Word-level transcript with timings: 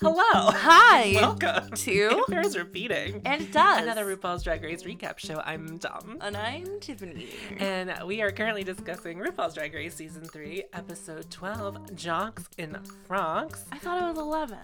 Hello. 0.00 0.50
Hi. 0.52 1.12
Welcome 1.16 1.70
to- 1.70 1.90
It 1.92 2.26
bears 2.28 2.56
repeating. 2.56 3.22
And 3.24 3.42
it 3.42 3.52
does. 3.52 3.82
Another 3.82 4.04
RuPaul's 4.04 4.42
Drag 4.44 4.62
Race 4.62 4.82
recap 4.84 5.18
show. 5.18 5.40
I'm 5.44 5.78
Dom. 5.78 6.18
And 6.20 6.36
I'm 6.36 6.78
Tiffany. 6.80 7.28
And 7.58 7.92
we 8.06 8.22
are 8.22 8.30
currently 8.30 8.62
discussing 8.62 9.18
RuPaul's 9.18 9.54
Drag 9.54 9.74
Race 9.74 9.94
Season 9.96 10.22
3, 10.24 10.64
Episode 10.72 11.30
12, 11.30 11.96
Jocks 11.96 12.44
in 12.58 12.76
Frocks. 13.08 13.64
I 13.72 13.78
thought 13.78 14.02
it 14.02 14.06
was 14.06 14.18
11. 14.18 14.58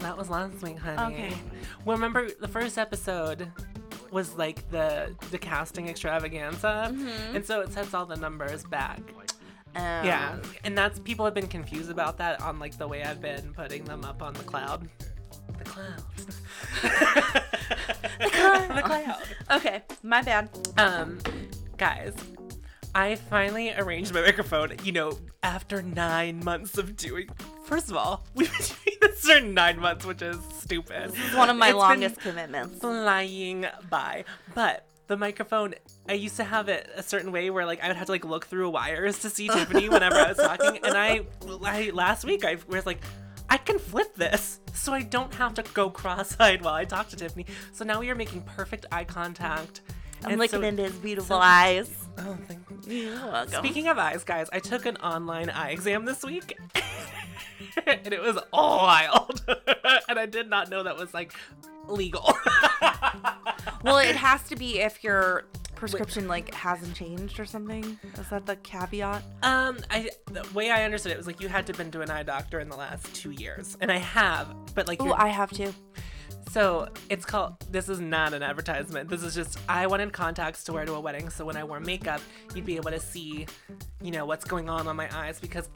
That 0.00 0.16
was 0.18 0.28
last 0.28 0.60
week, 0.62 0.78
honey. 0.78 1.14
Okay. 1.14 1.34
Well, 1.84 1.96
remember 1.96 2.28
the 2.40 2.48
first 2.48 2.76
episode 2.76 3.50
was 4.10 4.36
like 4.36 4.68
the 4.70 5.14
the 5.30 5.38
casting 5.38 5.88
extravaganza, 5.88 6.92
Mm-hmm. 6.92 7.36
and 7.36 7.44
so 7.46 7.60
it 7.60 7.72
sets 7.72 7.94
all 7.94 8.06
the 8.06 8.16
numbers 8.16 8.64
back. 8.64 9.00
Um, 9.76 10.04
Yeah, 10.04 10.38
and 10.64 10.76
that's 10.76 10.98
people 10.98 11.24
have 11.24 11.34
been 11.34 11.46
confused 11.46 11.90
about 11.90 12.18
that 12.18 12.40
on 12.42 12.58
like 12.58 12.76
the 12.76 12.88
way 12.88 13.02
I've 13.04 13.20
been 13.20 13.52
putting 13.54 13.84
them 13.84 14.04
up 14.04 14.20
on 14.22 14.34
the 14.34 14.42
cloud. 14.44 14.88
The 15.58 15.64
cloud. 15.64 16.02
the 16.82 18.30
cloud. 18.30 18.76
the 18.76 18.82
cloud. 18.82 19.16
Okay, 19.52 19.82
my 20.02 20.22
bad. 20.22 20.48
Um, 20.76 21.18
guys, 21.76 22.14
I 22.94 23.14
finally 23.14 23.72
arranged 23.72 24.12
my 24.12 24.20
microphone. 24.22 24.72
You 24.82 24.92
know, 24.92 25.18
after 25.42 25.80
nine 25.82 26.42
months 26.44 26.76
of 26.78 26.96
doing. 26.96 27.28
First 27.64 27.90
of 27.90 27.96
all, 27.96 28.26
we've 28.34 28.50
been 28.50 28.66
doing 28.84 28.98
this 29.00 29.20
for 29.24 29.40
nine 29.40 29.78
months, 29.78 30.04
which 30.04 30.22
is 30.22 30.38
stupid. 30.58 31.10
This 31.12 31.30
is 31.30 31.36
one 31.36 31.50
of 31.50 31.56
my 31.56 31.68
It's 31.68 31.76
longest 31.76 32.20
commitments. 32.20 32.80
flying 32.80 33.66
by. 33.88 34.24
But 34.54 34.86
the 35.06 35.16
microphone, 35.16 35.74
I 36.08 36.14
used 36.14 36.36
to 36.36 36.44
have 36.44 36.68
it 36.68 36.90
a 36.96 37.02
certain 37.02 37.30
way 37.32 37.50
where 37.50 37.64
like 37.66 37.82
I 37.82 37.88
would 37.88 37.96
have 37.96 38.06
to 38.06 38.12
like 38.12 38.24
look 38.24 38.46
through 38.46 38.70
wires 38.70 39.20
to 39.20 39.30
see 39.30 39.48
Tiffany 39.48 39.88
whenever 39.88 40.16
I 40.16 40.28
was 40.28 40.36
talking. 40.48 40.78
And 40.84 40.96
I, 40.96 41.20
I 41.64 41.90
last 41.94 42.24
week 42.24 42.44
I 42.44 42.56
was 42.68 42.86
like, 42.86 43.00
I 43.48 43.56
can 43.56 43.78
flip 43.78 44.14
this 44.16 44.60
so 44.74 44.92
I 44.92 45.02
don't 45.02 45.32
have 45.34 45.54
to 45.54 45.62
go 45.74 45.90
cross-eyed 45.90 46.62
while 46.62 46.74
I 46.74 46.84
talk 46.84 47.08
to 47.10 47.16
Tiffany. 47.16 47.46
So 47.72 47.84
now 47.84 48.00
we 48.00 48.10
are 48.10 48.14
making 48.14 48.42
perfect 48.42 48.86
eye 48.92 49.04
contact. 49.04 49.80
I'm 50.24 50.32
And 50.32 50.38
looking 50.40 50.60
so- 50.60 50.66
into 50.66 50.82
his 50.84 50.92
beautiful 50.94 51.36
so- 51.36 51.40
eyes. 51.42 52.06
Oh, 52.20 52.36
thank 52.46 52.60
You're 52.86 53.14
welcome. 53.14 53.64
Speaking 53.64 53.88
of 53.88 53.98
eyes, 53.98 54.24
guys, 54.24 54.48
I 54.52 54.58
took 54.58 54.84
an 54.84 54.96
online 54.98 55.48
eye 55.48 55.70
exam 55.70 56.04
this 56.04 56.22
week. 56.22 56.58
and 57.86 58.12
it 58.12 58.20
was 58.20 58.38
all 58.52 58.78
wild. 58.78 59.42
and 60.08 60.18
I 60.18 60.26
did 60.26 60.48
not 60.50 60.68
know 60.68 60.82
that 60.82 60.96
was 60.96 61.14
like 61.14 61.32
legal. 61.88 62.36
well, 63.82 63.98
it 63.98 64.16
has 64.16 64.42
to 64.44 64.56
be 64.56 64.80
if 64.80 65.02
your 65.02 65.44
prescription 65.74 66.28
like 66.28 66.52
hasn't 66.54 66.94
changed 66.94 67.40
or 67.40 67.46
something. 67.46 67.98
Is 68.18 68.28
that 68.28 68.44
the 68.44 68.56
caveat? 68.56 69.22
Um, 69.42 69.78
I 69.90 70.10
the 70.26 70.46
way 70.52 70.70
I 70.70 70.84
understood 70.84 71.12
it 71.12 71.18
was 71.18 71.26
like 71.26 71.40
you 71.40 71.48
had 71.48 71.66
to 71.68 71.72
been 71.72 71.90
to 71.92 72.02
an 72.02 72.10
eye 72.10 72.22
doctor 72.22 72.60
in 72.60 72.68
the 72.68 72.76
last 72.76 73.14
two 73.14 73.30
years, 73.30 73.78
and 73.80 73.90
I 73.90 73.98
have, 73.98 74.54
but 74.74 74.86
like 74.88 75.00
Oh, 75.00 75.14
I 75.16 75.28
have 75.28 75.50
to. 75.52 75.72
So 76.48 76.88
it's 77.08 77.24
called. 77.24 77.60
This 77.70 77.88
is 77.88 78.00
not 78.00 78.32
an 78.32 78.42
advertisement. 78.42 79.08
This 79.08 79.22
is 79.22 79.34
just 79.34 79.58
I 79.68 79.86
wanted 79.86 80.12
contacts 80.12 80.64
to 80.64 80.72
wear 80.72 80.84
to 80.84 80.94
a 80.94 81.00
wedding, 81.00 81.30
so 81.30 81.44
when 81.44 81.56
I 81.56 81.64
wore 81.64 81.80
makeup, 81.80 82.20
you'd 82.54 82.64
be 82.66 82.76
able 82.76 82.90
to 82.90 83.00
see, 83.00 83.46
you 84.02 84.10
know, 84.10 84.26
what's 84.26 84.44
going 84.44 84.68
on 84.68 84.88
on 84.88 84.96
my 84.96 85.08
eyes 85.16 85.38
because 85.38 85.68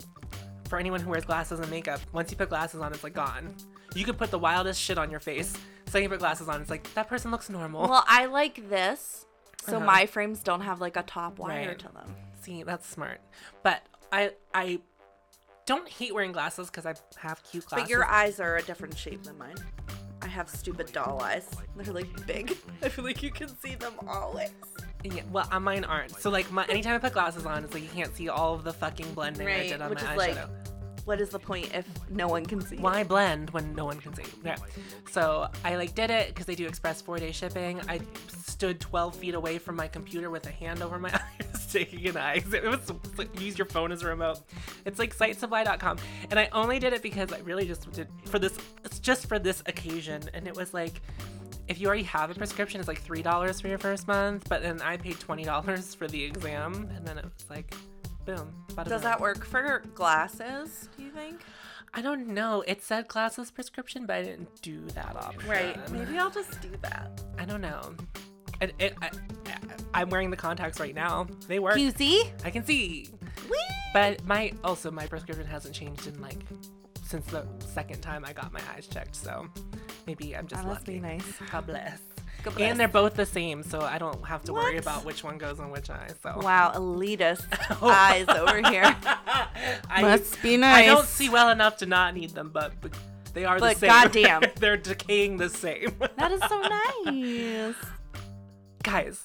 for 0.68 0.78
anyone 0.78 1.00
who 1.00 1.10
wears 1.10 1.24
glasses 1.24 1.60
and 1.60 1.70
makeup, 1.70 2.00
once 2.12 2.30
you 2.30 2.36
put 2.36 2.48
glasses 2.48 2.80
on, 2.80 2.92
it's 2.92 3.04
like 3.04 3.12
gone. 3.14 3.54
You 3.94 4.04
could 4.04 4.18
put 4.18 4.30
the 4.30 4.38
wildest 4.38 4.80
shit 4.80 4.98
on 4.98 5.10
your 5.10 5.20
face. 5.20 5.54
So 5.88 5.98
you 5.98 6.08
put 6.08 6.18
glasses 6.18 6.48
on, 6.48 6.60
it's 6.60 6.70
like 6.70 6.92
that 6.94 7.08
person 7.08 7.30
looks 7.30 7.48
normal. 7.48 7.88
Well, 7.88 8.04
I 8.08 8.26
like 8.26 8.68
this, 8.68 9.26
so 9.66 9.76
Uh-huh. 9.76 9.86
my 9.86 10.06
frames 10.06 10.42
don't 10.42 10.62
have 10.62 10.80
like 10.80 10.96
a 10.96 11.02
top 11.02 11.38
wire 11.38 11.68
Right. 11.68 11.78
to 11.78 11.88
them. 11.88 12.14
See, 12.40 12.62
that's 12.64 12.88
smart. 12.88 13.20
But 13.62 13.82
I 14.10 14.32
I 14.52 14.80
don't 15.66 15.88
hate 15.88 16.12
wearing 16.14 16.32
glasses 16.32 16.68
because 16.68 16.84
I 16.86 16.94
have 17.18 17.42
cute 17.44 17.66
glasses. 17.66 17.84
But 17.84 17.90
your 17.90 18.04
eyes 18.06 18.40
are 18.40 18.56
a 18.56 18.62
different 18.62 18.98
shape 18.98 19.22
than 19.22 19.38
mine. 19.38 19.54
Have 20.34 20.48
stupid 20.50 20.91
doll 20.92 21.22
eyes. 21.22 21.48
They're 21.76 21.94
like 21.94 22.26
big. 22.26 22.56
I 22.82 22.88
feel 22.88 23.04
like 23.04 23.22
you 23.22 23.31
can 23.31 23.47
see 23.60 23.76
them 23.76 23.92
always. 24.09 24.50
Yeah, 25.04 25.22
well, 25.31 25.47
uh, 25.53 25.60
mine 25.60 25.84
aren't. 25.84 26.10
So 26.20 26.28
like, 26.28 26.50
my, 26.50 26.64
anytime 26.64 26.94
I 26.97 26.98
put 26.98 27.12
glasses 27.12 27.47
on, 27.47 27.62
it's 27.62 27.72
like 27.72 27.84
you 27.84 27.88
can't 27.91 28.12
see 28.16 28.28
all 28.28 28.53
of 28.54 28.64
the 28.64 28.72
fucking 28.72 29.14
blending 29.14 29.47
I 29.47 29.50
Right, 29.50 29.69
did 29.69 29.81
on 29.81 29.91
which 29.91 30.03
my 30.03 30.10
is 30.10 30.19
like- 30.19 30.36
eyeshadow. 30.36 30.48
What 31.04 31.20
is 31.20 31.31
the 31.31 31.38
point 31.38 31.70
if 31.75 31.87
no 32.10 32.28
one 32.28 32.47
can 32.47 32.60
see? 32.60 32.76
Why 32.76 33.04
blend 33.04 33.50
when 33.50 33.75
no 33.75 33.84
one 33.84 34.00
can 34.00 34.15
see? 34.15 34.25
Yeah. 34.44 34.56
So 35.10 35.48
I 35.65 35.76
like 35.76 35.94
did 35.94 36.10
it 36.10 36.28
because 36.28 36.47
they 36.47 36.54
do 36.54 36.66
express 36.66 37.03
four 37.03 37.19
day 37.19 37.32
shipping. 37.32 37.81
I 37.88 38.00
stood 38.28 38.81
12 38.81 39.16
feet 39.16 39.34
away 39.34 39.59
from 39.59 39.76
my 39.76 39.88
computer 39.88 40.31
with 40.31 40.47
a 40.47 40.50
hand 40.50 40.82
over 40.82 40.98
my 40.98 41.10
eyes 41.41 41.72
taking 41.72 42.06
an 42.09 42.16
eye 42.16 42.34
exam. 42.34 42.65
It 42.65 42.70
was 42.70 42.92
like, 43.19 43.41
use 43.41 43.59
your 43.59 43.66
phone 43.66 43.92
as 43.92 44.03
a 44.03 44.06
remote. 44.06 44.41
It's 44.87 44.98
like 44.98 45.15
sitesupply.com. 45.15 45.98
And 46.31 46.38
I 46.38 46.48
only 46.53 46.78
did 46.78 46.92
it 46.92 47.03
because 47.03 47.32
I 47.32 47.38
really 47.41 47.66
just 47.66 47.91
did 47.92 48.09
for 48.25 48.38
this, 48.38 48.56
it's 48.84 48.98
just 48.98 49.26
for 49.26 49.38
this 49.38 49.62
occasion. 49.66 50.22
And 50.32 50.47
it 50.47 50.56
was 50.56 50.72
like, 50.72 51.03
if 51.69 51.81
you 51.81 51.86
already 51.86 52.03
have 52.04 52.31
a 52.31 52.34
prescription, 52.34 52.78
it's 52.78 52.88
like 52.88 53.04
$3 53.04 53.60
for 53.60 53.69
your 53.69 53.78
first 53.78 54.06
month. 54.06 54.48
But 54.48 54.62
then 54.62 54.81
I 54.81 54.97
paid 54.97 55.16
$20 55.16 55.97
for 55.97 56.06
the 56.06 56.22
exam. 56.22 56.88
And 56.94 57.06
then 57.06 57.19
it 57.19 57.25
was 57.25 57.50
like, 57.50 57.75
boom. 58.24 58.52
bada 58.68 58.88
Does 58.88 59.02
that 59.02 59.20
work 59.20 59.44
for 59.44 59.82
glasses? 59.94 60.88
Do 60.96 61.02
you 61.04 61.10
think? 61.10 61.40
I 61.92 62.02
don't 62.02 62.28
know. 62.28 62.62
It 62.66 62.82
said 62.82 63.06
glasses 63.08 63.50
prescription, 63.50 64.04
but 64.06 64.16
I 64.16 64.22
didn't 64.24 64.62
do 64.62 64.80
that 64.94 65.14
option. 65.16 65.48
Right. 65.48 65.90
Maybe 65.92 66.18
I'll 66.18 66.30
just 66.30 66.60
do 66.60 66.70
that. 66.82 67.22
I 67.38 67.44
don't 67.44 67.60
know. 67.60 67.94
It, 68.60 68.74
it, 68.78 68.94
I, 69.00 69.10
I'm 69.94 70.08
wearing 70.10 70.30
the 70.30 70.36
contacts 70.36 70.80
right 70.80 70.94
now. 70.94 71.26
They 71.46 71.58
work. 71.60 71.76
You 71.78 71.90
see? 71.92 72.24
I 72.44 72.50
can 72.50 72.64
see. 72.64 73.08
Whee! 73.48 73.56
But 73.92 74.24
my 74.24 74.52
also 74.64 74.91
my 74.91 75.06
prescription 75.06 75.46
hasn't 75.46 75.74
changed 75.74 76.06
in 76.08 76.20
like 76.20 76.41
since 77.04 77.26
the 77.26 77.46
second 77.60 78.00
time 78.00 78.24
I 78.24 78.32
got 78.32 78.52
my 78.52 78.60
eyes 78.74 78.88
checked. 78.88 79.14
So 79.14 79.46
maybe 80.06 80.36
I'm 80.36 80.48
just 80.48 80.62
That 80.62 80.68
must 80.68 80.88
lucky. 80.88 80.98
be 80.98 81.00
nice. 81.00 81.24
God 81.52 81.66
bless. 81.66 82.00
God 82.44 82.55
bless. 82.56 82.71
And 82.71 82.78
they're 82.78 82.88
both 82.88 83.15
the 83.15 83.27
same, 83.27 83.62
so 83.62 83.81
I 83.81 83.99
don't 83.99 84.22
have 84.27 84.43
to 84.44 84.53
worry 84.53 84.77
about 84.77 85.05
which 85.05 85.25
one 85.25 85.38
goes 85.38 85.59
on 85.59 85.71
which 85.71 85.88
eye. 85.91 86.09
So 86.22 86.38
Wow, 86.43 86.72
elitist 86.75 87.47
oh. 87.82 87.88
eyes 87.88 88.28
over 88.28 88.60
here. 88.69 88.84
I, 89.88 90.03
Must 90.03 90.41
be 90.43 90.56
nice. 90.59 90.83
I 90.83 90.87
don't 90.87 91.06
see 91.06 91.28
well 91.31 91.49
enough 91.50 91.78
to 91.78 91.87
not 91.87 92.15
need 92.15 92.31
them, 92.31 92.50
but, 92.53 92.72
but 92.83 92.93
they 93.33 93.44
are 93.44 93.59
But 93.59 93.75
the 93.75 93.81
same. 93.81 93.88
goddamn. 93.88 94.43
they're 94.60 94.77
decaying 94.77 95.38
the 95.38 95.49
same. 95.49 95.94
That 96.19 96.31
is 96.33 96.41
so 96.49 96.60
nice. 96.60 97.75
Guys, 98.83 99.25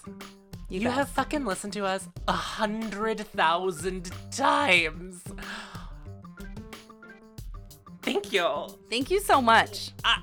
You, 0.69 0.79
you, 0.79 0.79
guys. 0.87 0.95
have 0.95 1.09
fucking 1.09 1.45
listened 1.45 1.73
to 1.73 1.85
us 1.85 2.07
a 2.27 2.31
hundred 2.31 3.19
thousand 3.19 4.09
times. 4.31 5.21
Thank 8.13 8.33
you. 8.33 8.67
Thank 8.89 9.11
you 9.11 9.19
so 9.19 9.41
much. 9.41 9.91
I, 10.03 10.21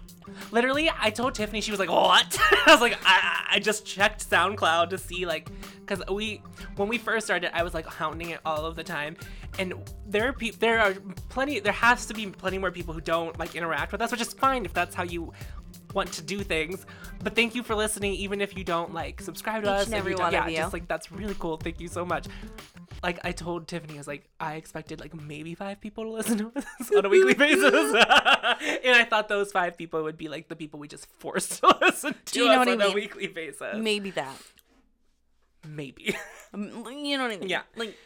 literally, 0.50 0.90
I 0.98 1.10
told 1.10 1.34
Tiffany, 1.34 1.60
she 1.60 1.70
was 1.70 1.80
like, 1.80 1.90
"What?" 1.90 2.38
I 2.66 2.72
was 2.72 2.80
like, 2.80 2.98
I, 3.04 3.46
I 3.52 3.58
just 3.58 3.86
checked 3.86 4.28
SoundCloud 4.28 4.90
to 4.90 4.98
see, 4.98 5.26
like, 5.26 5.48
because 5.84 6.02
we, 6.10 6.42
when 6.76 6.88
we 6.88 6.98
first 6.98 7.26
started, 7.26 7.56
I 7.56 7.62
was 7.62 7.74
like 7.74 7.86
hounding 7.86 8.30
it 8.30 8.40
all 8.44 8.64
of 8.64 8.76
the 8.76 8.84
time, 8.84 9.16
and 9.58 9.74
there 10.06 10.28
are 10.28 10.32
pe- 10.32 10.50
there 10.50 10.80
are 10.80 10.94
plenty, 11.28 11.60
there 11.60 11.72
has 11.72 12.06
to 12.06 12.14
be 12.14 12.26
plenty 12.26 12.58
more 12.58 12.70
people 12.70 12.92
who 12.92 13.00
don't 13.00 13.38
like 13.38 13.54
interact 13.54 13.92
with 13.92 14.02
us, 14.02 14.10
which 14.10 14.20
is 14.20 14.32
fine 14.32 14.64
if 14.64 14.72
that's 14.74 14.94
how 14.94 15.04
you 15.04 15.32
want 15.94 16.12
to 16.12 16.22
do 16.22 16.40
things. 16.40 16.84
But 17.22 17.34
thank 17.34 17.54
you 17.54 17.62
for 17.62 17.74
listening, 17.74 18.12
even 18.14 18.40
if 18.40 18.56
you 18.56 18.64
don't 18.64 18.92
like 18.92 19.20
subscribe 19.20 19.62
to 19.62 19.68
Each 19.68 19.80
us. 19.82 19.86
and 19.86 19.94
every 19.94 20.14
one 20.14 20.32
yeah, 20.32 20.44
of 20.44 20.50
you. 20.50 20.56
just 20.58 20.72
like 20.72 20.88
that's 20.88 21.10
really 21.10 21.36
cool. 21.38 21.56
Thank 21.56 21.80
you 21.80 21.88
so 21.88 22.04
much. 22.04 22.26
Like 23.02 23.18
I 23.24 23.32
told 23.32 23.66
Tiffany, 23.68 23.94
I 23.94 23.98
was 23.98 24.06
like, 24.06 24.28
I 24.40 24.54
expected 24.54 25.00
like 25.00 25.14
maybe 25.14 25.54
five 25.54 25.80
people 25.80 26.04
to 26.04 26.10
listen 26.10 26.38
to 26.38 26.52
us 26.56 26.90
on 26.96 27.04
a 27.04 27.08
weekly 27.08 27.34
basis, 27.46 27.64
and 27.94 28.94
I 28.94 29.06
thought 29.08 29.28
those 29.28 29.52
five 29.52 29.76
people 29.76 30.02
would 30.04 30.16
be 30.16 30.28
like 30.28 30.48
the 30.48 30.56
people 30.56 30.78
we 30.80 30.88
just 30.88 31.06
forced 31.18 31.60
to 31.60 31.76
listen 31.80 32.14
to 32.26 32.32
Do 32.32 32.40
you 32.40 32.46
know 32.46 32.52
us 32.52 32.58
what 32.66 32.68
I 32.68 32.72
on 32.86 32.90
a 32.92 32.94
weekly 32.94 33.26
basis. 33.26 33.76
Maybe 33.76 34.10
that. 34.12 34.36
Maybe. 35.66 36.16
Um, 36.54 36.84
You 36.90 37.18
know 37.18 37.24
what 37.24 37.32
I 37.32 37.38
mean? 37.38 37.48
Yeah. 37.48 37.62
Like, 37.74 37.96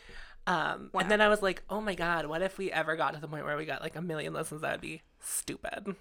Um, 0.46 0.90
Wow. 0.92 1.00
And 1.02 1.10
then 1.10 1.20
I 1.20 1.28
was 1.28 1.42
like, 1.42 1.62
oh 1.68 1.80
my 1.80 1.94
god, 1.94 2.26
what 2.26 2.40
if 2.42 2.56
we 2.58 2.72
ever 2.72 2.96
got 2.96 3.14
to 3.14 3.20
the 3.20 3.28
point 3.28 3.44
where 3.44 3.56
we 3.56 3.66
got 3.66 3.82
like 3.82 3.96
a 3.96 4.02
million 4.02 4.32
listens? 4.32 4.62
That 4.62 4.72
would 4.72 4.80
be 4.80 5.02
stupid. 5.20 5.94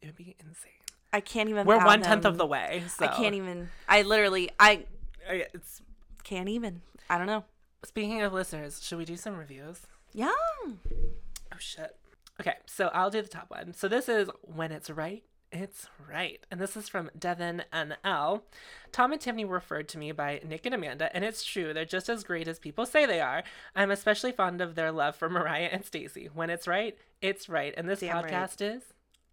It 0.00 0.06
would 0.06 0.16
be 0.16 0.34
insane. 0.40 0.72
I 1.12 1.20
can't 1.20 1.48
even. 1.48 1.66
We're 1.66 1.84
one 1.84 2.02
tenth 2.02 2.24
of 2.24 2.38
the 2.38 2.46
way. 2.46 2.82
So 2.88 3.04
I 3.04 3.08
can't 3.08 3.34
even. 3.36 3.68
I 3.88 4.02
literally. 4.02 4.50
I 4.58 4.84
I- 5.30 5.46
It's 5.54 5.80
can't 6.24 6.48
even. 6.48 6.80
I 7.08 7.18
don't 7.18 7.26
know. 7.26 7.44
Speaking 7.84 8.22
of 8.22 8.32
listeners, 8.32 8.82
should 8.82 8.98
we 8.98 9.04
do 9.04 9.16
some 9.16 9.36
reviews? 9.36 9.80
Yeah. 10.12 10.30
Oh 10.32 11.58
shit. 11.58 11.96
Okay, 12.40 12.54
so 12.66 12.90
I'll 12.92 13.10
do 13.10 13.22
the 13.22 13.28
top 13.28 13.50
one. 13.50 13.72
So 13.74 13.88
this 13.88 14.08
is 14.08 14.28
when 14.42 14.72
it's 14.72 14.90
right, 14.90 15.22
it's 15.52 15.86
right, 16.10 16.44
and 16.50 16.60
this 16.60 16.76
is 16.76 16.88
from 16.88 17.10
Devin 17.18 17.64
and 17.72 17.96
L. 18.04 18.44
Tom 18.90 19.12
and 19.12 19.20
Tiffany 19.20 19.44
were 19.44 19.56
referred 19.56 19.88
to 19.90 19.98
me 19.98 20.12
by 20.12 20.40
Nick 20.46 20.64
and 20.66 20.74
Amanda, 20.74 21.14
and 21.14 21.24
it's 21.24 21.44
true. 21.44 21.72
They're 21.72 21.84
just 21.84 22.08
as 22.08 22.24
great 22.24 22.48
as 22.48 22.58
people 22.58 22.86
say 22.86 23.04
they 23.04 23.20
are. 23.20 23.42
I'm 23.76 23.90
especially 23.90 24.32
fond 24.32 24.60
of 24.60 24.74
their 24.74 24.90
love 24.90 25.14
for 25.14 25.28
Mariah 25.28 25.68
and 25.70 25.84
Stacy. 25.84 26.30
When 26.32 26.50
it's 26.50 26.66
right, 26.66 26.96
it's 27.20 27.48
right, 27.48 27.74
and 27.76 27.88
this 27.88 28.00
Damn 28.00 28.24
right. 28.24 28.32
podcast 28.32 28.62
is 28.62 28.82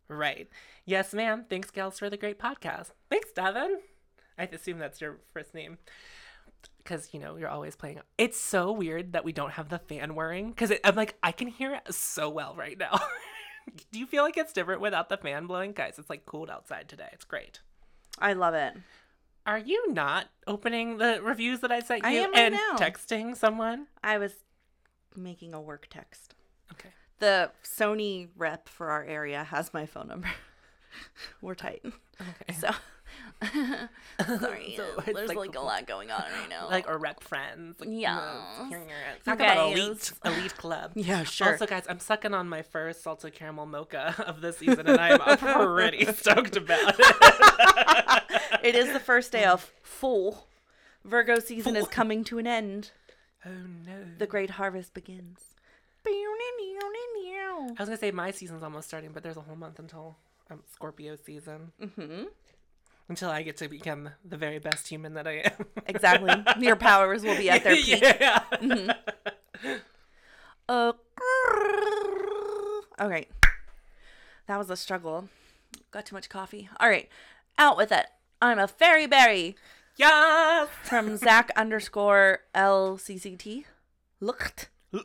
right. 0.07 0.49
Yes, 0.85 1.13
ma'am. 1.13 1.45
Thanks, 1.49 1.71
gals, 1.71 1.99
for 1.99 2.09
the 2.09 2.17
great 2.17 2.37
podcast. 2.37 2.91
Thanks, 3.09 3.31
Devin. 3.31 3.79
I 4.37 4.43
assume 4.43 4.79
that's 4.79 5.01
your 5.01 5.17
first 5.33 5.53
name. 5.53 5.77
Because 6.83 7.09
you 7.13 7.19
know 7.19 7.35
you're 7.37 7.49
always 7.49 7.75
playing. 7.75 7.99
It's 8.17 8.39
so 8.39 8.71
weird 8.71 9.13
that 9.13 9.23
we 9.23 9.31
don't 9.31 9.51
have 9.51 9.69
the 9.69 9.79
fan 9.79 10.15
whirring 10.15 10.49
because 10.49 10.73
I'm 10.83 10.95
like 10.95 11.15
I 11.21 11.31
can 11.31 11.47
hear 11.47 11.75
it 11.75 11.93
so 11.93 12.29
well 12.29 12.55
right 12.57 12.77
now. 12.77 12.99
Do 13.91 13.99
you 13.99 14.07
feel 14.07 14.23
like 14.23 14.37
it's 14.37 14.53
different 14.53 14.81
without 14.81 15.09
the 15.09 15.17
fan 15.17 15.45
blowing, 15.45 15.73
guys? 15.73 15.99
It's 15.99 16.09
like 16.09 16.25
cooled 16.25 16.49
outside 16.49 16.89
today. 16.89 17.09
It's 17.13 17.25
great. 17.25 17.59
I 18.17 18.33
love 18.33 18.53
it. 18.55 18.73
Are 19.45 19.59
you 19.59 19.91
not 19.91 20.27
opening 20.47 20.97
the 20.97 21.21
reviews 21.23 21.59
that 21.61 21.71
I 21.71 21.79
sent 21.79 22.03
you 22.03 22.09
I 22.09 22.11
am 22.13 22.31
right 22.31 22.39
and 22.39 22.55
now. 22.55 22.77
texting 22.77 23.35
someone? 23.35 23.87
I 24.03 24.17
was 24.17 24.33
making 25.15 25.53
a 25.53 25.61
work 25.61 25.87
text. 25.89 26.35
Okay. 26.71 26.89
The 27.19 27.51
Sony 27.63 28.29
rep 28.37 28.69
for 28.69 28.89
our 28.89 29.03
area 29.03 29.43
has 29.43 29.73
my 29.73 29.85
phone 29.85 30.07
number. 30.07 30.29
We're 31.41 31.55
tight. 31.55 31.83
Okay. 31.85 32.53
So 32.59 32.71
sorry. 34.39 34.73
So 34.77 34.83
uh, 34.97 35.01
there's 35.05 35.29
like- 35.29 35.37
like, 35.37 35.55
a 35.55 35.59
lot 35.61 35.87
going 35.87 36.11
on 36.11 36.21
right 36.21 36.49
now. 36.49 36.67
Like 36.69 36.87
or 36.89 36.97
rep 36.97 37.23
friends. 37.23 37.79
Like, 37.79 37.89
Yeah. 37.91 38.17
uh, 38.17 38.69
Talk 39.25 39.35
about 39.39 39.71
elite, 39.71 40.11
elite 40.25 40.55
club. 40.57 40.91
Yeah, 40.95 41.23
sure. 41.23 41.51
Also, 41.53 41.65
guys, 41.65 41.83
I'm 41.89 41.99
sucking 41.99 42.33
on 42.33 42.47
my 42.49 42.61
first 42.61 43.01
salted 43.03 43.33
caramel 43.33 43.65
mocha 43.65 44.15
of 44.27 44.41
the 44.41 44.51
season, 44.53 44.87
and 44.87 44.99
I'm 44.99 45.37
pretty 45.37 46.05
stoked 46.13 46.55
about 46.57 46.95
it. 46.99 48.23
it 48.63 48.75
is 48.75 48.91
the 48.93 48.99
first 48.99 49.31
day 49.31 49.45
of 49.45 49.71
full. 49.83 50.45
Virgo 51.05 51.39
season 51.39 51.75
is 51.77 51.87
coming 51.87 52.23
to 52.25 52.37
an 52.39 52.47
end. 52.47 52.91
oh 53.45 53.49
no! 53.85 54.03
The 54.17 54.27
great 54.27 54.51
harvest 54.51 54.93
begins. 54.93 55.39
I 56.05 57.75
was 57.79 57.87
gonna 57.89 57.97
say 57.97 58.11
my 58.11 58.31
season's 58.31 58.63
almost 58.63 58.87
starting, 58.87 59.11
but 59.13 59.23
there's 59.23 59.37
a 59.37 59.41
whole 59.41 59.55
month 59.55 59.79
until 59.79 60.17
um, 60.49 60.59
Scorpio 60.73 61.15
season. 61.15 61.71
Mm-hmm. 61.81 62.23
Until 63.09 63.29
I 63.31 63.41
get 63.41 63.57
to 63.57 63.67
become 63.67 64.09
the 64.23 64.37
very 64.37 64.59
best 64.59 64.87
human 64.87 65.15
that 65.15 65.27
I 65.27 65.39
am. 65.45 65.65
Exactly. 65.87 66.31
Your 66.59 66.75
powers 66.75 67.23
will 67.23 67.35
be 67.35 67.49
at 67.49 67.63
their 67.63 67.75
peak. 67.75 68.01
yeah. 68.01 68.43
Uh, 70.69 70.93
okay. 73.01 73.25
That 74.45 74.57
was 74.59 74.69
a 74.69 74.77
struggle. 74.77 75.27
Got 75.89 76.05
too 76.05 76.15
much 76.15 76.29
coffee. 76.29 76.69
All 76.79 76.87
right. 76.87 77.09
Out 77.57 77.77
with 77.77 77.91
it. 77.91 78.05
I'm 78.41 78.59
a 78.59 78.67
fairy 78.67 79.07
berry 79.07 79.55
Yes. 79.97 80.67
from 80.83 81.17
Zach 81.17 81.49
underscore 81.57 82.41
LCCT. 82.53 83.65
Looked. 84.21 84.69
Is 84.93 85.01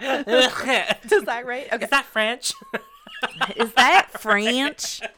that 0.00 1.42
right? 1.44 1.66
Okay. 1.72 1.84
Is 1.84 1.90
that 1.90 2.04
French? 2.06 2.52
Is 3.56 3.72
that 3.72 4.08
French? 4.12 5.00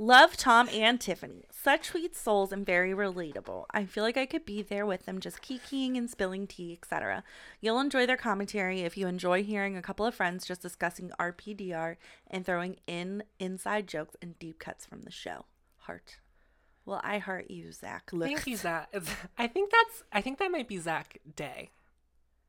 Love 0.00 0.34
Tom 0.34 0.66
and 0.72 0.98
Tiffany. 0.98 1.44
Such 1.50 1.88
sweet 1.88 2.16
souls 2.16 2.52
and 2.52 2.64
very 2.64 2.92
relatable. 2.92 3.66
I 3.70 3.84
feel 3.84 4.02
like 4.02 4.16
I 4.16 4.24
could 4.24 4.46
be 4.46 4.62
there 4.62 4.86
with 4.86 5.04
them 5.04 5.20
just 5.20 5.42
kikiing 5.42 5.98
and 5.98 6.08
spilling 6.08 6.46
tea, 6.46 6.72
etc. 6.72 7.22
You'll 7.60 7.80
enjoy 7.80 8.06
their 8.06 8.16
commentary 8.16 8.80
if 8.80 8.96
you 8.96 9.06
enjoy 9.06 9.42
hearing 9.42 9.76
a 9.76 9.82
couple 9.82 10.06
of 10.06 10.14
friends 10.14 10.46
just 10.46 10.62
discussing 10.62 11.10
RPDR 11.20 11.96
and 12.28 12.46
throwing 12.46 12.76
in 12.86 13.24
inside 13.38 13.86
jokes 13.86 14.16
and 14.22 14.38
deep 14.38 14.58
cuts 14.58 14.86
from 14.86 15.02
the 15.02 15.10
show. 15.10 15.44
Heart. 15.80 16.16
Well, 16.86 17.02
I 17.04 17.18
heart 17.18 17.50
you, 17.50 17.70
Zach. 17.70 18.10
Thank 18.10 18.46
you, 18.46 18.56
Zach. 18.56 18.88
I 19.38 19.46
think 19.46 19.70
that's. 19.70 20.02
I 20.10 20.22
think 20.22 20.38
that 20.38 20.50
might 20.50 20.66
be 20.66 20.78
Zach 20.78 21.18
Day. 21.36 21.70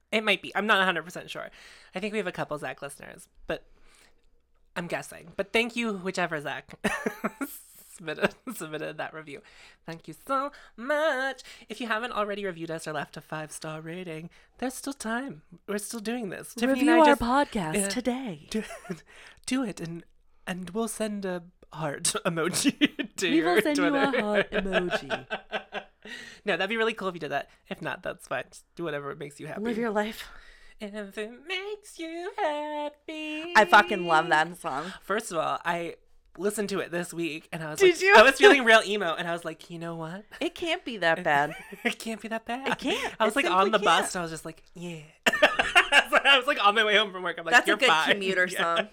It 0.10 0.24
might 0.24 0.42
be. 0.42 0.56
I'm 0.56 0.66
not 0.66 0.78
100 0.78 1.04
percent 1.04 1.30
sure. 1.30 1.50
I 1.94 2.00
think 2.00 2.14
we 2.14 2.18
have 2.18 2.28
a 2.28 2.32
couple 2.32 2.58
Zach 2.58 2.82
listeners, 2.82 3.28
but 3.46 3.66
I'm 4.76 4.88
guessing. 4.88 5.34
But 5.36 5.52
thank 5.54 5.76
you, 5.76 5.94
whichever 5.94 6.40
Zach 6.40 6.74
submitted, 7.96 8.34
submitted 8.56 8.98
that 8.98 9.14
review. 9.14 9.42
Thank 9.86 10.08
you 10.08 10.16
so 10.26 10.52
much. 10.78 11.42
If 11.70 11.82
you 11.82 11.88
haven't 11.88 12.14
already 12.14 12.46
reviewed 12.46 12.72
us 12.72 12.88
or 12.88 12.94
left 12.94 13.18
a 13.18 13.22
five 13.22 13.52
star 13.52 13.82
rating, 13.82 14.30
there's 14.60 14.74
still 14.74 14.94
time. 14.94 15.42
We're 15.68 15.78
still 15.78 16.00
doing 16.00 16.30
this. 16.30 16.54
Tiffany 16.56 16.80
Review 16.80 17.00
our 17.00 17.06
just- 17.06 17.22
podcast 17.22 17.76
yeah. 17.76 17.88
today. 17.90 18.48
do, 18.50 18.64
do 19.46 19.64
it 19.64 19.80
and 19.80 20.04
and 20.48 20.70
we'll 20.72 20.88
send 20.88 21.26
a 21.26 21.44
heart 21.74 22.04
emoji 22.26 22.76
to 23.18 23.30
We 23.30 23.42
will 23.44 23.62
send 23.62 23.78
you 23.78 23.96
a 23.96 24.22
heart 24.22 24.52
emoji. 24.52 25.28
no, 26.46 26.58
that'd 26.58 26.70
be 26.70 26.78
really 26.78 26.94
cool 26.94 27.10
if 27.10 27.14
you 27.16 27.20
did 27.20 27.32
that. 27.32 27.50
If 27.70 27.82
not, 27.82 28.04
that's 28.04 28.28
fine. 28.28 28.46
Just 28.50 28.66
do 28.76 28.84
whatever 28.84 29.14
makes 29.16 29.40
you 29.40 29.48
happy. 29.48 29.62
Live 29.62 29.78
your 29.78 29.92
life. 29.92 30.28
If 30.82 31.18
it 31.18 31.32
makes 31.48 32.00
you 32.00 32.32
happy. 32.38 33.54
I 33.56 33.66
fucking 33.66 34.06
love 34.08 34.30
that 34.30 34.58
song. 34.60 34.92
First 35.04 35.32
of 35.32 35.38
all, 35.38 35.60
I 35.64 35.96
listened 36.38 36.70
to 36.70 36.80
it 36.80 36.92
this 36.92 37.14
week 37.14 37.48
and 37.52 37.64
I 37.64 37.70
was 37.72 37.80
Did 37.80 37.94
like, 37.94 38.02
you? 38.02 38.16
I 38.16 38.22
was 38.24 38.36
feeling 38.36 38.64
real 38.64 38.82
emo 38.86 39.14
and 39.16 39.28
I 39.28 39.34
was 39.34 39.44
like, 39.46 39.70
you 39.70 39.78
know 39.78 39.96
what? 39.96 40.24
It 40.40 40.56
can't 40.56 40.84
be 40.86 40.98
that 40.98 41.24
bad. 41.24 41.56
it 41.84 42.00
can't 42.00 42.22
be 42.22 42.28
that 42.30 42.46
bad. 42.46 42.68
It 42.68 42.78
can't. 42.80 43.14
I 43.20 43.26
was 43.26 43.36
It 43.36 43.44
like 43.44 43.52
on 43.52 43.72
the 43.72 43.80
bus 43.80 44.02
can't. 44.02 44.16
and 44.16 44.20
I 44.20 44.22
was 44.24 44.32
just 44.32 44.46
like, 44.46 44.64
yeah. 44.74 45.02
I 45.28 46.38
was 46.38 46.48
like 46.48 46.66
on 46.66 46.74
my 46.76 46.84
way 46.86 46.96
home 46.98 47.12
from 47.12 47.24
work. 47.24 47.38
I'm 47.38 47.46
like, 47.46 47.54
That's 47.54 47.70
a 47.70 47.76
good 47.76 47.88
fine." 47.88 48.12
commuter 48.14 48.48
Yeah. 48.52 48.76
song. 48.76 48.88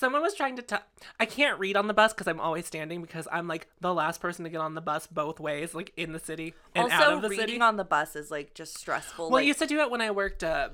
Someone 0.00 0.22
was 0.22 0.34
trying 0.34 0.56
to 0.56 0.62
tell. 0.62 0.80
I 1.20 1.26
can't 1.26 1.58
read 1.58 1.76
on 1.76 1.86
the 1.86 1.92
bus 1.92 2.14
because 2.14 2.26
I'm 2.26 2.40
always 2.40 2.64
standing 2.64 3.02
because 3.02 3.28
I'm 3.30 3.46
like 3.46 3.68
the 3.82 3.92
last 3.92 4.18
person 4.18 4.44
to 4.44 4.50
get 4.50 4.62
on 4.62 4.74
the 4.74 4.80
bus 4.80 5.06
both 5.06 5.38
ways, 5.38 5.74
like 5.74 5.92
in 5.94 6.14
the 6.14 6.18
city 6.18 6.54
and 6.74 6.90
out 6.90 7.02
also, 7.02 7.16
of 7.16 7.22
the 7.22 7.28
reading 7.28 7.46
city. 7.46 7.60
on 7.60 7.76
the 7.76 7.84
bus 7.84 8.16
is 8.16 8.30
like 8.30 8.54
just 8.54 8.78
stressful. 8.78 9.28
well, 9.28 9.40
I 9.40 9.42
used 9.42 9.58
to 9.58 9.66
do 9.66 9.80
it 9.80 9.90
when 9.90 10.00
I 10.00 10.10
worked 10.10 10.42
uh, 10.42 10.70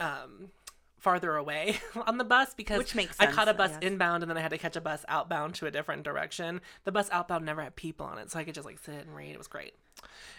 um, 0.00 0.48
farther 0.96 1.36
away 1.36 1.76
on 2.06 2.16
the 2.16 2.24
bus 2.24 2.54
because 2.54 2.78
Which 2.78 2.94
makes 2.94 3.20
I 3.20 3.26
caught 3.26 3.50
a 3.50 3.54
bus 3.54 3.72
inbound 3.82 4.22
and 4.22 4.30
then 4.30 4.38
I 4.38 4.40
had 4.40 4.52
to 4.52 4.58
catch 4.58 4.76
a 4.76 4.80
bus 4.80 5.04
outbound 5.08 5.54
to 5.56 5.66
a 5.66 5.70
different 5.70 6.02
direction. 6.02 6.62
The 6.84 6.92
bus 6.92 7.10
outbound 7.12 7.44
never 7.44 7.60
had 7.62 7.76
people 7.76 8.06
on 8.06 8.16
it, 8.16 8.30
so 8.30 8.38
I 8.38 8.44
could 8.44 8.54
just 8.54 8.64
like 8.64 8.78
sit 8.78 8.94
and 8.94 9.14
read. 9.14 9.32
It 9.32 9.38
was 9.38 9.46
great. 9.46 9.74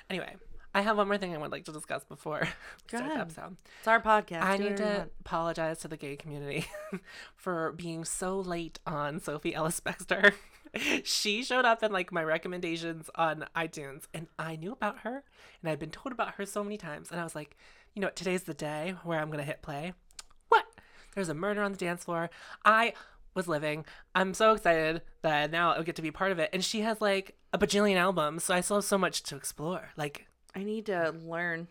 Anyway, 0.09 0.35
I 0.74 0.81
have 0.81 0.98
one 0.98 1.07
more 1.07 1.18
thing 1.18 1.33
I 1.33 1.38
would 1.38 1.51
like 1.51 1.66
to 1.66 1.71
discuss 1.71 2.04
before 2.04 2.42
we 2.92 2.98
start 2.98 3.13
the 3.13 3.19
episode. 3.19 3.57
it's 3.80 3.88
our 3.88 4.00
podcast. 4.00 4.44
I 4.44 4.57
do 4.57 4.63
need 4.66 4.77
to 4.77 5.10
apologize 5.21 5.80
to 5.80 5.88
the 5.88 5.98
gay 5.98 6.16
community 6.16 6.66
for 7.36 7.71
being 7.71 8.06
so 8.06 8.39
late 8.39 8.80
on 8.86 9.19
Sophie 9.19 9.56
Ellis 9.56 9.80
Bextor. 9.80 10.33
she 11.04 11.44
showed 11.44 11.66
up 11.66 11.81
in 11.81 11.92
like 11.92 12.12
my 12.12 12.24
recommendations 12.24 13.10
on 13.16 13.45
iTunes, 13.56 14.04
and 14.13 14.27
I 14.38 14.56
knew 14.56 14.71
about 14.71 15.00
her, 15.00 15.24
and 15.62 15.71
I'd 15.71 15.80
been 15.80 15.89
told 15.89 16.13
about 16.13 16.36
her 16.36 16.45
so 16.45 16.63
many 16.63 16.77
times, 16.77 17.10
and 17.10 17.19
I 17.19 17.24
was 17.24 17.36
like, 17.36 17.57
you 17.95 18.01
know, 18.01 18.07
what, 18.07 18.16
today's 18.16 18.44
the 18.44 18.54
day 18.54 18.94
where 19.04 19.19
I'm 19.19 19.31
gonna 19.31 19.44
hit 19.44 19.63
play. 19.63 19.94
What? 20.50 20.66
There's 21.16 21.30
a 21.30 21.33
murder 21.33 21.63
on 21.63 21.71
the 21.71 21.77
dance 21.77 22.04
floor. 22.04 22.30
I 22.63 22.94
was 23.33 23.48
living. 23.48 23.86
I'm 24.13 24.36
so 24.36 24.54
excited 24.54 25.01
that 25.24 25.50
now 25.50 25.74
I 25.74 25.81
get 25.81 25.95
to 25.95 26.04
be 26.04 26.12
part 26.12 26.31
of 26.31 26.38
it, 26.38 26.51
and 26.54 26.63
she 26.63 26.81
has 26.81 27.01
like 27.01 27.36
a 27.51 27.57
bajillion 27.57 27.95
albums, 27.95 28.44
so 28.44 28.54
I 28.54 28.62
still 28.62 28.77
have 28.77 28.86
so 28.86 29.00
much 29.00 29.24
to 29.24 29.36
explore. 29.36 29.89
Like 29.98 30.27
I 30.56 30.63
need 30.63 30.88
to 30.88 31.12
learn. 31.25 31.68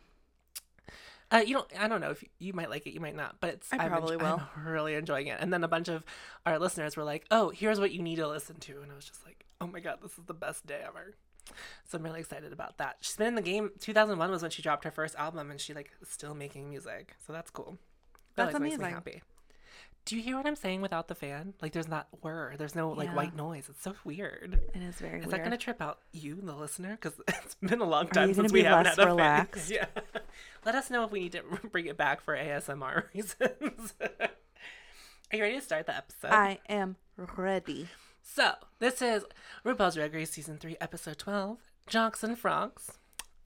uh, 1.31 1.43
you 1.45 1.55
don't. 1.55 1.69
I 1.79 1.89
don't 1.89 2.01
know 2.01 2.11
if 2.11 2.23
you, 2.23 2.29
you 2.39 2.53
might 2.53 2.71
like 2.71 2.87
it, 2.87 2.93
you 2.95 3.01
might 3.01 3.17
not, 3.17 3.37
but 3.41 3.51
it's. 3.55 3.73
I 3.73 3.79
I'm 3.85 3.91
probably 3.91 4.17
will. 4.17 4.41
I'm 4.57 4.65
really 4.73 4.95
enjoying 4.95 5.27
it. 5.27 5.39
And 5.41 5.53
then 5.53 5.65
a 5.65 5.69
bunch 5.69 5.89
of 5.89 6.05
our 6.47 6.59
listeners 6.59 6.97
were 6.97 7.05
like, 7.05 7.25
"Oh, 7.31 7.51
here's 7.51 7.81
what 7.81 7.93
you 7.93 8.03
need 8.03 8.17
to 8.17 8.29
listen 8.29 8.57
to," 8.61 8.81
and 8.83 8.91
I 8.91 8.95
was 8.95 9.05
just 9.05 9.25
like, 9.27 9.45
"Oh 9.61 9.67
my 9.67 9.81
god, 9.81 9.99
this 10.03 10.13
is 10.13 10.25
the 10.27 10.35
best 10.35 10.67
day 10.67 10.81
ever." 10.87 11.15
So 11.87 11.97
I'm 11.99 12.05
really 12.05 12.21
excited 12.21 12.53
about 12.53 12.77
that. 12.79 12.99
She's 13.01 13.17
been 13.17 13.29
in 13.29 13.35
the 13.35 13.43
game. 13.43 13.71
2001 13.81 14.31
was 14.31 14.43
when 14.43 14.51
she 14.51 14.61
dropped 14.63 14.85
her 14.85 14.91
first 14.91 15.17
album, 15.17 15.51
and 15.51 15.61
she 15.61 15.75
like 15.75 15.91
is 16.03 16.09
still 16.09 16.35
making 16.35 16.69
music. 16.69 17.15
So 17.27 17.33
that's 17.33 17.51
cool. 17.51 17.79
That 18.37 18.45
That's 18.45 18.55
always 18.55 18.71
makes 18.73 18.79
me 18.79 18.85
amazing. 18.85 18.95
happy. 18.95 19.23
Do 20.09 20.17
you 20.17 20.23
hear 20.23 20.39
what 20.39 20.47
I'm 20.47 20.57
saying 20.57 20.81
without 20.81 21.07
the 21.09 21.15
fan? 21.15 21.53
Like, 21.61 21.73
there's 21.73 21.87
not 21.87 22.09
whir. 22.23 22.55
There's 22.57 22.75
no 22.75 22.93
like 22.93 23.09
Yeah. 23.09 23.15
white 23.15 23.37
noise. 23.37 23.67
It's 23.69 23.83
so 23.83 23.95
weird. 24.05 24.59
It 24.75 24.81
is 24.83 24.95
very 24.97 25.19
Is 25.21 25.27
weird. 25.27 25.33
that 25.33 25.39
going 25.41 25.51
to 25.51 25.59
trip 25.59 25.83
out 25.83 25.99
you, 26.13 26.37
the 26.43 26.55
listener? 26.55 26.93
Because 26.99 27.13
it's 27.29 27.57
been 27.57 27.83
a 27.83 27.85
long 27.85 28.09
time 28.09 28.33
since 28.33 28.51
we 28.51 28.63
haven't 28.63 28.87
had 28.87 28.99
a 28.99 29.07
relaxed? 29.07 29.69
fan. 29.69 29.87
Yeah. 29.95 30.21
Let 30.65 30.75
us 30.75 30.89
know 30.89 31.05
if 31.05 31.11
we 31.11 31.21
need 31.21 31.33
to 31.33 31.43
bring 31.71 31.85
it 31.87 31.99
back 31.99 32.23
for 32.23 32.35
ASMR 32.35 33.05
reasons. 33.15 33.93
Are 34.01 35.37
you 35.37 35.43
ready 35.43 35.57
to 35.57 35.61
start 35.61 35.85
the 35.85 35.95
episode? 35.97 36.31
I 36.33 36.59
am 36.71 36.97
ready. 37.37 37.89
So, 38.23 38.53
this 38.79 39.03
is 39.03 39.25
RuPaul's 39.63 39.95
Drag 39.97 40.15
Race 40.15 40.31
Season 40.31 40.57
3, 40.57 40.77
Episode 40.81 41.19
12, 41.19 41.59
Jocks 41.87 42.23
and 42.25 42.39
Frocks. 42.39 42.93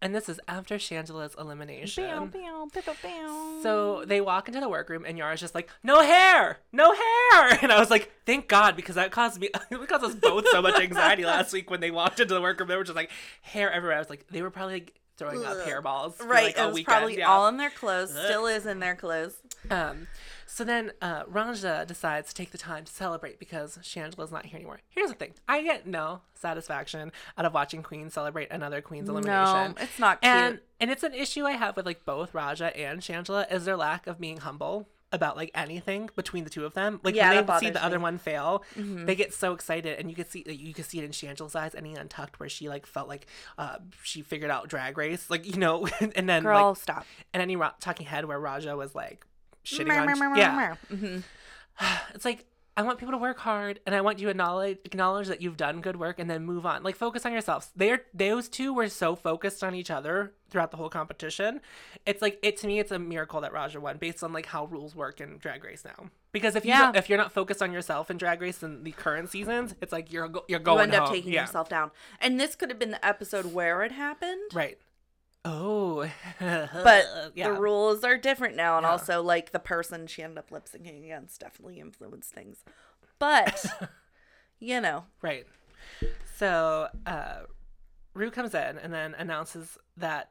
And 0.02 0.12
this 0.12 0.28
is 0.28 0.40
after 0.49 0.78
Shangela's 0.78 1.37
elimination. 1.38 2.04
Bow, 2.04 2.26
bow, 2.26 2.68
bow, 2.75 2.80
bow, 2.85 2.94
bow. 3.02 3.61
So 3.62 4.04
they 4.04 4.21
walk 4.21 4.49
into 4.49 4.59
the 4.59 4.68
workroom 4.68 5.04
and 5.06 5.16
Yara's 5.16 5.38
just 5.38 5.54
like, 5.54 5.71
no 5.85 6.02
hair, 6.02 6.59
no 6.73 6.92
hair. 6.92 7.59
And 7.62 7.71
I 7.71 7.78
was 7.78 7.90
like, 7.90 8.11
thank 8.26 8.49
God, 8.49 8.75
because 8.75 8.97
that 8.97 9.12
caused 9.12 9.40
me, 9.40 9.49
it 9.71 9.88
caused 9.88 10.04
us 10.04 10.14
both 10.16 10.49
so 10.49 10.61
much 10.61 10.80
anxiety 10.80 11.25
last 11.25 11.52
week 11.52 11.71
when 11.71 11.80
they 11.80 11.92
walked 11.92 12.18
into 12.18 12.35
the 12.35 12.40
workroom. 12.40 12.68
They 12.68 12.76
were 12.76 12.85
just 12.85 12.97
like, 12.97 13.11
hair 13.42 13.71
everywhere. 13.71 13.97
I 13.97 14.00
was 14.00 14.11
like, 14.11 14.26
they 14.28 14.42
were 14.42 14.50
probably 14.50 14.75
like, 14.75 14.94
throwing 15.16 15.44
up 15.44 15.59
Ugh. 15.61 15.68
hairballs. 15.68 16.14
for, 16.14 16.26
right, 16.26 16.47
like, 16.47 16.59
it 16.59 16.66
was 16.66 16.75
weekend. 16.75 16.87
probably 16.87 17.18
yeah. 17.18 17.30
all 17.30 17.47
in 17.47 17.56
their 17.56 17.71
clothes. 17.71 18.11
Still 18.11 18.47
is 18.47 18.66
in 18.66 18.80
their 18.80 18.97
clothes. 18.97 19.35
Um, 19.71 20.09
so 20.54 20.64
then 20.64 20.92
uh, 21.00 21.23
Raja 21.26 21.87
decides 21.88 22.28
to 22.28 22.35
take 22.35 22.50
the 22.50 22.59
time 22.59 22.85
to 22.85 22.92
celebrate 22.92 23.38
because 23.38 23.78
Shangela's 23.78 24.30
not 24.30 24.44
here 24.44 24.56
anymore. 24.56 24.80
Here's 24.90 25.09
the 25.09 25.16
thing: 25.16 25.32
I 25.49 25.62
get 25.62 25.87
no 25.87 26.21
satisfaction 26.35 27.11
out 27.38 27.47
of 27.47 27.54
watching 27.54 27.82
Queen 27.82 28.11
celebrate 28.11 28.50
another 28.50 28.82
Queen's 28.82 29.09
elimination. 29.09 29.75
No, 29.75 29.75
it's 29.80 29.99
not 29.99 30.21
cute. 30.21 30.30
and 30.30 30.61
and 30.78 30.90
it's 30.90 31.02
an 31.02 31.14
issue 31.14 31.47
I 31.47 31.52
have 31.52 31.75
with 31.75 31.87
like 31.87 32.04
both 32.04 32.35
Raja 32.35 32.76
and 32.76 33.00
Shangela 33.00 33.50
is 33.50 33.64
their 33.64 33.78
lack 33.78 34.06
of 34.06 34.21
being 34.21 34.38
humble. 34.38 34.88
about 35.11 35.37
like 35.37 35.50
anything 35.54 36.11
between 36.16 36.44
the 36.44 36.50
two 36.50 36.64
of 36.66 36.75
them. 36.75 37.00
Like 37.02 37.14
Yeah, 37.14 37.35
when 37.35 37.47
they 37.47 37.59
see 37.59 37.71
the 37.71 37.82
other 37.85 37.99
one 38.00 38.18
fail, 38.18 38.62
they 38.76 39.14
get 39.14 39.32
so 39.32 39.54
excited, 39.54 39.99
and 39.99 40.11
you 40.11 40.16
can 40.16 40.28
see 40.28 40.44
you 40.47 40.75
can 40.75 40.85
see 40.85 40.99
it 40.99 41.04
in 41.04 41.12
Shangela's 41.12 41.54
eyes, 41.54 41.75
and 41.75 41.87
he 41.87 41.94
untucked 41.94 42.38
where 42.40 42.49
she 42.50 42.68
like 42.68 42.85
felt 42.85 43.09
like 43.09 43.26
uh 43.56 43.76
she 44.02 44.21
figured 44.21 44.50
out 44.50 44.68
Drag 44.68 44.99
Race, 44.99 45.30
like 45.30 45.47
you 45.47 45.59
know, 45.59 45.87
and 46.14 46.28
then 46.28 46.42
Girl, 46.42 46.68
like 46.71 46.76
stop. 46.76 47.06
and 47.32 47.42
any 47.42 47.56
talking 47.80 48.06
head 48.06 48.26
where 48.26 48.38
Raja 48.38 48.76
was 48.76 48.94
like 48.94 49.26
shitting 49.64 49.90
on 50.31 50.37
yeah. 50.37 50.75
hmm 50.88 51.19
It's 52.14 52.25
like 52.25 52.47
I 52.75 52.81
want 52.81 52.99
people 52.99 53.12
to 53.12 53.19
work 53.19 53.38
hard, 53.38 53.81
and 53.85 53.95
I 53.95 54.00
want 54.00 54.19
you 54.19 54.25
to 54.26 54.31
acknowledge 54.31 54.78
acknowledge 54.87 55.28
that 55.28 55.42
you've 55.42 55.59
done 55.59 55.83
good 55.83 55.97
work, 55.97 56.19
and 56.19 56.31
then 56.31 56.45
move 56.47 56.64
on. 56.64 56.83
Like 56.83 56.97
focus 56.97 57.26
on 57.26 57.33
yourselves. 57.33 57.71
They're 57.76 58.00
those 58.14 58.49
two 58.49 58.73
were 58.73 58.88
so 58.88 59.14
focused 59.14 59.62
on 59.62 59.75
each 59.75 59.90
other 59.90 60.33
throughout 60.49 60.71
the 60.71 60.78
whole 60.78 60.88
competition. 60.88 61.61
It's 62.07 62.23
like 62.23 62.38
it 62.42 62.57
to 62.59 62.66
me. 62.66 62.78
It's 62.78 62.90
a 62.90 62.99
miracle 62.99 63.42
that 63.42 63.52
Raja 63.52 63.78
won 63.78 63.99
based 63.99 64.25
on 64.25 64.33
like 64.33 64.47
how 64.47 64.64
rules 64.64 64.95
work 64.97 65.21
in 65.21 65.37
Drag 65.37 65.62
Race 65.62 65.85
now. 65.85 66.09
Because 66.33 66.57
if 66.57 66.64
you 66.64 66.71
Yeah. 66.71 66.92
if 66.95 67.11
you're 67.11 67.19
not 67.19 67.33
focused 67.33 67.61
on 67.62 67.73
yourself 67.73 68.11
in 68.11 68.16
Drag 68.16 68.40
Race 68.40 68.62
in 68.62 68.85
the 68.85 68.92
current 68.92 69.28
seasons, 69.28 69.75
it's 69.83 69.92
like 69.92 70.11
you're 70.11 70.28
go- 70.28 70.45
you're 70.49 70.59
going 70.59 70.78
You 70.78 70.83
end 70.85 70.95
up 70.95 71.04
home. 71.09 71.14
taking 71.14 71.35
yeah. 71.35 71.42
yourself 71.42 71.69
down. 71.69 71.90
And 72.23 72.40
this 72.40 72.54
could 72.54 72.71
have 72.71 72.78
been 72.78 72.92
the 72.92 73.04
episode 73.04 73.52
where 73.52 73.83
it 73.83 73.92
happened. 73.92 74.40
right. 74.54 74.78
Oh, 75.44 76.08
But 76.82 77.06
yeah. 77.34 77.46
the 77.46 77.52
rules 77.52 78.04
are 78.04 78.16
different 78.16 78.56
now. 78.56 78.76
And 78.76 78.84
Yeah. 78.84 78.87
also, 78.87 79.22
like, 79.22 79.52
the 79.52 79.58
person 79.58 80.06
she 80.06 80.22
ended 80.22 80.38
up 80.38 80.50
lip 80.50 80.66
syncing 80.66 81.04
against 81.04 81.40
definitely 81.40 81.80
influenced 81.80 82.32
things. 82.32 82.64
But, 83.18 83.66
you 84.61 84.80
know, 84.80 85.04
Right. 85.22 85.46
So, 86.25 86.88
uh, 87.06 87.42
Rue 88.14 88.30
comes 88.30 88.54
in 88.54 88.78
and 88.78 88.92
then 88.92 89.14
announces 89.18 89.78
that 89.96 90.30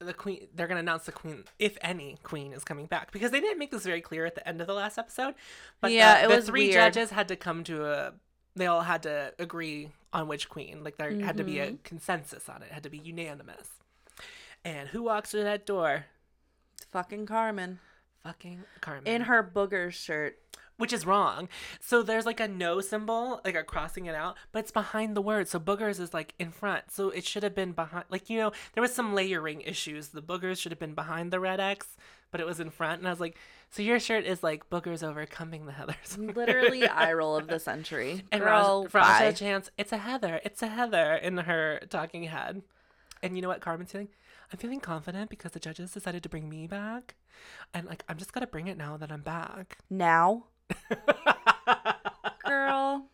the 0.00 0.14
queen, 0.14 0.48
they're 0.54 0.68
going 0.68 0.76
to 0.76 0.82
announce 0.82 1.04
the 1.06 1.12
queen, 1.12 1.44
if 1.58 1.78
any 1.82 2.18
queen 2.22 2.52
is 2.52 2.64
coming 2.64 2.86
back. 2.86 3.12
Because 3.12 3.30
they 3.32 3.40
didn't 3.40 3.58
make 3.58 3.70
this 3.70 3.84
very 3.84 4.00
clear 4.02 4.26
at 4.26 4.34
the 4.36 4.46
end 4.48 4.60
of 4.60 4.66
the 4.66 4.74
last 4.74 4.98
episode. 4.98 5.34
But 5.80 5.98
Yeah, 5.98 5.98
the, 5.98 6.22
it 6.22 6.28
the 6.28 6.38
was 6.38 6.50
three 6.50 6.68
weird. 6.68 6.68
judges 6.68 7.10
had 7.10 7.28
to 7.28 7.36
come 7.36 7.64
to 7.64 7.86
a, 7.86 8.12
they 8.56 8.66
all 8.66 8.82
had 8.82 9.02
to 9.04 9.34
agree 9.38 9.90
on 10.12 10.28
which 10.28 10.48
queen. 10.48 10.84
Like, 10.84 10.98
there 10.98 11.16
had 11.20 11.36
to 11.38 11.44
be 11.44 11.58
Mm-hmm. 11.58 11.60
a 11.60 11.74
consensus 11.84 12.48
on 12.48 12.62
it, 12.62 12.66
it 12.66 12.72
had 12.72 12.84
to 12.84 12.90
be 12.90 12.98
unanimous. 12.98 13.79
And 14.64 14.88
who 14.88 15.02
walks 15.02 15.30
through 15.30 15.44
that 15.44 15.66
door? 15.66 16.06
fucking 16.92 17.24
Carmen 17.26 17.78
Fucking 18.24 18.64
Carmen. 18.80 19.06
in 19.06 19.22
her 19.22 19.42
booger 19.44 19.92
shirt. 19.92 20.38
which 20.76 20.92
is 20.92 21.04
wrong. 21.06 21.48
So 21.78 22.02
there's 22.02 22.26
like 22.26 22.40
a 22.40 22.48
no 22.48 22.80
symbol, 22.80 23.40
like 23.44 23.54
a 23.54 23.62
crossing 23.62 24.06
it 24.06 24.14
out, 24.14 24.36
but 24.50 24.60
it's 24.60 24.70
behind 24.72 25.14
the 25.16 25.20
word. 25.22 25.46
So 25.46 25.60
boogers 25.60 26.00
is 26.00 26.12
like 26.14 26.34
in 26.38 26.50
front. 26.50 26.90
So 26.90 27.10
it 27.10 27.24
should 27.24 27.42
have 27.42 27.54
been 27.54 27.72
behind. 27.72 28.06
Like 28.08 28.28
you 28.30 28.38
know, 28.38 28.52
there 28.72 28.80
was 28.82 28.94
some 28.94 29.14
layering 29.14 29.60
issues. 29.60 30.08
The 30.08 30.22
boogers 30.22 30.58
should 30.58 30.72
have 30.72 30.78
been 30.78 30.94
behind 30.94 31.30
the 31.32 31.38
red 31.38 31.60
X, 31.60 31.96
but 32.30 32.40
it 32.40 32.46
was 32.46 32.60
in 32.60 32.70
front. 32.70 32.98
And 33.00 33.06
I 33.08 33.10
was 33.10 33.20
like, 33.20 33.36
so 33.70 33.82
your 33.82 34.00
shirt 34.00 34.24
is 34.24 34.42
like 34.42 34.68
boogers 34.70 35.02
overcoming 35.06 35.66
the 35.66 35.72
heathers. 35.72 36.16
Literally 36.36 36.88
eye 36.88 37.12
roll 37.12 37.36
of 37.36 37.46
the 37.46 37.60
century. 37.60 38.24
and 38.32 38.42
Girl, 38.42 38.88
Raja 38.92 39.24
bye. 39.26 39.32
chants, 39.32 39.70
"It's 39.78 39.92
a 39.92 39.98
heather, 39.98 40.40
it's 40.44 40.62
a 40.62 40.66
heather" 40.68 41.14
in 41.14 41.36
her 41.36 41.80
talking 41.90 42.24
head. 42.24 42.62
And 43.22 43.36
you 43.36 43.42
know 43.42 43.48
what 43.48 43.60
Carmen's 43.60 43.92
feeling? 43.92 44.08
I'm 44.52 44.58
feeling 44.58 44.80
confident 44.80 45.30
because 45.30 45.52
the 45.52 45.60
judges 45.60 45.92
decided 45.92 46.22
to 46.24 46.28
bring 46.28 46.48
me 46.48 46.66
back, 46.66 47.14
and 47.72 47.86
like 47.86 48.04
I'm 48.08 48.16
just 48.18 48.32
gonna 48.32 48.46
bring 48.46 48.66
it 48.66 48.76
now 48.76 48.96
that 48.96 49.12
I'm 49.12 49.22
back. 49.22 49.78
Now, 49.88 50.44
girl. 52.44 53.06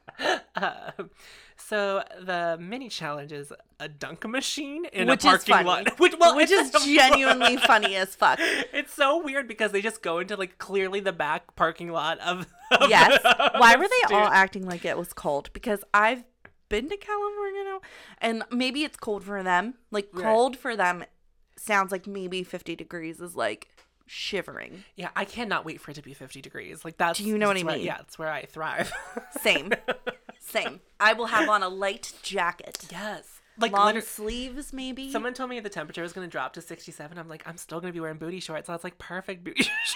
Um, 0.54 1.10
so 1.56 2.02
the 2.22 2.56
mini 2.58 2.88
challenge 2.88 3.32
is 3.32 3.52
a 3.78 3.88
dunk 3.88 4.26
machine 4.26 4.86
in 4.86 5.08
Which 5.08 5.24
a 5.24 5.28
parking 5.28 5.66
lot, 5.66 5.98
which 6.00 6.14
well, 6.18 6.34
Which 6.36 6.50
is 6.50 6.70
genuinely 6.86 7.56
funny 7.66 7.96
as 7.96 8.14
fuck. 8.16 8.38
It's 8.40 8.94
so 8.94 9.22
weird 9.22 9.46
because 9.46 9.72
they 9.72 9.82
just 9.82 10.00
go 10.02 10.18
into 10.20 10.36
like 10.36 10.56
clearly 10.58 11.00
the 11.00 11.12
back 11.12 11.54
parking 11.56 11.90
lot 11.90 12.18
of. 12.20 12.46
of 12.70 12.88
Yes. 12.88 13.20
the- 13.22 13.50
Why 13.58 13.74
of 13.74 13.80
were 13.80 13.88
they 14.08 14.14
all 14.16 14.26
acting 14.28 14.64
like 14.66 14.84
it 14.86 14.96
was 14.96 15.12
cold? 15.12 15.50
Because 15.52 15.84
I've 15.92 16.24
been 16.70 16.88
to 16.88 16.96
California 16.96 17.64
now, 17.64 17.80
and 18.18 18.42
maybe 18.50 18.82
it's 18.84 18.96
cold 18.96 19.22
for 19.22 19.42
them. 19.42 19.74
Like 19.90 20.08
Right. 20.12 20.24
cold 20.24 20.56
for 20.56 20.74
them 20.76 21.04
sounds 21.56 21.92
like 21.92 22.06
maybe 22.06 22.42
50 22.42 22.76
degrees 22.76 23.20
is 23.20 23.34
like 23.36 23.68
shivering. 24.06 24.84
Yeah, 24.94 25.10
I 25.16 25.24
cannot 25.24 25.64
wait 25.64 25.80
for 25.80 25.90
it 25.90 25.94
to 25.94 26.02
be 26.02 26.14
50 26.14 26.40
degrees. 26.40 26.84
Like 26.84 26.96
that's. 26.96 27.18
Do 27.18 27.24
you 27.24 27.38
know 27.38 27.48
what 27.48 27.56
I 27.56 27.60
that's 27.60 27.66
where- 27.66 27.76
mean? 27.76 27.86
Yeah, 27.86 27.98
it's 28.00 28.18
where 28.18 28.30
I 28.30 28.44
thrive. 28.44 28.92
Same. 29.40 29.72
Same. 30.40 30.80
I 31.00 31.12
will 31.12 31.26
have 31.26 31.48
on 31.48 31.62
a 31.62 31.68
light 31.68 32.12
jacket. 32.22 32.86
yes. 32.90 33.40
Like 33.58 33.72
Long 33.72 33.98
sleeves 34.02 34.74
maybe. 34.74 35.10
Someone 35.10 35.32
told 35.32 35.48
me 35.48 35.58
the 35.60 35.70
temperature 35.70 36.02
was 36.02 36.12
going 36.12 36.26
to 36.28 36.30
drop 36.30 36.52
to 36.52 36.60
67. 36.60 37.16
I'm 37.16 37.26
like, 37.26 37.42
I'm 37.48 37.56
still 37.56 37.80
going 37.80 37.90
to 37.90 37.96
be 37.96 38.00
wearing 38.00 38.18
booty 38.18 38.38
shorts. 38.38 38.66
So 38.66 38.74
it's 38.74 38.84
like 38.84 38.98
perfect 38.98 39.44
booty 39.44 39.62
shorts. 39.64 39.94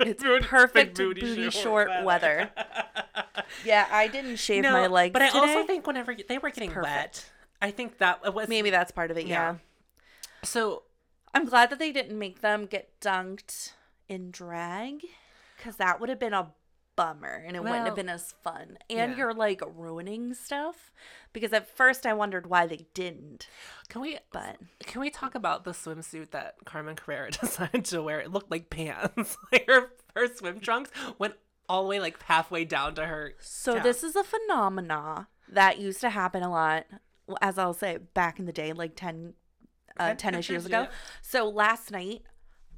it's 0.00 0.22
perfect 0.46 0.96
booty, 0.96 1.50
short 1.50 1.90
weather. 2.04 2.50
yeah, 3.66 3.86
I 3.92 4.08
didn't 4.08 4.36
shave 4.36 4.62
No, 4.62 4.72
my 4.72 4.86
legs 4.86 5.12
but 5.12 5.20
I 5.20 5.26
today. 5.28 5.38
also 5.40 5.66
think 5.66 5.86
whenever 5.86 6.14
they 6.26 6.38
were 6.38 6.48
getting 6.48 6.70
perfect. 6.70 6.86
wet, 6.96 7.30
I 7.60 7.70
think 7.70 7.98
that 7.98 8.20
uh, 8.26 8.32
was 8.32 8.48
maybe 8.48 8.70
that's 8.70 8.92
part 8.92 9.10
of 9.10 9.18
it, 9.18 9.26
yeah. 9.26 9.52
Yeah. 9.52 9.56
So 10.42 10.84
I'm 11.36 11.44
glad 11.44 11.68
that 11.68 11.78
they 11.78 11.92
didn't 11.92 12.18
make 12.18 12.40
them 12.40 12.64
get 12.64 12.98
dunked 12.98 13.72
in 14.08 14.30
drag 14.30 15.02
because 15.56 15.76
that 15.76 16.00
would 16.00 16.08
have 16.08 16.18
been 16.18 16.32
a 16.32 16.52
bummer 16.96 17.44
and 17.46 17.54
it 17.54 17.62
wouldn't 17.62 17.84
have 17.84 17.94
been 17.94 18.08
as 18.08 18.34
fun. 18.42 18.78
And 18.88 19.12
yeah. 19.12 19.16
you're 19.16 19.34
like 19.34 19.60
ruining 19.76 20.32
stuff 20.32 20.92
because 21.34 21.52
at 21.52 21.68
first 21.68 22.06
I 22.06 22.14
wondered 22.14 22.46
why 22.46 22.66
they 22.66 22.86
didn't, 22.94 23.48
can 23.90 24.00
we 24.00 24.18
but 24.32 24.56
can 24.84 25.02
we 25.02 25.10
talk 25.10 25.34
about 25.34 25.64
the 25.64 25.72
swimsuit 25.72 26.30
that 26.30 26.54
Carmen 26.64 26.96
Carrera 26.96 27.30
decided 27.40 27.84
to 27.84 28.02
wear? 28.02 28.20
It 28.20 28.32
looked 28.32 28.50
like 28.50 28.70
pants. 28.70 29.36
like 29.52 29.66
her 29.68 29.90
her 30.14 30.34
swim 30.34 30.58
trunks 30.60 30.90
went 31.18 31.34
all 31.68 31.82
the 31.82 31.88
way 31.90 32.00
like 32.00 32.22
halfway 32.22 32.64
down 32.64 32.94
to 32.94 33.04
her. 33.04 33.34
so 33.40 33.74
Yeah. 33.74 33.82
this 33.82 34.02
is 34.02 34.16
a 34.16 34.24
phenomena 34.24 35.28
that 35.50 35.78
used 35.78 36.00
to 36.00 36.08
happen 36.10 36.42
a 36.42 36.50
lot, 36.50 36.86
as 37.42 37.58
I'll 37.58 37.74
say, 37.74 37.98
back 37.98 38.38
in 38.38 38.46
the 38.46 38.52
day, 38.52 38.72
like 38.72 38.96
10, 38.96 39.34
uh, 39.98 40.14
10 40.14 40.34
ish 40.36 40.50
years 40.50 40.66
ago. 40.66 40.88
So 41.22 41.48
last 41.48 41.90
night 41.90 42.22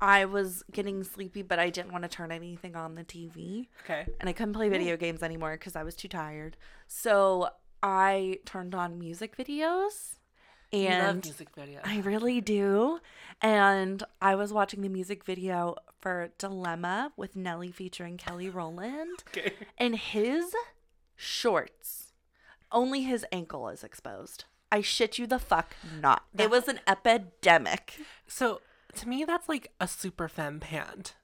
I 0.01 0.25
was 0.27 0.63
getting 0.73 1.03
sleepy, 1.03 1.43
but 1.43 1.59
I 1.59 1.71
didn't 1.71 1.93
want 1.93 2.03
to 2.03 2.09
turn 2.09 2.31
anything 2.31 2.77
on 2.77 2.95
the 2.95 3.05
TV. 3.05 3.69
Okay. 3.85 4.07
and 4.21 4.29
I 4.29 4.33
couldn't 4.33 4.55
play 4.55 4.69
video 4.69 4.97
games 4.97 5.23
anymore 5.23 5.53
because 5.53 5.75
I 5.77 5.83
was 5.83 5.97
too 5.97 6.09
tired. 6.09 6.57
So 6.87 7.49
I 7.83 8.39
turned 8.45 8.75
on 8.75 8.99
music 8.99 9.37
videos, 9.37 10.17
I 10.73 10.77
love 10.77 10.91
and 10.91 11.25
music 11.25 11.55
videos. 11.55 11.81
I 11.85 12.01
really 12.01 12.41
do. 12.41 13.01
And 13.41 14.03
I 14.21 14.35
was 14.35 14.53
watching 14.53 14.83
the 14.83 14.89
music 14.89 15.25
video 15.25 15.77
for 16.01 16.31
Dilemma 16.39 17.13
with 17.17 17.37
Nelly 17.37 17.71
featuring 17.73 18.17
Kelly 18.17 18.49
Rowland, 18.51 19.25
okay. 19.29 19.53
and 19.79 19.97
his 19.97 20.55
shorts, 21.17 22.13
only 22.71 23.03
his 23.03 23.25
ankle 23.33 23.69
is 23.69 23.83
exposed. 23.83 24.45
I 24.71 24.81
shit 24.83 25.19
you 25.19 25.27
the 25.27 25.39
fuck 25.39 25.75
not. 26.01 26.25
It 26.37 26.51
was 26.51 26.69
an 26.69 26.81
epidemic. 26.87 27.99
So 28.27 28.61
to 28.97 29.09
me, 29.09 29.25
that's 29.25 29.49
like 29.49 29.73
a 29.81 29.89
super 29.89 30.29
femme 30.29 30.61
pant. 30.61 31.15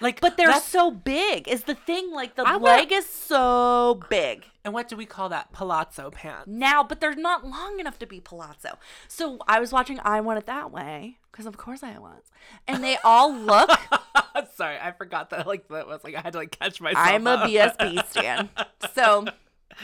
Like, 0.00 0.20
But 0.20 0.36
they're 0.36 0.60
so 0.60 0.92
big, 0.92 1.48
is 1.48 1.64
the 1.64 1.74
thing. 1.74 2.12
Like, 2.12 2.36
the 2.36 2.42
I 2.46 2.52
want- 2.52 2.62
leg 2.62 2.92
is 2.92 3.08
so 3.08 4.00
big. 4.08 4.46
and 4.64 4.72
what 4.72 4.86
do 4.88 4.96
we 4.96 5.06
call 5.06 5.28
that? 5.30 5.50
Palazzo 5.50 6.12
pant. 6.12 6.46
now, 6.46 6.84
but 6.84 7.00
they're 7.00 7.16
not 7.16 7.44
long 7.44 7.80
enough 7.80 7.98
to 7.98 8.06
be 8.06 8.20
palazzo. 8.20 8.78
So 9.08 9.38
I 9.48 9.58
was 9.58 9.72
watching 9.72 9.98
I 10.04 10.20
Want 10.20 10.38
It 10.38 10.46
That 10.46 10.70
Way, 10.70 11.18
because 11.32 11.46
of 11.46 11.56
course 11.56 11.82
I 11.82 11.98
was. 11.98 12.22
And 12.68 12.84
they 12.84 12.96
all 13.02 13.34
look, 13.34 13.70
Sorry, 14.54 14.78
I 14.80 14.92
forgot 14.92 15.30
that. 15.30 15.48
Like 15.48 15.66
that 15.66 15.88
was 15.88 16.04
like 16.04 16.14
I 16.14 16.20
had 16.20 16.32
to 16.34 16.38
like 16.38 16.56
catch 16.56 16.80
myself. 16.80 17.04
I'm 17.04 17.26
a. 17.26 17.38
BSB 17.38 18.08
stan. 18.08 18.50
So 18.94 19.24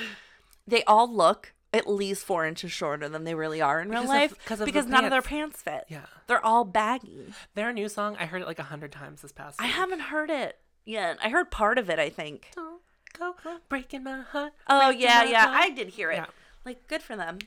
they 0.68 0.84
all 0.84 1.12
look 1.12 1.54
at 1.74 1.88
least 1.88 2.24
four 2.24 2.46
inches 2.46 2.72
shorter 2.72 3.08
than 3.08 3.24
they 3.24 3.34
really 3.34 3.60
are 3.60 3.80
in 3.80 3.88
real 3.90 4.02
Because 4.02 4.10
of- 4.14 4.20
life 4.20 4.38
because 4.44 4.60
of 4.60 4.66
because 4.66 4.86
none 4.86 5.04
of 5.04 5.10
their 5.10 5.20
pants. 5.22 5.62
pants 5.62 5.84
fit. 5.86 5.92
Yeah. 5.94 6.06
They're 6.26 6.44
all 6.44 6.64
baggy. 6.64 7.32
Their 7.54 7.72
new 7.72 7.88
song, 7.88 8.16
I 8.18 8.26
heard 8.26 8.40
it 8.42 8.46
like 8.46 8.58
a 8.58 8.62
hundred 8.64 8.92
times 8.92 9.20
this 9.22 9.32
past. 9.32 9.60
I 9.60 9.66
haven't 9.66 10.00
heard 10.00 10.30
it 10.30 10.58
yet. 10.86 11.18
I 11.22 11.28
heard 11.28 11.50
part 11.50 11.78
of 11.78 11.90
it, 11.90 11.98
I 11.98 12.08
think. 12.08 12.50
Don't 12.54 13.42
go 13.42 13.58
breaking 13.68 14.04
my 14.04 14.20
heart. 14.22 14.52
Oh, 14.68 14.90
yeah, 14.90 15.24
yeah. 15.24 15.46
heart. 15.48 15.56
I 15.60 15.70
did 15.70 15.88
hear 15.88 16.10
it. 16.10 16.16
Yeah. 16.16 16.26
Like, 16.64 16.86
good 16.88 17.02
for 17.02 17.14
them. 17.16 17.38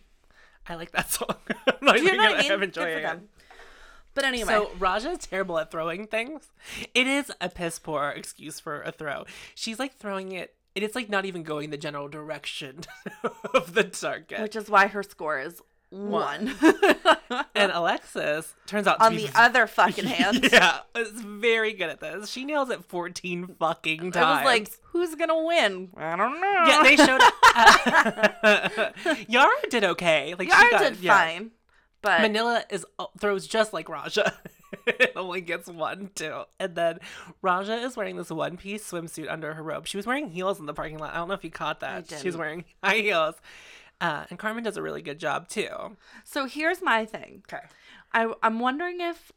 I 0.68 0.76
like 0.76 0.92
that 0.92 1.10
song. 1.12 1.36
I'm 1.50 1.74
not 1.82 1.96
Do 1.98 2.04
you 2.04 2.12
know 2.16 2.18
what 2.24 2.36
I 2.36 2.42
mean? 2.42 2.52
I'm 2.52 2.60
Good 2.60 2.70
enjoying 2.70 2.94
for 2.94 3.00
it. 3.00 3.04
them. 3.04 3.30
But 4.14 4.24
anyway. 4.26 4.52
So 4.54 4.72
Raja 4.80 5.12
is 5.12 5.20
terrible 5.20 5.60
at 5.60 5.70
throwing 5.72 6.08
things. 6.08 6.50
It 6.96 7.06
is 7.08 7.32
a 7.40 7.50
piss 7.50 7.78
poor 7.80 8.10
excuse 8.10 8.60
for 8.60 8.82
a 8.82 8.92
throw. 8.92 9.26
She's 9.56 9.78
like 9.80 9.96
throwing 9.96 10.32
it. 10.32 10.56
It 10.78 10.84
is 10.84 10.94
like 10.94 11.10
not 11.10 11.26
even 11.26 11.42
going 11.42 11.72
the 11.72 11.78
general 11.78 12.08
direction 12.08 12.82
of 13.56 13.74
the 13.74 13.84
target. 13.84 14.42
which 14.42 14.56
is 14.56 14.70
why 14.70 14.86
her 14.86 15.02
score 15.02 15.40
is 15.40 15.60
one. 15.90 16.54
and 17.56 17.72
Alexis 17.72 18.54
turns 18.68 18.86
out 18.86 19.00
to 19.00 19.06
On 19.06 19.16
the 19.16 19.28
other 19.36 19.66
fucking 19.66 20.06
hand. 20.06 20.48
yeah, 20.54 20.82
is 20.96 21.10
very 21.20 21.74
good 21.74 21.90
at 21.90 22.00
this. 22.00 22.30
She 22.30 22.46
nails 22.46 22.70
it 22.70 22.84
14 22.86 23.56
fucking 23.58 24.12
times. 24.12 24.18
I 24.18 24.36
was 24.36 24.46
like, 24.46 24.70
who's 24.92 25.16
gonna 25.16 25.44
win? 25.44 25.90
I 25.98 26.16
don't 26.16 26.40
know. 26.40 26.64
yeah, 26.68 26.84
they 26.84 26.96
showed. 26.96 27.22
Uh, 27.56 28.92
Yara 29.28 29.52
did 29.72 29.84
okay. 29.84 30.36
Like 30.38 30.52
she 30.52 30.56
Yara 30.56 30.70
got, 30.70 30.82
did 30.94 31.00
yeah. 31.00 31.18
fine, 31.18 31.52
but 32.04 32.22
Manila 32.22 32.64
is 32.70 32.86
uh, 33.00 33.06
throws 33.20 33.48
just 33.48 33.74
like 33.74 33.90
Raja. 33.90 34.32
it 35.00 35.14
only 35.16 35.42
gets 35.42 35.68
one 35.68 36.10
too. 36.16 36.44
And 36.60 36.76
then 36.76 37.00
Raja 37.42 37.76
is 37.76 37.96
wearing 37.98 38.16
this 38.16 38.30
one 38.30 38.58
piece 38.58 38.90
swimsuit 38.90 39.30
under 39.32 39.54
her 39.54 39.64
robe. 39.64 39.88
She 39.88 39.98
was 39.98 40.06
wearing 40.06 40.30
heels 40.30 40.60
in 40.60 40.66
the 40.66 40.74
parking 40.74 40.98
lot. 41.00 41.14
I 41.14 41.18
don't 41.18 41.28
know 41.28 41.34
if 41.34 41.44
you 41.44 41.52
caught 41.52 41.82
that. 41.82 42.12
She's 42.22 42.38
wearing 42.38 42.66
high 42.84 42.98
heels. 42.98 43.36
Uh, 44.00 44.26
and 44.30 44.38
Carmen 44.38 44.64
does 44.64 44.78
a 44.78 44.82
really 44.82 45.02
good 45.02 45.20
job 45.20 45.48
too. 45.48 45.98
So 46.24 46.46
here's 46.46 46.82
my 46.82 47.06
thing. 47.06 47.44
Okay. 47.52 47.66
I 48.14 48.32
I'm 48.44 48.60
wondering 48.60 49.02
if 49.02 49.32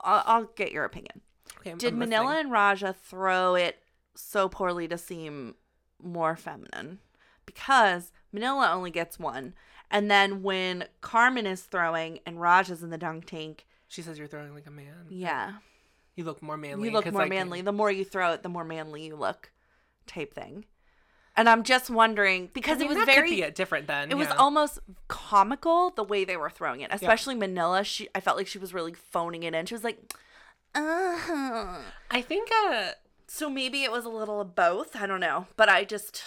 I'll, 0.00 0.22
I'll 0.26 0.44
get 0.56 0.72
your 0.72 0.84
opinion. 0.84 1.20
Okay. 1.58 1.74
Did 1.76 1.92
I'm 1.92 1.98
Manila 1.98 2.24
listening. 2.26 2.40
and 2.44 2.52
Raja 2.52 2.92
throw 2.92 3.54
it 3.54 3.82
so 4.14 4.48
poorly 4.48 4.88
to 4.88 4.98
seem 4.98 5.54
more 6.02 6.36
feminine? 6.36 7.00
Because 7.46 8.12
Manila 8.32 8.70
only 8.72 8.90
gets 8.90 9.18
one. 9.18 9.54
And 9.90 10.10
then 10.10 10.42
when 10.42 10.84
Carmen 11.00 11.46
is 11.46 11.62
throwing 11.62 12.20
and 12.26 12.40
Raja's 12.40 12.82
in 12.82 12.90
the 12.90 12.98
dunk 12.98 13.26
tank, 13.26 13.66
She 13.88 14.02
says 14.02 14.18
you're 14.18 14.28
throwing 14.28 14.54
like 14.54 14.66
a 14.66 14.70
man. 14.70 15.06
yeah, 15.08 15.54
You 16.14 16.24
look 16.24 16.42
more 16.42 16.56
manly. 16.56 16.88
you 16.88 16.94
look 16.94 17.10
more 17.10 17.26
manly. 17.26 17.62
The 17.62 17.72
more 17.72 17.90
you 17.90 18.04
throw 18.04 18.32
it, 18.32 18.42
the 18.42 18.48
more 18.48 18.64
manly 18.64 19.06
you 19.06 19.16
look, 19.16 19.50
type 20.06 20.34
thing. 20.34 20.66
And 21.36 21.48
I'm 21.48 21.62
just 21.62 21.88
wondering 21.88 22.44
I 22.44 22.50
because 22.52 22.78
mean, 22.78 22.90
it 22.90 22.96
was 22.96 23.06
very 23.06 23.30
be 23.30 23.50
different 23.52 23.86
then. 23.86 24.10
it 24.10 24.16
was 24.16 24.28
almost 24.32 24.80
comical 25.06 25.90
the 25.90 26.02
way 26.04 26.24
they 26.24 26.36
were 26.36 26.50
throwing 26.50 26.80
it, 26.80 26.90
especially 26.92 27.34
Manila. 27.36 27.84
She, 27.84 28.08
I 28.14 28.20
felt 28.20 28.36
like 28.36 28.48
she 28.48 28.58
was 28.58 28.74
really 28.74 28.92
phoning 28.92 29.44
it 29.44 29.54
in. 29.54 29.64
She 29.66 29.74
was 29.74 29.84
like, 29.84 30.12
uh 30.74 31.78
I 32.10 32.20
think 32.22 32.48
uh 32.64 32.90
So 33.26 33.48
maybe 33.48 33.84
it 33.84 33.92
was 33.92 34.04
a 34.04 34.08
little 34.10 34.40
of 34.40 34.54
both. 34.54 34.96
I 34.96 35.06
don't 35.06 35.20
know, 35.20 35.46
but 35.56 35.68
I 35.68 35.84
just, 35.84 36.22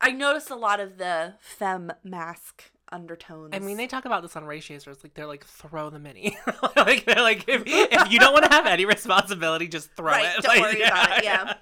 I 0.00 0.10
noticed 0.10 0.50
a 0.50 0.56
lot 0.56 0.80
of 0.80 0.96
the 0.98 1.34
femme 1.40 1.92
mask 2.02 2.70
undertones. 2.92 3.50
I 3.52 3.58
mean, 3.58 3.76
they 3.76 3.86
talk 3.86 4.04
about 4.04 4.22
this 4.22 4.36
on 4.36 4.44
Race 4.44 4.64
Chasers. 4.64 4.98
Like 5.02 5.14
they're 5.14 5.26
like, 5.26 5.44
throw 5.44 5.90
the 5.90 5.98
mini. 5.98 6.36
like 6.76 7.04
they're 7.04 7.22
like, 7.22 7.44
if, 7.48 7.62
if 7.66 8.12
you 8.12 8.18
don't 8.18 8.32
want 8.32 8.44
to 8.44 8.50
have 8.54 8.66
any 8.66 8.84
responsibility, 8.84 9.68
just 9.68 9.90
throw 9.96 10.06
right? 10.06 10.36
it. 10.38 10.42
Don't 10.42 10.54
Like, 10.56 10.60
worry 10.62 10.82
about 10.82 11.18
it. 11.18 11.24
Yeah, 11.24 11.54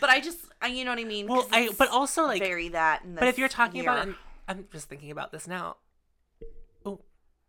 but 0.00 0.10
I 0.10 0.20
just, 0.20 0.38
I, 0.60 0.68
you 0.68 0.84
know 0.84 0.90
what 0.92 0.98
I 0.98 1.04
mean. 1.04 1.26
Well, 1.26 1.46
I 1.52 1.70
but 1.78 1.88
also 1.90 2.24
like, 2.24 2.42
vary 2.42 2.68
that. 2.70 3.04
In 3.04 3.14
but 3.14 3.28
if 3.28 3.38
you're 3.38 3.48
talking 3.48 3.80
about, 3.82 4.06
year. 4.06 4.14
it, 4.14 4.18
I'm 4.48 4.64
just 4.72 4.88
thinking 4.88 5.10
about 5.10 5.32
this 5.32 5.46
now. 5.46 5.76
Oh, 6.84 7.00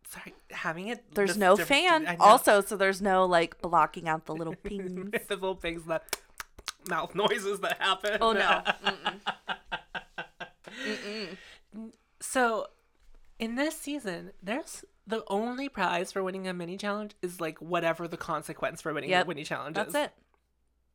sorry, 0.08 0.34
having 0.50 0.88
it. 0.88 1.04
there's 1.14 1.36
no 1.36 1.56
fan 1.56 2.16
also, 2.20 2.60
so 2.60 2.76
there's 2.76 3.02
no 3.02 3.24
like 3.26 3.60
blocking 3.60 4.08
out 4.08 4.26
the 4.26 4.34
little 4.34 4.54
pings. 4.62 5.10
the 5.28 5.34
little 5.34 5.56
things 5.56 5.84
that 5.86 6.16
mouth 6.88 7.14
noises 7.14 7.60
that 7.60 7.78
happen. 7.80 8.18
oh 8.20 8.32
no. 8.32 8.62
Mm-mm. 8.84 9.20
Mm-mm. 10.86 11.92
So, 12.20 12.66
in 13.42 13.56
this 13.56 13.76
season, 13.76 14.30
there's 14.42 14.84
the 15.06 15.24
only 15.26 15.68
prize 15.68 16.12
for 16.12 16.22
winning 16.22 16.46
a 16.46 16.54
mini 16.54 16.76
challenge 16.76 17.12
is 17.22 17.40
like 17.40 17.58
whatever 17.58 18.06
the 18.06 18.16
consequence 18.16 18.80
for 18.80 18.94
winning 18.94 19.10
Yep, 19.10 19.24
a 19.24 19.28
mini 19.28 19.42
challenge 19.44 19.74
That's 19.74 19.88
is. 19.90 19.94
it. 19.96 20.12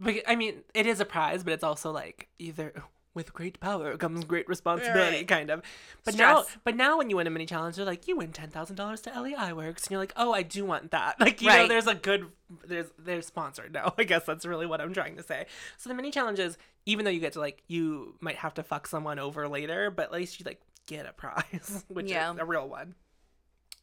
Beca- 0.01 0.23
I 0.27 0.35
mean, 0.37 0.61
it 0.73 0.85
is 0.87 0.99
a 1.01 1.05
prize, 1.05 1.43
but 1.43 1.51
it's 1.53 1.63
also 1.63 1.91
like 1.91 2.29
either 2.39 2.71
with 3.13 3.33
great 3.33 3.59
power 3.59 3.97
comes 3.97 4.23
great 4.25 4.47
responsibility, 4.47 5.17
Right. 5.17 5.27
kind 5.27 5.49
of. 5.49 5.63
But 6.05 6.15
now, 6.15 6.45
but 6.63 6.75
now 6.75 6.99
when 6.99 7.09
you 7.09 7.15
win 7.17 7.25
a 7.27 7.31
mini 7.31 7.47
challenge, 7.47 7.75
they're 7.75 7.83
like, 7.85 8.07
you 8.07 8.15
win 8.15 8.31
ten 8.31 8.49
thousand 8.49 8.75
dollars 8.75 9.01
to 9.01 9.21
LEI 9.21 9.53
Works, 9.53 9.83
and 9.85 9.91
you're 9.91 9.99
like, 9.99 10.13
oh, 10.15 10.31
I 10.33 10.43
do 10.43 10.63
want 10.65 10.91
that. 10.91 11.19
Like, 11.19 11.41
you 11.41 11.49
know, 11.49 11.67
there's 11.67 11.87
a 11.87 11.95
good, 11.95 12.27
there's 12.65 12.87
they're 12.99 13.23
sponsored 13.23 13.73
now. 13.73 13.93
I 13.97 14.03
guess 14.03 14.23
that's 14.23 14.45
really 14.45 14.67
what 14.67 14.79
I'm 14.79 14.93
trying 14.93 15.17
to 15.17 15.23
say. 15.23 15.47
So 15.77 15.89
the 15.89 15.95
mini 15.95 16.11
challenges, 16.11 16.57
even 16.85 17.03
though 17.05 17.11
you 17.11 17.19
get 17.19 17.33
to 17.33 17.39
like, 17.39 17.63
you 17.67 18.15
might 18.21 18.37
have 18.37 18.53
to 18.53 18.63
fuck 18.63 18.85
someone 18.87 19.17
over 19.19 19.47
later, 19.49 19.89
but 19.91 20.03
at 20.05 20.11
least 20.13 20.39
you 20.39 20.45
like 20.45 20.61
get 20.87 21.05
a 21.05 21.13
prize, 21.13 21.85
which 21.89 22.09
Yeah. 22.09 22.33
is 22.33 22.39
a 22.39 22.45
real 22.45 22.67
one. 22.67 22.95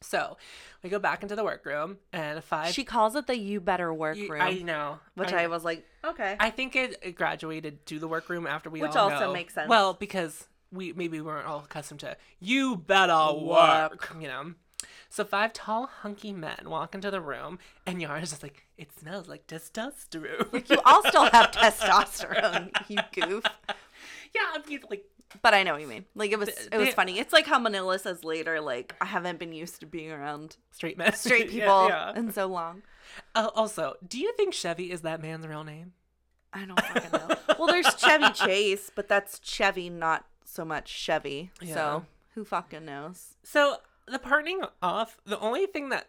So 0.01 0.37
we 0.83 0.89
go 0.89 0.99
back 0.99 1.23
into 1.23 1.35
the 1.35 1.43
workroom, 1.43 1.97
and 2.13 2.43
five. 2.43 2.73
She 2.73 2.83
calls 2.83 3.15
it 3.15 3.25
the 3.27 3.37
"You 3.37 3.59
Better 3.61 3.91
Work" 3.93 4.17
room, 4.17 4.41
I 4.41 4.55
know, 4.55 4.99
which 5.15 5.31
I, 5.33 5.47
was 5.47 5.63
like, 5.63 5.85
okay. 6.03 6.35
I 6.39 6.49
think 6.51 6.75
it, 6.75 6.99
it 7.01 7.13
graduated 7.15 7.85
to 7.87 7.97
the 7.97 8.07
workroom 8.07 8.45
after 8.45 8.69
we 8.69 8.81
Which 8.81 8.95
all 8.95 9.09
also 9.09 9.27
know- 9.27 9.33
makes 9.33 9.53
sense. 9.55 9.69
Well, 9.69 9.93
because 9.93 10.47
we 10.71 10.91
maybe 10.93 11.19
we 11.19 11.21
weren't 11.25 11.47
all 11.47 11.59
accustomed 11.63 12.01
to 12.01 12.17
you 12.39 12.75
better 12.75 13.33
work, 13.33 14.13
you 14.19 14.27
know. 14.27 14.53
So 15.09 15.23
five 15.23 15.53
tall, 15.53 15.87
hunky 15.87 16.33
men 16.33 16.65
walk 16.65 16.93
into 16.93 17.09
the 17.09 17.21
room, 17.21 17.57
and 17.87 18.01
Yara's 18.01 18.29
just 18.31 18.43
like, 18.43 18.67
"It 18.77 18.91
smells 18.99 19.27
like 19.27 19.47
testosterone." 19.47 20.69
you 20.69 20.77
all 20.85 21.01
still 21.07 21.29
have 21.31 21.51
testosterone, 21.51 22.69
you 22.89 22.97
goof. 23.13 23.43
yeah, 24.35 24.41
I 24.53 24.59
mean, 24.67 24.81
like, 24.89 25.05
But 25.41 25.53
I 25.53 25.63
know 25.63 25.73
what 25.73 25.81
you 25.81 25.87
mean. 25.87 26.05
Like 26.15 26.31
it 26.31 26.39
was 26.39 26.49
it 26.49 26.77
was 26.77 26.89
funny. 26.93 27.19
It's 27.19 27.33
like 27.33 27.45
how 27.45 27.59
Manila 27.59 27.99
says 27.99 28.23
later, 28.23 28.61
like, 28.61 28.95
I 29.01 29.05
haven't 29.05 29.39
been 29.39 29.53
used 29.53 29.79
to 29.81 29.85
being 29.85 30.11
around 30.11 30.57
straight 30.71 30.97
men, 30.97 31.13
straight 31.15 31.51
Yeah, 31.51 31.65
people 31.65 31.87
yeah. 31.89 32.17
in 32.17 32.31
so 32.31 32.45
long. 32.47 32.83
Uh, 33.33 33.49
also, 33.55 33.95
do 34.07 34.19
you 34.19 34.33
think 34.33 34.53
Chevy 34.53 34.91
is 34.91 35.01
that 35.01 35.21
man's 35.21 35.45
real 35.47 35.63
name? 35.63 35.93
I 36.53 36.65
don't 36.65 36.79
fucking 36.79 37.11
know. 37.11 37.35
well, 37.59 37.67
there's 37.67 37.93
Chevy 37.95 38.29
Chase, 38.33 38.89
but 38.93 39.09
that's 39.09 39.39
Chevy, 39.43 39.89
not 39.89 40.25
so 40.45 40.63
much 40.63 40.87
Chevy. 40.89 41.51
Yeah. 41.61 41.73
So 41.73 42.05
who 42.33 42.45
fucking 42.45 42.85
knows? 42.85 43.35
So 43.43 43.77
the 44.07 44.19
parting 44.19 44.61
off, 44.81 45.19
the 45.25 45.39
only 45.39 45.65
thing 45.65 45.89
that, 45.89 46.07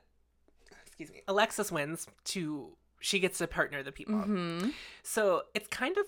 excuse 0.87 1.11
me, 1.11 1.23
Alexis 1.27 1.73
wins 1.73 2.07
to 2.27 2.77
she 3.01 3.19
gets 3.19 3.39
to 3.39 3.47
partner 3.47 3.83
the 3.83 3.93
people. 3.93 4.15
Mm-hmm. 4.15 4.71
So 5.03 5.43
it's 5.55 5.69
kind 5.69 5.97
of 5.99 6.07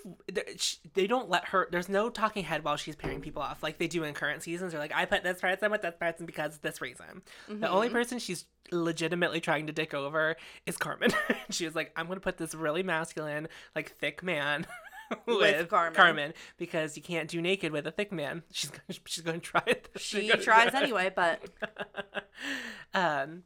they 0.94 1.06
don't 1.06 1.28
let 1.28 1.46
her. 1.48 1.68
There's 1.70 1.88
no 1.88 2.08
talking 2.10 2.44
head 2.44 2.64
while 2.64 2.76
she's 2.76 2.96
pairing 2.96 3.20
people 3.20 3.42
off 3.42 3.62
like 3.62 3.78
they 3.78 3.88
do 3.88 4.04
in 4.04 4.14
current 4.14 4.42
seasons. 4.42 4.72
They're 4.72 4.80
like, 4.80 4.94
I 4.94 5.04
put 5.04 5.22
this 5.22 5.40
person 5.40 5.70
with 5.70 5.82
this 5.82 5.94
person 5.98 6.26
because 6.26 6.56
of 6.56 6.62
this 6.62 6.80
reason. 6.80 7.22
The 7.46 7.54
Mm-hmm. 7.54 7.64
only 7.64 7.88
person 7.90 8.18
she's 8.18 8.46
legitimately 8.70 9.40
trying 9.40 9.66
to 9.66 9.72
dick 9.72 9.94
over 9.94 10.36
is 10.66 10.76
Carmen. 10.76 11.10
she 11.50 11.64
was 11.64 11.74
like, 11.74 11.92
I'm 11.96 12.08
gonna 12.08 12.20
put 12.20 12.36
this 12.38 12.54
really 12.54 12.82
masculine, 12.82 13.48
like 13.76 13.90
thick 13.96 14.22
man. 14.22 14.66
With, 15.26 15.70
Carmen. 15.70 15.94
Carmen, 15.94 16.34
because 16.58 16.94
you 16.94 17.02
can't 17.02 17.30
do 17.30 17.40
naked 17.40 17.72
with 17.72 17.86
a 17.86 17.90
thick 17.90 18.12
man. 18.12 18.42
She's 18.52 18.68
gonna, 18.68 18.82
she's 19.06 19.24
going 19.24 19.40
to 19.40 19.46
try 19.46 19.62
it. 19.66 19.88
She 19.96 20.28
tries 20.28 20.68
it. 20.68 20.74
anyway, 20.74 21.10
but 21.16 21.40
um, 22.92 23.42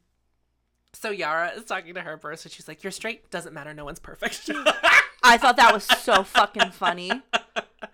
so 0.92 1.10
Yara 1.10 1.52
is 1.56 1.64
talking 1.64 1.94
to 1.94 2.00
her 2.02 2.18
first, 2.18 2.44
and 2.44 2.52
she's 2.52 2.68
like, 2.68 2.82
"You're 2.82 2.90
straight. 2.90 3.30
Doesn't 3.30 3.52
matter. 3.54 3.72
No 3.74 3.84
one's 3.84 3.98
perfect." 4.00 4.50
I 5.24 5.38
thought 5.38 5.56
that 5.56 5.72
was 5.72 5.84
so 5.84 6.22
fucking 6.22 6.70
funny. 6.72 7.10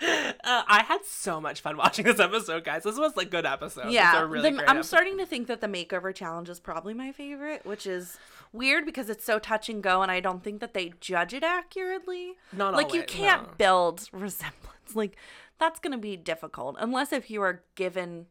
Uh, 0.00 0.62
I 0.68 0.84
had 0.86 1.04
so 1.04 1.40
much 1.40 1.60
fun 1.60 1.76
watching 1.76 2.04
this 2.04 2.20
episode, 2.20 2.62
guys. 2.62 2.84
This 2.84 2.98
was 2.98 3.16
like 3.16 3.30
good 3.30 3.44
episode. 3.44 3.90
Yeah, 3.90 4.22
really 4.22 4.50
the- 4.50 4.62
I'm 4.62 4.76
episode. 4.78 4.82
starting 4.86 5.18
to 5.18 5.26
think 5.26 5.48
that 5.48 5.60
the 5.60 5.66
makeover 5.66 6.14
challenge 6.14 6.48
is 6.48 6.60
probably 6.60 6.94
my 6.94 7.10
favorite, 7.10 7.66
which 7.66 7.86
is 7.86 8.16
weird 8.52 8.84
because 8.86 9.10
it's 9.10 9.24
so 9.24 9.38
touch 9.38 9.68
and 9.68 9.82
go, 9.82 10.02
and 10.02 10.10
I 10.10 10.20
don't 10.20 10.44
think 10.44 10.60
that 10.60 10.72
they 10.72 10.92
judge 11.00 11.34
it 11.34 11.42
accurately. 11.42 12.34
Not 12.52 12.74
like 12.74 12.94
you 12.94 13.02
can't 13.02 13.42
no. 13.42 13.54
build 13.58 14.08
resemblance. 14.12 14.94
Like 14.94 15.16
that's 15.58 15.80
gonna 15.80 15.98
be 15.98 16.16
difficult 16.16 16.76
unless 16.78 17.12
if 17.12 17.30
you 17.30 17.42
are 17.42 17.64
given 17.74 18.26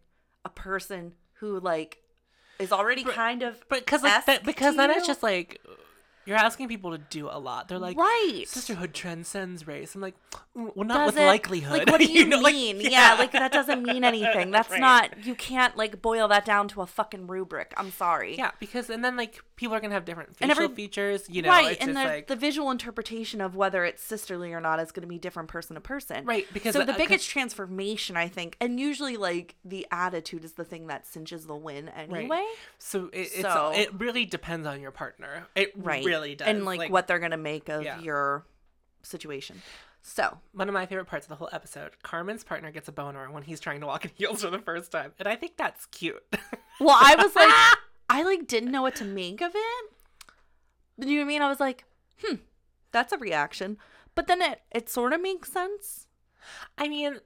a 0.45 0.49
person 0.49 1.13
who 1.39 1.59
like 1.59 1.97
is 2.59 2.71
already 2.71 3.03
kind 3.03 3.43
of 3.43 3.63
But 3.69 3.85
because 3.85 4.03
like 4.03 4.25
that, 4.25 4.43
because 4.43 4.75
then 4.75 4.91
it's 4.91 5.07
just 5.07 5.23
like 5.23 5.61
you're 6.27 6.37
asking 6.37 6.67
people 6.67 6.91
to 6.91 6.97
do 6.97 7.27
a 7.31 7.39
lot. 7.39 7.67
They're 7.69 7.79
like, 7.79 7.97
right. 7.97 8.43
sisterhood 8.45 8.93
transcends 8.93 9.65
race. 9.65 9.95
I'm 9.95 10.01
like, 10.01 10.15
"Mm, 10.55 10.71
well, 10.75 10.85
not 10.85 11.05
with 11.07 11.17
it- 11.17 11.25
likelihood. 11.25 11.79
Like, 11.79 11.89
what 11.89 12.01
do 12.05 12.05
you, 12.11 12.25
know, 12.25 12.39
like, 12.41 12.53
mean? 12.53 12.79
yeah. 12.81 13.15
like 13.17 13.31
that 13.31 13.51
doesn't 13.51 13.81
mean 13.81 14.03
anything. 14.13 14.51
That's 14.51 14.69
Right. 14.69 14.79
not. 14.81 15.25
You 15.25 15.33
can't 15.33 15.75
like 15.77 16.01
boil 16.01 16.27
that 16.27 16.45
down 16.45 16.67
to 16.69 16.81
a 16.81 16.85
fucking 16.85 17.27
rubric. 17.27 17.73
I'm 17.77 17.91
sorry. 17.91 18.35
Yeah, 18.37 18.51
because 18.59 18.89
and 18.89 19.03
then 19.03 19.15
like 19.15 19.39
people 19.55 19.75
are 19.75 19.79
gonna 19.79 19.93
have 19.93 20.05
different 20.05 20.35
facial 20.35 20.43
And 20.43 20.51
every- 20.51 20.75
features. 20.75 21.23
You 21.29 21.41
know, 21.43 21.49
right, 21.49 21.71
it's 21.71 21.81
and 21.81 21.93
just 21.93 22.03
the, 22.03 22.09
like 22.09 22.27
the 22.27 22.35
visual 22.35 22.69
interpretation 22.71 23.39
of 23.41 23.55
whether 23.55 23.85
it's 23.85 24.03
sisterly 24.03 24.53
or 24.53 24.59
not 24.61 24.79
is 24.79 24.91
going 24.91 25.01
to 25.03 25.07
be 25.07 25.17
different 25.17 25.49
person 25.49 25.75
to 25.75 25.81
person. 25.81 26.25
Right, 26.25 26.45
because 26.53 26.73
so 26.73 26.83
the- 26.83 26.93
uh, 26.93 26.97
biggest 26.97 27.29
transformation, 27.29 28.17
I 28.17 28.27
think, 28.27 28.57
and 28.59 28.79
usually 28.79 29.15
like 29.17 29.55
the 29.63 29.87
attitude 29.91 30.43
is 30.43 30.53
the 30.53 30.65
thing 30.65 30.87
that 30.87 31.07
cinches 31.07 31.45
the 31.45 31.55
win 31.55 31.89
anyway. 31.89 32.27
Right. 32.27 32.55
so 32.77 33.05
it, 33.13 33.19
it's 33.33 33.41
So- 33.41 33.71
it 33.73 33.89
really 33.97 34.25
depends 34.25 34.67
on 34.67 34.81
your 34.81 34.91
partner. 34.91 35.47
It 35.55 35.71
Right, 35.75 36.03
really 36.03 36.16
does. 36.35 36.47
and 36.47 36.65
like, 36.65 36.91
what 36.91 37.07
they're 37.07 37.19
to 37.31 37.37
make 37.37 37.69
of 37.69 37.83
Yeah. 37.83 37.99
your 37.99 38.45
situation. 39.03 39.61
So 40.01 40.37
one 40.53 40.69
of 40.69 40.73
my 40.73 40.85
favorite 40.85 41.05
parts 41.07 41.25
of 41.25 41.29
the 41.29 41.35
whole 41.35 41.49
episode, 41.51 41.91
Carmen's 42.01 42.43
partner 42.43 42.71
gets 42.71 42.87
a 42.87 42.91
boner 42.93 43.29
when 43.31 43.43
he's 43.43 43.59
trying 43.59 43.81
to 43.81 43.87
walk 43.87 44.05
in 44.05 44.11
heels 44.15 44.41
for 44.43 44.49
the 44.49 44.59
first 44.59 44.91
time, 44.91 45.11
and 45.19 45.27
I 45.27 45.35
think 45.35 45.57
that's 45.57 45.85
cute. 45.87 46.23
Well, 46.79 46.95
I 46.99 47.15
was 47.15 47.35
like, 47.35 47.51
I 48.07 48.21
like 48.21 48.45
didn't 48.45 48.69
know 48.71 48.83
what 48.83 48.95
to 48.97 49.03
make 49.03 49.41
of 49.41 49.51
it. 49.55 49.91
You 50.99 51.05
know 51.07 51.15
what 51.15 51.21
I 51.21 51.27
mean? 51.27 51.41
I 51.41 51.49
was 51.49 51.59
like, 51.59 51.85
hmm, 52.23 52.35
that's 52.91 53.11
a 53.11 53.17
reaction. 53.17 53.79
But 54.13 54.27
then 54.27 54.43
it 54.43 54.61
it 54.71 54.87
sort 54.87 55.11
of 55.13 55.19
makes 55.19 55.51
sense. 55.51 56.05
I 56.77 56.87
mean, 56.87 57.17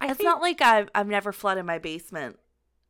I 0.00 0.08
it's 0.08 0.16
think, 0.16 0.26
not 0.26 0.40
like 0.40 0.60
I've 0.60 0.88
I've 0.92 1.06
never 1.06 1.30
flooded 1.30 1.64
my 1.66 1.78
basement 1.78 2.40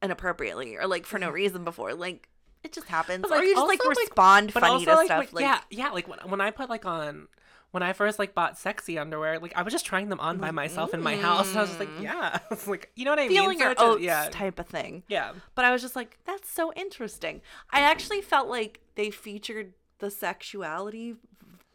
inappropriately 0.02 0.76
or 0.78 0.86
like 0.86 1.04
for 1.04 1.18
no 1.18 1.28
reason 1.40 1.64
before. 1.64 1.92
Like 1.92 2.29
it 2.64 2.72
just 2.72 2.86
happens. 2.88 3.22
But, 3.22 3.30
or 3.32 3.36
like, 3.36 3.44
you 3.46 3.54
just 3.54 3.66
like 3.66 3.80
also, 3.80 3.88
like- 3.90 3.98
respond 3.98 4.52
but 4.54 4.60
funny 4.60 4.84
to 4.84 4.94
like, 4.94 5.06
stuff. 5.06 5.18
when- 5.18 5.28
like 5.32 5.42
yeah, 5.42 5.60
yeah, 5.86 5.90
like 5.90 6.08
when 6.08 6.18
when 6.30 6.40
I 6.40 6.50
put 6.50 6.68
like 6.70 6.84
on. 6.84 7.28
When 7.72 7.84
I 7.84 7.92
first 7.92 8.18
like 8.18 8.34
bought 8.34 8.58
sexy 8.58 8.98
underwear, 8.98 9.38
like 9.38 9.52
I 9.54 9.62
was 9.62 9.72
just 9.72 9.86
trying 9.86 10.08
them 10.08 10.18
on 10.18 10.38
by 10.38 10.50
myself 10.50 10.92
in 10.92 11.00
my 11.00 11.14
house, 11.16 11.50
and 11.50 11.58
I 11.58 11.60
was 11.60 11.70
just 11.70 11.78
like, 11.78 11.88
mm. 11.88 12.02
yeah, 12.02 12.40
it's 12.50 12.66
like 12.66 12.90
you 12.96 13.04
know 13.04 13.12
what 13.12 13.20
I 13.20 13.28
feeling 13.28 13.50
mean? 13.50 13.58
your 13.60 13.76
So 13.78 13.92
oats 13.92 14.02
yeah, 14.02 14.26
type 14.28 14.58
of 14.58 14.66
thing. 14.66 15.04
yeah. 15.06 15.34
But 15.54 15.64
I 15.66 15.70
was 15.70 15.80
just 15.80 15.94
like, 15.94 16.18
that's 16.24 16.50
so 16.50 16.72
interesting. 16.72 17.42
I 17.70 17.82
actually 17.82 18.22
felt 18.22 18.48
like 18.48 18.80
they 18.96 19.10
featured 19.10 19.74
the 20.00 20.10
sexuality 20.10 21.14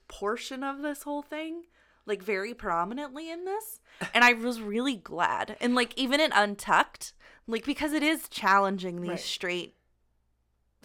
portion 0.10 0.64
of 0.64 0.82
this 0.82 1.04
whole 1.04 1.22
thing 1.22 1.64
like 2.06 2.22
very 2.22 2.54
prominently 2.54 3.32
in 3.32 3.46
this 3.46 3.80
and 4.14 4.24
i 4.24 4.34
was 4.34 4.62
really 4.62 4.96
glad 4.96 5.58
and 5.60 5.74
like 5.74 5.94
even 5.98 6.20
in 6.20 6.32
untucked 6.34 7.14
like 7.48 7.66
because 7.66 7.92
it 7.94 8.04
is 8.04 8.30
challenging 8.30 9.02
these 9.02 9.10
Right. 9.10 9.20
straight 9.20 9.76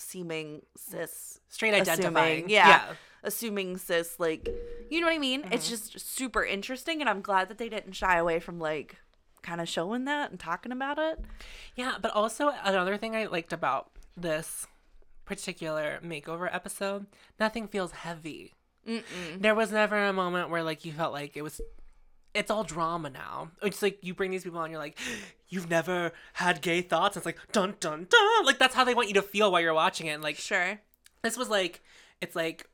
seeming 0.00 0.62
cis 0.76 1.40
Straight 1.48 1.74
assuming- 1.74 1.90
identifying. 1.98 2.48
yeah, 2.50 2.82
assuming 3.22 3.76
cis 3.76 4.18
like 4.18 4.48
you 4.90 5.00
know 5.00 5.06
what 5.06 5.12
i 5.14 5.18
mean 5.18 5.42
it's 5.52 5.66
Mm-hmm. 5.66 5.70
just 5.70 6.00
super 6.00 6.44
interesting 6.44 7.00
and 7.00 7.08
i'm 7.10 7.20
glad 7.20 7.48
that 7.48 7.58
they 7.58 7.68
didn't 7.68 7.92
shy 7.92 8.16
away 8.16 8.40
from 8.40 8.58
like 8.58 8.96
kind 9.42 9.60
of 9.60 9.68
showing 9.68 10.04
that 10.06 10.30
and 10.30 10.38
talking 10.40 10.72
about 10.72 10.98
it 10.98 11.18
Yeah, 11.76 11.94
but 12.00 12.10
also 12.12 12.52
another 12.64 12.96
thing 12.98 13.16
I 13.16 13.24
liked 13.26 13.52
about 13.54 13.90
this 14.16 14.66
particular 15.24 15.98
makeover 16.04 16.52
episode, 16.52 17.06
nothing 17.38 17.66
feels 17.68 17.92
heavy. 17.92 18.54
There 19.38 19.54
was 19.54 19.70
never 19.72 19.96
a 20.06 20.12
moment 20.12 20.50
where 20.50 20.62
like 20.62 20.84
you 20.84 20.92
felt 20.92 21.12
like 21.12 21.36
it 21.36 21.42
was 21.42 21.60
it's 22.34 22.50
all 22.50 22.64
drama 22.64 23.10
now. 23.10 23.50
It's 23.62 23.82
like 23.82 23.98
you 24.02 24.14
bring 24.14 24.30
these 24.30 24.44
people 24.44 24.58
on, 24.60 24.70
you're 24.70 24.78
like, 24.78 24.98
you've 25.48 25.68
never 25.68 26.12
had 26.34 26.60
gay 26.62 26.80
thoughts. 26.82 27.16
It's 27.16 27.26
like 27.26 27.38
dun 27.52 27.74
dun 27.80 28.06
dun. 28.08 28.44
Like 28.46 28.58
that's 28.58 28.74
how 28.74 28.84
they 28.84 28.94
want 28.94 29.08
you 29.08 29.14
to 29.14 29.22
feel 29.22 29.50
while 29.52 29.60
you're 29.60 29.74
watching 29.74 30.06
it. 30.06 30.10
And 30.12 30.22
like 30.22 30.36
sure 30.36 30.80
this 31.22 31.36
was 31.36 31.48
like, 31.48 31.82
it's 32.20 32.34
like, 32.36 32.66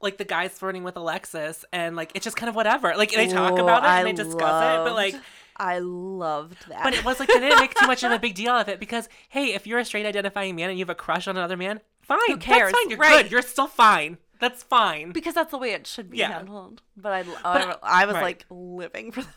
like 0.00 0.16
the 0.18 0.24
guy's 0.24 0.50
flirting 0.52 0.82
with 0.82 0.96
Alexis, 0.96 1.64
and 1.72 1.94
like 1.94 2.10
it's 2.14 2.24
just 2.24 2.36
kind 2.36 2.48
of 2.48 2.56
whatever. 2.56 2.94
Like 2.96 3.12
they 3.12 3.28
talk 3.28 3.52
Oh, 3.58 3.62
about 3.62 3.84
it 3.84 3.88
I 3.88 3.98
and 3.98 4.08
they 4.08 4.12
discuss 4.12 4.62
it, 4.62 4.84
but 4.84 4.94
like 4.94 5.14
I 5.56 5.78
loved 5.78 6.68
that. 6.68 6.82
but 6.82 6.94
it 6.94 7.04
was 7.04 7.20
like 7.20 7.28
they 7.28 7.38
didn't 7.38 7.60
make 7.60 7.74
too 7.74 7.86
much 7.86 8.02
of 8.02 8.10
a 8.10 8.18
big 8.26 8.34
deal 8.34 8.52
of 8.52 8.68
it 8.68 8.80
because 8.80 9.08
hey, 9.28 9.54
if 9.54 9.66
you're 9.66 9.78
a 9.78 9.84
straight 9.84 10.06
identifying 10.06 10.56
man 10.56 10.70
and 10.70 10.78
you 10.78 10.82
have 10.84 10.90
a 10.90 10.94
crush 10.96 11.28
on 11.28 11.36
another 11.36 11.56
man, 11.56 11.80
fine. 12.00 12.18
Who 12.28 12.36
cares? 12.38 12.72
That's 12.72 12.82
fine. 12.82 12.90
You're 12.90 12.98
Right. 12.98 13.22
good. 13.24 13.30
You're 13.32 13.42
still 13.42 13.68
fine. 13.68 14.18
That's 14.42 14.62
fine. 14.64 15.12
because 15.12 15.34
that's 15.34 15.52
the 15.52 15.58
way 15.58 15.70
it 15.70 15.86
should 15.86 16.10
be 16.10 16.18
Yeah. 16.18 16.32
handled. 16.32 16.82
But 16.96 17.12
I, 17.12 17.24
I, 17.44 17.76
I 17.82 18.06
was 18.06 18.14
right. 18.16 18.22
like 18.22 18.44
living 18.50 19.12
for 19.12 19.22
them. 19.22 19.32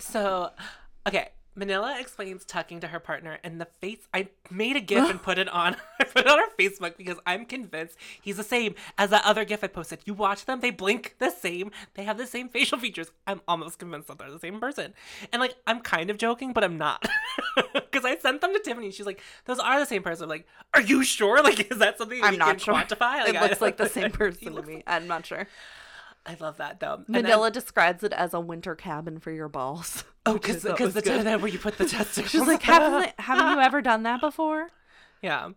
So, 0.00 0.50
okay. 1.06 1.28
Manila 1.58 1.96
explains 1.98 2.44
tucking 2.44 2.80
to 2.80 2.88
her 2.88 3.00
partner, 3.00 3.38
and 3.42 3.60
the 3.60 3.66
face. 3.80 4.06
I 4.14 4.28
made 4.48 4.76
a 4.76 4.80
gif 4.80 5.10
and 5.10 5.20
put 5.28 5.38
it 5.38 5.48
on. 5.48 5.76
I 6.00 6.04
put 6.04 6.24
it 6.24 6.28
on 6.28 6.38
our 6.38 6.48
Facebook 6.58 6.96
because 6.96 7.18
I'm 7.26 7.44
convinced 7.44 7.96
he's 8.22 8.36
the 8.36 8.44
same 8.44 8.76
as 8.96 9.10
that 9.10 9.24
other 9.24 9.44
gif 9.44 9.64
I 9.64 9.66
posted. 9.66 10.00
You 10.04 10.14
watch 10.14 10.44
them; 10.44 10.60
they 10.60 10.70
blink 10.70 11.16
the 11.18 11.30
same. 11.30 11.72
They 11.94 12.04
have 12.04 12.16
the 12.16 12.26
same 12.26 12.48
facial 12.48 12.78
features. 12.78 13.10
I'm 13.26 13.40
almost 13.48 13.80
convinced 13.80 14.06
that 14.08 14.18
they're 14.18 14.30
the 14.30 14.38
same 14.38 14.60
person. 14.60 14.94
And 15.32 15.40
like, 15.40 15.56
I'm 15.66 15.80
kind 15.80 16.10
of 16.10 16.18
joking, 16.18 16.52
but 16.52 16.62
I'm 16.62 16.78
not 16.78 17.06
because 17.74 18.04
I 18.04 18.16
sent 18.18 18.40
them 18.40 18.52
to 18.52 18.60
Tiffany. 18.60 18.92
She's 18.92 19.06
like, 19.06 19.20
"Those 19.46 19.58
are 19.58 19.80
the 19.80 19.86
same 19.86 20.04
person." 20.04 20.24
I'm 20.24 20.30
like, 20.30 20.46
"Are 20.74 20.80
you 20.80 21.02
sure? 21.02 21.42
Like, 21.42 21.72
is 21.72 21.78
that 21.78 21.98
something 21.98 22.20
I'm 22.22 22.38
not 22.38 22.50
can 22.50 22.58
sure. 22.58 22.74
quantify?" 22.74 23.26
it 23.26 23.40
looks 23.40 23.60
like 23.60 23.78
the 23.78 23.88
same 23.88 24.10
person 24.12 24.54
to 24.54 24.62
me. 24.62 24.84
I'm 24.86 25.08
not 25.08 25.26
sure. 25.26 25.48
I 26.28 26.36
love 26.38 26.58
that 26.58 26.78
though. 26.78 27.04
Manila 27.08 27.50
describes 27.50 28.04
it 28.04 28.12
as 28.12 28.34
a 28.34 28.40
winter 28.40 28.74
cabin 28.74 29.18
for 29.18 29.30
your 29.30 29.48
balls. 29.48 30.04
oh, 30.26 30.34
because 30.34 30.62
because 30.62 30.92
the 30.92 31.00
good. 31.00 31.24
where 31.40 31.50
you 31.50 31.58
put 31.58 31.78
the 31.78 31.86
testicles. 31.88 32.30
She's 32.30 32.46
like, 32.46 32.62
haven't, 32.62 33.12
haven't 33.18 33.56
you 33.56 33.60
ever 33.60 33.80
done 33.80 34.02
that 34.02 34.20
before? 34.20 34.68
Yeah. 35.22 35.50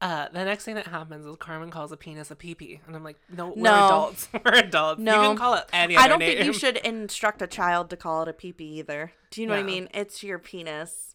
Uh, 0.00 0.28
the 0.32 0.44
next 0.44 0.64
thing 0.64 0.76
that 0.76 0.86
happens 0.86 1.26
is 1.26 1.36
Carmen 1.36 1.70
calls 1.70 1.90
a 1.92 1.96
penis 1.96 2.30
a 2.30 2.36
pee 2.36 2.80
and 2.86 2.94
I'm 2.96 3.02
like, 3.04 3.18
no, 3.28 3.48
we're 3.48 3.62
No. 3.64 3.86
adults. 3.86 4.28
We're 4.32 4.54
adults. 4.54 5.00
No. 5.00 5.22
you 5.22 5.28
can 5.28 5.36
call 5.36 5.54
it 5.54 5.64
any 5.72 5.96
other 5.96 6.04
I 6.04 6.08
don't 6.08 6.20
name. 6.20 6.36
think 6.36 6.46
you 6.46 6.52
should 6.52 6.76
instruct 6.78 7.42
a 7.42 7.46
child 7.48 7.90
to 7.90 7.96
call 7.96 8.22
it 8.22 8.28
a 8.28 8.32
peepee 8.32 8.60
either. 8.60 9.12
Do 9.30 9.40
you 9.42 9.46
know 9.48 9.54
what 9.54 9.60
I 9.60 9.64
mean? 9.64 9.88
It's 9.92 10.22
your 10.22 10.38
penis. 10.38 11.07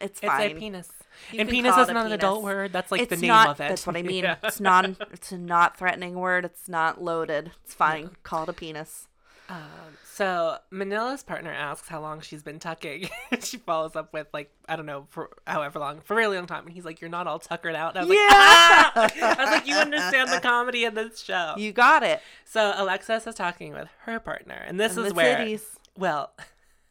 It's 0.00 0.20
fine. 0.20 0.40
It's 0.50 0.54
a 0.56 0.58
penis, 0.58 0.92
You 1.32 1.40
and 1.40 1.48
penis 1.48 1.76
is 1.76 1.88
not 1.88 2.06
an 2.06 2.12
adult 2.12 2.42
word. 2.42 2.72
That's 2.72 2.90
like 2.90 3.02
it's 3.02 3.10
the 3.10 3.16
name 3.16 3.28
not, 3.28 3.48
of 3.50 3.60
it. 3.60 3.68
That's 3.68 3.86
what 3.86 3.96
I 3.96 4.02
mean. 4.12 4.24
Yeah. 4.24 4.36
It's 4.42 4.60
not. 4.60 4.84
It's 5.12 5.32
a 5.32 5.38
not 5.38 5.76
threatening 5.76 6.14
word. 6.14 6.44
It's 6.44 6.68
not 6.68 7.02
loaded. 7.02 7.52
It's 7.64 7.74
fine. 7.74 8.10
Call 8.22 8.44
it 8.44 8.48
a 8.48 8.52
penis. 8.52 9.06
Um, 9.48 9.58
so 10.04 10.58
Manila's 10.70 11.24
partner 11.24 11.50
asks 11.50 11.88
how 11.88 12.00
long 12.00 12.20
she's 12.20 12.42
been 12.44 12.60
tucking. 12.60 13.08
she 13.42 13.56
follows 13.56 13.96
up 13.96 14.12
with 14.12 14.28
like 14.32 14.52
I 14.68 14.76
don't 14.76 14.86
know 14.86 15.06
for 15.10 15.30
however 15.46 15.80
long, 15.80 16.00
for 16.02 16.14
a 16.14 16.16
really 16.16 16.36
long 16.36 16.46
time, 16.46 16.64
and 16.66 16.72
he's 16.72 16.84
like, 16.84 17.00
"You're 17.00 17.10
not 17.10 17.26
all 17.26 17.40
tuckered 17.40 17.74
out." 17.74 17.96
And 17.96 17.98
I 17.98 18.02
was 18.02 18.08
like, 18.10 18.18
Yeah. 18.18 18.28
"Ah!" 18.30 18.92
I 19.40 19.42
was 19.44 19.50
like, 19.50 19.66
"You 19.66 19.74
understand 19.74 20.30
the 20.30 20.38
comedy 20.40 20.84
in 20.84 20.94
this 20.94 21.20
show." 21.20 21.54
You 21.58 21.72
got 21.72 22.02
it. 22.04 22.20
So 22.44 22.72
Alexis 22.76 23.26
is 23.26 23.34
talking 23.34 23.72
with 23.72 23.88
her 24.04 24.20
partner, 24.20 24.62
and 24.66 24.78
this 24.78 24.96
And 24.96 25.06
is 25.06 25.14
where, 25.14 25.38
titties. 25.38 25.62
well, 25.96 26.30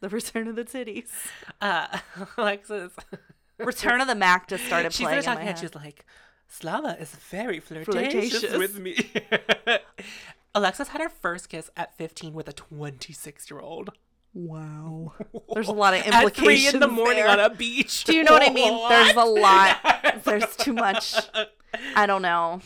The 0.00 0.08
return 0.08 0.48
of 0.48 0.56
the 0.56 0.64
titties. 0.64 1.08
uh, 1.60 1.98
Alexis. 2.38 2.92
Return 3.58 4.00
of 4.00 4.06
the 4.08 4.14
Mack 4.14 4.48
just 4.48 4.64
started 4.64 4.92
she 4.92 5.04
playing 5.04 5.22
started 5.22 5.26
in 5.26 5.30
my 5.30 5.34
talking 5.34 5.48
and 5.48 5.58
head. 5.58 5.62
she's 5.68 5.74
like, 5.74 6.06
Slava 6.48 6.96
is 6.98 7.14
very 7.14 7.60
flirtatious, 7.60 8.40
Flirtatious. 8.40 8.58
with 8.58 8.78
me. 8.78 8.96
Alexis 10.54 10.88
had 10.88 11.00
her 11.00 11.08
first 11.08 11.48
kiss 11.48 11.70
at 11.76 11.96
15 11.96 12.32
with 12.34 12.48
a 12.48 12.52
26 12.52 13.50
year 13.50 13.60
old. 13.60 13.90
Wow. 14.32 15.12
There's 15.54 15.68
a 15.68 15.72
lot 15.72 15.94
of 15.94 16.04
implications. 16.06 16.38
At 16.38 16.44
three 16.44 16.68
in 16.68 16.78
the 16.80 16.86
morning 16.88 17.16
there. 17.24 17.28
on 17.28 17.40
a 17.40 17.50
beach. 17.50 18.04
Do 18.04 18.14
you 18.14 18.22
know 18.24 18.32
what 18.32 18.48
I 18.48 18.52
mean? 18.52 18.88
There's 18.88 19.16
a 19.16 19.24
lot. 19.24 20.22
There's 20.24 20.56
too 20.56 20.72
much. 20.72 21.14
I 21.96 22.06
don't 22.06 22.22
know. 22.22 22.60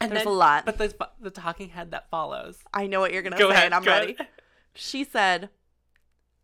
And 0.00 0.10
there's 0.10 0.24
then- 0.24 0.32
a 0.32 0.36
lot. 0.36 0.66
But 0.66 0.78
the, 0.78 0.94
the 1.20 1.30
talking 1.30 1.68
head 1.70 1.92
that 1.92 2.10
follows. 2.10 2.58
I 2.74 2.86
know 2.88 2.98
what 3.00 3.12
you're 3.12 3.22
gonna 3.22 3.36
say, 3.38 3.48
ahead. 3.48 3.66
and 3.66 3.74
I'm 3.74 3.84
ready. 3.84 4.14
ahead. 4.14 4.28
She 4.74 5.04
said, 5.04 5.50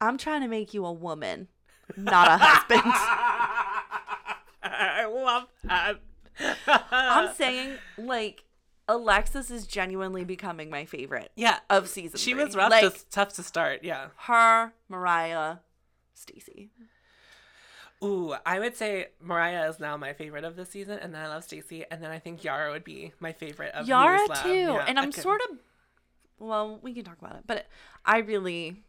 "I'm 0.01 0.19
trying 0.19 0.43
to 0.43 0.49
make 0.49 0.75
you 0.75 0.85
a 0.85 0.93
woman, 0.93 1.49
not 1.97 2.29
a 2.29 2.37
husband." 2.39 2.83
I 4.63 5.05
love 5.07 5.47
that. 5.65 6.01
I'm 6.93 7.35
saying, 7.35 7.79
like, 7.97 8.45
Alexis 8.89 9.51
is 9.51 9.67
genuinely 9.67 10.25
becoming 10.25 10.71
my 10.71 10.85
favorite 10.85 11.31
yeah. 11.35 11.59
of 11.71 11.89
season. 11.89 12.19
She 12.19 12.33
three. 12.33 12.45
was 12.45 12.55
rough, 12.57 12.71
Like 12.71 12.83
just 12.83 13.11
tough 13.11 13.33
to 13.35 13.43
start. 13.43 13.81
Yeah. 13.83 14.09
her, 14.27 14.73
Mariah, 14.89 15.57
Stacy. 16.15 16.71
Ooh, 18.05 18.35
I 18.45 18.59
would 18.61 18.77
say 18.77 19.07
Mariah 19.23 19.69
is 19.71 19.81
now 19.81 19.97
my 19.97 20.13
favorite 20.13 20.45
of 20.45 20.55
this 20.57 20.69
season, 20.69 20.99
and 20.99 21.15
then 21.15 21.23
I 21.23 21.29
love 21.29 21.45
Stacy, 21.45 21.85
and 21.91 22.03
then 22.03 22.11
I 22.11 22.19
think 22.19 22.45
Yara 22.45 22.71
would 22.71 22.85
be 22.85 23.13
my 23.21 23.33
favorite 23.33 23.73
of 23.75 23.89
Yara 23.89 24.19
too, 24.43 24.49
Yeah, 24.51 24.85
and 24.87 24.99
I'm 24.99 25.09
okay. 25.09 25.23
sort 25.23 25.41
of. 25.51 25.59
Well, 26.39 26.79
we 26.83 26.93
can 26.93 27.05
talk 27.05 27.19
about 27.19 27.37
it, 27.37 27.45
but 27.47 27.67
I 28.05 28.19
really, 28.19 28.85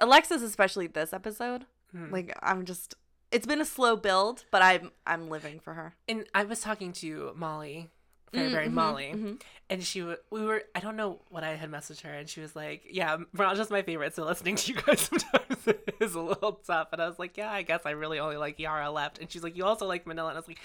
Alexis, 0.00 0.42
especially 0.42 0.86
this 0.86 1.12
episode, 1.12 1.66
Hmm. 1.92 2.10
like 2.12 2.36
I'm 2.42 2.64
just. 2.64 2.94
It's 3.32 3.46
been 3.46 3.60
a 3.60 3.64
slow 3.64 3.94
build, 3.96 4.44
but 4.50 4.62
I'm 4.62 4.90
I'm 5.06 5.28
living 5.28 5.60
for 5.60 5.74
her. 5.74 5.94
And 6.08 6.24
I 6.34 6.42
was 6.44 6.60
talking 6.60 6.92
to 6.94 7.32
Molly, 7.36 7.88
very 8.32 8.48
very 8.50 8.66
Mm, 8.66 8.70
mhm, 8.70 8.74
Molly, 8.74 9.12
mhm. 9.14 9.42
and 9.68 9.82
she 9.84 10.00
w- 10.00 10.18
we 10.30 10.44
were 10.44 10.62
I 10.74 10.80
don't 10.80 10.96
know 10.96 11.20
what 11.28 11.44
I 11.44 11.54
had 11.54 11.70
messaged 11.70 12.00
her, 12.02 12.12
and 12.12 12.28
she 12.28 12.40
was 12.40 12.56
like, 12.56 12.82
"Yeah, 12.90 13.18
Raja's 13.34 13.70
my 13.70 13.82
favorite, 13.82 14.14
so 14.14 14.24
listening 14.24 14.56
to 14.56 14.72
you 14.72 14.80
guys 14.80 15.00
sometimes 15.12 15.68
is 16.00 16.14
a 16.14 16.20
little 16.20 16.54
tough." 16.66 16.88
And 16.92 17.00
I 17.02 17.06
was 17.08 17.18
like, 17.20 17.36
"Yeah, 17.36 17.50
I 17.52 17.62
guess 17.62 17.82
I 17.84 17.90
really 17.90 18.18
only 18.18 18.36
like 18.36 18.58
Yara 18.58 18.90
left." 18.90 19.18
And 19.20 19.30
she's 19.30 19.42
like, 19.44 19.56
"You 19.56 19.64
also 19.64 19.86
like 19.86 20.06
Manila," 20.06 20.28
and 20.30 20.36
I 20.36 20.40
was 20.40 20.48
like, 20.48 20.60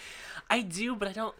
"I 0.49 0.61
do, 0.61 0.95
but 0.95 1.07
I 1.07 1.11
don't." 1.11 1.35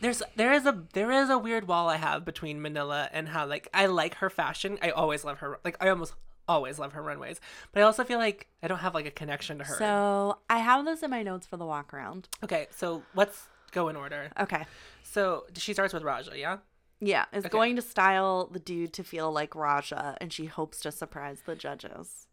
There's 0.00 0.22
there 0.36 0.52
is 0.52 0.64
a 0.66 0.82
there 0.94 1.10
is 1.12 1.28
a 1.30 1.38
weird 1.38 1.68
wall 1.68 1.88
I 1.88 1.96
have 1.96 2.24
between 2.24 2.60
Manila 2.62 3.08
and 3.12 3.28
how 3.28 3.46
like 3.46 3.68
I 3.74 3.86
like 3.86 4.14
her 4.16 4.30
fashion. 4.30 4.78
I 4.82 4.90
always 4.90 5.22
love 5.24 5.38
her 5.38 5.58
like 5.64 5.76
I 5.80 5.88
almost 5.90 6.14
always 6.52 6.78
love 6.78 6.92
her 6.92 7.02
runways, 7.02 7.40
but 7.72 7.80
I 7.80 7.82
also 7.84 8.04
feel 8.04 8.18
like 8.18 8.46
I 8.62 8.68
don't 8.68 8.78
have 8.78 8.94
like 8.94 9.06
a 9.06 9.10
connection 9.10 9.58
to 9.58 9.64
her. 9.64 9.76
So 9.78 10.38
I 10.50 10.58
have 10.58 10.84
this 10.84 11.02
in 11.02 11.10
my 11.10 11.22
notes 11.22 11.46
for 11.46 11.56
the 11.56 11.66
walk 11.66 11.92
around. 11.94 12.28
okay, 12.44 12.66
so 12.70 13.02
let's 13.14 13.48
go 13.72 13.88
in 13.88 13.96
order. 13.96 14.30
Okay. 14.38 14.64
So 15.02 15.44
she 15.54 15.72
starts 15.72 15.92
with 15.94 16.02
Raja, 16.02 16.32
yeah. 16.38 16.58
Yeah, 17.00 17.24
is 17.32 17.44
Okay. 17.44 17.50
going 17.52 17.76
to 17.76 17.82
style 17.82 18.46
the 18.52 18.58
dude 18.60 18.92
to 18.92 19.02
feel 19.02 19.32
like 19.32 19.54
Raja, 19.54 20.16
and 20.20 20.32
she 20.32 20.46
hopes 20.46 20.80
to 20.80 20.92
surprise 20.92 21.42
the 21.46 21.56
judges. 21.56 22.28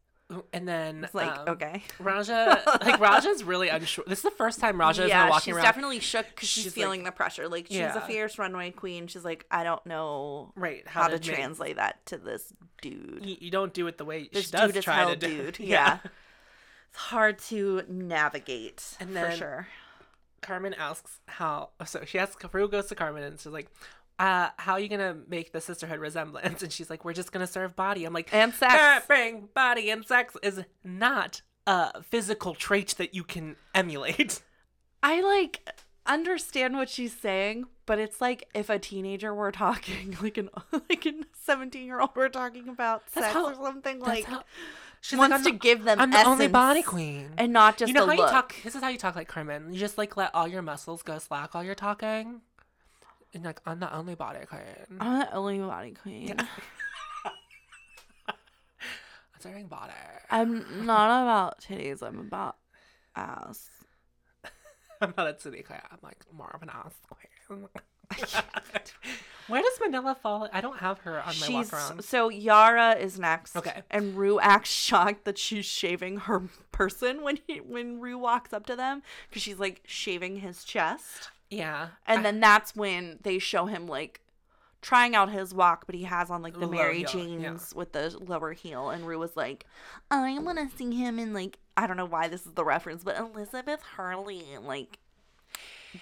And 0.54 0.68
then 0.68 1.04
It's 1.04 1.16
like, 1.16 1.36
um, 1.40 1.50
okay. 1.50 1.84
Raja, 2.00 2.62
like 2.86 3.00
Raja's 3.00 3.44
really 3.44 3.70
unsure. 3.70 4.04
This 4.08 4.20
is 4.20 4.24
the 4.24 4.32
first 4.32 4.60
time 4.60 4.80
Raja 4.80 5.04
is 5.06 5.10
yeah, 5.10 5.28
walking 5.30 5.32
around. 5.32 5.42
she's 5.42 5.54
around. 5.56 5.64
definitely 5.64 6.00
shook 6.00 6.28
because 6.30 6.48
she's, 6.48 6.66
She's 6.66 6.74
feeling 6.74 7.02
like- 7.04 7.14
the 7.14 7.18
pressure. 7.18 7.48
Like 7.48 7.66
she's 7.68 7.78
Yeah. 7.78 7.98
a 7.98 8.02
fierce 8.02 8.38
runway 8.38 8.70
queen. 8.72 9.08
She's 9.08 9.26
like, 9.26 9.46
I 9.50 9.64
don't 9.64 9.84
know 9.88 10.52
right 10.56 10.88
how, 10.88 11.08
to 11.08 11.14
make- 11.14 11.24
translate 11.24 11.78
that 11.78 12.06
to 12.08 12.18
this 12.18 12.54
dude. 12.82 13.22
You, 13.26 13.38
you 13.40 13.50
don't 13.52 13.74
do 13.74 13.88
it 13.88 13.98
the 13.98 14.06
way 14.06 14.30
This 14.32 14.46
she 14.46 14.52
does 14.52 14.68
dude 14.70 14.78
is 14.78 14.84
try 14.84 14.98
hell 14.98 15.10
to 15.10 15.16
do. 15.16 15.52
dude. 15.52 15.60
Yeah. 15.68 15.98
It's 16.92 16.98
hard 16.98 17.40
to 17.50 17.84
navigate 17.88 18.84
And 19.00 19.10
for 19.10 19.14
then- 19.14 19.38
sure. 19.38 19.68
Carmen 20.42 20.74
asks 20.76 21.20
how. 21.28 21.70
So 21.86 22.06
she 22.06 22.18
asks. 22.18 22.42
Farouk 22.42 22.72
goes 22.72 22.88
to 22.88 22.96
Carmen 22.96 23.24
and 23.24 23.38
she's 23.40 23.48
like, 23.52 23.68
uh, 24.20 24.50
"How 24.58 24.74
are 24.74 24.80
you 24.80 24.90
gonna 24.90 25.18
make 25.28 25.52
the 25.54 25.62
sisterhood 25.62 26.00
resemblance?" 26.00 26.62
And 26.62 26.72
she's 26.72 26.90
like, 26.90 27.04
"We're 27.06 27.14
just 27.14 27.32
gonna 27.32 27.48
serve 27.48 27.76
body." 27.76 28.06
I'm 28.06 28.14
like, 28.14 28.32
And 28.34 28.54
sex. 28.54 28.74
"Uh, 28.74 29.00
bring 29.08 29.50
body 29.56 29.90
and 29.90 30.06
sex 30.06 30.36
is 30.44 30.62
not 30.84 31.42
a 31.66 32.04
physical 32.04 32.54
trait 32.54 32.96
that 32.98 33.16
you 33.16 33.24
can 33.24 33.56
emulate." 33.74 34.42
I 35.04 35.22
like 35.22 35.68
understand 36.06 36.76
what 36.76 36.90
she's 36.90 37.16
saying, 37.18 37.66
but 37.86 38.00
it's 38.00 38.20
like 38.20 38.48
if 38.54 38.70
a 38.70 38.80
teenager 38.80 39.34
were 39.34 39.52
talking, 39.52 40.18
like 40.22 40.38
an 40.38 40.50
like 40.90 41.06
a 41.06 41.14
seventeen 41.44 41.86
year 41.86 42.00
old 42.02 42.16
were 42.16 42.30
talking 42.30 42.68
about 42.70 43.04
That's 43.14 43.28
sex 43.28 43.34
how- 43.34 43.46
or 43.48 43.56
something. 43.56 44.00
Like 44.00 44.26
how- 44.26 44.44
she's 45.02 45.18
wants 45.20 45.34
like, 45.36 45.44
to 45.44 45.52
the- 45.52 45.58
give 45.58 45.84
them 45.84 46.00
I'm 46.00 46.12
the 46.12 46.24
only 46.26 46.48
body 46.48 46.84
queen. 46.84 47.32
and 47.38 47.54
not 47.54 47.78
just 47.78 47.88
you 47.90 47.94
know 47.94 48.02
how 48.08 48.16
look. 48.16 48.18
you 48.28 48.32
talk. 48.34 48.56
This 48.64 48.76
is 48.76 48.82
how 48.82 48.90
you 48.90 48.98
talk 48.98 49.16
like 49.16 49.28
Carmen. 49.28 49.72
You 49.72 49.80
just 49.80 49.98
like 49.98 50.18
let 50.18 50.34
all 50.36 50.48
your 50.48 50.62
muscles 50.62 51.02
go 51.04 51.18
slack 51.20 51.54
while 51.54 51.64
you're 51.64 51.76
talking. 51.76 52.42
And 53.34 53.44
like 53.44 53.62
I'm 53.66 53.80
the 53.80 53.94
only 53.94 54.16
body 54.16 54.46
queen. 54.46 54.62
I'm 55.00 55.20
the 55.20 55.34
only 55.34 55.60
body 55.60 55.94
queen. 56.02 56.36
I'm 58.28 58.36
serving 59.40 59.68
body. 59.68 59.94
I'm 60.30 60.86
not 60.86 61.24
about 61.24 61.62
titties. 61.62 62.02
I'm 62.02 62.20
about 62.20 62.58
ass. 63.16 63.70
I'm 65.02 65.14
not 65.18 65.28
a 65.28 65.34
titty 65.34 65.62
queen. 65.64 65.80
I'm 65.92 66.00
like 66.02 66.26
more 66.36 66.52
of 66.54 66.62
an 66.64 66.70
ass 66.70 66.96
queen. 67.08 67.68
Where 69.48 69.62
does 69.64 69.80
Manila 69.80 70.16
fall? 70.22 70.48
I 70.54 70.62
don't 70.62 70.78
have 70.78 71.00
her 71.00 71.20
on 71.20 71.26
my 71.28 71.32
She's 71.32 71.72
walk 71.72 71.74
around. 71.74 72.04
so 72.04 72.30
Yara 72.30 72.94
is 72.94 73.18
next. 73.18 73.56
Okay. 73.56 73.82
And 73.90 74.16
Rue 74.16 74.40
acts 74.40 74.70
shocked 74.72 75.26
that 75.26 75.38
she's 75.40 75.66
shaving 75.66 76.18
her 76.18 76.44
person 76.72 77.24
when 77.24 77.40
he 77.48 77.58
when 77.58 78.00
Rue 78.00 78.18
walks 78.18 78.54
up 78.54 78.66
to 78.68 78.76
them 78.76 79.02
because 79.28 79.42
she's 79.42 79.58
like 79.60 79.82
shaving 79.88 80.38
his 80.38 80.64
chest. 80.64 81.32
Yeah. 81.50 81.90
And 82.06 82.20
I- 82.20 82.24
then 82.24 82.40
that's 82.40 82.76
when 82.76 83.20
they 83.24 83.40
show 83.40 83.66
him 83.66 83.88
like 83.88 84.22
trying 84.82 85.14
out 85.16 85.30
his 85.32 85.54
walk, 85.54 85.86
but 85.86 85.96
he 85.96 86.04
has 86.04 86.30
on 86.30 86.42
like 86.42 86.58
the 86.58 86.68
Mary 86.68 87.00
heel, 87.00 87.10
Janes 87.10 87.72
yeah. 87.74 87.78
with 87.78 87.92
the 87.92 88.16
lower 88.20 88.54
heel. 88.54 88.90
And 88.90 89.06
Rue 89.06 89.20
was 89.20 89.36
like, 89.36 89.66
I 90.10 90.38
want 90.40 90.58
to 90.58 90.78
see 90.78 90.96
him 90.96 91.20
in 91.20 91.34
like 91.34 91.58
I 91.76 91.88
don't 91.88 91.98
know 91.98 92.06
why 92.06 92.28
this 92.28 92.46
is 92.46 92.54
the 92.54 92.66
reference, 92.66 93.04
but 93.04 93.18
Elizabeth 93.18 93.82
Hurley 93.96 94.44
like 94.62 95.00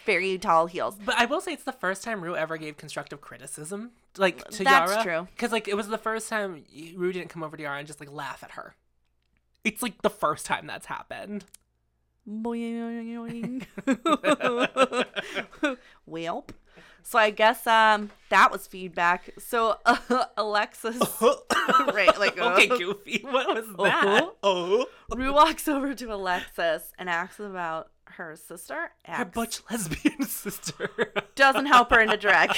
very 0.06 0.38
tall 0.38 0.68
heels. 0.68 0.98
But 1.04 1.16
I 1.18 1.26
will 1.26 1.42
say 1.42 1.54
it's 1.54 1.64
the 1.64 1.72
first 1.72 2.04
time 2.04 2.22
Rue 2.22 2.36
ever 2.36 2.58
gave 2.58 2.78
constructive 2.78 3.22
criticism, 3.22 3.92
like 4.18 4.48
to 4.50 4.64
That's 4.64 4.92
Yara. 4.92 5.04
true. 5.04 5.28
Because 5.36 5.52
like 5.52 5.68
it 5.68 5.76
was 5.76 5.88
the 5.88 5.98
first 5.98 6.30
time 6.30 6.64
Rue 6.96 7.14
didn't 7.14 7.30
come 7.30 7.44
over 7.44 7.56
to 7.58 7.64
Yara 7.64 7.80
and 7.80 7.88
just 7.88 8.00
like 8.00 8.12
laugh 8.12 8.44
at 8.44 8.52
her. 8.52 8.76
It's 9.64 9.82
like 9.82 10.02
the 10.02 10.10
first 10.10 10.46
time 10.46 10.68
that's 10.68 10.86
happened. 10.88 11.46
Welp. 16.10 16.50
So 17.04 17.18
I 17.18 17.30
guess 17.30 17.66
um 17.66 18.12
that 18.30 18.52
was 18.52 18.68
feedback. 18.68 19.30
So 19.40 19.78
uh, 19.86 20.26
Alexis, 20.38 20.98
right? 21.94 22.20
Like 22.20 22.38
okay, 22.38 22.70
uh, 22.70 22.78
Goofy. 22.78 23.22
What 23.24 23.48
was 23.48 23.66
that? 23.78 24.04
Uh-huh. 24.04 24.32
Oh, 24.44 24.86
Rue 25.16 25.34
walks 25.34 25.68
over 25.68 25.94
to 25.94 26.14
Alexis 26.14 26.92
and 27.00 27.10
asks 27.10 27.40
about 27.40 27.92
her 28.06 28.36
sister. 28.36 28.92
her 29.06 29.26
butch 29.26 29.62
lesbian 29.72 30.22
sister. 30.24 31.14
doesn't 31.36 31.66
help 31.68 31.92
her 31.92 32.02
into 32.02 32.18
drag. 32.18 32.56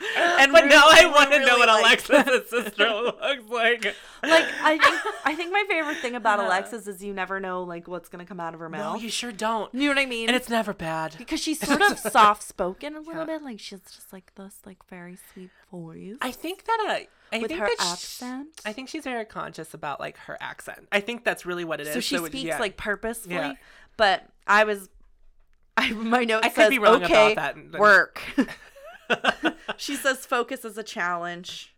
And 0.00 0.52
but 0.52 0.66
now 0.66 0.82
I 0.84 1.06
want 1.06 1.32
to 1.32 1.40
know 1.44 1.58
what 1.58 1.68
liked- 1.68 2.08
Alexa's 2.08 2.48
sister 2.50 2.88
looks 2.88 3.20
like. 3.50 3.84
like 4.22 4.44
I 4.62 4.78
think 4.78 5.14
I 5.24 5.34
think 5.34 5.52
my 5.52 5.64
favorite 5.68 5.96
thing 5.98 6.14
about 6.14 6.38
Uh. 6.38 6.44
Alexis 6.44 6.86
is 6.86 7.02
you 7.02 7.12
never 7.12 7.40
know 7.40 7.64
like 7.64 7.88
what's 7.88 8.08
gonna 8.08 8.24
come 8.24 8.38
out 8.38 8.54
of 8.54 8.60
her 8.60 8.68
mouth. 8.68 8.94
No, 8.96 9.00
you 9.00 9.08
sure 9.10 9.32
don't. 9.32 9.72
you 9.74 9.80
know 9.82 9.88
what 9.88 9.98
I 9.98 10.06
mean? 10.06 10.28
And 10.28 10.36
it's 10.36 10.48
never 10.48 10.72
bad. 10.72 11.16
because 11.18 11.40
she's 11.40 11.58
sort 11.66 11.80
of 11.82 11.98
soft 11.98 12.42
spoken 12.44 12.94
a 12.94 13.00
little 13.00 13.22
Yeah. 13.22 13.38
bit, 13.38 13.42
like 13.42 13.58
she's 13.58 13.80
just 13.80 14.12
like 14.12 14.32
this, 14.36 14.54
like 14.64 14.78
very 14.88 15.18
sweet 15.32 15.50
voice 15.70 16.16
I 16.22 16.30
think 16.30 16.64
that 16.66 16.78
uh, 16.88 17.34
I 17.34 17.38
with 17.40 17.48
think 17.48 17.60
her 17.60 17.68
accent. 17.80 18.48
I 18.64 18.72
think 18.72 18.88
she's 18.88 19.04
very 19.04 19.24
conscious 19.24 19.74
about 19.74 19.98
like 19.98 20.16
her 20.18 20.36
accent. 20.40 20.86
I 20.92 21.00
think 21.00 21.24
that's 21.24 21.44
really 21.44 21.64
what 21.64 21.80
it 21.80 21.88
is. 21.88 21.94
so 21.94 22.00
she 22.00 22.14
it- 22.16 22.24
speaks 22.26 22.44
yeah. 22.44 22.58
like 22.60 22.76
purposefully. 22.76 23.34
Yeah. 23.34 23.54
But 23.96 24.24
I 24.46 24.62
was, 24.62 24.88
I 25.76 25.90
my 25.90 26.22
note 26.24 26.44
I 26.44 26.50
says 26.50 26.66
could 26.66 26.70
be 26.70 26.78
wrong 26.78 27.02
about 27.02 27.10
okay, 27.10 27.34
that, 27.34 27.56
work. 27.80 28.22
she 29.76 29.94
says 29.94 30.26
focus 30.26 30.64
is 30.64 30.78
a 30.78 30.82
challenge, 30.82 31.74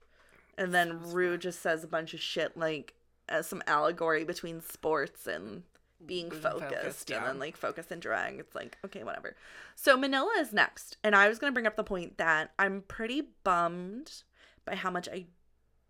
and 0.59 0.75
then 0.75 1.01
Rue 1.13 1.39
just 1.39 1.61
says 1.61 1.85
a 1.85 1.89
bunch 1.89 2.15
of 2.15 2.21
shit 2.21 2.57
like 2.57 2.95
uh, 3.29 3.43
some 3.43 3.63
allegory 3.67 4.25
between 4.25 4.61
sports 4.61 5.27
and 5.27 5.63
being 6.05 6.31
focused, 6.31 6.75
focused, 6.75 7.11
and 7.11 7.27
then 7.27 7.39
like 7.39 7.57
focus 7.57 7.91
and 7.91 8.01
drag. 8.01 8.39
It's 8.39 8.55
like 8.55 8.79
okay, 8.85 9.05
whatever. 9.05 9.37
So 9.75 9.97
Manila 9.97 10.33
is 10.39 10.53
next, 10.53 10.97
and 11.03 11.15
I 11.15 11.29
was 11.29 11.39
gonna 11.39 11.53
bring 11.53 11.67
up 11.67 11.77
the 11.77 11.85
point 11.85 12.19
that 12.19 12.53
I'm 12.59 12.83
pretty 12.83 13.23
bummed 13.45 14.23
by 14.65 14.75
how 14.75 14.91
much 14.91 15.09
I 15.09 15.27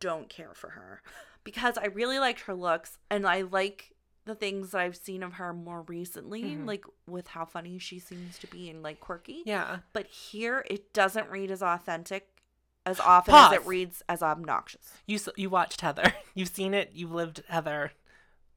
don't 0.01 0.29
care 0.29 0.55
for 0.55 0.71
her. 0.71 1.03
Because 1.45 1.79
I 1.79 1.87
really 1.87 2.19
liked 2.19 2.41
her 2.43 2.55
looks 2.55 2.99
and 3.11 3.27
I 3.27 3.43
like 3.43 3.93
the 4.27 4.35
things 4.35 4.71
that 4.71 4.81
I've 4.81 4.97
seen 4.97 5.23
of 5.23 5.35
her 5.35 5.53
more 5.53 5.83
recently, 5.83 6.43
Mhm. 6.43 6.67
like 6.67 6.85
with 7.07 7.29
how 7.29 7.45
funny 7.45 7.79
she 7.79 7.99
seems 7.99 8.39
to 8.41 8.47
be 8.47 8.69
and 8.71 8.83
like 8.83 9.01
quirky. 9.01 9.43
yeah. 9.47 9.79
But 9.93 10.07
here 10.07 10.65
it 10.69 10.93
doesn't 10.93 11.29
read 11.31 11.51
as 11.51 11.63
authentic 11.63 12.43
as 12.87 13.01
often 13.01 13.33
Pause. 13.33 13.53
as 13.55 13.61
it 13.61 13.67
reads 13.67 14.03
as 14.09 14.23
obnoxious. 14.23 14.93
You 15.07 15.19
you 15.37 15.51
watched 15.51 15.81
Heather. 15.81 16.15
You've 16.35 16.49
seen 16.49 16.75
it. 16.75 16.91
You've 16.95 17.13
lived 17.13 17.43
Heather. 17.49 17.93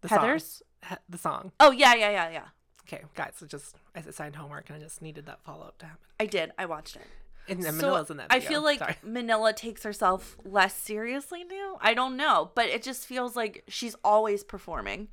The 0.02 0.10
song. 0.10 0.20
Heather's? 0.20 0.62
He- 0.90 0.96
the 1.10 1.18
song. 1.18 1.52
Oh 1.60 1.72
yeah, 1.72 1.94
yeah, 1.96 2.10
yeah, 2.12 2.30
yeah. 2.30 2.48
Okay, 2.86 3.04
guys. 3.16 3.34
So 3.38 3.46
just 3.46 3.76
I 3.96 4.00
assigned 4.00 4.36
homework 4.36 4.70
and 4.70 4.78
I 4.78 4.82
just 4.82 5.02
needed 5.02 5.26
that 5.28 5.42
follow 5.44 5.66
up 5.66 5.78
to 5.80 5.86
happen. 5.86 6.06
I 6.20 6.26
did. 6.26 6.52
I 6.58 6.66
watched 6.66 6.98
it. 6.98 7.08
And, 7.48 7.64
and 7.66 7.78
So, 7.78 7.96
in 8.10 8.18
that. 8.18 8.28
I 8.30 8.40
feel 8.40 8.62
like 8.62 8.80
Sorry. 8.80 8.96
Manila 9.04 9.52
takes 9.52 9.84
herself 9.84 10.38
less 10.46 10.74
seriously 10.76 11.44
now. 11.44 11.78
I 11.82 11.94
don't 11.94 12.16
know, 12.16 12.52
but 12.56 12.68
it 12.68 12.82
just 12.84 13.06
feels 13.06 13.36
like 13.36 13.64
she's 13.68 13.96
always 14.04 14.44
performing. 14.46 15.10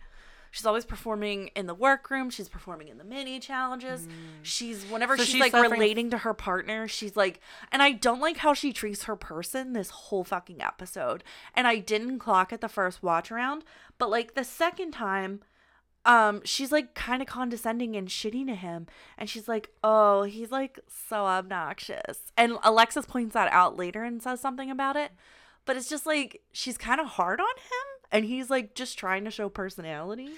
She's 0.50 0.66
always 0.66 0.84
performing 0.84 1.48
in 1.54 1.66
the 1.66 1.74
workroom. 1.74 2.28
She's 2.30 2.48
performing 2.48 2.88
in 2.88 2.98
the 2.98 3.04
mini 3.04 3.38
challenges. 3.38 4.08
She's 4.42 4.84
whenever 4.84 5.14
Mm. 5.14 5.18
So 5.18 5.24
she's, 5.24 5.32
she's 5.32 5.40
like 5.40 5.52
suffering- 5.52 5.70
relating 5.72 6.10
to 6.10 6.18
her 6.18 6.34
partner, 6.34 6.88
she's 6.88 7.16
like, 7.16 7.40
and 7.70 7.82
I 7.82 7.92
don't 7.92 8.20
like 8.20 8.38
how 8.38 8.52
she 8.54 8.72
treats 8.72 9.04
her 9.04 9.16
person 9.16 9.72
this 9.72 9.90
whole 9.90 10.24
fucking 10.24 10.60
episode. 10.60 11.22
And 11.54 11.66
I 11.66 11.78
didn't 11.78 12.18
clock 12.18 12.52
it 12.52 12.60
the 12.60 12.68
first 12.68 13.02
watch 13.02 13.30
around, 13.30 13.64
but 13.98 14.10
like 14.10 14.34
the 14.34 14.44
second 14.44 14.92
time, 14.92 15.40
um 16.06 16.40
she's 16.44 16.72
like 16.72 16.94
kind 16.94 17.20
of 17.20 17.28
condescending 17.28 17.94
and 17.94 18.08
shitty 18.08 18.46
to 18.46 18.54
him 18.54 18.86
and 19.18 19.28
she's 19.28 19.46
like 19.48 19.68
oh 19.84 20.22
he's 20.22 20.50
like 20.50 20.80
so 20.88 21.26
obnoxious 21.26 22.32
and 22.38 22.56
alexis 22.64 23.04
points 23.04 23.34
that 23.34 23.52
out 23.52 23.76
later 23.76 24.02
and 24.02 24.22
says 24.22 24.40
something 24.40 24.70
about 24.70 24.96
it 24.96 25.12
but 25.66 25.76
it's 25.76 25.90
just 25.90 26.06
like 26.06 26.40
she's 26.52 26.78
kind 26.78 27.02
of 27.02 27.06
hard 27.06 27.38
on 27.38 27.46
him 27.58 27.99
and 28.12 28.24
he's 28.24 28.50
like 28.50 28.74
just 28.74 28.98
trying 28.98 29.24
to 29.24 29.30
show 29.30 29.48
personality 29.48 30.30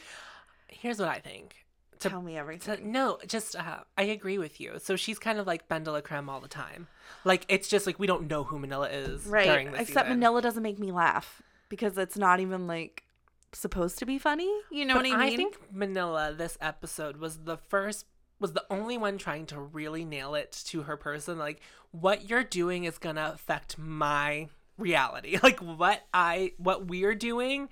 Here's 0.68 0.98
what 0.98 1.08
I 1.08 1.18
think. 1.18 1.56
To, 2.00 2.08
tell 2.08 2.22
me 2.22 2.32
to, 2.32 2.38
everything 2.38 2.90
no, 2.90 3.18
just 3.28 3.54
uh, 3.54 3.80
I 3.96 4.02
agree 4.04 4.36
with 4.36 4.60
you. 4.60 4.72
So 4.78 4.96
she's 4.96 5.20
kind 5.20 5.38
of 5.38 5.46
like 5.46 5.68
Ben 5.68 5.84
de 5.84 5.92
la 5.92 6.00
Creme 6.00 6.28
all 6.28 6.40
the 6.40 6.48
time. 6.48 6.88
Like 7.24 7.44
it's 7.48 7.68
just 7.68 7.86
like 7.86 8.00
we 8.00 8.08
don't 8.08 8.28
know 8.28 8.42
who 8.42 8.58
Manila 8.58 8.88
is 8.88 9.24
right 9.26 9.68
except 9.68 9.86
season. 9.86 10.08
manila 10.08 10.42
doesn't 10.42 10.62
make 10.64 10.80
me 10.80 10.90
laugh 10.90 11.42
because 11.68 11.96
it's 11.98 12.16
not 12.18 12.40
even 12.40 12.66
like 12.66 13.04
supposed 13.52 13.98
to 13.98 14.06
be 14.06 14.18
funny 14.18 14.50
you 14.70 14.84
know 14.84 14.94
But 14.94 15.04
what 15.04 15.12
i 15.12 15.16
mean 15.26 15.34
I 15.34 15.36
think 15.36 15.58
Manila 15.70 16.34
this 16.36 16.56
episode 16.60 17.18
was 17.18 17.44
the 17.44 17.56
first 17.56 18.06
was 18.40 18.54
the 18.54 18.64
only 18.70 18.98
one 18.98 19.18
trying 19.18 19.46
to 19.46 19.60
really 19.60 20.04
nail 20.04 20.34
it 20.34 20.50
to 20.66 20.82
her 20.82 20.96
person 20.96 21.38
like 21.38 21.60
what 21.92 22.28
you're 22.28 22.42
doing 22.42 22.84
is 22.84 22.98
going 22.98 23.16
to 23.16 23.32
affect 23.32 23.78
my 23.78 24.48
reality. 24.82 25.38
Like 25.42 25.60
what 25.60 26.02
I 26.12 26.52
what 26.58 26.86
we're 26.86 27.14
doing 27.14 27.68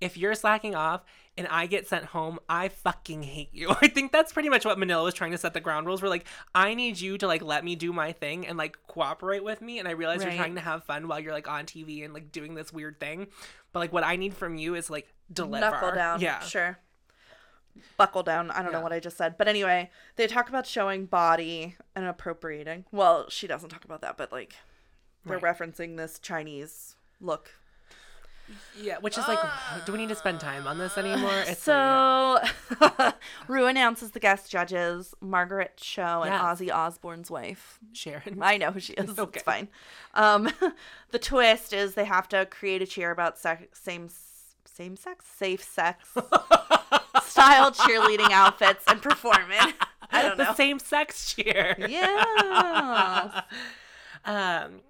if 0.00 0.16
you're 0.16 0.34
slacking 0.34 0.74
off 0.74 1.02
and 1.38 1.46
I 1.48 1.66
get 1.66 1.88
sent 1.88 2.04
home, 2.06 2.38
I 2.48 2.68
fucking 2.68 3.22
hate 3.22 3.50
you. 3.52 3.70
I 3.80 3.88
think 3.88 4.12
that's 4.12 4.32
pretty 4.32 4.48
much 4.48 4.64
what 4.64 4.78
Manila 4.78 5.04
was 5.04 5.14
trying 5.14 5.30
to 5.30 5.38
set 5.38 5.54
the 5.54 5.60
ground 5.60 5.86
rules. 5.86 6.02
We're 6.02 6.08
like, 6.08 6.26
I 6.54 6.74
need 6.74 7.00
you 7.00 7.16
to 7.18 7.26
like 7.26 7.42
let 7.42 7.64
me 7.64 7.74
do 7.76 7.92
my 7.92 8.12
thing 8.12 8.46
and 8.46 8.58
like 8.58 8.76
cooperate 8.88 9.42
with 9.44 9.62
me. 9.62 9.78
And 9.78 9.86
I 9.88 9.92
realize 9.92 10.20
Right. 10.24 10.34
you're 10.34 10.42
trying 10.42 10.56
to 10.56 10.60
have 10.60 10.84
fun 10.84 11.08
while 11.08 11.20
you're 11.20 11.32
like 11.32 11.48
on 11.48 11.64
TV 11.64 12.04
and 12.04 12.12
like 12.12 12.32
doing 12.32 12.54
this 12.54 12.72
weird 12.72 12.98
thing. 13.00 13.28
But 13.72 13.78
like 13.80 13.92
what 13.92 14.04
I 14.04 14.16
need 14.16 14.34
from 14.34 14.56
you 14.56 14.74
is 14.74 14.90
like 14.90 15.08
deliver. 15.32 15.70
Knuckle 15.70 15.92
down. 15.92 16.20
Yeah. 16.20 16.40
Sure. 16.40 16.78
Buckle 17.96 18.22
down. 18.22 18.50
I 18.52 18.62
don't 18.62 18.72
know 18.72 18.80
what 18.80 18.92
I 18.92 19.00
just 19.00 19.16
said. 19.16 19.36
But 19.36 19.48
anyway, 19.48 19.90
they 20.16 20.26
talk 20.26 20.48
about 20.48 20.66
showing 20.66 21.06
body 21.06 21.76
and 21.96 22.04
appropriating. 22.04 22.84
Well, 22.92 23.28
she 23.30 23.46
doesn't 23.46 23.70
talk 23.70 23.84
about 23.84 24.00
that, 24.02 24.16
but 24.16 24.30
like 24.30 24.54
they're 25.24 25.38
Right. 25.38 25.56
referencing 25.58 25.96
this 25.96 26.18
Chinese 26.18 26.96
look. 27.20 27.50
Yeah, 28.78 28.98
which 28.98 29.16
is 29.16 29.26
like, 29.26 29.38
do 29.86 29.92
we 29.92 29.98
need 29.98 30.10
to 30.10 30.14
spend 30.14 30.38
time 30.38 30.66
on 30.66 30.76
this 30.76 30.98
anymore? 30.98 31.32
It's 31.46 31.62
so 31.62 32.38
Rue 33.48 33.66
announces 33.66 34.10
the 34.10 34.20
guest 34.20 34.50
judges 34.50 35.14
Margaret 35.22 35.78
Cho 35.78 36.20
and 36.22 36.30
Yes. 36.34 36.42
Ozzy 36.42 36.70
Osbourne's 36.70 37.30
wife. 37.30 37.78
Sharon. 37.94 38.38
I 38.42 38.58
know 38.58 38.70
who 38.70 38.80
she 38.80 38.92
is. 38.92 39.18
Okay. 39.18 39.38
It's 39.38 39.42
fine. 39.44 39.68
Um, 40.12 40.50
the 41.10 41.18
twist 41.18 41.72
is 41.72 41.94
they 41.94 42.04
have 42.04 42.28
to 42.28 42.44
create 42.44 42.82
a 42.82 42.86
cheer 42.86 43.10
about 43.10 43.38
sex, 43.38 43.80
same 43.80 44.10
same 44.66 44.96
sex, 44.96 45.24
safe 45.26 45.62
sex 45.64 46.10
style 47.24 47.70
cheerleading 47.70 48.30
outfits 48.30 48.84
and 48.88 49.00
perform 49.00 49.50
it. 49.52 49.74
I 50.10 50.20
don't 50.22 50.36
the 50.36 50.44
know. 50.44 50.54
same 50.54 50.78
sex 50.80 51.32
cheer. 51.34 51.76
Yeah. 51.78 53.42
Um, 54.26 54.80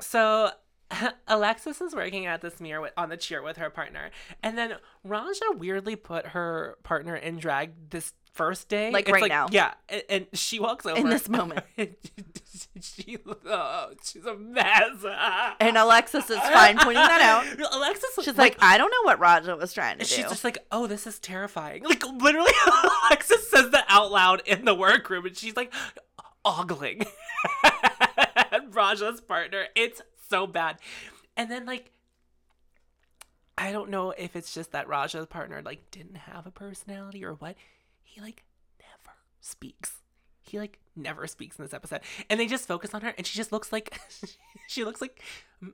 so 0.00 0.50
Alexis 1.28 1.80
is 1.80 1.94
working 1.94 2.26
at 2.26 2.40
this 2.40 2.60
mirror 2.60 2.80
with, 2.80 2.92
on 2.96 3.08
the 3.08 3.16
chair 3.16 3.42
with 3.42 3.56
her 3.56 3.70
partner, 3.70 4.10
and 4.42 4.56
then 4.56 4.74
Raja 5.04 5.44
weirdly 5.56 5.96
put 5.96 6.28
her 6.28 6.76
partner 6.82 7.16
in 7.16 7.38
drag 7.38 7.90
this 7.90 8.12
first 8.32 8.68
day, 8.68 8.90
Like 8.90 9.08
It's 9.08 9.12
right 9.12 9.28
now. 9.28 9.48
Yeah, 9.50 9.74
and, 9.88 10.02
and 10.08 10.26
she 10.32 10.58
walks 10.58 10.86
over 10.86 10.98
in 10.98 11.08
this 11.08 11.28
moment. 11.28 11.64
she, 12.80 13.18
oh, 13.46 13.90
she's 14.02 14.24
a 14.24 14.34
mess. 14.34 15.04
And 15.60 15.76
Alexis 15.76 16.28
is 16.30 16.38
fine 16.38 16.78
pointing 16.78 16.94
that 16.94 17.20
out. 17.20 17.72
Alexis, 17.72 18.10
She's 18.22 18.38
like, 18.38 18.56
I 18.60 18.78
don't 18.78 18.90
know 18.90 19.04
what 19.04 19.18
Raja 19.18 19.56
was 19.56 19.72
trying 19.72 19.98
to 19.98 20.04
do. 20.04 20.10
She's 20.10 20.24
just 20.24 20.44
like, 20.44 20.58
oh, 20.70 20.86
this 20.86 21.06
is 21.06 21.18
terrifying. 21.18 21.84
Like, 21.84 22.04
literally, 22.06 22.52
Alexis 23.10 23.48
says 23.50 23.70
that 23.70 23.84
out 23.88 24.10
loud 24.10 24.42
in 24.46 24.64
the 24.64 24.74
workroom, 24.74 25.26
and 25.26 25.36
she's 25.36 25.56
like, 25.56 25.72
ogling 26.44 27.04
Raja's 28.70 29.20
partner. 29.20 29.66
It's 29.74 30.02
so 30.28 30.46
bad. 30.46 30.76
And 31.36 31.50
then, 31.50 31.66
like, 31.66 31.92
I 33.56 33.72
don't 33.72 33.90
know 33.90 34.10
if 34.10 34.36
it's 34.36 34.54
just 34.54 34.72
that 34.72 34.88
Raja's 34.88 35.26
partner, 35.26 35.62
like, 35.64 35.90
didn't 35.90 36.16
have 36.16 36.46
a 36.46 36.50
personality 36.50 37.24
or 37.24 37.34
what. 37.34 37.56
He, 38.02 38.20
like, 38.20 38.44
never 38.80 39.16
speaks. 39.40 39.96
He, 40.40 40.58
like, 40.58 40.78
never 40.96 41.26
speaks 41.26 41.58
in 41.58 41.64
this 41.64 41.74
episode. 41.74 42.00
And 42.28 42.38
they 42.38 42.46
just 42.46 42.66
focus 42.66 42.94
on 42.94 43.02
her, 43.02 43.14
and 43.16 43.26
she 43.26 43.36
just 43.36 43.52
looks 43.52 43.72
like, 43.72 43.98
she 44.68 44.84
looks 44.84 45.00
like, 45.00 45.22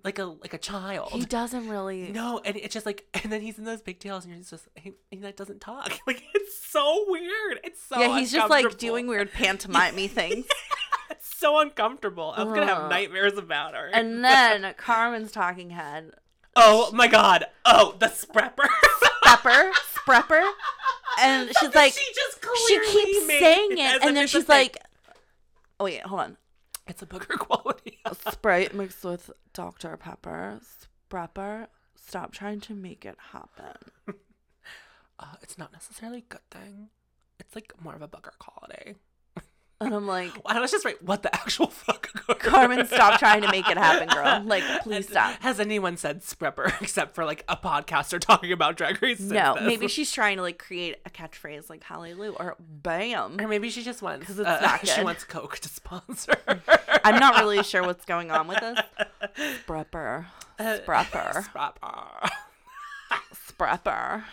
like 0.05 0.18
a, 0.18 0.24
like 0.24 0.55
a 0.55 0.59
child. 0.59 1.11
he 1.12 1.24
doesn't 1.24 1.68
really. 1.68 2.11
No, 2.12 2.40
and 2.44 2.57
it's 2.57 2.74
just 2.74 2.87
like, 2.87 3.07
and 3.22 3.33
then 3.33 3.40
he's 3.40 3.59
in 3.59 3.64
those 3.64 3.81
pigtails, 3.81 4.24
and 4.24 4.35
you're 4.35 4.42
just, 4.42 4.68
he, 4.74 4.92
he 5.11 5.18
that 5.18 5.37
doesn't 5.37 5.61
talk. 5.61 5.92
Like 6.07 6.22
it's 6.35 6.59
so 6.64 7.05
weird. 7.09 7.61
It's 7.64 7.83
so 7.83 8.01
yeah, 8.01 8.18
he's 8.18 8.33
just 8.33 8.48
like 8.48 8.79
doing 8.79 9.07
weird 9.07 9.31
pantomime 9.35 9.94
things. 10.09 10.46
So 11.38 11.61
uncomfortable. 11.61 12.35
I'm 12.37 12.48
gonna 12.48 12.66
have 12.66 12.90
nightmares 12.90 13.38
about 13.38 13.74
her. 13.74 13.90
and 13.94 14.24
then 14.24 14.74
Carmen's 14.77 15.31
talking 15.31 15.70
head, 15.70 16.11
oh 16.57 16.90
my 16.92 17.07
god. 17.07 17.44
Oh, 17.64 17.94
the 17.96 18.07
sprepper. 18.07 18.66
Sprepper, 19.24 19.70
Sprepper, 19.94 20.51
and 21.20 21.48
she's 21.61 21.72
like, 21.77 21.92
she 21.92 22.12
just 22.12 22.44
she 22.66 22.81
keeps 22.90 23.27
saying 23.29 23.81
as 23.81 23.94
it, 23.94 24.03
and 24.05 24.16
then 24.16 24.27
she's 24.27 24.48
like, 24.48 24.79
oh 25.79 25.85
wait, 25.85 26.03
hold 26.03 26.22
on. 26.22 26.37
it's 26.88 27.03
a 27.03 27.07
booger 27.07 27.38
quality. 27.38 28.01
Sprite 28.33 28.74
mixed 28.74 29.05
with 29.05 29.31
Dr. 29.53 29.96
Pepper. 29.96 30.59
Sprepper, 31.09 31.68
stop 31.94 32.33
trying 32.33 32.59
to 32.62 32.74
make 32.74 33.05
it 33.05 33.16
happen. 33.31 33.77
uh, 35.20 35.35
it's 35.40 35.57
not 35.57 35.72
necessarily 35.72 36.18
a 36.18 36.35
good 36.35 36.51
thing. 36.51 36.88
It's 37.38 37.55
like 37.55 37.72
more 37.81 37.94
of 37.94 38.03
a 38.03 38.09
booger 38.09 38.37
quality. 38.40 38.96
And 39.80 39.94
I'm 39.94 40.08
like, 40.08 40.32
I 40.44 40.58
was 40.58 40.72
just 40.72 40.84
right. 40.84 41.00
What 41.04 41.22
the 41.22 41.32
actual 41.32 41.68
fuck? 41.68 42.08
Carmen, 42.40 42.84
stop 42.86 43.20
trying 43.20 43.42
to 43.42 43.50
make 43.52 43.68
it 43.70 43.76
happen, 43.78 44.08
girl. 44.08 44.42
Like, 44.44 44.64
please 44.82 44.96
Has- 44.96 45.08
stop. 45.08 45.40
Has 45.40 45.60
anyone 45.60 45.96
said 45.96 46.22
sprepper 46.22 46.72
except 46.82 47.14
for 47.14 47.24
like 47.24 47.44
a 47.48 47.56
podcaster 47.56 48.18
talking 48.18 48.50
about 48.50 48.76
Drag 48.76 49.00
Race? 49.00 49.20
No, 49.20 49.54
this? 49.54 49.62
maybe 49.64 49.86
she's 49.86 50.10
trying 50.10 50.36
to 50.36 50.42
like 50.42 50.58
create 50.58 50.96
a 51.06 51.10
catchphrase 51.10 51.70
like 51.70 51.84
Hallelujah 51.84 52.32
or 52.32 52.56
Bam. 52.58 53.36
Or 53.40 53.46
maybe 53.46 53.70
she 53.70 53.84
just 53.84 54.02
wants 54.02 54.26
'Cause 54.26 54.38
it's 54.40 54.48
uh, 54.48 54.60
not 54.60 54.86
she 54.88 55.02
wants 55.02 55.22
Coke 55.24 55.58
to 55.60 55.68
sponsor. 55.68 56.32
I'm 57.04 57.20
not 57.20 57.36
really 57.38 57.62
sure 57.62 57.84
what's 57.84 58.04
going 58.04 58.30
on 58.32 58.48
with 58.48 58.58
this. 58.58 58.78
Sprepper. 59.64 60.26
Uh, 60.58 60.78
Sprepper. 60.84 61.44
Sprepper. 61.44 62.28
Sprepper. 63.32 64.24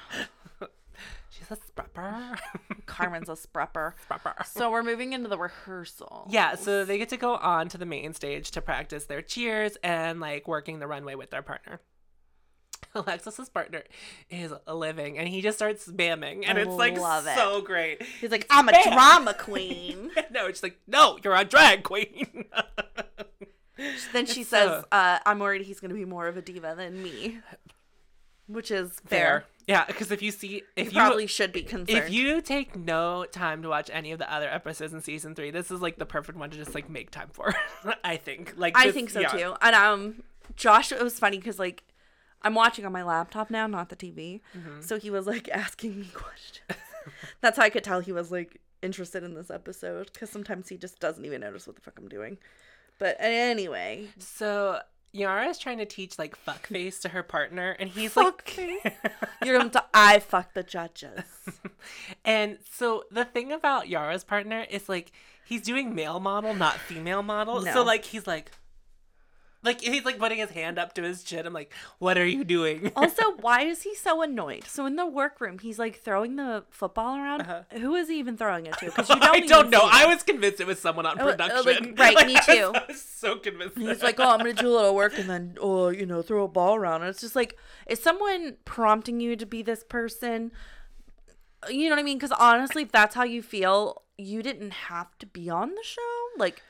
She's 1.47 1.57
a 1.57 1.61
sprepper. 1.71 2.37
Carmen's 2.85 3.29
a 3.29 3.33
sprepper. 3.33 3.93
Sprepper. 4.09 4.45
So 4.45 4.71
we're 4.71 4.83
moving 4.83 5.13
into 5.13 5.29
the 5.29 5.37
rehearsal. 5.37 6.27
Yeah, 6.29 6.55
so 6.55 6.85
they 6.85 6.97
get 6.97 7.09
to 7.09 7.17
go 7.17 7.35
on 7.35 7.69
to 7.69 7.77
the 7.77 7.85
main 7.85 8.13
stage 8.13 8.51
to 8.51 8.61
practice 8.61 9.05
their 9.05 9.21
cheers 9.21 9.77
and 9.83 10.19
like 10.19 10.47
working 10.47 10.79
the 10.79 10.87
runway 10.87 11.15
with 11.15 11.31
their 11.31 11.41
partner. 11.41 11.79
Alexis's 12.95 13.49
partner 13.49 13.83
is 14.29 14.53
living 14.67 15.17
and 15.17 15.27
he 15.27 15.41
just 15.41 15.57
starts 15.57 15.87
spamming 15.87 16.43
and 16.47 16.57
I 16.57 16.61
it's 16.61 16.71
like 16.71 16.93
it. 16.95 17.35
so 17.35 17.61
great. 17.61 18.01
He's 18.03 18.31
like, 18.31 18.45
I'm 18.49 18.69
a 18.69 18.83
drama 18.83 19.33
queen. 19.39 20.11
no, 20.31 20.45
it's 20.47 20.63
like, 20.63 20.77
no, 20.87 21.17
you're 21.23 21.35
a 21.35 21.43
drag 21.43 21.83
queen. 21.83 22.45
then 24.13 24.25
she 24.25 24.41
It's 24.41 24.49
says, 24.49 24.69
so- 24.69 24.85
uh, 24.91 25.19
I'm 25.25 25.39
worried 25.39 25.63
he's 25.63 25.79
going 25.79 25.89
to 25.89 25.95
be 25.95 26.05
more 26.05 26.27
of 26.27 26.37
a 26.37 26.41
diva 26.41 26.73
than 26.77 27.01
me. 27.03 27.39
Which 28.47 28.71
is 28.71 28.99
fair. 29.05 29.19
Fair. 29.19 29.45
Yeah, 29.67 29.85
because 29.85 30.11
if 30.11 30.21
you 30.21 30.29
see 30.31 30.61
if 30.75 30.87
You 30.87 30.91
you 30.91 30.99
probably 30.99 31.27
should 31.27 31.51
be 31.51 31.63
concerned. 31.63 31.89
if 31.89 32.11
you 32.11 32.39
take 32.41 32.75
no 32.75 33.25
time 33.25 33.63
to 33.63 33.69
watch 33.69 33.89
any 33.91 34.11
of 34.11 34.19
the 34.19 34.31
other 34.31 34.47
episodes 34.47 34.93
in 34.93 35.01
season 35.01 35.33
three, 35.33 35.49
this 35.49 35.71
is 35.71 35.81
like 35.81 35.97
the 35.97 36.05
perfect 36.05 36.37
one 36.37 36.51
to 36.51 36.57
just 36.57 36.75
like 36.75 36.87
make 36.89 37.09
time 37.09 37.29
for. 37.31 37.55
I 38.03 38.17
think. 38.17 38.53
Like 38.57 38.77
I 38.77 38.91
think 38.91 39.09
so 39.09 39.21
yeah. 39.21 39.29
too. 39.29 39.55
And 39.61 39.75
um, 39.75 40.23
Josh, 40.55 40.91
it 40.91 41.01
was 41.01 41.17
funny 41.17 41.37
because 41.37 41.57
like 41.57 41.83
I'm 42.43 42.53
watching 42.53 42.85
on 42.85 42.91
my 42.91 43.01
laptop 43.01 43.49
now, 43.49 43.65
not 43.65 43.89
the 43.89 43.95
TV. 43.95 44.41
Mm-hmm. 44.55 44.81
So 44.81 44.99
he 44.99 45.09
was 45.09 45.25
like 45.25 45.49
asking 45.53 45.99
me 45.99 46.07
questions. 46.13 46.79
That's 47.41 47.57
how 47.57 47.63
I 47.63 47.69
could 47.69 47.83
tell 47.83 48.01
he 48.01 48.11
was 48.11 48.31
like 48.31 48.61
interested 48.83 49.23
in 49.23 49.33
this 49.33 49.49
episode 49.49 50.11
because 50.13 50.29
sometimes 50.29 50.69
he 50.69 50.77
just 50.77 50.99
doesn't 50.99 51.25
even 51.25 51.41
notice 51.41 51.65
what 51.65 51.75
the 51.75 51.81
fuck 51.81 51.97
I'm 51.97 52.07
doing. 52.07 52.37
But 52.99 53.17
anyway, 53.19 54.07
So 54.19 54.79
Yara 55.15 55.47
is 55.47 55.57
trying 55.57 55.77
to 55.77 55.85
teach 55.85 56.19
like 56.19 56.37
fuckface 56.45 56.99
to 57.01 57.09
her 57.09 57.23
partner, 57.23 57.75
and 57.79 57.89
he's 57.89 58.17
like, 58.17 58.57
you're 59.43 59.57
going 59.57 59.71
to 59.71 59.83
I 59.93 60.19
fuck 60.19 60.53
the 60.53 60.61
judges. 60.61 61.23
and 62.25 62.57
so 62.69 63.05
the 63.09 63.23
thing 63.23 63.53
about 63.53 63.87
Yara's 63.87 64.25
partner 64.25 64.65
is 64.69 64.89
like 64.89 65.13
he's 65.45 65.61
doing 65.61 65.95
male 65.95 66.19
model, 66.19 66.53
not 66.53 66.75
female 66.77 67.23
model. 67.23 67.61
No. 67.61 67.73
So 67.73 67.83
like 67.83 68.05
he's 68.05 68.27
like. 68.27 68.51
Like 69.65 69.81
he's 69.81 70.05
like 70.05 70.17
putting 70.19 70.37
his 70.37 70.51
hand 70.51 70.77
up 70.79 70.93
to 70.93 71.01
his 71.03 71.23
chin. 71.23 71.45
I'm 71.45 71.51
like, 71.53 71.73
what 71.99 72.17
are 72.17 72.25
you 72.25 72.43
doing? 72.45 72.91
Also, 73.05 73.31
why 73.41 73.61
is 73.63 73.81
he 73.81 73.93
so 73.95 74.21
annoyed? 74.21 74.63
So 74.65 74.85
in 74.85 74.95
the 74.95 75.05
workroom, 75.05 75.59
he's 75.59 75.77
like 75.79 75.99
throwing 76.01 76.35
the 76.37 76.63
football 76.69 77.17
around. 77.17 77.45
Who 77.73 77.95
is 77.95 78.07
he 78.07 78.19
even 78.19 78.37
throwing 78.37 78.67
it 78.67 78.77
to? 78.77 78.85
Because 78.85 79.09
you 79.09 79.15
don't. 79.15 79.23
Uh-huh. 79.23 79.33
I 79.33 79.39
don't 79.41 79.69
know. 79.69 79.81
I 79.83 80.05
was 80.05 80.23
convinced 80.23 80.61
it 80.61 80.67
was 80.67 80.79
someone 80.79 81.05
on 81.05 81.19
Oh, 81.19 81.27
uh, 81.27 81.31
production. 81.31 81.95
like, 81.97 82.15
right, 82.15 82.27
me 82.27 82.35
I 82.35 82.37
was- 82.37 82.45
too. 82.45 82.71
I 82.75 82.83
was 82.87 83.01
so 83.01 83.35
convinced. 83.37 83.77
He's 83.77 84.03
like, 84.03 84.19
oh, 84.19 84.29
I'm 84.29 84.37
gonna 84.37 84.53
do 84.53 84.69
a 84.69 84.75
little 84.75 84.95
work 84.95 85.17
and 85.17 85.29
then, 85.29 85.57
oh, 85.59 85.89
you 85.89 86.05
know, 86.05 86.21
throw 86.21 86.43
a 86.45 86.47
ball 86.47 86.75
around. 86.75 87.01
And 87.01 87.09
it's 87.09 87.21
just 87.21 87.35
like, 87.35 87.57
is 87.87 87.99
someone 88.01 88.55
prompting 88.65 89.19
you 89.19 89.35
to 89.35 89.45
be 89.45 89.61
this 89.63 89.83
person? 89.83 90.51
You 91.69 91.85
know 91.89 91.95
what 91.95 91.99
I 91.99 92.03
mean? 92.03 92.17
Because 92.17 92.31
honestly, 92.39 92.83
if 92.83 92.91
that's 92.91 93.15
how 93.15 93.23
you 93.23 93.41
feel, 93.41 94.03
you 94.17 94.43
didn't 94.43 94.71
have 94.71 95.17
to 95.19 95.25
be 95.25 95.49
on 95.49 95.69
the 95.71 95.83
show. 95.83 96.01
Like, 96.37 96.61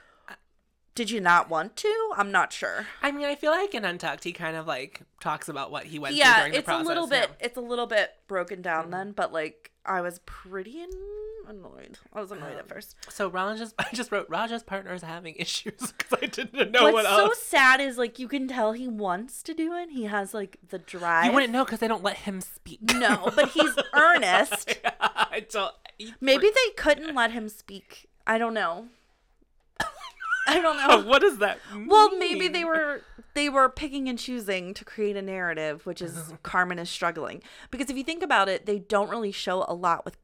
did 0.95 1.12
you 1.12 1.19
not 1.21 1.49
want 1.49 1.75
to? 1.77 1.93
I'm 2.15 2.31
not 2.31 2.51
sure. 2.53 2.88
I 3.01 3.12
mean, 3.12 3.25
I 3.25 3.36
feel 3.36 3.51
like 3.51 3.75
in 3.75 3.84
Untucked, 3.86 4.23
he 4.23 4.31
kind 4.31 4.55
of 4.55 4.65
like 4.65 5.01
talks 5.19 5.49
about 5.49 5.69
what 5.69 5.84
he 5.86 5.99
went 5.99 6.13
through 6.13 6.19
Yeah, 6.19 6.38
during 6.39 6.51
the 6.53 6.58
it's 6.60 6.65
process. 6.65 6.86
a 6.86 6.88
little 6.88 7.10
yeah. 7.12 7.21
bit. 7.27 7.31
It's 7.41 7.58
a 7.58 7.62
little 7.62 7.86
bit 7.88 8.12
broken 8.27 8.62
down 8.62 8.91
then, 8.91 9.12
but 9.12 9.31
like, 9.34 9.71
I 9.86 10.01
was 10.01 10.19
pretty 10.25 10.81
an- 10.81 10.89
annoyed. 11.47 11.99
I 12.13 12.21
was 12.21 12.31
annoyed 12.31 12.53
at 12.53 12.62
um, 12.62 12.67
first. 12.67 12.95
So 13.10 13.27
Raja's, 13.27 13.73
I 13.79 13.88
just 13.93 14.12
wrote 14.12 14.27
Raja's 14.29 14.63
partner 14.63 14.93
is 14.93 15.01
having 15.03 15.36
issues 15.36 15.73
because 15.97 16.17
I 16.23 16.25
didn't 16.27 16.71
know 16.71 16.84
What's 16.84 16.93
what 16.93 17.05
else. 17.05 17.21
What's 17.23 17.39
so 17.43 17.58
sad 17.58 17.81
is 17.81 17.97
like 17.97 18.17
you 18.17 18.27
can 18.27 18.47
tell 18.47 18.71
he 18.71 18.88
wants 18.88 19.43
to 19.43 19.53
do 19.53 19.73
it. 19.73 19.89
He 19.91 20.05
has 20.05 20.34
like 20.34 20.58
the 20.69 20.79
drive. 20.79 21.25
You 21.25 21.31
wouldn't 21.34 21.51
know 21.51 21.65
because 21.65 21.79
they 21.79 21.88
don't 21.89 22.03
let 22.03 22.17
him 22.17 22.39
speak. 22.41 22.79
No, 22.95 23.31
but 23.36 23.49
he's 23.49 23.75
earnest. 23.93 24.79
I 24.99 25.45
don't. 25.51 25.73
he- 25.97 26.13
Maybe 26.21 26.47
they 26.47 26.71
couldn't 26.77 27.13
let 27.13 27.31
him 27.31 27.49
speak. 27.49 28.08
I 28.25 28.38
don't 28.38 28.53
know. 28.53 28.88
I 30.47 30.60
don't 30.62 30.77
know. 30.77 31.08
what 31.10 31.21
does 31.21 31.38
that? 31.39 31.60
Well, 31.88 32.15
maybe 32.17 32.47
they 32.47 32.65
were 32.65 33.01
they 33.34 33.49
were 33.49 33.69
picking 33.69 34.08
and 34.08 34.17
choosing 34.17 34.73
to 34.75 34.86
create 34.86 35.15
a 35.15 35.21
narrative, 35.21 35.86
which 35.86 36.01
is 36.01 36.34
Carmen 36.43 36.79
is 36.79 36.89
struggling. 36.89 37.41
Because 37.71 37.89
if 37.89 37.97
you 37.97 38.03
think 38.03 38.23
about 38.23 38.47
it, 38.49 38.65
they 38.65 38.79
don't 38.79 39.10
really 39.10 39.31
show 39.31 39.65
a 39.67 39.73
lot 39.73 40.05
with 40.05 40.17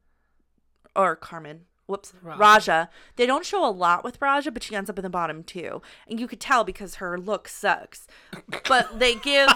or 0.96 1.16
Carmen. 1.16 1.62
Whoops, 1.88 2.14
Raja. 2.22 2.40
Raja. 2.40 2.90
They 3.18 3.26
don't 3.26 3.46
show 3.46 3.68
a 3.68 3.72
lot 3.72 4.04
with 4.06 4.22
Raja, 4.22 4.50
but 4.52 4.64
she 4.64 4.76
ends 4.76 4.90
up 4.90 4.98
in 4.98 5.04
the 5.04 5.10
bottom 5.10 5.44
too, 5.44 5.82
and 6.08 6.20
you 6.22 6.28
could 6.28 6.40
tell 6.40 6.64
because 6.64 6.96
her 6.96 7.18
look 7.18 7.50
sucks. 7.50 8.08
But 8.68 8.98
they 9.00 9.16
give 9.16 9.50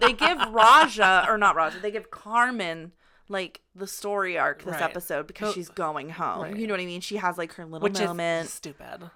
they 0.00 0.12
give 0.12 0.38
Raja 0.50 1.26
or 1.28 1.38
not 1.38 1.56
Raja, 1.56 1.78
they 1.80 1.90
give 1.90 2.10
Carmen 2.10 2.92
like 3.28 3.62
the 3.74 3.88
story 3.88 4.38
arc 4.38 4.62
this 4.62 4.74
Right. 4.74 4.82
episode 4.82 5.26
because 5.26 5.54
she's 5.54 5.68
going 5.68 6.10
home. 6.10 6.42
right. 6.42 6.56
You 6.56 6.68
know 6.68 6.74
what 6.74 6.80
I 6.80 6.86
mean? 6.86 7.00
She 7.00 7.16
has 7.16 7.36
like 7.36 7.54
her 7.54 7.64
little 7.64 7.80
which 7.80 7.98
moment. 7.98 8.46
is 8.46 8.52
stupid. 8.52 9.10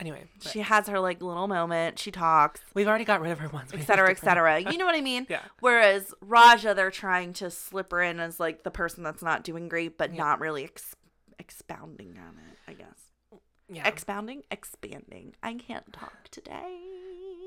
Anyway, 0.00 0.24
but 0.42 0.50
She 0.50 0.60
has 0.60 0.88
her 0.88 0.98
like 0.98 1.22
little 1.22 1.46
moment. 1.46 1.98
She 1.98 2.10
talks, 2.10 2.60
we've 2.74 2.88
already 2.88 3.04
got 3.04 3.20
rid 3.20 3.30
of 3.32 3.38
her 3.40 3.48
once. 3.48 3.70
et 3.74 3.82
cetera, 3.82 4.10
et 4.10 4.18
cetera. 4.18 4.60
You 4.72 4.78
know 4.78 4.86
what 4.86 4.94
I 4.94 5.00
mean? 5.02 5.26
Yeah. 5.28 5.40
Whereas 5.60 6.14
Raja, 6.22 6.72
they're 6.74 6.90
trying 6.90 7.34
to 7.34 7.50
slip 7.50 7.92
her 7.92 8.02
in 8.02 8.18
as 8.18 8.40
like 8.40 8.62
the 8.62 8.70
person 8.70 9.02
that's 9.04 9.22
not 9.22 9.44
doing 9.44 9.68
great, 9.68 9.98
but 9.98 10.12
not 10.12 10.40
really 10.40 10.64
ex- 10.64 10.96
expounding 11.38 12.16
on 12.18 12.38
it. 12.38 12.58
I 12.66 12.72
guess 12.72 13.40
Yeah. 13.68 13.86
expounding, 13.86 14.42
expanding. 14.50 15.34
I 15.42 15.54
can't 15.54 15.92
talk 15.92 16.28
today. 16.30 16.78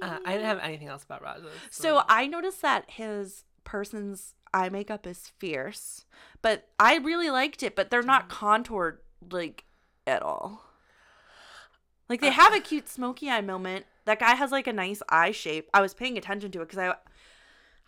uh, 0.02 0.20
I 0.26 0.34
didn't 0.34 0.46
have 0.48 0.60
anything 0.60 0.88
else 0.90 1.04
about 1.04 1.22
Raja. 1.24 1.48
So 1.72 2.04
I 2.08 2.28
noticed 2.28 2.62
that 2.62 2.86
his 2.92 3.46
person's 3.64 4.36
eye 4.54 4.70
makeup 4.70 5.08
is 5.08 5.32
fierce, 5.40 6.06
but 6.42 6.68
I 6.80 6.98
really 6.98 7.30
liked 7.30 7.64
it. 7.64 7.76
But 7.76 7.90
they're 7.90 8.04
not 8.04 8.30
contoured 8.30 9.00
like 9.32 9.64
at 10.06 10.22
all. 10.22 10.66
Like 12.10 12.22
they 12.22 12.32
have 12.32 12.54
a 12.54 12.60
cute 12.60 12.88
smoky 12.90 13.30
eye 13.30 13.42
moment 13.42 13.86
That 14.06 14.20
guy 14.20 14.36
has 14.36 14.52
like 14.52 14.68
a 14.68 14.74
nice 14.74 15.02
eye 15.10 15.32
shape. 15.32 15.70
I 15.74 15.82
was 15.82 15.94
paying 15.94 16.18
attention 16.18 16.52
to 16.52 16.62
it 16.62 16.70
because 16.70 16.80
I 16.80 16.96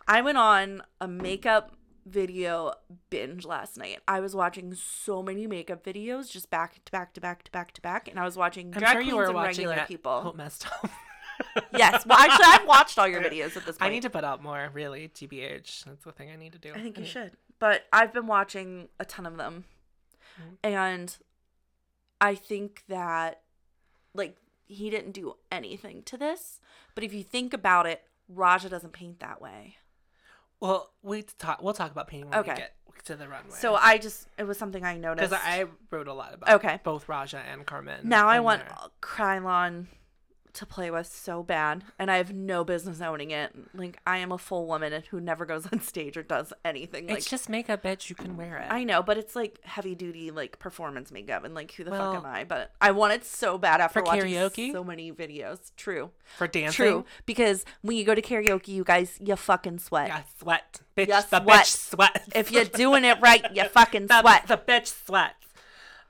I 0.08 0.20
went 0.22 0.38
on 0.38 0.82
a 1.00 1.08
makeup 1.08 1.72
video 2.06 2.72
binge 3.10 3.44
last 3.44 3.76
night. 3.76 3.98
I 4.06 4.20
was 4.20 4.34
watching 4.34 4.72
so 4.74 5.22
many 5.22 5.46
makeup 5.46 5.84
videos 5.84 6.30
just 6.30 6.48
back 6.50 6.84
to 6.84 6.92
back 6.92 7.12
to 7.14 7.20
back 7.20 7.42
to 7.44 7.50
back 7.50 7.72
to 7.72 7.80
back, 7.82 8.08
and 8.08 8.18
I 8.18 8.24
was 8.24 8.36
watching 8.36 8.72
I'm 8.72 8.78
drag 8.78 8.92
sure 8.92 9.00
queens 9.02 9.08
you 9.10 9.16
were 9.16 9.24
and 9.24 9.34
watching 9.34 9.66
regular 9.66 9.86
people. 9.86 10.20
Hope 10.22 10.36
messed 10.36 10.66
up. 10.66 10.88
yes, 11.76 12.06
well, 12.06 12.16
actually, 12.18 12.46
I've 12.46 12.66
watched 12.66 12.98
all 12.98 13.08
your 13.08 13.20
videos 13.28 13.56
at 13.56 13.66
this 13.66 13.76
point. 13.76 13.82
I 13.82 13.88
need 13.90 14.02
to 14.02 14.10
put 14.10 14.24
out 14.24 14.42
more, 14.42 14.70
really. 14.72 15.08
TBH. 15.08 15.84
That's 15.84 16.04
the 16.04 16.12
thing 16.12 16.30
I 16.30 16.36
need 16.36 16.52
to 16.52 16.58
do. 16.58 16.70
I 16.70 16.74
think 16.80 16.96
you 16.96 17.04
Anyway. 17.04 17.08
should. 17.08 17.32
But 17.58 17.86
I've 17.92 18.12
been 18.12 18.26
watching 18.28 18.88
a 19.00 19.04
ton 19.04 19.26
of 19.26 19.36
them. 19.36 19.64
Mhm. 20.40 20.56
And 20.62 21.16
I 22.20 22.34
think 22.36 22.84
that 22.88 23.42
like 24.16 24.36
he 24.66 24.90
didn't 24.90 25.12
do 25.12 25.36
anything 25.52 26.02
to 26.04 26.16
this, 26.16 26.60
but 26.94 27.04
if 27.04 27.12
you 27.14 27.22
think 27.22 27.52
about 27.54 27.86
it, 27.86 28.02
Raja 28.28 28.68
doesn't 28.68 28.92
paint 28.92 29.20
that 29.20 29.40
way. 29.40 29.76
Well, 30.58 30.90
we 31.02 31.22
talk. 31.22 31.62
We'll 31.62 31.74
talk 31.74 31.90
about 31.92 32.08
painting 32.08 32.30
when 32.30 32.38
we 32.44 32.50
Okay. 32.50 32.56
get 32.56 32.74
to 33.04 33.14
the 33.14 33.28
runway. 33.28 33.50
So 33.54 33.74
I 33.74 33.98
just 33.98 34.26
it 34.38 34.44
was 34.44 34.58
something 34.58 34.84
I 34.84 34.96
noticed. 34.96 35.30
because 35.30 35.44
I 35.44 35.66
wrote 35.90 36.08
a 36.08 36.14
lot 36.14 36.34
about 36.34 36.50
Okay. 36.56 36.80
both 36.82 37.08
Raja 37.08 37.38
and 37.38 37.64
Carmen. 37.66 38.08
now 38.08 38.26
I 38.28 38.40
want 38.40 38.62
there. 38.64 38.76
Kryolan 39.02 39.86
to 40.56 40.66
play 40.66 40.90
with 40.90 41.06
so 41.06 41.42
bad, 41.42 41.84
and 41.98 42.10
I 42.10 42.16
have 42.18 42.32
no 42.34 42.64
business 42.64 43.00
owning 43.00 43.30
it. 43.30 43.52
Like 43.74 43.98
I 44.06 44.18
am 44.18 44.32
a 44.32 44.38
full 44.38 44.66
woman 44.66 44.92
and 44.92 45.04
who 45.06 45.20
never 45.20 45.46
goes 45.46 45.66
on 45.72 45.80
stage 45.80 46.16
or 46.16 46.22
does 46.22 46.52
anything. 46.64 47.06
Like 47.06 47.18
It's 47.18 47.30
just 47.30 47.48
makeup, 47.48 47.82
bitch. 47.82 48.08
You 48.10 48.16
can 48.16 48.36
wear 48.36 48.58
it. 48.58 48.66
I 48.70 48.84
know, 48.84 49.02
but 49.02 49.16
it's 49.18 49.36
like 49.36 49.60
heavy 49.62 49.94
duty 49.94 50.30
like 50.30 50.58
performance 50.58 51.10
makeup, 51.12 51.44
and 51.44 51.54
like 51.54 51.72
who 51.72 51.84
the 51.84 51.90
Well, 51.90 52.12
fuck 52.14 52.24
am 52.24 52.30
I? 52.30 52.44
But 52.44 52.72
I 52.80 52.90
want 52.90 53.12
it 53.12 53.24
so 53.24 53.58
bad 53.58 53.80
after 53.80 54.02
watching 54.02 54.24
karaoke? 54.32 54.72
so 54.72 54.82
many 54.84 55.12
videos. 55.12 55.72
True, 55.76 56.10
For 56.36 56.46
dancing. 56.46 56.72
true. 56.72 57.04
Because 57.26 57.64
when 57.82 57.96
you 57.96 58.04
go 58.04 58.14
to 58.14 58.22
karaoke, 58.22 58.68
you 58.68 58.84
guys, 58.84 59.18
you 59.22 59.36
fucking 59.36 59.78
sweat. 59.78 60.08
Yeah, 60.08 60.22
sweat. 60.40 60.80
Bitch, 60.96 61.08
Ya 61.08 61.20
the 61.20 61.40
sweat. 61.42 61.64
bitch 61.66 61.76
sweats. 61.90 62.28
If 62.34 62.50
you're 62.50 62.64
doing 62.64 63.04
it 63.04 63.18
right, 63.20 63.44
you 63.54 63.64
fucking 63.68 64.06
the, 64.06 64.20
sweat. 64.20 64.46
the 64.48 64.56
bitch 64.56 64.86
sweats. 65.06 65.45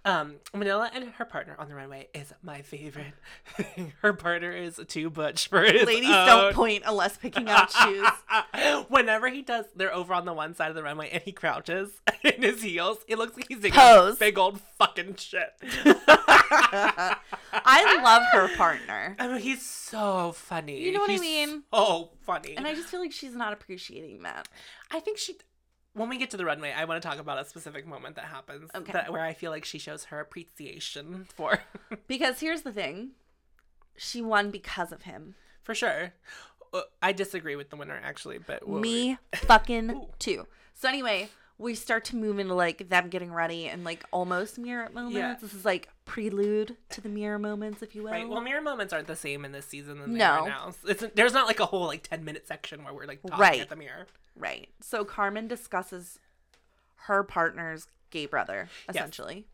Um, 0.06 0.36
Manila 0.54 0.88
and 0.94 1.04
her 1.18 1.24
partner 1.24 1.56
on 1.58 1.68
the 1.68 1.74
runway 1.74 2.06
is 2.14 2.32
my 2.40 2.62
favorite. 2.62 3.12
her 4.02 4.12
partner 4.12 4.52
is 4.52 4.80
too 4.86 5.10
butch 5.10 5.48
for 5.48 5.62
his 5.62 5.84
Ladies 5.84 6.08
own. 6.10 6.26
don't 6.26 6.54
point 6.54 6.84
unless 6.86 7.16
picking 7.16 7.48
out 7.48 7.72
shoes. 7.72 8.06
Whenever 8.88 9.28
he 9.28 9.42
does, 9.42 9.64
they're 9.74 9.92
over 9.92 10.14
on 10.14 10.24
the 10.24 10.32
one 10.32 10.54
side 10.54 10.68
of 10.68 10.76
the 10.76 10.82
runway 10.84 11.10
and 11.10 11.22
he 11.24 11.32
crouches 11.32 11.90
in 12.22 12.40
his 12.42 12.62
heels. 12.62 12.98
It 13.08 13.18
looks 13.18 13.36
like 13.36 13.46
he's 13.48 13.68
Pose. 13.72 14.16
big 14.16 14.38
old 14.38 14.60
fucking 14.78 15.16
shit. 15.16 15.52
I 17.52 18.00
love 18.02 18.22
her 18.32 18.54
partner, 18.56 19.16
I 19.18 19.26
mean, 19.28 19.38
he's 19.40 19.62
so 19.64 20.32
funny. 20.32 20.82
You 20.82 20.92
know 20.92 21.00
what 21.00 21.10
I 21.10 21.14
He's 21.14 21.20
mean? 21.20 21.62
So 21.74 22.10
funny. 22.24 22.56
and 22.56 22.66
I 22.66 22.74
just 22.74 22.88
feel 22.88 23.00
like 23.00 23.12
she's 23.12 23.34
not 23.34 23.52
appreciating 23.52 24.22
that. 24.22 24.48
I 24.92 25.00
think 25.00 25.18
she. 25.18 25.36
When 25.96 26.08
we 26.08 26.18
get 26.18 26.30
to 26.30 26.36
the 26.36 26.44
runway, 26.44 26.72
I 26.72 26.84
want 26.84 27.02
to 27.02 27.08
talk 27.08 27.18
about 27.18 27.38
a 27.38 27.44
specific 27.44 27.86
moment 27.86 28.16
that 28.16 28.26
happens 28.26 28.70
Okay. 28.74 28.92
that, 28.92 29.12
where 29.12 29.22
I 29.22 29.32
feel 29.32 29.50
like 29.50 29.64
she 29.64 29.78
shows 29.78 30.04
her 30.04 30.20
appreciation 30.20 31.26
for, 31.34 31.60
Because 32.06 32.40
here's 32.40 32.62
the 32.62 32.72
thing, 32.72 33.10
she 33.96 34.20
won 34.20 34.50
because 34.50 34.92
of 34.92 35.02
him. 35.02 35.34
for 35.62 35.74
sure. 35.74 36.12
Uh, 36.74 36.82
I 37.02 37.12
disagree 37.12 37.56
with 37.56 37.70
the 37.70 37.76
winner 37.76 37.98
actually, 38.02 38.38
but 38.38 38.66
we'll- 38.68 38.80
Me 38.80 39.16
fucking 39.34 40.06
too. 40.18 40.46
So 40.74 40.88
anyway, 40.88 41.30
we 41.58 41.74
start 41.74 42.04
to 42.06 42.16
move 42.16 42.38
into 42.38 42.52
like 42.54 42.90
them 42.90 43.08
getting 43.08 43.32
ready 43.32 43.66
and 43.66 43.82
like 43.82 44.04
almost 44.12 44.58
mirror 44.58 44.90
moments. 44.92 45.16
Yeah. 45.16 45.36
This 45.40 45.54
is 45.54 45.64
like 45.64 45.88
prelude 46.04 46.76
to 46.90 47.00
the 47.00 47.08
mirror 47.08 47.38
moments, 47.38 47.82
if 47.82 47.94
you 47.94 48.02
will. 48.02 48.10
Right. 48.10 48.28
Well, 48.28 48.42
mirror 48.42 48.60
moments 48.60 48.92
aren't 48.92 49.06
the 49.06 49.16
same 49.16 49.44
in 49.46 49.52
this 49.52 49.64
season 49.64 49.98
than 50.00 50.12
they 50.12 50.18
No. 50.18 50.30
are 50.42 50.48
now. 50.48 50.72
It's 50.86 51.02
there's 51.14 51.32
not 51.32 51.46
like 51.46 51.60
a 51.60 51.64
whole 51.66 51.86
like 51.86 52.06
ten 52.06 52.24
minute 52.26 52.46
section 52.46 52.84
where 52.84 52.92
we're 52.92 53.06
like 53.06 53.22
talking 53.22 53.38
Right. 53.38 53.60
at 53.60 53.70
the 53.70 53.76
mirror. 53.76 54.06
Right. 54.36 54.68
So 54.80 55.04
Carmen 55.04 55.48
discusses 55.48 56.18
her 57.06 57.22
partner's 57.22 57.86
gay 58.10 58.26
brother, 58.26 58.68
essentially. 58.88 59.46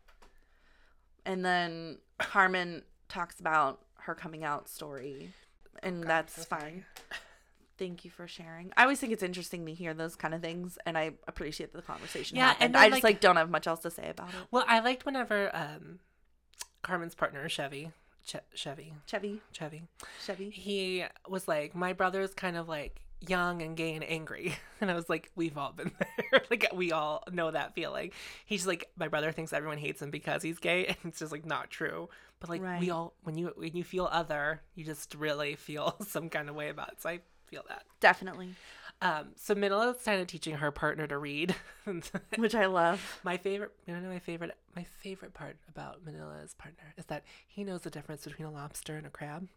And 1.25 1.43
then 1.45 1.97
Carmen 2.19 2.83
talks 3.09 3.39
about 3.39 3.79
her 4.01 4.15
coming 4.15 4.43
out 4.43 4.67
story. 4.67 5.33
And 5.81 6.03
that's 6.03 6.45
fine. 6.45 6.85
Thank 7.77 8.05
you 8.05 8.11
for 8.11 8.27
sharing. 8.27 8.71
I 8.77 8.83
always 8.83 8.99
think 8.99 9.11
it's 9.13 9.23
interesting 9.23 9.65
to 9.65 9.73
hear 9.73 9.93
those 9.93 10.15
kind 10.15 10.33
of 10.33 10.41
things, 10.41 10.77
and 10.85 10.95
I 10.97 11.13
appreciate 11.27 11.73
the 11.73 11.81
conversation. 11.81 12.37
Yeah, 12.37 12.49
happened. 12.49 12.63
and 12.65 12.75
then, 12.75 12.81
I 12.81 12.85
just 12.89 12.95
like- 12.97 13.03
like 13.15 13.19
don't 13.19 13.35
have 13.35 13.49
much 13.49 13.65
else 13.67 13.79
to 13.81 13.89
say 13.91 14.09
about 14.09 14.29
it. 14.29 14.35
Well, 14.51 14.63
I 14.67 14.79
liked 14.79 15.05
whenever 15.05 15.53
um, 15.55 15.99
Carmen's 16.83 17.15
partner 17.15 17.49
Chevy, 17.49 17.91
che- 18.25 18.39
Chevy, 18.53 18.93
Chevy, 19.07 19.41
Chevy, 19.51 19.83
Chevy. 20.23 20.49
he 20.51 21.03
was 21.27 21.47
like, 21.47 21.73
my 21.75 21.93
brother's 21.93 22.33
kind 22.35 22.55
of 22.57 22.69
like 22.69 23.01
young 23.27 23.61
and 23.61 23.75
gay 23.77 23.93
and 23.95 24.03
angry, 24.03 24.55
and 24.81 24.89
I 24.91 24.95
was 24.95 25.09
like, 25.09 25.31
we've 25.35 25.57
all 25.57 25.71
been 25.71 25.91
there. 26.31 26.41
like 26.49 26.67
we 26.73 26.91
all 26.91 27.23
know 27.31 27.51
that 27.51 27.73
feeling. 27.75 28.11
He's 28.45 28.65
like, 28.67 28.89
my 28.97 29.07
brother 29.07 29.31
thinks 29.31 29.53
everyone 29.53 29.77
hates 29.77 30.01
him 30.01 30.11
because 30.11 30.41
he's 30.43 30.59
gay, 30.59 30.85
and 30.87 30.97
it's 31.05 31.19
just 31.19 31.31
like 31.31 31.45
not 31.45 31.69
true. 31.69 32.09
But 32.39 32.49
like 32.49 32.61
Right. 32.61 32.79
we 32.79 32.89
all, 32.89 33.13
when 33.23 33.37
you 33.37 33.53
when 33.55 33.75
you 33.75 33.83
feel 33.83 34.07
other, 34.11 34.61
you 34.75 34.83
just 34.85 35.15
really 35.15 35.55
feel 35.55 35.95
some 36.07 36.29
kind 36.29 36.49
of 36.49 36.55
way 36.55 36.69
about 36.69 36.93
it. 36.93 37.01
So 37.01 37.09
I 37.09 37.19
feel 37.47 37.63
that. 37.69 37.83
Definitely. 37.99 38.49
Um, 39.01 39.29
so 39.35 39.53
Manila's 39.53 39.97
kind 40.05 40.21
of 40.21 40.27
teaching 40.27 40.55
her 40.55 40.71
partner 40.71 41.07
to 41.07 41.17
read. 41.17 41.53
Which 42.37 42.55
I 42.55 42.67
love. 42.67 43.19
my 43.23 43.35
favorite, 43.37 43.71
you 43.85 43.93
know, 43.93 44.07
my 44.09 44.19
favorite, 44.19 44.55
my 44.77 44.85
favorite 45.01 45.33
part 45.33 45.57
about 45.67 46.05
Manila's 46.05 46.53
partner 46.53 46.93
is 46.97 47.05
that 47.05 47.23
he 47.47 47.63
knows 47.65 47.81
the 47.81 47.89
difference 47.89 48.23
between 48.23 48.47
a 48.47 48.51
lobster 48.51 48.95
and 48.95 49.05
a 49.05 49.09
crab, 49.09 49.47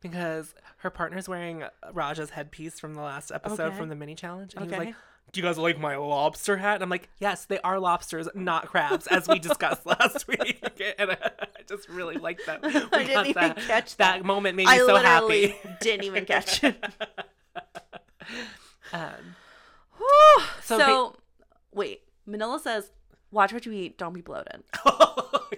because 0.00 0.54
her 0.78 0.90
partner's 0.90 1.28
wearing 1.28 1.64
Raja's 1.92 2.30
headpiece 2.30 2.78
from 2.80 2.94
the 2.94 3.02
last 3.02 3.30
episode 3.32 3.68
Okay. 3.68 3.76
from 3.76 3.88
the 3.88 3.94
mini 3.96 4.14
challenge, 4.14 4.54
and 4.54 4.64
he 4.64 4.70
was 4.70 4.78
like, 4.86 4.94
"Do 5.32 5.40
you 5.40 5.46
guys 5.46 5.58
like 5.58 5.78
my 5.78 5.96
lobster 5.96 6.56
hat?" 6.58 6.74
And 6.76 6.82
I'm 6.84 6.90
like, 6.90 7.08
"Yes, 7.18 7.44
they 7.46 7.58
are 7.60 7.78
lobsters, 7.78 8.28
not 8.34 8.66
crabs, 8.66 9.06
as 9.06 9.26
we 9.28 9.38
discussed 9.38 9.84
last 9.86 10.26
week." 10.28 10.60
And 10.98 11.12
I, 11.12 11.30
just 11.66 11.88
really 11.88 12.16
like 12.16 12.40
that. 12.46 12.60
I 12.64 13.04
didn't 13.04 13.26
even 13.28 13.32
that, 13.42 13.56
catch 13.56 13.96
that 13.96 14.16
that. 14.18 14.24
moment. 14.24 14.56
Made 14.56 14.66
me 14.66 14.72
I 14.72 14.78
so 14.78 14.92
literally 14.92 15.48
happy. 15.48 15.76
didn't 15.80 16.04
even 16.04 16.24
catch 16.26 16.62
it. 16.62 16.76
Um, 18.92 19.36
So 20.62 20.78
so, 20.78 21.10
ba- 21.10 21.18
wait, 21.72 22.02
Manila 22.26 22.58
says, 22.58 22.90
"Watch 23.30 23.52
what 23.52 23.64
you 23.66 23.72
eat. 23.72 23.96
Don't 23.98 24.12
be 24.12 24.20
bloated." 24.20 24.62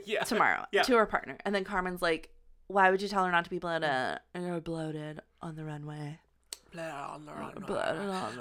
yeah. 0.05 0.23
Tomorrow 0.25 0.67
Yeah. 0.73 0.83
to 0.83 0.97
her 0.97 1.07
partner, 1.07 1.37
and 1.45 1.55
then 1.55 1.65
Carmen's 1.65 2.03
like, 2.03 2.31
"Why 2.69 2.91
would 2.91 3.01
you 3.03 3.09
tell 3.09 3.25
her 3.25 3.31
not 3.33 3.45
to 3.45 3.51
be 3.51 3.59
bloated?" 3.59 4.19
You're 4.39 4.61
bloated 4.61 5.21
on 5.41 5.57
the 5.57 5.65
runway. 5.65 6.19
Bloated 6.73 6.93
on 6.95 7.25
the 7.25 7.33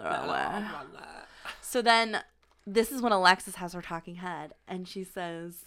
runway. 0.02 0.68
So 1.62 1.82
then, 1.82 2.22
this 2.66 2.92
is 2.92 3.02
when 3.02 3.12
Alexis 3.12 3.56
has 3.56 3.74
her 3.74 3.82
talking 3.82 4.16
head, 4.16 4.54
and 4.68 4.88
she 4.88 5.04
says, 5.04 5.66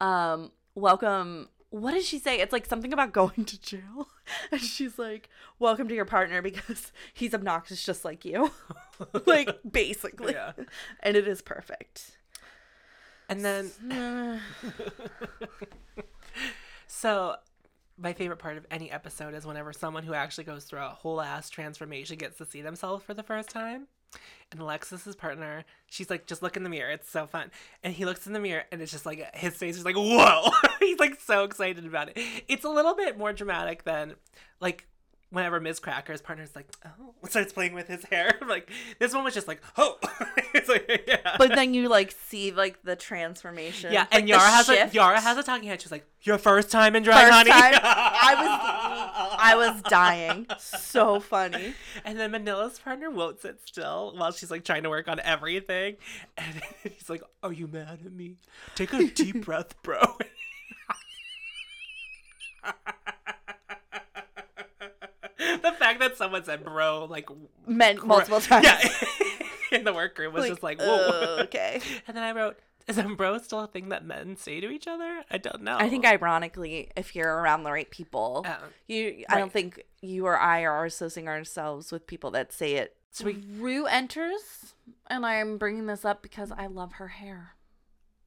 "Um, 0.00 0.52
welcome." 0.74 1.48
What 1.72 1.92
did 1.92 2.02
she 2.02 2.18
say? 2.18 2.40
It's 2.40 2.52
like 2.52 2.66
something 2.66 2.92
about 2.92 3.12
going 3.12 3.44
to 3.44 3.60
jail, 3.60 4.08
and 4.50 4.60
she's 4.60 4.98
like, 4.98 5.28
"Welcome 5.60 5.86
to 5.88 5.94
your 5.94 6.04
partner 6.04 6.42
because 6.42 6.90
he's 7.14 7.32
obnoxious 7.32 7.84
just 7.84 8.04
like 8.04 8.24
you." 8.24 8.50
like 9.26 9.58
basically, 9.70 10.32
Yeah. 10.32 10.52
and 11.00 11.16
it 11.16 11.28
is 11.28 11.42
perfect. 11.42 12.16
And 13.28 13.44
then 13.44 14.40
So, 16.88 17.36
my 18.00 18.12
favorite 18.12 18.38
part 18.38 18.56
of 18.56 18.66
any 18.70 18.90
episode 18.90 19.34
is 19.34 19.46
whenever 19.46 19.72
someone 19.72 20.02
who 20.02 20.14
actually 20.14 20.44
goes 20.44 20.64
through 20.64 20.80
a 20.80 20.88
whole 20.88 21.20
ass 21.20 21.50
transformation 21.50 22.16
gets 22.16 22.38
to 22.38 22.46
see 22.46 22.62
themselves 22.62 23.04
for 23.04 23.14
the 23.14 23.22
first 23.22 23.50
time. 23.50 23.86
And 24.50 24.60
Alexis's 24.60 25.14
partner, 25.14 25.64
she's 25.86 26.10
like, 26.10 26.26
just 26.26 26.42
look 26.42 26.56
in 26.56 26.64
the 26.64 26.68
mirror. 26.68 26.90
It's 26.90 27.08
so 27.08 27.26
fun. 27.26 27.50
And 27.84 27.94
he 27.94 28.04
looks 28.04 28.26
in 28.26 28.32
the 28.32 28.40
mirror 28.40 28.64
and 28.72 28.82
it's 28.82 28.90
just 28.90 29.06
like, 29.06 29.34
his 29.36 29.54
face 29.54 29.76
is 29.76 29.84
like, 29.84 29.94
whoa. 29.94 30.50
He's 30.80 30.98
like 30.98 31.20
so 31.20 31.44
excited 31.44 31.86
about 31.86 32.08
it. 32.08 32.18
It's 32.48 32.64
a 32.64 32.68
little 32.68 32.94
bit 32.94 33.16
more 33.16 33.32
dramatic 33.32 33.84
than 33.84 34.14
like 34.60 34.88
whenever 35.30 35.60
Miz 35.60 35.80
Cracker's 35.80 36.20
partner's 36.20 36.54
like, 36.54 36.66
oh, 36.84 37.14
starts 37.28 37.52
playing 37.52 37.74
with 37.74 37.88
his 37.88 38.04
hair. 38.04 38.38
like, 38.48 38.70
this 38.98 39.14
one 39.14 39.24
was 39.24 39.34
just 39.34 39.48
like, 39.48 39.62
oh. 39.78 39.98
Like, 40.70 41.04
yeah. 41.08 41.36
but 41.38 41.54
then 41.54 41.74
you 41.74 41.88
like 41.88 42.12
see 42.28 42.50
like 42.52 42.82
the 42.82 42.96
transformation. 42.96 43.92
yeah, 43.92 44.06
and 44.10 44.28
Yara 44.28 44.42
has 44.50 44.68
a. 44.68 44.88
Yara 44.92 45.20
has 45.20 45.36
a 45.36 45.42
talking 45.42 45.68
head. 45.68 45.82
She's 45.82 45.92
like, 45.92 46.06
"Your 46.22 46.38
first 46.38 46.70
time 46.70 46.96
in 46.96 47.02
drag, 47.02 47.24
First 47.26 47.34
honey." 47.34 47.50
time, 47.50 47.80
I 47.82 49.36
I 49.38 49.56
was 49.56 49.82
dying. 49.82 50.46
So 50.58 51.20
funny. 51.20 51.74
And 52.04 52.18
then 52.18 52.30
Manila's 52.30 52.78
partner 52.78 53.10
won't 53.10 53.40
sit 53.40 53.60
still 53.66 54.14
while 54.16 54.32
she's 54.32 54.50
like 54.50 54.64
trying 54.64 54.84
to 54.84 54.90
work 54.90 55.08
on 55.08 55.20
everything. 55.20 55.96
And 56.36 56.62
he's 56.82 57.08
like, 57.10 57.22
Are 57.42 57.52
you 57.52 57.66
mad 57.66 58.00
at 58.04 58.12
me? 58.12 58.36
Take 58.74 58.92
a 58.92 59.06
deep 59.06 59.44
breath, 59.44 59.80
bro. 59.82 60.00
the 65.38 65.72
fact 65.78 66.00
that 66.00 66.16
someone 66.16 66.44
said 66.44 66.62
bro 66.64 67.06
like 67.08 67.28
Meant 67.66 68.06
multiple 68.06 68.40
times. 68.40 68.66
yeah 68.66 68.88
in 69.72 69.84
the 69.84 69.92
workroom 69.92 70.32
was 70.32 70.46
just 70.46 70.62
like 70.62 70.80
whoa 70.80 71.38
uh, 71.38 71.42
okay. 71.42 71.80
and 72.06 72.16
then 72.16 72.24
i 72.24 72.32
wrote 72.32 72.58
is 72.90 72.98
a 72.98 73.02
bro 73.04 73.38
still 73.38 73.60
a 73.60 73.66
thing 73.66 73.90
that 73.90 74.04
men 74.04 74.36
say 74.36 74.60
to 74.60 74.68
each 74.68 74.88
other? 74.88 75.22
I 75.30 75.38
don't 75.38 75.62
know. 75.62 75.76
I 75.78 75.88
think 75.88 76.04
ironically, 76.04 76.90
if 76.96 77.14
you're 77.14 77.32
around 77.32 77.62
the 77.62 77.70
right 77.70 77.88
people, 77.88 78.44
Oh, 78.46 78.58
you 78.88 79.24
I 79.28 79.38
don't 79.38 79.52
think 79.52 79.84
you 80.00 80.26
or 80.26 80.36
I 80.36 80.64
are 80.64 80.84
associating 80.84 81.28
ourselves 81.28 81.92
with 81.92 82.06
people 82.06 82.32
that 82.32 82.52
say 82.52 82.74
it. 82.74 82.96
So 83.12 83.26
we- 83.26 83.44
Ru 83.58 83.86
enters, 83.86 84.74
and 85.08 85.24
I'm 85.24 85.56
bringing 85.56 85.86
this 85.86 86.04
up 86.04 86.22
because 86.22 86.50
I 86.50 86.66
love 86.66 86.94
her 86.94 87.08
hair. 87.08 87.54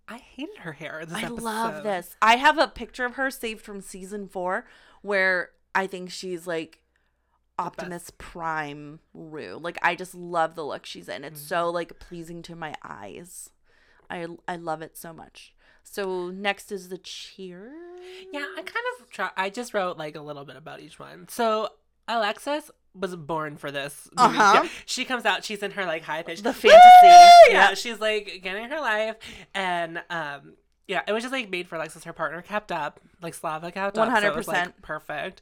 I 0.07 0.17
hated 0.17 0.59
her 0.59 0.73
hair. 0.73 1.03
This 1.05 1.17
I 1.17 1.23
episode. 1.23 1.41
love 1.41 1.83
this. 1.83 2.15
I 2.21 2.35
have 2.35 2.57
a 2.57 2.67
picture 2.67 3.05
of 3.05 3.15
her 3.15 3.31
saved 3.31 3.61
from 3.61 3.81
season 3.81 4.27
four 4.27 4.65
where 5.01 5.51
I 5.73 5.87
think 5.87 6.11
she's 6.11 6.45
like 6.45 6.82
Optimus 7.59 8.11
Prime 8.17 8.99
Ru. 9.13 9.57
Like 9.61 9.77
I 9.81 9.95
just 9.95 10.15
love 10.15 10.55
the 10.55 10.65
look 10.65 10.85
she's 10.85 11.07
in. 11.09 11.23
It's 11.23 11.39
Mm-hmm. 11.39 11.47
so 11.47 11.69
like 11.69 11.99
pleasing 11.99 12.41
to 12.43 12.55
my 12.55 12.73
eyes. 12.83 13.49
I 14.09 14.27
I 14.47 14.55
love 14.55 14.81
it 14.81 14.97
so 14.97 15.13
much. 15.13 15.53
So 15.83 16.29
next 16.29 16.71
is 16.71 16.89
the 16.89 16.97
cheer. 16.97 17.73
Yeah, 18.31 18.45
I 18.57 18.61
kind 18.61 18.85
of 19.01 19.09
try. 19.09 19.29
I 19.35 19.49
just 19.49 19.73
wrote 19.73 19.97
like 19.97 20.15
a 20.15 20.21
little 20.21 20.45
bit 20.45 20.55
about 20.55 20.79
each 20.79 20.97
one. 20.99 21.27
So 21.29 21.69
Alexis 22.07 22.69
was 22.95 23.15
born 23.15 23.57
for 23.57 23.71
this. 23.71 24.07
Uh-huh. 24.17 24.61
Yeah, 24.63 24.69
she 24.85 25.03
comes 25.05 25.25
out. 25.25 25.43
She's 25.43 25.61
in 25.63 25.71
her 25.71 25.85
like 25.85 26.03
high 26.03 26.23
pitch. 26.23 26.41
The 26.41 26.53
fantasy. 26.53 26.77
Yeah, 27.49 27.73
she's 27.73 27.99
like 27.99 28.39
getting 28.43 28.69
her 28.69 28.79
life, 28.79 29.15
and 29.53 30.01
um, 30.09 30.53
yeah, 30.87 31.01
it 31.07 31.11
was 31.11 31.23
just 31.23 31.31
like 31.33 31.49
made 31.49 31.67
for 31.67 31.75
Alexis. 31.75 32.03
Her 32.03 32.13
partner 32.13 32.41
kept 32.41 32.71
up, 32.71 32.99
like 33.21 33.33
Slava 33.33 33.71
kept 33.71 33.97
up. 33.97 34.09
so 34.21 34.27
it 34.27 34.35
was, 34.35 34.47
like, 34.47 34.67
100%. 34.77 34.81
perfect. 34.81 35.41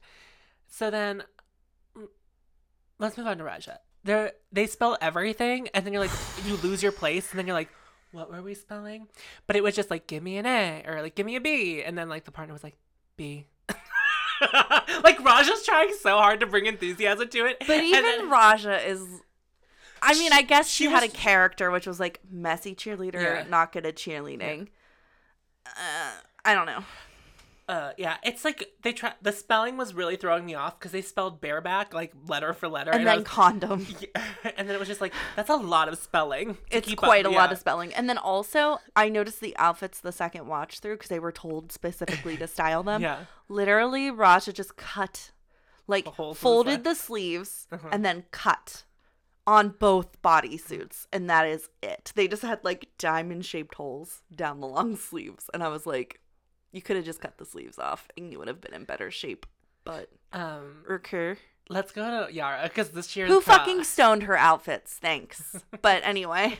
So 0.67 0.89
then, 0.89 1.23
let's 3.01 3.17
move 3.17 3.27
on 3.27 3.37
to 3.39 3.43
Raja. 3.43 3.79
They 4.05 4.31
they 4.53 4.65
spell 4.67 4.97
everything, 5.01 5.67
and 5.73 5.85
then 5.85 5.91
you're 5.91 6.01
like, 6.01 6.11
you 6.45 6.55
lose 6.57 6.81
your 6.81 6.93
place, 6.93 7.29
and 7.31 7.37
then 7.39 7.45
you're 7.47 7.55
like. 7.55 7.69
What 8.13 8.29
were 8.29 8.41
we 8.41 8.55
spelling? 8.55 9.07
But 9.47 9.55
it 9.55 9.63
was 9.63 9.73
just 9.73 9.89
like, 9.89 10.05
give 10.05 10.21
me 10.21 10.35
an 10.35 10.45
A 10.45 10.83
or 10.85 11.01
like, 11.01 11.15
give 11.15 11.25
me 11.25 11.37
a 11.37 11.39
B. 11.39 11.81
And 11.81 11.97
then 11.97 12.09
like 12.09 12.25
the 12.25 12.31
partner 12.31 12.51
was 12.51 12.61
like, 12.61 12.75
B. 13.15 13.47
like 15.01 15.23
Raja's 15.23 15.63
trying 15.63 15.93
so 16.01 16.17
hard 16.17 16.41
to 16.41 16.45
bring 16.45 16.65
enthusiasm 16.65 17.29
to 17.29 17.45
it. 17.45 17.63
But 17.65 17.81
even 17.81 18.03
then- 18.03 18.29
Raja 18.29 18.85
is. 18.85 19.01
I 20.01 20.13
mean, 20.15 20.33
I 20.33 20.41
guess 20.41 20.67
she, 20.67 20.83
she 20.85 20.89
had 20.89 21.03
was- 21.03 21.13
a 21.13 21.15
character 21.15 21.71
which 21.71 21.87
was 21.87 22.01
like 22.01 22.19
messy 22.29 22.75
cheerleader, 22.75 23.13
Yeah. 23.21 23.45
not 23.49 23.71
good 23.71 23.85
at 23.85 23.95
cheerleading. 23.95 24.67
Uh, 25.65 26.11
I 26.43 26.53
don't 26.53 26.65
know. 26.65 26.83
Uh, 27.69 27.91
yeah, 27.97 28.17
it's 28.23 28.43
like 28.43 28.71
they 28.81 28.91
try. 28.91 29.13
The 29.21 29.31
spelling 29.31 29.77
was 29.77 29.93
really 29.93 30.17
throwing 30.17 30.45
me 30.45 30.55
off 30.55 30.77
because 30.77 30.91
they 30.91 31.01
spelled 31.01 31.39
bareback 31.39 31.93
like 31.93 32.11
letter 32.27 32.51
for 32.53 32.67
letter, 32.67 32.91
And 32.91 33.01
I 33.01 33.05
then 33.05 33.19
was- 33.19 33.27
condom. 33.27 33.85
Yeah, 33.99 34.51
and 34.57 34.67
then 34.67 34.75
it 34.75 34.79
was 34.79 34.89
just 34.89 34.99
like 34.99 35.13
that's 35.37 35.49
a 35.49 35.55
lot 35.55 35.87
of 35.87 35.97
spelling. 35.97 36.57
It's 36.69 36.93
quite 36.95 37.25
up. 37.25 37.31
a 37.31 37.35
lot 37.35 37.51
of 37.51 37.57
spelling. 37.59 37.93
And 37.93 38.09
then 38.09 38.17
also, 38.17 38.79
I 38.95 39.07
noticed 39.09 39.39
the 39.39 39.55
outfits 39.57 39.99
the 40.01 40.11
second 40.11 40.47
watch 40.47 40.79
through 40.79 40.95
because 40.95 41.09
they 41.09 41.19
were 41.19 41.31
told 41.31 41.71
specifically 41.71 42.35
to 42.37 42.47
style 42.47 42.83
them. 42.83 43.01
Yeah. 43.01 43.19
Literally, 43.47 44.11
Raja 44.11 44.51
just 44.51 44.75
cut, 44.75 45.31
like, 45.87 46.05
holes 46.07 46.37
the 46.37 46.41
folded 46.41 46.83
the 46.83 46.95
sleeves 46.95 47.67
Uh-huh. 47.71 47.87
and 47.91 48.03
then 48.03 48.23
cut 48.31 48.83
on 49.47 49.69
both 49.69 50.21
bodysuits. 50.21 51.05
And 51.13 51.29
that 51.29 51.47
is 51.47 51.69
it. 51.81 52.11
They 52.15 52.27
just 52.27 52.41
had, 52.41 52.63
like, 52.63 52.89
diamond 52.97 53.45
shaped 53.45 53.75
holes 53.75 54.23
down 54.35 54.59
the 54.59 54.67
long 54.67 54.95
sleeves. 55.09 55.49
And 55.53 55.63
I 55.63 55.67
was 55.69 55.85
like, 55.85 56.19
you 56.71 56.81
could 56.81 56.95
have 56.95 57.05
just 57.05 57.19
cut 57.21 57.37
the 57.37 57.45
sleeves 57.45 57.77
off 57.79 58.07
and 58.17 58.31
you 58.31 58.39
would 58.39 58.47
have 58.47 58.61
been 58.61 58.73
in 58.73 58.83
better 58.85 59.11
shape. 59.11 59.45
But, 59.83 60.09
Um, 60.31 60.83
let's 61.69 61.91
go 61.91 62.27
to 62.27 62.33
Yara 62.33 62.63
because 62.63 62.89
this 62.89 63.15
year 63.15 63.27
Who 63.27 63.41
fucking 63.41 63.83
stoned 63.83 64.23
her 64.23 64.37
outfits? 64.37 64.93
Thanks. 64.93 65.55
but 65.81 66.01
anyway. 66.05 66.59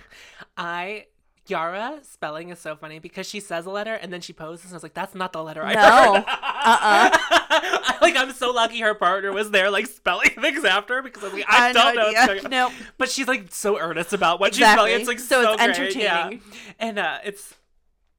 I 0.57 1.05
Yara 1.47 1.99
spelling 2.03 2.49
is 2.49 2.59
so 2.59 2.76
funny 2.76 2.99
because 2.99 3.28
she 3.28 3.39
says 3.39 3.66
a 3.66 3.70
letter 3.72 3.93
and 3.95 4.14
then 4.14 4.22
she 4.22 4.32
poses 4.32 4.66
and 4.66 4.74
I 4.74 4.76
was 4.78 4.84
like, 4.84 4.93
that's 4.93 5.16
not 5.16 5.34
the 5.34 5.43
letter 5.43 5.64
I 5.64 5.74
No. 5.74 6.14
heard. 6.14 6.24
Uh-uh. 6.64 7.97
like 8.01 8.16
I'm 8.16 8.32
so 8.32 8.51
lucky 8.51 8.80
her 8.82 8.93
partner 8.93 9.32
was 9.34 9.49
there 9.51 9.70
like 9.72 9.88
spelling 9.88 10.30
things 10.30 10.64
after 10.64 11.01
because 11.01 11.24
I 11.24 11.26
was 11.28 11.34
like, 11.34 11.45
I, 11.49 11.70
I 11.70 11.74
don't 11.74 11.95
no 11.95 12.01
know. 12.01 12.07
what's 12.07 12.18
idea. 12.20 12.28
going 12.41 12.45
on. 12.45 12.51
Nope. 12.51 12.72
But 12.97 13.09
she's 13.09 13.28
like 13.28 13.47
so 13.51 13.80
earnest 13.80 14.14
about 14.14 14.39
what 14.39 14.49
Exactly. 14.49 14.91
she's 14.91 15.01
spelling. 15.01 15.01
It's 15.01 15.07
like 15.07 15.20
So 15.20 15.43
so, 15.43 15.53
it's 15.64 15.78
great. 15.78 15.95
Yeah. 15.95 16.18
entertaining. 16.28 16.41
And 16.80 16.99
uh, 16.99 17.18
it's 17.24 17.53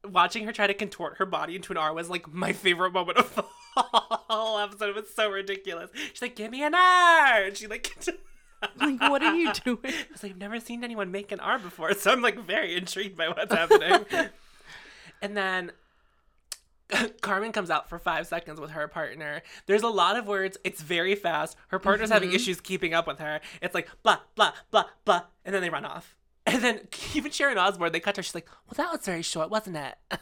watching 0.09 0.45
her 0.45 0.53
try 0.53 0.67
to 0.67 0.75
contort 0.75 1.17
her 1.19 1.27
body 1.27 1.57
into 1.57 1.73
an 1.73 1.77
R 1.77 1.93
was 1.95 2.11
like 2.11 2.33
my 2.33 2.53
favorite 2.53 2.93
moment 2.93 3.19
of 3.19 3.35
the 3.35 3.45
whole 3.77 4.59
episode. 4.59 4.91
It 4.91 4.95
was 4.95 5.15
so 5.15 5.31
ridiculous. 5.31 5.91
She's 6.13 6.23
like, 6.23 6.37
"Give 6.37 6.51
me 6.51 6.63
an 6.63 6.75
R," 6.75 7.43
and 7.45 7.57
she 7.57 7.67
like. 7.67 7.95
Like, 8.77 9.01
what 9.01 9.25
are 9.25 9.35
you 9.35 9.53
doing? 9.53 9.81
I 9.85 10.07
was 10.13 10.23
like, 10.23 10.31
I've 10.31 10.39
never 10.39 10.61
seen 10.61 10.85
anyone 10.85 11.11
make 11.11 11.33
an 11.33 11.41
R 11.41 11.59
before, 11.59 11.95
so 11.95 12.13
I'm 12.13 12.23
like 12.23 12.39
very 12.39 12.77
intrigued 12.77 13.17
by 13.17 13.27
what's 13.27 13.53
happening. 13.53 14.07
and 15.21 15.37
then 15.37 15.73
Carmen 17.21 17.51
comes 17.51 17.71
out 17.71 17.89
for 17.89 17.99
five 17.99 18.27
seconds 18.27 18.61
with 18.61 18.71
her 18.71 18.87
partner. 18.89 19.43
There's 19.67 19.83
a 19.83 19.89
lot 19.89 20.17
of 20.17 20.29
words. 20.29 20.59
It's 20.63 20.81
very 20.81 21.15
fast. 21.15 21.57
Her 21.69 21.81
partner's 21.81 22.11
having 22.11 22.29
mm-hmm. 22.29 22.37
issues 22.37 22.61
keeping 22.61 22.95
up 22.95 23.07
with 23.07 23.19
her. 23.19 23.41
It's 23.61 23.75
like 23.75 23.89
blah 24.03 24.19
blah 24.35 24.53
blah 24.71 24.85
blah, 25.05 25.23
and 25.45 25.53
then 25.53 25.63
they 25.63 25.71
run 25.71 25.85
off. 25.85 26.15
And 26.47 26.63
then 26.63 26.81
even 27.15 27.31
Sharon 27.31 27.59
Osbourne, 27.59 27.93
they 27.93 28.01
cut 28.01 28.17
her. 28.17 28.23
She's 28.23 28.35
like, 28.35 28.49
"Well, 28.67 28.75
that 28.77 28.93
was 28.97 29.05
very 29.07 29.23
short, 29.23 29.51
wasn't 29.51 29.77
it?" 29.77 29.95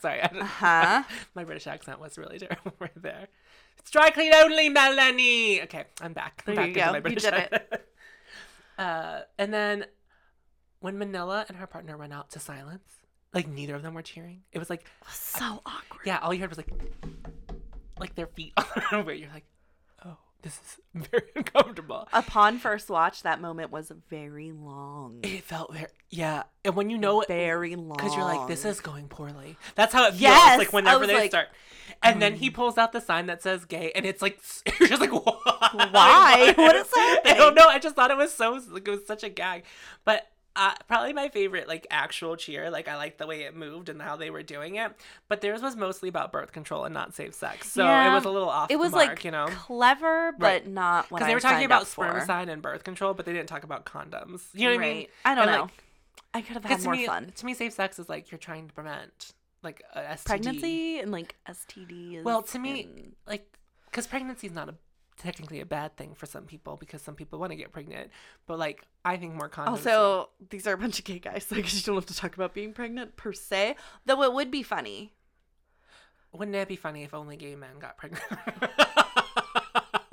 Sorry, 0.00 0.20
I 0.22 0.26
don't, 0.28 0.42
Huh? 0.46 1.02
my 1.34 1.44
British 1.44 1.66
accent 1.66 2.00
was 2.00 2.16
really 2.18 2.38
terrible 2.38 2.72
right 2.78 2.90
there. 3.02 3.28
It's 3.78 3.90
dry 3.90 4.10
clean 4.10 4.32
only, 4.34 4.68
Melanie. 4.68 5.62
Okay, 5.62 5.84
I'm 6.00 6.12
back. 6.12 6.42
I'm 6.46 6.54
There 6.54 6.64
back 6.64 6.68
you 6.68 6.74
go. 6.74 6.90
my 6.90 6.96
You 6.96 7.02
British 7.02 7.22
did 7.24 7.34
it. 7.34 7.88
Uh, 8.78 9.20
and 9.38 9.52
then 9.52 9.84
when 10.80 10.98
Manila 10.98 11.44
and 11.48 11.56
her 11.58 11.66
partner 11.66 11.96
went 11.96 12.12
out 12.12 12.30
to 12.30 12.38
silence, 12.40 12.88
like 13.34 13.48
neither 13.48 13.74
of 13.74 13.82
them 13.82 13.94
were 13.94 14.02
cheering. 14.02 14.42
It 14.52 14.58
was 14.58 14.70
like, 14.70 14.86
So 15.10 15.60
awkward. 15.66 16.00
yeah, 16.06 16.18
all 16.18 16.32
you 16.34 16.40
heard 16.40 16.48
was 16.50 16.58
like, 16.58 16.70
like 17.98 18.14
their 18.14 18.26
feet 18.26 18.52
on 18.56 18.64
the 18.90 19.02
where 19.02 19.14
you're 19.14 19.30
like, 19.30 19.44
this 20.42 20.54
is 20.54 20.78
very 21.10 21.30
uncomfortable. 21.34 22.08
Upon 22.12 22.58
first 22.58 22.90
watch, 22.90 23.22
that 23.22 23.40
moment 23.40 23.70
was 23.70 23.92
very 24.10 24.52
long. 24.52 25.20
It 25.22 25.44
felt 25.44 25.72
very, 25.72 25.86
yeah. 26.10 26.42
And 26.64 26.74
when 26.74 26.90
you 26.90 26.98
know 26.98 27.22
it, 27.22 27.28
Very 27.28 27.74
long. 27.76 27.96
because 27.96 28.14
you're 28.14 28.24
like, 28.24 28.48
this 28.48 28.64
is 28.64 28.80
going 28.80 29.08
poorly. 29.08 29.56
That's 29.74 29.92
how 29.92 30.06
it 30.06 30.10
feels. 30.10 30.20
Yes, 30.20 30.58
like 30.58 30.72
whenever 30.72 31.06
they 31.06 31.14
like, 31.14 31.30
start, 31.30 31.48
and 32.02 32.20
then 32.20 32.34
he 32.34 32.48
hmm. 32.48 32.54
pulls 32.54 32.76
out 32.76 32.92
the 32.92 33.00
sign 33.00 33.26
that 33.26 33.42
says 33.42 33.64
"gay," 33.64 33.92
and 33.94 34.04
it's 34.04 34.20
like 34.20 34.40
you're 34.80 34.88
just 34.88 35.00
like, 35.00 35.12
why? 35.12 35.88
Why? 35.90 36.54
What 36.56 36.76
is 36.76 36.90
that? 36.90 37.20
I 37.26 37.34
don't 37.34 37.54
know. 37.54 37.66
I 37.66 37.78
just 37.78 37.94
thought 37.94 38.10
it 38.10 38.16
was 38.16 38.34
so 38.34 38.60
like 38.70 38.86
it 38.86 38.90
was 38.90 39.06
such 39.06 39.24
a 39.24 39.28
gag, 39.28 39.64
but. 40.04 40.26
Uh, 40.54 40.74
probably 40.86 41.14
my 41.14 41.28
favorite 41.30 41.66
like 41.66 41.86
actual 41.90 42.36
cheer 42.36 42.68
like 42.70 42.86
i 42.86 42.94
liked 42.96 43.16
the 43.16 43.26
way 43.26 43.42
it 43.44 43.56
moved 43.56 43.88
and 43.88 44.02
how 44.02 44.16
they 44.16 44.28
were 44.28 44.42
doing 44.42 44.74
it 44.76 44.92
but 45.26 45.40
theirs 45.40 45.62
was 45.62 45.76
mostly 45.76 46.10
about 46.10 46.30
birth 46.30 46.52
control 46.52 46.84
and 46.84 46.92
not 46.92 47.14
safe 47.14 47.32
sex 47.34 47.72
so 47.72 47.82
Yeah. 47.84 48.10
it 48.10 48.14
was 48.14 48.26
a 48.26 48.30
little 48.30 48.50
off 48.50 48.70
It 48.70 48.78
was 48.78 48.92
mark, 48.92 49.08
like 49.08 49.24
you 49.24 49.30
know 49.30 49.46
clever, 49.46 50.32
but 50.38 50.44
Right. 50.46 50.66
not 50.68 51.08
because 51.08 51.26
they 51.26 51.32
were 51.34 51.40
talking 51.40 51.64
about 51.64 51.84
spermicide 51.84 52.50
and 52.50 52.60
birth 52.60 52.84
control 52.84 53.14
but 53.14 53.24
they 53.24 53.32
didn't 53.32 53.48
talk 53.48 53.64
about 53.64 53.86
condoms 53.86 54.42
you 54.52 54.68
know 54.68 54.76
what 54.76 54.84
i 54.84 54.92
mean 54.94 55.06
I 55.24 55.34
don't 55.34 55.48
And, 55.48 55.56
know. 55.56 55.62
like, 55.62 55.72
I 56.34 56.42
could 56.42 56.54
have 56.54 56.64
had 56.64 56.82
more 56.84 56.94
me, 56.94 57.06
fun. 57.06 57.32
to 57.36 57.46
me, 57.46 57.54
safe 57.54 57.72
sex 57.72 57.98
is 57.98 58.08
like 58.10 58.30
you're 58.30 58.38
trying 58.38 58.68
to 58.68 58.74
prevent 58.74 59.32
like. 59.62 59.82
Pregnancy 60.24 60.98
and 60.98 61.10
like 61.12 61.36
STDs. 61.48 62.22
Well, 62.24 62.42
to 62.42 62.58
me, 62.58 62.82
and- 62.84 63.12
like 63.26 63.46
because 63.86 64.06
pregnancy 64.06 64.46
is 64.46 64.52
not 64.52 64.68
a 64.68 64.74
technically 65.22 65.60
a 65.60 65.66
bad 65.66 65.96
thing 65.96 66.14
for 66.14 66.26
some 66.26 66.44
people 66.44 66.76
because 66.76 67.00
some 67.02 67.14
people 67.14 67.38
want 67.38 67.52
to 67.52 67.56
get 67.56 67.72
pregnant, 67.72 68.10
but 68.46 68.58
like 68.58 68.82
I 69.04 69.16
think 69.16 69.34
more 69.34 69.48
condoms. 69.48 69.68
also 69.68 70.30
these 70.50 70.66
are 70.66 70.74
a 70.74 70.78
bunch 70.78 70.98
of 70.98 71.04
gay 71.04 71.18
guys, 71.18 71.46
so 71.48 71.56
I 71.56 71.60
guess 71.60 71.74
you 71.74 71.82
don't 71.82 71.94
have 71.94 72.06
to 72.06 72.14
talk 72.16 72.34
about 72.34 72.52
being 72.54 72.72
pregnant 72.72 73.16
per 73.16 73.32
se. 73.32 73.76
Though 74.06 74.22
it 74.22 74.32
would 74.32 74.50
be 74.50 74.62
funny. 74.62 75.12
wouldn't 76.32 76.56
it 76.56 76.68
be 76.68 76.76
funny 76.76 77.02
if 77.04 77.14
only 77.14 77.36
gay 77.36 77.54
men 77.56 77.78
got 77.78 77.96
pregnant? 77.96 78.24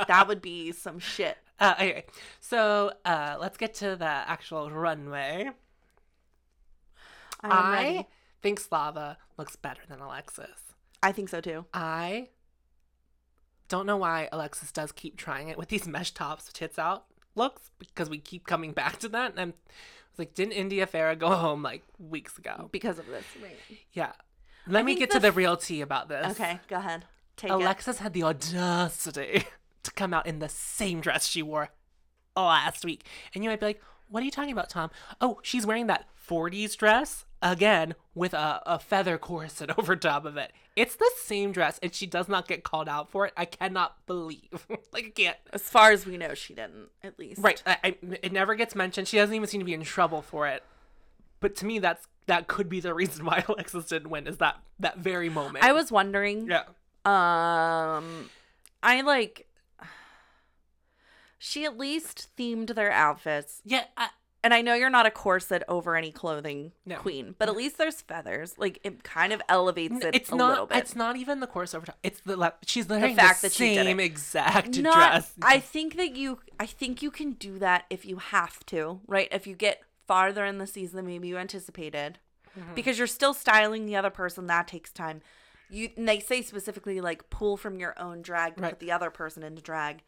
That 0.07 0.27
would 0.27 0.41
be 0.41 0.71
some 0.85 0.97
shit. 0.99 1.37
uh, 1.59 1.75
anyway, 1.77 2.05
so 2.39 2.91
uh, 3.05 3.37
let's 3.39 3.57
get 3.57 3.73
to 3.75 3.95
the 3.95 4.05
actual 4.05 4.71
runway. 4.71 5.49
I'm 7.41 7.51
I 7.51 7.71
ready. 7.83 8.07
think 8.41 8.59
Slava 8.59 9.17
looks 9.37 9.55
better 9.55 9.81
than 9.87 9.99
Alexis. 9.99 10.49
I 11.03 11.11
think 11.11 11.29
so 11.29 11.41
too. 11.41 11.65
I 11.73 12.29
don't 13.69 13.85
know 13.85 13.97
why 13.97 14.27
Alexis 14.31 14.71
does 14.71 14.91
keep 14.91 15.15
trying 15.15 15.47
it 15.47 15.57
with 15.57 15.69
these 15.69 15.87
mesh 15.87 16.11
tops 16.11 16.51
tits 16.51 16.77
out 16.77 17.05
looks 17.35 17.71
because 17.79 18.09
we 18.09 18.17
keep 18.17 18.45
coming 18.45 18.73
back 18.73 18.99
to 18.99 19.09
that. 19.09 19.31
And 19.31 19.39
I'm 19.39 19.53
was 20.19 20.19
like, 20.19 20.33
didn't 20.33 20.53
India 20.53 20.85
Ferrah 20.85 21.15
go 21.15 21.29
home 21.29 21.63
like 21.63 21.83
weeks 21.97 22.37
ago? 22.37 22.69
Because 22.71 22.99
of 22.99 23.07
this. 23.07 23.23
Right. 23.41 23.57
Yeah. 23.93 24.11
Let 24.67 24.85
me 24.85 24.95
get 24.95 25.09
the 25.09 25.15
to 25.15 25.19
the 25.21 25.31
real 25.31 25.57
tea 25.57 25.81
about 25.81 26.09
this. 26.09 26.31
Okay, 26.31 26.59
go 26.67 26.75
ahead. 26.75 27.05
Take 27.37 27.49
it. 27.49 27.53
Alexis 27.53 27.99
had 27.99 28.13
the 28.13 28.23
audacity 28.23 29.45
to 29.83 29.91
come 29.91 30.13
out 30.13 30.27
in 30.27 30.39
the 30.39 30.49
same 30.49 31.01
dress 31.01 31.25
she 31.25 31.41
wore 31.41 31.69
last 32.35 32.85
week. 32.85 33.05
And 33.33 33.43
you 33.43 33.49
might 33.49 33.59
be 33.59 33.67
like, 33.67 33.81
what 34.09 34.21
are 34.21 34.25
you 34.25 34.31
talking 34.31 34.51
about, 34.51 34.69
Tom? 34.69 34.91
Oh, 35.21 35.39
she's 35.41 35.65
wearing 35.65 35.87
that 35.87 36.07
40s 36.27 36.75
dress 36.75 37.25
again 37.41 37.95
with 38.15 38.33
a, 38.33 38.61
a 38.65 38.79
feather 38.79 39.17
corset 39.17 39.71
over 39.77 39.95
top 39.95 40.25
of 40.25 40.37
it. 40.37 40.51
It's 40.75 40.95
the 40.95 41.09
same 41.21 41.51
dress, 41.51 41.79
and 41.81 41.93
she 41.93 42.05
does 42.05 42.27
not 42.27 42.47
get 42.47 42.63
called 42.63 42.87
out 42.87 43.09
for 43.09 43.25
it. 43.25 43.33
I 43.35 43.45
cannot 43.45 44.05
believe. 44.05 44.65
like, 44.91 45.05
I 45.05 45.09
can't. 45.09 45.37
As 45.51 45.61
far 45.63 45.91
as 45.91 46.05
we 46.05 46.17
know, 46.17 46.33
she 46.33 46.53
didn't. 46.53 46.89
At 47.03 47.19
least. 47.19 47.41
Right. 47.41 47.61
I, 47.65 47.77
I, 47.83 47.97
it 48.21 48.31
never 48.31 48.55
gets 48.55 48.75
mentioned. 48.75 49.07
She 49.07 49.17
doesn't 49.17 49.35
even 49.35 49.47
seem 49.47 49.59
to 49.59 49.65
be 49.65 49.73
in 49.73 49.83
trouble 49.83 50.21
for 50.21 50.47
it. 50.47 50.63
But 51.41 51.55
to 51.57 51.65
me, 51.65 51.79
that's 51.79 52.07
that 52.27 52.47
could 52.47 52.69
be 52.69 52.79
the 52.79 52.93
reason 52.95 53.25
why 53.25 53.43
Alexis 53.47 53.85
didn't 53.85 54.09
win. 54.09 54.27
Is 54.27 54.37
that 54.37 54.57
that 54.79 54.99
very 54.99 55.29
moment? 55.29 55.65
I 55.65 55.73
was 55.73 55.91
wondering. 55.91 56.49
yeah. 56.49 56.63
Um, 57.05 58.29
I 58.83 59.01
like. 59.01 59.47
She 61.41 61.63
at 61.63 61.77
least 61.77 62.27
themed 62.37 62.75
their 62.75 62.91
outfits, 62.91 63.61
Yeah, 63.63 63.85
I, 63.95 64.09
and 64.43 64.53
I 64.53 64.61
know 64.61 64.73
you're 64.73 64.89
not 64.89 65.05
a 65.05 65.11
corset 65.11 65.63
over 65.67 65.95
any 65.95 66.11
clothing 66.11 66.71
No. 66.85 66.95
queen, 66.97 67.35
but 67.37 67.49
at 67.49 67.55
least 67.55 67.77
there's 67.77 68.01
feathers. 68.01 68.55
Like 68.57 68.79
it 68.83 69.03
kind 69.03 69.33
of 69.33 69.41
elevates 69.49 70.03
it 70.03 70.15
it's 70.15 70.29
a 70.29 70.35
little 70.35 70.55
not. 70.55 70.69
bit. 70.69 70.77
It's 70.77 70.95
not 70.95 71.17
even 71.17 71.39
the 71.41 71.47
corset 71.47 71.77
over 71.77 71.85
top. 71.87 71.97
It's 72.03 72.21
the 72.21 72.53
she's 72.65 72.87
wearing 72.87 73.15
the, 73.15 73.21
fact 73.21 73.41
that 73.41 73.51
she 73.51 73.75
did 73.75 73.85
same 73.85 73.99
exact 73.99 74.77
not 74.79 74.93
dress. 74.95 75.33
i 75.41 75.59
think 75.59 75.97
that 75.97 76.15
you 76.15 76.39
i 76.59 76.65
think 76.65 77.01
you 77.01 77.11
can 77.11 77.33
do 77.33 77.59
that 77.59 77.85
if 77.89 78.05
you 78.05 78.17
have 78.17 78.65
to 78.67 79.01
right 79.07 79.27
if 79.31 79.45
you 79.47 79.55
get 79.55 79.81
farther 80.07 80.45
in 80.45 80.57
the 80.57 80.67
season 80.67 80.95
than 80.97 81.05
maybe 81.07 81.27
you 81.27 81.37
anticipated 81.37 82.19
Mm-hmm. 82.59 82.73
because 82.73 82.97
you're 82.97 83.05
still 83.05 83.35
styling 83.35 83.85
the 83.85 83.95
other 83.95 84.09
person 84.09 84.47
that 84.47 84.67
takes 84.67 84.91
time 84.91 85.21
you 85.69 85.89
and 85.95 86.09
they 86.09 86.19
say 86.19 86.41
specifically 86.41 86.99
like 86.99 87.29
pull 87.29 87.57
from 87.57 87.79
your 87.79 87.93
own 87.99 88.23
drag 88.23 88.55
to 88.55 88.61
Right. 88.63 88.71
put 88.71 88.79
the 88.79 88.91
other 88.91 89.11
person 89.11 89.43
into 89.43 89.61
drag 89.61 90.01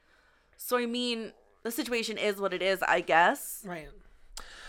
so 0.57 0.75
i 0.77 0.87
mean 0.87 1.33
the 1.61 1.69
situation 1.69 2.17
is 2.17 2.37
what 2.41 2.51
it 2.51 2.63
is 2.63 2.81
i 2.87 2.99
guess 2.99 3.61
right. 3.63 3.89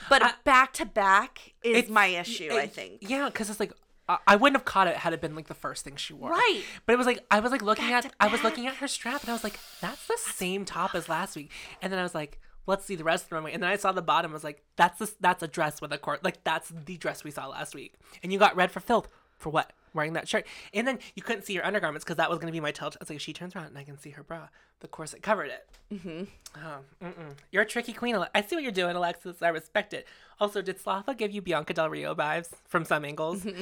But 0.09 0.23
I- 0.23 0.33
back 0.45 0.73
to 0.75 0.85
back 0.87 1.53
is 1.63 1.77
It's- 1.79 1.91
my 1.91 2.07
issue 2.07 2.51
i 2.53 2.67
think 2.67 2.99
Yeah, 3.01 3.27
because 3.27 3.51
it's 3.51 3.61
like 3.61 3.73
I 4.09 4.19
I 4.27 4.37
wouldn't 4.37 4.57
have 4.57 4.65
caught 4.65 4.89
it 4.89 4.97
had 4.97 5.13
it 5.13 5.21
been 5.21 5.35
like 5.37 5.47
the 5.47 5.55
first 5.55 5.85
thing 5.85 5.95
she 5.95 6.13
wore. 6.13 6.31
Right. 6.31 6.65
But 6.87 6.93
it 6.95 6.97
was 6.99 7.07
like 7.07 7.25
I 7.31 7.39
was 7.39 7.53
like 7.53 7.63
looking 7.63 7.87
Back 7.89 8.05
at 8.07 8.15
I 8.19 8.27
was 8.27 8.43
looking 8.43 8.67
at 8.67 8.75
her 8.77 8.89
strap 8.89 9.21
and 9.23 9.31
I 9.31 9.33
was 9.33 9.45
like, 9.45 9.59
that's 9.81 10.07
the 10.09 10.19
same 10.19 10.65
top 10.65 10.97
as 10.97 11.09
last 11.09 11.37
week. 11.37 11.51
And 11.81 11.93
then 11.93 12.01
I 12.01 12.03
was 12.03 12.15
like, 12.15 12.41
let's 12.67 12.85
see 12.85 12.97
the 12.97 13.05
rest 13.05 13.25
of 13.25 13.29
the 13.31 13.35
runway. 13.37 13.53
And 13.53 13.63
then 13.63 13.71
I 13.71 13.77
saw 13.77 13.93
the 13.93 14.03
bottom. 14.03 14.33
I 14.33 14.35
was 14.35 14.43
like, 14.45 14.61
that's 14.77 14.99
this 14.99 15.15
that's 15.21 15.43
a 15.45 15.49
dress 15.49 15.81
with 15.81 15.93
a 15.93 15.99
cord. 15.99 16.19
Like 16.25 16.43
that's 16.43 16.73
the 16.75 16.97
dress 16.97 17.23
we 17.23 17.31
saw 17.31 17.47
last 17.47 17.77
week. 17.77 17.95
And 18.25 18.33
you 18.33 18.41
got 18.41 18.57
red 18.57 18.73
for 18.73 18.81
filth 18.81 19.09
for 19.39 19.51
what? 19.51 19.73
Wearing 19.95 20.15
that 20.15 20.29
shirt. 20.29 20.47
And 20.73 20.87
then 20.87 20.99
you 21.15 21.23
couldn't 21.23 21.45
see 21.45 21.53
your 21.53 21.67
undergarments 21.67 22.05
because 22.05 22.17
that 22.17 22.31
was 22.31 22.39
gonna 22.39 22.53
be 22.53 22.61
my 22.61 22.73
telltale. 22.73 22.99
I 23.01 23.05
was 23.05 23.11
like, 23.11 23.21
she 23.21 23.33
turns 23.33 23.55
around 23.55 23.67
and 23.67 23.79
I 23.79 23.85
can 23.85 23.99
see 23.99 24.11
her 24.11 24.23
bra. 24.23 24.49
The 24.81 24.89
corset 24.89 25.23
covered 25.23 25.51
it. 25.51 25.69
Mm-hmm. 25.93 26.25
Oh, 26.57 26.79
mm-mm. 27.05 27.35
You're 27.53 27.63
a 27.63 27.67
tricky 27.67 27.93
queen. 27.93 28.17
Ale- 28.17 28.29
I 28.35 28.43
see 28.43 28.57
what 28.57 28.63
you're 28.65 28.73
doing, 28.73 28.97
Alexis. 28.97 29.43
I 29.43 29.49
respect 29.49 29.95
it. 29.95 30.07
Also, 30.41 30.61
did 30.61 30.81
Slava 30.81 31.15
give 31.15 31.31
you 31.31 31.41
Bianca 31.41 31.73
Del 31.73 31.89
Rio 31.89 32.15
vibes 32.15 32.49
from 32.67 32.85
some 32.85 33.05
angles? 33.05 33.47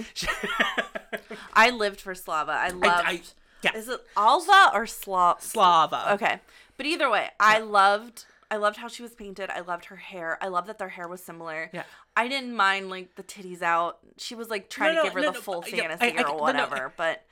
i 1.55 1.71
lived 1.71 2.01
for 2.01 2.15
slava 2.15 2.53
i 2.53 2.69
loved 2.69 2.85
I- 2.87 3.23
yeah. 3.63 3.77
is 3.77 3.89
it 3.89 4.01
alva 4.17 4.71
or 4.73 4.87
slav 4.87 5.43
Slava. 5.43 6.15
Okay. 6.15 6.41
But 6.77 6.87
either 6.87 7.11
way, 7.11 7.29
I 7.39 7.59
loved 7.59 8.25
I 8.51 8.57
loved 8.57 8.79
how 8.79 8.89
she 8.89 9.03
was 9.03 9.15
painted. 9.15 9.49
I 9.51 9.61
loved 9.61 9.85
her 9.87 9.97
hair. 9.97 10.39
I 10.41 10.49
love 10.49 10.67
that 10.67 10.79
their 10.79 10.89
hair 10.89 11.07
was 11.07 11.23
similar. 11.23 11.71
Yeah. 11.73 11.85
I 12.21 12.29
didn't 12.29 12.55
mind 12.55 12.91
like 12.91 13.15
the 13.17 13.23
titties 13.23 13.63
out. 13.63 13.99
She 14.19 14.35
was 14.35 14.49
like 14.51 14.69
trying 14.69 14.95
No, 14.95 15.03
to 15.03 15.07
give 15.07 15.15
her 15.15 15.21
no, 15.21 15.27
the 15.29 15.39
no, 15.39 15.41
full 15.41 15.63
fantasy 15.63 16.05
I- 16.05 16.07
I- 16.09 16.11
or 16.23 16.25
no, 16.25 16.37
no, 16.37 16.43
whatever. 16.43 16.93
But 16.97 17.25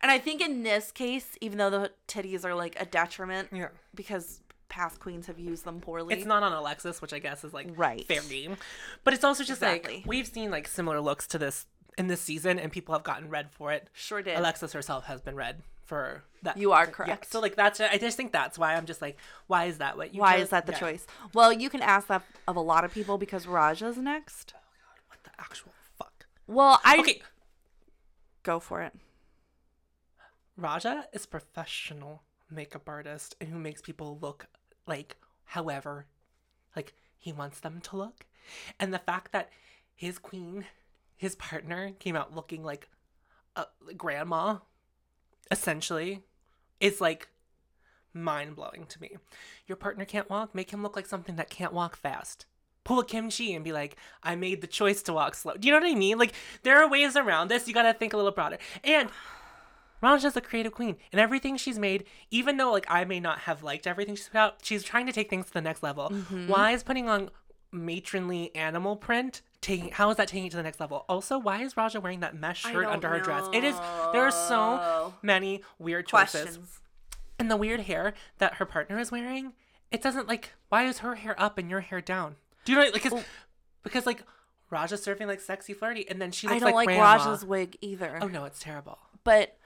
and 0.00 0.10
I 0.12 0.18
think 0.18 0.40
in 0.40 0.62
this 0.62 0.92
case, 0.92 1.36
even 1.40 1.58
though 1.58 1.70
the 1.70 1.90
titties 2.06 2.44
are 2.44 2.54
like 2.54 2.80
a 2.80 2.84
detriment 2.86 3.48
Yeah. 3.52 3.68
because 3.94 4.40
past 4.68 5.00
queens 5.00 5.26
have 5.26 5.38
used 5.38 5.64
them 5.64 5.80
poorly. 5.80 6.14
It's 6.14 6.26
not 6.26 6.42
on 6.42 6.52
Alexis, 6.52 7.00
which 7.02 7.12
I 7.12 7.18
guess 7.18 7.42
is 7.42 7.52
like 7.52 7.66
Right. 7.70 8.06
fair 8.06 8.22
game. 8.22 8.56
But 9.02 9.14
it's 9.14 9.24
also 9.24 9.42
just 9.42 9.62
Exactly. 9.62 9.96
like 9.96 10.06
we've 10.06 10.26
seen 10.28 10.50
like 10.50 10.68
similar 10.68 11.00
looks 11.00 11.26
to 11.28 11.38
this 11.38 11.66
in 11.96 12.06
this 12.06 12.20
season, 12.20 12.60
and 12.60 12.70
people 12.70 12.94
have 12.94 13.02
gotten 13.02 13.28
red 13.28 13.50
for 13.50 13.72
it. 13.72 13.88
Sure 13.92 14.22
did. 14.22 14.38
Alexis 14.38 14.72
herself 14.72 15.06
has 15.06 15.20
been 15.20 15.34
red 15.34 15.62
for 15.88 16.22
that. 16.42 16.56
You 16.56 16.72
are 16.72 16.84
Yeah, 16.84 16.90
correct. 16.90 17.30
So 17.32 17.40
like 17.40 17.56
that's 17.56 17.80
I 17.80 17.96
just 17.98 18.16
think 18.16 18.30
that's 18.32 18.58
why 18.58 18.74
I'm 18.74 18.86
just 18.86 19.02
like, 19.02 19.16
why 19.46 19.64
is 19.64 19.78
that 19.78 19.96
what 19.96 20.14
you? 20.14 20.20
Why 20.20 20.34
chose? 20.36 20.44
is 20.44 20.50
that 20.50 20.66
the 20.66 20.72
Yeah. 20.72 20.78
choice? 20.78 21.06
Well, 21.34 21.52
you 21.52 21.68
can 21.70 21.82
ask 21.82 22.06
that 22.08 22.22
of 22.46 22.56
a 22.56 22.60
lot 22.60 22.84
of 22.84 22.92
people 22.92 23.18
because 23.18 23.46
Raja's 23.46 23.96
next. 23.96 24.54
Oh 24.54 24.60
god, 24.60 25.00
what 25.08 25.24
the 25.24 25.40
actual 25.40 25.72
fuck? 25.98 26.26
Well, 26.46 26.80
I 26.84 26.98
Okay, 27.00 27.22
go 28.42 28.60
for 28.60 28.82
it. 28.82 28.92
Raja 30.56 31.06
is 31.12 31.24
a 31.24 31.28
professional 31.28 32.22
makeup 32.50 32.88
artist 32.88 33.36
who 33.48 33.58
makes 33.58 33.80
people 33.80 34.18
look 34.20 34.46
like 34.86 35.16
however 35.44 36.06
like 36.74 36.94
he 37.18 37.32
wants 37.32 37.60
them 37.60 37.80
to 37.82 37.96
look. 37.96 38.26
And 38.78 38.92
the 38.92 38.98
fact 38.98 39.32
that 39.32 39.50
his 39.94 40.18
queen, 40.18 40.64
his 41.16 41.34
partner 41.36 41.92
came 41.98 42.16
out 42.16 42.34
looking 42.34 42.62
like 42.64 42.88
a 43.56 43.66
grandma 43.96 44.58
essentially 45.50 46.22
is 46.80 47.00
like 47.00 47.28
mind-blowing 48.14 48.86
to 48.88 49.00
me. 49.00 49.16
Your 49.66 49.76
partner 49.76 50.04
can't 50.04 50.30
walk, 50.30 50.54
make 50.54 50.70
him 50.70 50.82
look 50.82 50.96
like 50.96 51.06
something 51.06 51.36
that 51.36 51.50
can't 51.50 51.72
walk 51.72 51.96
fast. 51.96 52.46
Pull 52.84 53.00
a 53.00 53.04
Kim 53.04 53.30
Chi 53.30 53.44
and 53.44 53.62
be 53.62 53.72
like, 53.72 53.96
I 54.22 54.34
made 54.34 54.60
the 54.60 54.66
choice 54.66 55.02
to 55.02 55.12
walk 55.12 55.34
slow. 55.34 55.54
Do 55.54 55.68
you 55.68 55.74
know 55.74 55.80
what 55.80 55.90
I 55.90 55.94
mean? 55.94 56.18
Like, 56.18 56.32
there 56.62 56.82
are 56.82 56.88
ways 56.88 57.16
around 57.16 57.48
this. 57.48 57.68
You 57.68 57.74
gotta 57.74 57.92
think 57.92 58.12
a 58.12 58.16
little 58.16 58.32
broader. 58.32 58.58
And 58.82 59.10
Raja's 60.00 60.36
a 60.36 60.40
creative 60.40 60.72
queen, 60.72 60.96
and 61.12 61.20
everything 61.20 61.56
she's 61.56 61.78
made, 61.78 62.04
even 62.30 62.56
though 62.56 62.70
like 62.70 62.86
I 62.88 63.04
may 63.04 63.20
not 63.20 63.40
have 63.40 63.62
liked 63.62 63.86
everything 63.86 64.14
she's 64.14 64.28
put 64.28 64.38
out, 64.38 64.56
she's 64.62 64.84
trying 64.84 65.06
to 65.06 65.12
take 65.12 65.28
things 65.28 65.46
to 65.46 65.52
the 65.52 65.60
next 65.60 65.82
level. 65.82 66.08
Mm-hmm. 66.08 66.48
Why 66.48 66.70
is 66.70 66.82
putting 66.82 67.08
on 67.08 67.30
matronly 67.72 68.54
animal 68.54 68.96
print 68.96 69.42
taking? 69.60 69.90
How 69.90 70.10
is 70.10 70.16
that 70.16 70.28
taking 70.28 70.46
it 70.46 70.50
to 70.50 70.56
the 70.56 70.62
next 70.62 70.80
level? 70.80 71.04
Also, 71.08 71.38
why 71.38 71.62
is 71.62 71.76
Raja 71.76 72.00
wearing 72.00 72.20
that 72.20 72.34
mesh 72.34 72.62
shirt 72.62 72.86
under 72.86 73.08
her 73.08 73.20
dress? 73.20 73.46
It 73.52 73.64
is. 73.64 73.76
There 74.12 74.22
are 74.22 74.30
so 74.30 75.14
many 75.22 75.62
weird 75.78 76.06
choices, 76.06 76.42
Questions. 76.42 76.80
and 77.38 77.50
the 77.50 77.56
weird 77.56 77.80
hair 77.80 78.14
that 78.38 78.54
her 78.54 78.64
partner 78.64 78.98
is 78.98 79.10
wearing. 79.10 79.52
It 79.90 80.02
doesn't 80.02 80.28
like. 80.28 80.54
Why 80.68 80.84
is 80.84 80.98
her 80.98 81.16
hair 81.16 81.40
up 81.40 81.58
and 81.58 81.70
your 81.70 81.80
hair 81.80 82.00
down? 82.00 82.36
Do 82.64 82.72
you 82.72 82.78
know? 82.78 82.84
Like, 82.84 82.92
because, 82.94 83.12
oh. 83.12 83.24
because 83.82 84.06
like 84.06 84.22
Raja's 84.70 85.02
serving 85.02 85.26
like 85.26 85.40
sexy 85.40 85.72
flirty, 85.72 86.08
and 86.08 86.20
then 86.20 86.30
she 86.30 86.46
looks 86.46 86.62
I 86.62 86.66
don't 86.66 86.74
like, 86.74 86.86
grandma. 86.86 87.16
Raja's 87.16 87.44
wig 87.44 87.76
either. 87.80 88.18
Oh 88.22 88.28
no, 88.28 88.44
it's 88.44 88.60
terrible. 88.60 88.98
but 89.24 89.57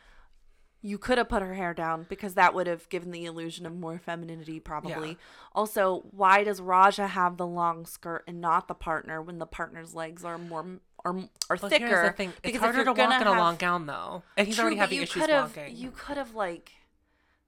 you 0.84 0.98
could 0.98 1.16
have 1.16 1.28
put 1.28 1.42
her 1.42 1.54
hair 1.54 1.72
down 1.72 2.04
because 2.08 2.34
that 2.34 2.52
would 2.54 2.66
have 2.66 2.88
given 2.88 3.12
the 3.12 3.24
illusion 3.24 3.64
of 3.66 3.72
more 3.74 3.98
femininity 3.98 4.58
probably 4.60 5.10
Yeah. 5.10 5.14
also 5.54 6.04
why 6.10 6.42
does 6.44 6.60
raja 6.60 7.06
have 7.06 7.36
the 7.36 7.46
long 7.46 7.86
skirt 7.86 8.24
and 8.26 8.40
not 8.40 8.66
the 8.68 8.74
partner 8.74 9.22
when 9.22 9.38
the 9.38 9.46
partner's 9.46 9.94
legs 9.94 10.24
are 10.24 10.38
more 10.38 10.66
are, 11.04 11.14
are 11.50 11.56
Well, 11.60 11.68
thicker 11.70 11.86
here's 11.86 12.10
the 12.10 12.16
thing. 12.16 12.28
It's 12.30 12.40
Because 12.42 12.56
if 12.56 12.60
harder 12.62 12.84
to 12.84 12.92
walk 12.92 13.20
in 13.20 13.26
a 13.26 13.30
long 13.32 13.56
gown, 13.56 13.86
though, 13.86 14.22
and 14.36 14.46
he's 14.46 14.54
True, 14.56 14.64
already 14.66 14.76
having 14.76 15.02
issues 15.02 15.28
walking. 15.28 15.74
you 15.76 15.90
could 15.90 16.16
have 16.16 16.34
like 16.34 16.70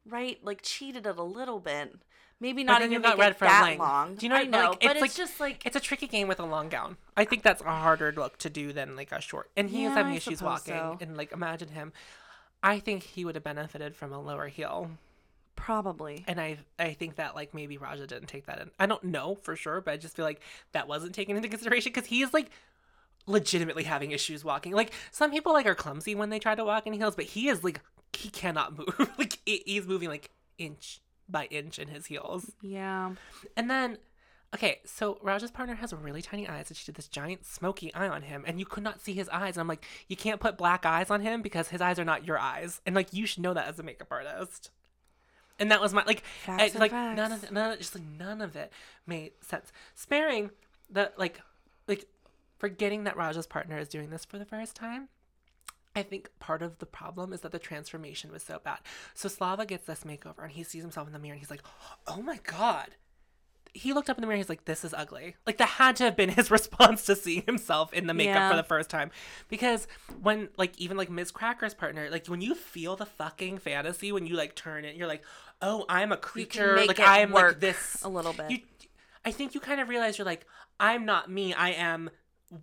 right 0.07 0.39
like 0.43 0.61
cheated 0.63 1.07
it 1.07 1.17
a 1.17 1.23
little 1.23 1.61
bit 1.61 1.95
maybe 2.41 2.63
not 2.65 2.83
even 2.83 3.01
got 3.01 3.17
red 3.17 3.37
for 3.37 3.47
that 3.47 3.63
length. 3.63 3.79
long 3.79 4.15
Do 4.17 4.27
you 4.27 4.31
know? 4.31 4.37
i 4.37 4.41
what- 4.41 4.51
know 4.51 4.71
like, 4.71 4.81
but 4.81 4.83
it's 4.83 4.93
it's, 4.93 5.01
like 5.01 5.15
just 5.15 5.41
like 5.41 5.67
it's 5.67 5.77
a 5.77 5.81
tricky 5.81 6.07
game 6.07 6.29
with 6.29 6.41
a 6.41 6.45
long 6.45 6.69
gown. 6.69 6.97
I 7.17 7.25
think 7.25 7.43
that's 7.43 7.63
a 7.63 7.65
harder 7.65 8.13
look 8.13 8.37
to 8.39 8.51
do 8.51 8.73
than 8.73 8.97
like 8.97 9.13
a 9.13 9.21
short. 9.21 9.51
And 9.57 9.71
he 9.71 9.85
is 9.85 9.93
having 9.93 10.13
I 10.13 10.17
issues 10.17 10.43
walking, 10.43 10.75
so. 10.75 10.99
and 11.01 11.17
like 11.17 11.33
imagine 11.33 11.69
him. 11.69 11.93
I 12.65 12.81
think 12.81 13.03
he 13.05 13.25
would 13.25 13.35
have 13.37 13.45
benefited 13.45 13.95
from 13.95 14.13
a 14.13 14.21
lower 14.21 14.49
heel, 14.49 14.91
probably 15.55 16.25
and 16.27 16.41
I 16.41 16.59
I 16.79 16.95
think 16.95 17.17
that 17.17 17.35
like 17.37 17.55
maybe 17.55 17.77
Raja 17.79 18.07
didn't 18.07 18.27
take 18.29 18.47
that 18.47 18.61
in. 18.61 18.71
I 18.81 18.87
don't 18.87 19.05
know 19.05 19.37
for 19.37 19.55
sure, 19.55 19.81
but 19.81 19.93
I 19.95 19.97
just 19.99 20.17
feel 20.17 20.25
like 20.25 20.41
that 20.73 20.89
wasn't 20.89 21.15
taken 21.15 21.37
into 21.37 21.49
consideration 21.49 21.93
because 21.93 22.09
he 22.09 22.23
is 22.23 22.33
like 22.35 22.51
legitimately 23.27 23.85
having 23.85 24.11
issues 24.11 24.45
walking. 24.45 24.73
Like 24.73 24.93
some 25.11 25.31
people 25.31 25.53
like 25.53 25.67
are 25.67 25.75
clumsy 25.75 26.15
when 26.15 26.31
they 26.31 26.39
try 26.39 26.55
to 26.55 26.65
walk 26.65 26.87
in 26.87 26.93
heels, 26.95 27.15
but 27.15 27.27
he 27.27 27.49
is 27.49 27.63
like 27.63 27.81
he 28.13 28.31
cannot 28.31 28.77
move. 28.79 29.11
like 29.19 29.39
he's 29.45 29.87
moving 29.87 30.09
like 30.09 30.31
inch 30.59 31.01
by 31.29 31.47
inch 31.47 31.79
in 31.79 31.89
his 31.89 32.07
heels. 32.07 32.53
yeah 32.63 33.13
And 33.57 33.71
then, 33.71 33.99
okay, 34.55 34.81
so 34.85 35.19
Raja's 35.23 35.51
partner 35.51 35.75
has 35.75 35.93
really 35.93 36.23
tiny 36.23 36.49
eyes, 36.49 36.71
and 36.71 36.77
she 36.77 36.87
did 36.87 36.95
this 36.95 37.09
giant 37.09 37.45
smoky 37.45 37.93
eye 37.93 38.09
on 38.09 38.23
him, 38.23 38.45
and 38.47 38.59
you 38.59 38.65
could 38.65 38.85
not 38.85 39.01
see 39.01 39.13
his 39.13 39.29
eyes. 39.31 39.57
And 39.57 39.61
I'm 39.61 39.69
like, 39.69 39.85
you 40.09 40.17
can't 40.17 40.41
put 40.41 40.57
black 40.57 40.87
eyes 40.87 41.11
on 41.11 41.21
him 41.21 41.43
because 41.43 41.69
his 41.69 41.81
eyes 41.81 41.99
are 41.99 42.05
not 42.05 42.25
your 42.25 42.39
eyes, 42.39 42.81
and 42.87 42.95
like 42.95 43.13
you 43.13 43.27
should 43.27 43.43
know 43.43 43.55
that 43.55 43.67
as 43.67 43.79
a 43.79 43.83
makeup 43.83 44.09
artist. 44.11 44.71
And 45.59 45.71
that 45.71 45.81
was 45.81 45.93
my 45.93 46.03
like, 46.05 46.23
I, 46.47 46.69
Facts 46.69 46.75
like 46.75 46.93
none 46.93 47.33
of 47.33 47.45
it, 47.45 47.53
none 47.53 47.73
of, 47.73 47.79
just 47.79 47.95
like 47.95 48.05
none 48.19 48.41
of 48.41 48.57
it 48.57 48.73
made 49.07 49.33
sense. 49.41 49.73
Sparing 49.95 50.51
the 50.91 51.13
like, 51.17 51.41
like 51.87 52.07
forgetting 52.59 53.05
that 53.05 53.17
Raja's 53.17 53.47
partner 53.47 53.79
is 53.79 53.89
doing 53.89 54.11
this 54.11 54.25
for 54.25 54.39
the 54.39 54.45
first 54.45 54.75
time. 54.75 55.09
I 55.97 56.03
think 56.03 56.31
part 56.41 56.61
of 56.61 56.79
the 56.79 56.87
problem 56.87 57.33
is 57.33 57.43
that 57.43 57.53
the 57.53 57.61
transformation 57.61 58.33
was 58.33 58.43
so 58.43 58.61
bad. 58.63 58.79
So 59.15 59.29
Slava 59.29 59.65
gets 59.65 59.87
this 59.87 60.03
makeover 60.03 60.43
and 60.43 60.51
he 60.51 60.65
sees 60.65 60.83
himself 60.83 61.07
in 61.07 61.13
the 61.13 61.21
mirror 61.21 61.35
and 61.35 61.41
he's 61.41 61.51
like, 61.51 61.63
"Oh 62.09 62.21
my 62.21 62.41
god." 62.43 62.97
He 63.77 63.93
looked 63.93 64.09
up 64.09 64.17
in 64.17 64.23
the 64.23 64.27
mirror. 64.29 64.37
He's 64.39 64.49
like, 64.49 64.65
"This 64.65 64.85
is 64.85 64.95
ugly." 64.95 65.37
Like 65.47 65.59
that 65.59 65.69
had 65.69 65.97
to 65.97 66.05
have 66.05 66.17
been 66.17 66.29
his 66.41 66.51
response 66.51 67.05
to 67.07 67.17
seeing 67.17 67.43
himself 67.45 67.93
in 67.93 68.07
the 68.07 68.15
makeup 68.15 68.35
Yeah. 68.37 68.51
for 68.51 68.57
the 68.57 68.63
first 68.63 68.89
time, 68.89 69.11
because 69.49 69.87
when 70.23 70.49
like 70.57 70.79
even 70.79 70.97
like 70.97 71.11
Miz 71.11 71.31
Cracker's 71.31 71.75
partner, 71.75 72.09
like 72.11 72.27
when 72.29 72.41
you 72.41 72.55
feel 72.55 72.97
the 72.97 73.05
fucking 73.07 73.59
fantasy, 73.59 74.13
when 74.13 74.27
you 74.27 74.37
like 74.37 74.55
turn 74.55 74.85
it, 74.85 74.95
you're 74.97 75.09
like, 75.09 75.25
"Oh, 75.61 75.85
I'm 75.89 76.13
a 76.13 76.17
creature. 76.17 76.77
Like 76.87 77.01
I'm 77.01 77.33
like 77.33 77.61
this." 77.61 78.01
a 78.03 78.09
little 78.09 78.33
bit 78.33 78.51
You, 78.51 78.59
I 79.25 79.33
think 79.33 79.55
you 79.55 79.61
kind 79.61 79.81
of 79.81 79.89
realize 79.89 80.19
you're 80.19 80.25
like, 80.25 80.47
"I'm 80.79 81.05
not 81.05 81.31
me. 81.31 81.53
I 81.53 81.71
am 81.71 82.11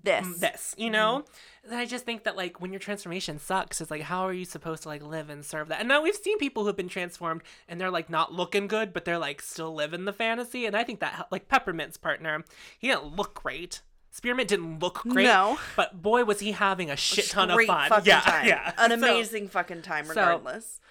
this 0.03 0.25
mm, 0.25 0.39
this 0.39 0.75
you 0.77 0.89
know 0.89 1.23
and 1.65 1.73
i 1.75 1.85
just 1.85 2.05
think 2.05 2.23
that 2.23 2.37
like 2.37 2.61
when 2.61 2.71
your 2.71 2.79
transformation 2.79 3.37
sucks 3.39 3.81
it's 3.81 3.91
like 3.91 4.01
how 4.03 4.21
are 4.21 4.31
you 4.33 4.45
supposed 4.45 4.83
to 4.83 4.89
like 4.89 5.01
live 5.01 5.29
and 5.29 5.43
serve 5.43 5.67
that 5.67 5.79
and 5.79 5.87
now 5.89 6.01
we've 6.01 6.15
seen 6.15 6.37
people 6.37 6.63
who've 6.63 6.77
been 6.77 6.87
transformed 6.87 7.41
and 7.67 7.81
they're 7.81 7.89
like 7.91 8.09
not 8.09 8.31
looking 8.33 8.67
good 8.67 8.93
but 8.93 9.03
they're 9.05 9.17
like 9.17 9.41
still 9.41 9.73
living 9.73 10.05
the 10.05 10.13
fantasy 10.13 10.65
and 10.65 10.77
i 10.77 10.83
think 10.83 10.99
that 10.99 11.27
like 11.31 11.47
peppermint's 11.47 11.97
partner 11.97 12.43
he 12.79 12.87
didn't 12.87 13.15
look 13.15 13.33
great 13.33 13.81
Spearmint 14.13 14.49
didn't 14.49 14.79
look 14.79 14.95
great, 15.07 15.23
No. 15.23 15.57
but 15.77 16.01
boy 16.01 16.25
was 16.25 16.41
he 16.41 16.51
having 16.51 16.89
a 16.91 16.97
shit 16.97 17.29
ton 17.29 17.49
of 17.49 17.57
fun. 17.65 18.01
yeah, 18.03 18.19
time. 18.19 18.45
yeah, 18.45 18.73
An 18.77 18.89
So- 18.89 18.95
amazing 18.95 19.47
fucking 19.47 19.83
time, 19.83 20.03
so, 20.03 20.09
regardless. 20.09 20.81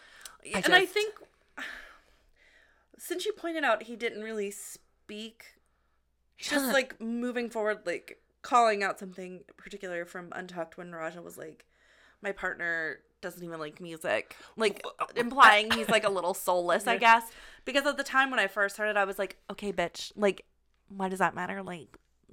I 0.43 0.63
and 0.65 0.75
I 0.75 0.87
think, 0.87 1.17
since 2.99 3.27
you 3.27 3.33
pointed 3.35 3.63
out 3.63 3.83
he 3.85 3.95
didn't 3.97 4.23
really 4.23 4.51
speak, 4.51 5.45
just 6.39 6.73
like 6.73 6.99
moving 6.99 7.51
forward, 7.51 7.81
like 7.85 8.19
calling 8.43 8.83
out 8.83 8.99
something 8.99 9.45
particular 9.57 10.05
from 10.05 10.29
Untucked 10.33 10.77
when 10.79 10.93
Raja 10.93 11.23
was 11.23 11.37
like, 11.39 11.65
my 12.23 12.33
partner 12.33 13.01
doesn't 13.21 13.43
even 13.45 13.59
like 13.59 13.81
music, 13.81 14.37
like 14.57 14.83
uh, 14.85 15.05
uh, 15.05 15.07
implying 15.17 15.71
he's 15.73 15.89
like 15.89 16.05
a 16.05 16.11
little 16.11 16.35
soulless, 16.35 16.87
I 16.87 16.97
guess. 16.97 17.25
Because 17.65 17.87
at 17.87 17.97
the 17.97 18.05
time 18.05 18.31
when 18.31 18.41
I 18.41 18.47
first 18.47 18.77
heard 18.77 18.89
it, 18.89 18.97
I 18.97 19.05
was 19.05 19.19
like, 19.19 19.37
okay, 19.51 19.73
bitch, 19.73 20.13
like, 20.17 20.45
why 20.89 21.09
does 21.09 21.19
that 21.19 21.35
matter? 21.35 21.63
Like, 21.63 21.89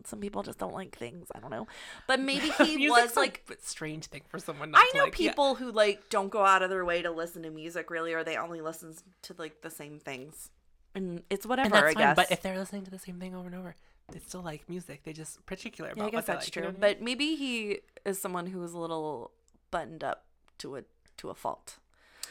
some 0.05 0.19
people 0.19 0.43
just 0.43 0.57
don't 0.59 0.73
like 0.73 0.95
things. 0.97 1.27
I 1.35 1.39
don't 1.39 1.49
know, 1.51 1.67
but 2.07 2.19
maybe 2.31 2.49
he 2.63 2.89
was 2.89 3.15
like 3.17 3.49
strange 3.61 4.05
thing 4.05 4.21
for 4.29 4.39
someone. 4.39 4.71
Not 4.71 4.81
I 4.81 4.89
to 4.91 4.97
know 4.97 5.03
like. 5.05 5.19
Yeah. 5.19 5.29
people 5.29 5.55
who 5.55 5.71
like 5.71 6.09
don't 6.09 6.29
go 6.29 6.45
out 6.45 6.61
of 6.61 6.69
their 6.69 6.85
way 6.85 7.01
to 7.01 7.11
listen 7.11 7.43
to 7.43 7.49
music 7.49 7.89
really, 7.89 8.13
or 8.13 8.23
they 8.23 8.37
only 8.37 8.61
listen 8.61 8.95
to 9.23 9.35
like 9.37 9.61
the 9.61 9.69
same 9.69 9.99
things, 9.99 10.49
and 10.95 11.23
it's 11.29 11.45
whatever. 11.45 11.65
and 11.65 11.73
that's 11.73 11.83
I 11.83 11.93
fine. 11.93 12.03
guess. 12.03 12.15
But 12.15 12.31
if 12.31 12.41
they're 12.41 12.57
listening 12.57 12.83
to 12.85 12.91
the 12.91 12.99
same 12.99 13.19
thing 13.19 13.35
over 13.35 13.47
and 13.47 13.55
over, 13.55 13.75
they 14.11 14.19
still 14.19 14.41
like 14.41 14.67
music. 14.69 15.03
They 15.03 15.13
just 15.13 15.45
particular 15.45 15.91
about 15.91 15.97
yeah, 15.97 16.03
I 16.03 16.05
what 16.07 16.11
guess 16.13 16.25
that's 16.25 16.45
like, 16.47 16.55
you 16.55 16.61
true. 16.61 16.63
know 16.63 16.69
I 16.69 16.71
mean? 16.71 16.79
But 16.81 17.01
maybe 17.01 17.35
he 17.35 17.79
is 18.05 18.19
someone 18.19 18.47
who 18.47 18.63
is 18.63 18.73
a 18.73 18.77
little 18.79 19.31
buttoned 19.71 20.03
up 20.03 20.25
to 20.59 20.77
a 20.77 20.83
to 21.17 21.29
a 21.29 21.35
fault. 21.35 21.77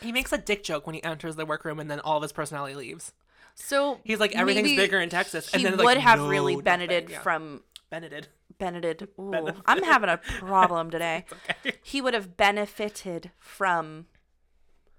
he 0.01 0.13
makes 0.13 0.33
a 0.33 0.39
dick 0.39 0.63
joke 0.63 0.87
when 0.87 0.95
he 0.95 1.03
enters 1.05 1.37
the 1.37 1.45
workroom, 1.47 1.79
and 1.81 1.91
then 1.91 2.01
all 2.01 2.17
of 2.17 2.23
his 2.23 2.33
personality 2.33 2.75
leaves. 2.75 3.13
So 3.55 4.01
He's 4.05 4.21
like, 4.21 4.35
everything's 4.37 4.77
bigger 4.77 5.01
in 5.01 5.09
Texas, 5.09 5.51
and 5.53 5.61
he 5.63 5.69
then, 5.69 5.77
would 5.79 5.85
like, 5.85 5.99
have 5.99 6.19
no, 6.19 6.29
really 6.29 6.57
benefited 6.61 7.09
Yeah. 7.11 7.21
from 7.21 7.63
Benefited. 7.91 8.29
benefited. 8.59 9.09
Ooh, 9.19 9.31
Benefit. 9.31 9.63
I'm 9.67 9.83
having 9.83 10.09
a 10.11 10.19
problem 10.41 10.91
today. 10.91 11.25
Okay. 11.63 11.77
He 11.83 12.01
would 12.03 12.15
have 12.15 12.37
benefited 12.37 13.31
from 13.39 14.07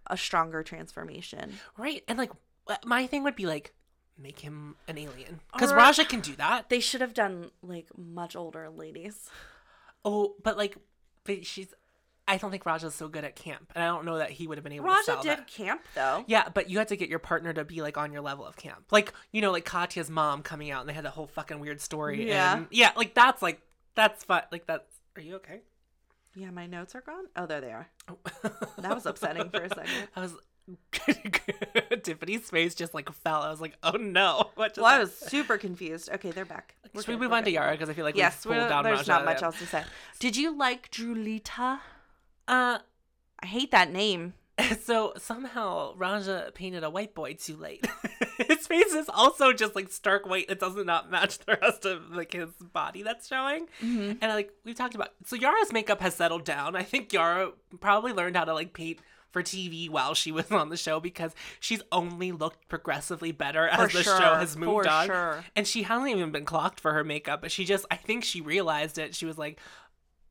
a 0.09 0.17
stronger 0.17 0.63
transformation. 0.63 1.53
Right, 1.77 2.03
and 2.07 2.17
like 2.17 2.31
my 2.85 3.05
thing 3.07 3.23
would 3.23 3.35
be 3.35 3.45
like 3.45 3.73
make 4.17 4.39
him 4.39 4.75
an 4.87 4.97
alien 4.97 5.39
because 5.53 5.73
Raja 5.73 6.05
can 6.05 6.19
do 6.19 6.35
that. 6.35 6.69
They 6.69 6.79
should 6.79 7.01
have 7.01 7.13
done 7.13 7.51
like 7.61 7.87
much 7.97 8.35
older 8.35 8.69
ladies. 8.69 9.29
Oh, 10.03 10.35
but 10.43 10.57
like, 10.57 10.77
but 11.23 11.45
she's. 11.45 11.73
I 12.29 12.35
don't 12.35 12.51
think 12.51 12.65
Raja's 12.65 12.93
so 12.93 13.07
good 13.07 13.23
at 13.23 13.37
camp, 13.37 13.71
and 13.73 13.81
I 13.81 13.87
don't 13.87 14.03
know 14.03 14.17
that 14.17 14.31
he 14.31 14.47
would 14.47 14.57
have 14.57 14.63
been 14.63 14.73
able 14.73 14.87
to 14.87 14.91
Raja 14.91 15.19
did 15.21 15.37
that. 15.39 15.47
camp 15.47 15.81
though. 15.95 16.25
Yeah, 16.27 16.49
but 16.53 16.69
you 16.69 16.77
had 16.77 16.89
to 16.89 16.97
get 16.97 17.07
your 17.07 17.19
partner 17.19 17.53
to 17.53 17.63
be 17.63 17.81
like 17.81 17.97
on 17.97 18.11
your 18.11 18.21
level 18.21 18.45
of 18.45 18.57
camp. 18.57 18.83
Like, 18.91 19.13
you 19.31 19.41
know, 19.41 19.51
like 19.51 19.63
Katya's 19.63 20.09
mom 20.09 20.41
coming 20.43 20.69
out 20.69 20.81
and 20.81 20.89
they 20.89 20.93
had 20.93 21.05
that 21.05 21.11
whole 21.11 21.27
fucking 21.27 21.59
weird 21.59 21.79
story. 21.79 22.27
Yeah. 22.27 22.57
And 22.57 22.67
yeah, 22.69 22.91
like 22.97 23.13
that's 23.13 23.41
like 23.41 23.61
that's 23.95 24.25
fun. 24.25 24.43
Like 24.51 24.65
that's 24.67 24.93
are 25.15 25.21
you 25.21 25.35
okay? 25.35 25.61
Yeah, 26.35 26.51
my 26.51 26.67
notes 26.67 26.93
are 26.95 27.01
gone. 27.01 27.25
Oh, 27.35 27.45
there 27.47 27.61
they 27.61 27.71
are. 27.71 27.87
That 28.77 28.93
was 28.93 29.05
upsetting 29.05 29.49
for 29.49 29.61
a 29.61 29.69
second. 29.69 29.87
I 30.15 30.21
was 30.21 30.35
Tiffany's 32.03 32.49
face 32.49 32.75
just 32.75 32.93
like 32.93 33.11
fell. 33.11 33.41
I 33.41 33.49
was 33.49 33.61
like, 33.61 33.77
oh 33.83 33.91
no. 33.91 34.51
Well, 34.57 34.85
I 34.85 34.99
was 34.99 35.15
super 35.15 35.57
confused. 35.57 36.09
Okay, 36.09 36.31
they're 36.31 36.45
back. 36.45 36.75
We're 36.93 37.01
Should 37.03 37.09
we 37.09 37.17
move 37.17 37.31
on 37.31 37.43
to. 37.43 37.51
Yara 37.51 37.71
because 37.71 37.89
I 37.89 37.93
feel 37.93 38.05
like 38.05 38.15
Yes, 38.15 38.45
we've 38.45 38.57
pulled 38.57 38.69
down 38.69 38.83
there's 38.83 39.07
not 39.07 39.25
much 39.25 39.41
else 39.41 39.59
to 39.59 39.65
say. 39.65 39.83
Did 40.19 40.35
you 40.35 40.57
like 40.57 40.91
Julita? 40.91 41.79
Uh, 42.47 42.79
I 43.39 43.45
hate 43.45 43.71
that 43.71 43.91
name. 43.91 44.33
so 44.81 45.13
somehow 45.17 45.93
Raja 45.95 46.51
painted 46.53 46.83
a 46.83 46.89
white 46.89 47.13
boy 47.13 47.33
too 47.33 47.55
late. 47.55 47.85
his 48.47 48.67
face 48.67 48.93
is 48.93 49.09
also 49.09 49.53
just 49.53 49.75
like 49.75 49.91
stark 49.91 50.27
white. 50.27 50.45
It 50.49 50.59
does 50.59 50.75
not 50.75 51.09
match 51.11 51.39
the 51.39 51.57
rest 51.61 51.85
of 51.85 52.11
like 52.11 52.33
his 52.33 52.49
body 52.73 53.03
that's 53.03 53.27
showing. 53.27 53.67
And 53.81 54.21
like 54.21 54.51
we've 54.63 54.75
talked 54.75 54.95
about, 54.95 55.09
so 55.25 55.35
Yara's 55.35 55.73
makeup 55.73 56.01
has 56.01 56.15
settled 56.15 56.43
down. 56.45 56.75
I 56.75 56.83
think 56.83 57.11
Yara 57.13 57.51
probably 57.79 58.13
learned 58.13 58.37
how 58.37 58.45
to 58.45 58.53
like 58.53 58.73
paint 58.73 58.99
for 59.31 59.43
TV 59.43 59.89
while 59.89 60.13
she 60.13 60.31
was 60.31 60.51
on 60.51 60.69
the 60.69 60.77
show 60.77 60.99
because 60.99 61.33
she's 61.59 61.81
only 61.91 62.31
looked 62.31 62.67
progressively 62.69 63.31
better 63.31 63.67
as 63.67 63.91
For 63.91 63.97
the 63.97 64.03
sure, 64.03 64.17
show 64.17 64.35
has 64.35 64.55
moved 64.55 64.87
on. 64.87 65.07
sure. 65.07 65.43
And 65.55 65.67
she 65.67 65.83
hasn't 65.83 66.09
even 66.09 66.31
been 66.31 66.45
clocked 66.45 66.79
for 66.79 66.93
her 66.93 67.03
makeup, 67.03 67.41
but 67.41 67.51
she 67.51 67.65
just, 67.65 67.85
I 67.91 67.95
think 67.97 68.23
she 68.23 68.39
realized 68.41 68.97
it. 68.97 69.13
She 69.13 69.25
was 69.25 69.37
like, 69.37 69.59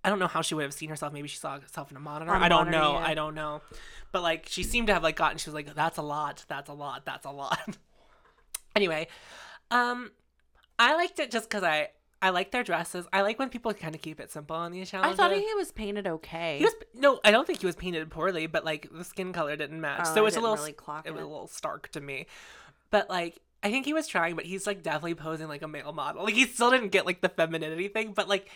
I 0.02 0.09
don't 0.09 0.18
know 0.18 0.28
how 0.28 0.40
she 0.40 0.54
would 0.54 0.62
have 0.62 0.72
seen 0.72 0.88
herself. 0.88 1.12
Maybe 1.12 1.28
she 1.28 1.36
saw 1.38 1.59
herself 1.61 1.90
in 1.90 1.96
a 1.96 2.00
monitor. 2.00 2.30
I 2.32 2.48
don't 2.48 2.70
monitor, 2.70 2.78
know. 2.78 2.92
yeah. 2.94 3.07
I 3.07 3.14
don't 3.14 3.34
know. 3.34 3.61
But 4.12 4.22
like 4.22 4.46
she 4.48 4.62
seemed 4.62 4.86
to 4.86 4.94
have 4.94 5.02
like 5.02 5.16
gotten 5.16 5.36
she 5.38 5.50
was 5.50 5.54
like, 5.54 5.74
that's 5.74 5.98
a 5.98 6.02
lot, 6.02 6.44
that's 6.48 6.70
a 6.70 6.72
lot, 6.72 7.04
that's 7.04 7.26
a 7.26 7.30
lot. 7.30 7.76
anyway, 8.76 9.08
um 9.70 10.12
I 10.78 10.94
liked 10.94 11.18
it 11.18 11.30
just 11.30 11.48
because 11.48 11.62
I 11.64 11.88
I 12.22 12.30
like 12.30 12.50
their 12.50 12.62
dresses. 12.62 13.06
I 13.12 13.22
like 13.22 13.38
when 13.38 13.50
people 13.50 13.72
kind 13.74 13.94
of 13.94 14.00
keep 14.00 14.20
it 14.20 14.30
simple 14.30 14.56
on 14.56 14.72
these 14.72 14.90
challenges. 14.90 15.18
I 15.18 15.22
thought 15.22 15.36
he 15.36 15.54
was 15.54 15.70
painted 15.72 16.06
okay. 16.06 16.58
He 16.58 16.64
was 16.64 16.74
no, 16.94 17.20
I 17.24 17.30
don't 17.30 17.46
think 17.46 17.60
he 17.60 17.66
was 17.66 17.76
painted 17.76 18.08
poorly, 18.10 18.46
but 18.46 18.64
like 18.64 18.88
the 18.90 19.04
skin 19.04 19.32
color 19.32 19.56
didn't 19.56 19.80
match, 19.80 20.02
Oh, 20.04 20.14
so 20.14 20.26
it's 20.26 20.36
a 20.36 20.40
little 20.40 20.56
really 20.56 20.72
clock 20.72 21.06
it 21.06 21.12
was 21.12 21.22
a 21.22 21.26
little 21.26 21.46
stark 21.48 21.88
to 21.92 22.00
me. 22.00 22.26
But 22.90 23.10
like 23.10 23.40
I 23.62 23.70
think 23.70 23.84
he 23.84 23.92
was 23.92 24.06
trying, 24.06 24.36
but 24.36 24.44
he's 24.44 24.66
like 24.66 24.82
definitely 24.82 25.14
posing 25.14 25.48
like 25.48 25.62
a 25.62 25.68
male 25.68 25.92
model. 25.92 26.24
Like 26.24 26.34
he 26.34 26.46
still 26.46 26.70
didn't 26.70 26.90
get 26.90 27.04
like 27.06 27.20
the 27.20 27.28
femininity 27.28 27.88
thing, 27.88 28.12
but 28.12 28.28
like 28.28 28.50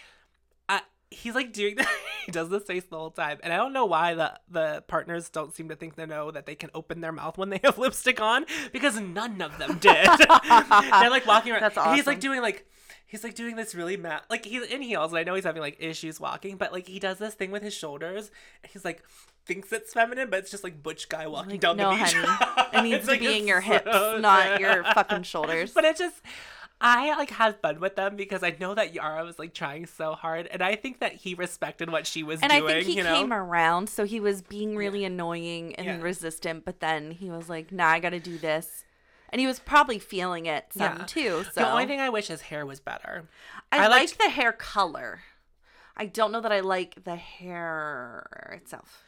he's 1.10 1.34
like 1.34 1.52
doing 1.52 1.74
that. 1.76 1.88
he 2.26 2.32
does 2.32 2.48
this 2.48 2.64
face 2.64 2.84
the 2.84 2.96
whole 2.96 3.10
time, 3.10 3.38
and 3.42 3.52
I 3.52 3.56
don't 3.56 3.72
know 3.72 3.84
why 3.86 4.14
the 4.14 4.38
the 4.50 4.84
partners 4.88 5.28
don't 5.30 5.54
seem 5.54 5.68
to 5.68 5.76
think 5.76 5.96
they 5.96 6.06
know 6.06 6.30
that 6.30 6.46
they 6.46 6.54
can 6.54 6.70
open 6.74 7.00
their 7.00 7.12
mouth 7.12 7.36
when 7.38 7.50
they 7.50 7.60
have 7.64 7.78
lipstick 7.78 8.20
on 8.20 8.46
because 8.72 8.98
none 9.00 9.40
of 9.42 9.56
them 9.58 9.78
did. 9.78 10.06
They're 10.18 11.10
like 11.10 11.26
walking 11.26 11.52
around. 11.52 11.62
That's 11.62 11.76
and 11.76 11.96
He's 11.96 12.06
like 12.06 12.20
doing 12.20 12.40
like. 12.40 12.66
He's 13.06 13.24
like 13.24 13.34
doing 13.34 13.56
this 13.56 13.74
really 13.74 13.96
mad, 13.96 14.20
like 14.30 14.44
he's 14.44 14.62
in 14.62 14.82
heels, 14.82 15.10
and 15.10 15.18
I 15.18 15.24
know 15.24 15.34
he's 15.34 15.42
having 15.42 15.60
like 15.60 15.76
issues 15.80 16.20
walking, 16.20 16.56
but 16.56 16.70
like 16.72 16.86
he 16.86 17.00
does 17.00 17.18
this 17.18 17.34
thing 17.34 17.50
with 17.50 17.60
his 17.60 17.74
shoulders, 17.74 18.30
and 18.62 18.70
he's 18.72 18.84
like 18.84 19.02
thinks 19.46 19.72
it's 19.72 19.92
feminine, 19.92 20.30
but 20.30 20.38
it's 20.38 20.50
just 20.52 20.62
like 20.62 20.80
butch 20.80 21.08
guy 21.08 21.26
walking 21.26 21.50
Like, 21.50 21.60
down 21.60 21.76
no, 21.76 21.90
the 21.90 21.96
beach. 22.04 22.12
honey. 22.14 22.68
It 22.78 22.82
needs 22.84 22.96
It's, 22.98 23.06
to 23.06 23.10
like, 23.10 23.18
be 23.20 23.36
in 23.36 23.48
your 23.48 23.60
hips, 23.60 23.90
so 23.90 24.18
not 24.18 24.60
your 24.60 24.84
fucking 24.84 25.24
shoulders. 25.24 25.72
But 25.72 25.84
it 25.86 25.96
just, 25.96 26.22
I 26.80 27.14
like 27.16 27.30
had 27.30 27.60
fun 27.60 27.78
with 27.80 27.96
them 27.96 28.16
because 28.16 28.42
I 28.42 28.56
know 28.58 28.74
that 28.74 28.94
Yara 28.94 29.24
was 29.24 29.38
like 29.38 29.52
trying 29.52 29.84
so 29.86 30.14
hard, 30.14 30.46
and 30.46 30.62
I 30.62 30.76
think 30.76 31.00
that 31.00 31.12
he 31.12 31.34
respected 31.34 31.90
what 31.90 32.06
she 32.06 32.22
was 32.22 32.40
and 32.40 32.50
doing. 32.50 32.64
I 32.64 32.72
think 32.74 32.86
he 32.86 32.96
you 32.96 33.04
know? 33.04 33.14
came 33.14 33.32
around, 33.32 33.88
so 33.90 34.04
he 34.04 34.18
was 34.20 34.40
being 34.42 34.76
really 34.76 35.04
annoying 35.04 35.74
and 35.76 35.86
Yeah. 35.86 36.00
resistant. 36.00 36.64
But 36.64 36.80
then 36.80 37.10
he 37.10 37.30
was 37.30 37.48
like, 37.50 37.70
"Nah, 37.70 37.88
I 37.88 37.98
got 38.00 38.10
to 38.10 38.20
do 38.20 38.38
this," 38.38 38.84
and 39.28 39.40
he 39.40 39.46
was 39.46 39.58
probably 39.58 39.98
feeling 39.98 40.46
it 40.46 40.72
some 40.72 40.98
Yeah. 41.00 41.04
too. 41.04 41.44
So 41.52 41.60
The 41.60 41.70
only 41.70 41.86
thing 41.86 42.00
I 42.00 42.08
wish 42.08 42.28
his 42.28 42.42
hair 42.42 42.64
was 42.64 42.80
better. 42.80 43.28
I, 43.70 43.78
I 43.84 43.86
like 43.88 43.90
liked- 44.00 44.18
the 44.18 44.30
hair 44.30 44.52
color. 44.52 45.20
I 45.96 46.06
don't 46.06 46.32
know 46.32 46.40
that 46.40 46.52
I 46.52 46.60
like 46.60 47.04
the 47.04 47.16
hair 47.16 48.50
itself. 48.52 49.04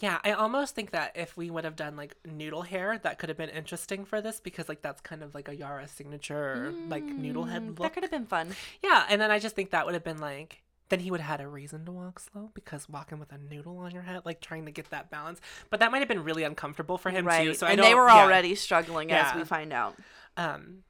Yeah, 0.00 0.18
I 0.22 0.32
almost 0.32 0.76
think 0.76 0.92
that 0.92 1.12
if 1.16 1.36
we 1.36 1.50
would 1.50 1.64
have 1.64 1.74
done 1.74 1.96
like 1.96 2.16
noodle 2.24 2.62
hair, 2.62 2.98
that 2.98 3.18
could 3.18 3.28
have 3.28 3.38
been 3.38 3.50
interesting 3.50 4.04
for 4.04 4.20
this 4.20 4.38
because 4.38 4.68
like 4.68 4.80
that's 4.80 5.00
kind 5.00 5.22
of 5.22 5.34
like 5.34 5.48
a 5.48 5.56
Yara 5.56 5.88
signature 5.88 6.72
like 6.88 7.02
noodle 7.02 7.44
head 7.44 7.66
look. 7.66 7.78
That 7.78 7.94
could 7.94 8.04
have 8.04 8.12
been 8.12 8.26
fun. 8.26 8.54
Yeah, 8.82 9.04
and 9.08 9.20
then 9.20 9.30
I 9.30 9.40
just 9.40 9.56
think 9.56 9.70
that 9.70 9.86
would 9.86 9.94
have 9.94 10.04
been 10.04 10.18
like 10.18 10.62
then 10.88 11.00
he 11.00 11.10
would 11.10 11.20
have 11.20 11.40
had 11.40 11.44
a 11.44 11.48
reason 11.48 11.84
to 11.84 11.92
walk 11.92 12.20
slow 12.20 12.50
because 12.54 12.88
walking 12.88 13.18
with 13.18 13.32
a 13.32 13.38
noodle 13.38 13.78
on 13.78 13.90
your 13.90 14.02
head, 14.02 14.22
like 14.24 14.40
trying 14.40 14.64
to 14.66 14.70
get 14.70 14.88
that 14.90 15.10
balance. 15.10 15.40
But 15.68 15.80
that 15.80 15.90
might 15.90 15.98
have 15.98 16.08
been 16.08 16.24
really 16.24 16.44
uncomfortable 16.44 16.96
for 16.96 17.10
him 17.10 17.26
right. 17.26 17.44
too. 17.44 17.54
So 17.54 17.66
and 17.66 17.76
don't, 17.76 17.86
they 17.86 17.94
were 17.94 18.08
yeah. 18.08 18.22
already 18.22 18.54
struggling 18.54 19.12
as 19.12 19.34
we 19.34 19.44
find 19.44 19.72
out. 19.72 19.96
um 20.36 20.84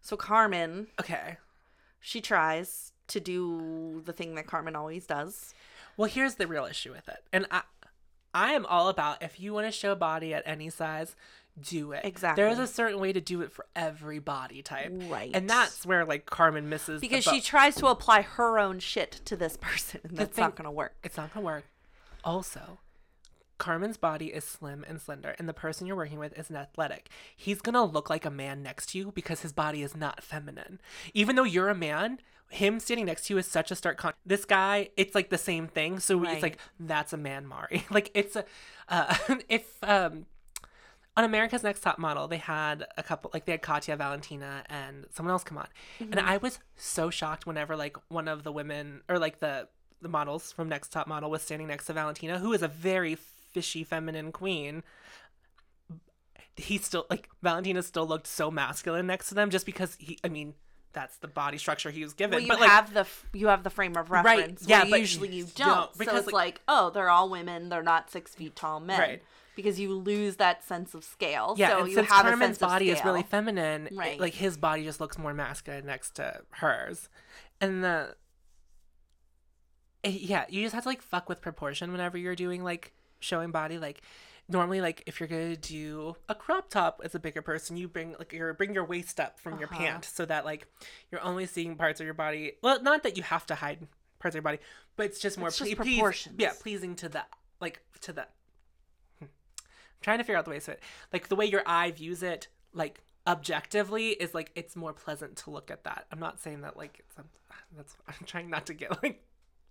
So 0.00 0.16
Carmen, 0.16 0.86
okay. 1.00 1.36
she 2.00 2.20
tries 2.20 2.92
to 3.08 3.20
do 3.20 4.02
the 4.04 4.12
thing 4.12 4.36
that 4.36 4.46
Carmen 4.46 4.76
always 4.76 5.04
does. 5.04 5.52
Well, 5.96 6.08
here's 6.08 6.36
the 6.36 6.46
real 6.46 6.64
issue 6.64 6.92
with 6.92 7.08
it. 7.08 7.24
And 7.32 7.46
I 7.50 7.62
I 8.34 8.52
am 8.52 8.66
all 8.66 8.88
about 8.88 9.22
if 9.22 9.40
you 9.40 9.52
want 9.52 9.66
to 9.66 9.72
show 9.72 9.94
body 9.94 10.32
at 10.32 10.42
any 10.46 10.70
size, 10.70 11.16
do 11.60 11.92
it. 11.92 12.04
Exactly. 12.04 12.42
There's 12.42 12.58
a 12.58 12.66
certain 12.66 13.00
way 13.00 13.12
to 13.12 13.20
do 13.20 13.42
it 13.42 13.52
for 13.52 13.66
every 13.74 14.18
body 14.18 14.62
type. 14.62 14.92
Right. 15.08 15.30
And 15.34 15.48
that's 15.48 15.84
where 15.84 16.04
like 16.04 16.26
Carmen 16.26 16.68
misses 16.68 17.00
the 17.00 17.08
Because 17.08 17.24
she 17.24 17.40
tries 17.40 17.74
to 17.76 17.86
apply 17.86 18.22
her 18.22 18.58
own 18.58 18.78
shit 18.78 19.20
to 19.24 19.36
this 19.36 19.56
person, 19.60 20.00
and 20.04 20.16
that's 20.16 20.38
not 20.38 20.56
going 20.56 20.66
to 20.66 20.70
work. 20.70 20.94
It's 21.02 21.16
not 21.16 21.32
gonna 21.34 21.44
work. 21.44 21.64
Also, 22.22 22.78
Carmen's 23.58 23.96
body 23.96 24.26
is 24.26 24.44
slim 24.44 24.84
and 24.88 25.00
slender, 25.00 25.34
and 25.38 25.48
the 25.48 25.54
person 25.54 25.86
you're 25.86 25.96
working 25.96 26.18
with 26.18 26.38
is 26.38 26.50
an 26.50 26.56
athletic. 26.56 27.08
He's 27.36 27.60
gonna 27.60 27.84
look 27.84 28.08
like 28.08 28.24
a 28.24 28.30
man 28.30 28.62
next 28.62 28.90
to 28.90 28.98
you 28.98 29.12
because 29.12 29.40
his 29.40 29.52
body 29.52 29.82
is 29.82 29.96
not 29.96 30.22
feminine. 30.22 30.80
Even 31.14 31.36
though 31.36 31.44
you're 31.44 31.68
a 31.68 31.74
man, 31.74 32.20
him 32.50 32.80
standing 32.80 33.06
next 33.06 33.26
to 33.26 33.34
you 33.34 33.38
is 33.38 33.46
such 33.46 33.70
a 33.70 33.76
stark 33.76 33.96
con. 33.96 34.12
This 34.26 34.44
guy, 34.44 34.90
it's 34.96 35.14
like 35.14 35.30
the 35.30 35.38
same 35.38 35.66
thing. 35.68 36.00
So 36.00 36.18
Right. 36.18 36.34
it's 36.34 36.42
like 36.42 36.58
that's 36.78 37.12
a 37.12 37.16
man, 37.16 37.46
Mari. 37.46 37.84
like 37.90 38.10
it's 38.14 38.36
a 38.36 38.44
uh, 38.88 39.14
if 39.48 39.82
um 39.82 40.26
on 41.16 41.24
America's 41.24 41.62
Next 41.62 41.80
Top 41.80 41.98
Model, 41.98 42.28
they 42.28 42.36
had 42.38 42.86
a 42.96 43.02
couple, 43.02 43.30
like 43.34 43.44
they 43.44 43.52
had 43.52 43.62
Katya, 43.62 43.96
Valentina, 43.96 44.64
and 44.68 45.06
someone 45.10 45.32
else 45.32 45.42
come 45.44 45.58
on, 45.58 45.66
and 45.98 46.18
I 46.20 46.36
was 46.36 46.58
so 46.76 47.10
shocked 47.10 47.46
whenever 47.46 47.76
like 47.76 47.96
one 48.08 48.28
of 48.28 48.42
the 48.44 48.52
women 48.52 49.02
or 49.08 49.18
like 49.18 49.40
the 49.40 49.68
the 50.02 50.08
models 50.08 50.50
from 50.52 50.68
Next 50.68 50.90
Top 50.90 51.06
Model 51.06 51.30
was 51.30 51.42
standing 51.42 51.68
next 51.68 51.86
to 51.86 51.92
Valentina, 51.92 52.38
who 52.38 52.52
is 52.52 52.62
a 52.62 52.68
very 52.68 53.16
fishy 53.16 53.84
feminine 53.84 54.32
queen. 54.32 54.82
He 56.56 56.78
still 56.78 57.06
like 57.10 57.28
Valentina 57.42 57.82
still 57.82 58.06
looked 58.06 58.26
so 58.26 58.50
masculine 58.50 59.06
next 59.06 59.28
to 59.28 59.34
them, 59.34 59.50
just 59.50 59.66
because 59.66 59.96
he, 59.98 60.18
I 60.24 60.28
mean, 60.28 60.54
that's 60.92 61.16
the 61.18 61.28
body 61.28 61.58
structure 61.58 61.90
he 61.90 62.02
was 62.02 62.12
given. 62.14 62.36
Well, 62.36 62.42
you 62.42 62.48
but 62.48 62.60
like, 62.60 62.70
have 62.70 62.92
the 62.94 63.06
you 63.32 63.48
have 63.48 63.62
the 63.62 63.70
frame 63.70 63.96
of 63.96 64.10
reference. 64.10 64.62
Right, 64.62 64.68
yeah, 64.68 64.84
but 64.88 65.00
usually 65.00 65.28
you 65.28 65.44
don't. 65.54 65.68
don't, 65.68 65.92
so 65.94 65.98
because, 65.98 66.18
it's 66.24 66.26
like- 66.26 66.34
like, 66.56 66.60
oh, 66.68 66.90
they're 66.90 67.10
all 67.10 67.28
women. 67.28 67.68
They're 67.68 67.82
not 67.82 68.10
six 68.10 68.34
feet 68.34 68.56
tall 68.56 68.80
men. 68.80 68.98
Right. 68.98 69.22
Because 69.56 69.78
you 69.78 69.92
lose 69.92 70.36
that 70.36 70.64
sense 70.64 70.94
of 70.94 71.04
scale. 71.04 71.54
yeah, 71.58 71.70
so 71.70 71.78
and 71.80 71.88
you 71.88 71.94
since 71.96 72.08
have 72.08 72.22
Carmen's 72.24 72.56
a 72.56 72.60
sense 72.60 72.72
body 72.72 72.90
is 72.90 73.04
really 73.04 73.22
feminine, 73.22 73.88
it- 73.88 73.92
Right. 73.96 74.18
like 74.18 74.32
his 74.34 74.56
body 74.56 74.84
just 74.84 75.00
looks 75.00 75.18
more 75.18 75.34
masculine 75.34 75.84
next 75.86 76.12
to 76.16 76.40
hers, 76.50 77.08
and 77.60 77.84
the 77.84 78.14
eh, 80.04 80.10
yeah, 80.20 80.44
you 80.48 80.62
just 80.62 80.74
have 80.74 80.84
to 80.84 80.88
like 80.88 81.02
fuck 81.02 81.28
with 81.28 81.40
proportion 81.42 81.92
whenever 81.92 82.16
you're 82.16 82.34
doing 82.36 82.62
like 82.62 82.92
showing 83.18 83.50
body. 83.50 83.78
Like 83.78 84.00
normally, 84.50 84.80
like 84.80 85.02
if 85.06 85.20
you're 85.20 85.28
gonna 85.28 85.56
do 85.56 86.16
a 86.28 86.34
crop 86.34 86.68
top 86.70 87.00
as 87.04 87.14
a 87.14 87.18
bigger 87.18 87.42
person, 87.42 87.76
you 87.76 87.88
bring 87.88 88.14
like 88.18 88.32
your 88.32 88.52
bring 88.54 88.74
your 88.74 88.84
waist 88.84 89.18
up 89.20 89.38
from 89.38 89.58
your 89.58 89.68
Uh-huh. 89.68 89.78
pant 89.78 90.04
so 90.04 90.24
that 90.26 90.44
like 90.44 90.66
you're 91.10 91.22
only 91.22 91.46
seeing 91.46 91.76
parts 91.76 92.00
of 92.00 92.04
your 92.04 92.14
body. 92.14 92.52
Well, 92.62 92.82
not 92.82 93.02
that 93.04 93.16
you 93.16 93.22
have 93.22 93.46
to 93.46 93.54
hide 93.54 93.86
parts 94.18 94.34
of 94.34 94.36
your 94.36 94.42
body, 94.42 94.58
but 94.96 95.06
it's 95.06 95.18
just 95.20 95.38
more 95.38 95.48
It's 95.48 95.58
just 95.58 95.76
ple- 95.76 96.12
yeah, 96.38 96.52
pleasing 96.60 96.94
to 96.96 97.08
the 97.08 97.24
like 97.60 97.80
to 98.02 98.12
the. 98.12 98.22
Hmm. 99.18 99.24
I'm 99.24 100.00
trying 100.02 100.18
to 100.18 100.24
figure 100.24 100.36
out 100.38 100.44
the 100.44 100.50
way 100.50 100.58
to 100.58 100.64
say 100.64 100.72
it. 100.72 100.82
Like 101.12 101.28
the 101.28 101.36
way 101.36 101.46
your 101.46 101.62
eye 101.66 101.90
views 101.90 102.22
it, 102.22 102.48
like 102.72 103.00
objectively, 103.26 104.10
is 104.10 104.34
like 104.34 104.50
it's 104.54 104.76
more 104.76 104.92
pleasant 104.92 105.36
to 105.36 105.50
look 105.50 105.70
at 105.70 105.84
that. 105.84 106.06
I'm 106.10 106.20
not 106.20 106.40
saying 106.40 106.62
that 106.62 106.76
like 106.76 106.98
it's, 107.00 107.16
I'm, 107.18 107.28
that's. 107.76 107.96
I'm 108.08 108.26
trying 108.26 108.50
not 108.50 108.66
to 108.66 108.74
get 108.74 109.02
like 109.02 109.22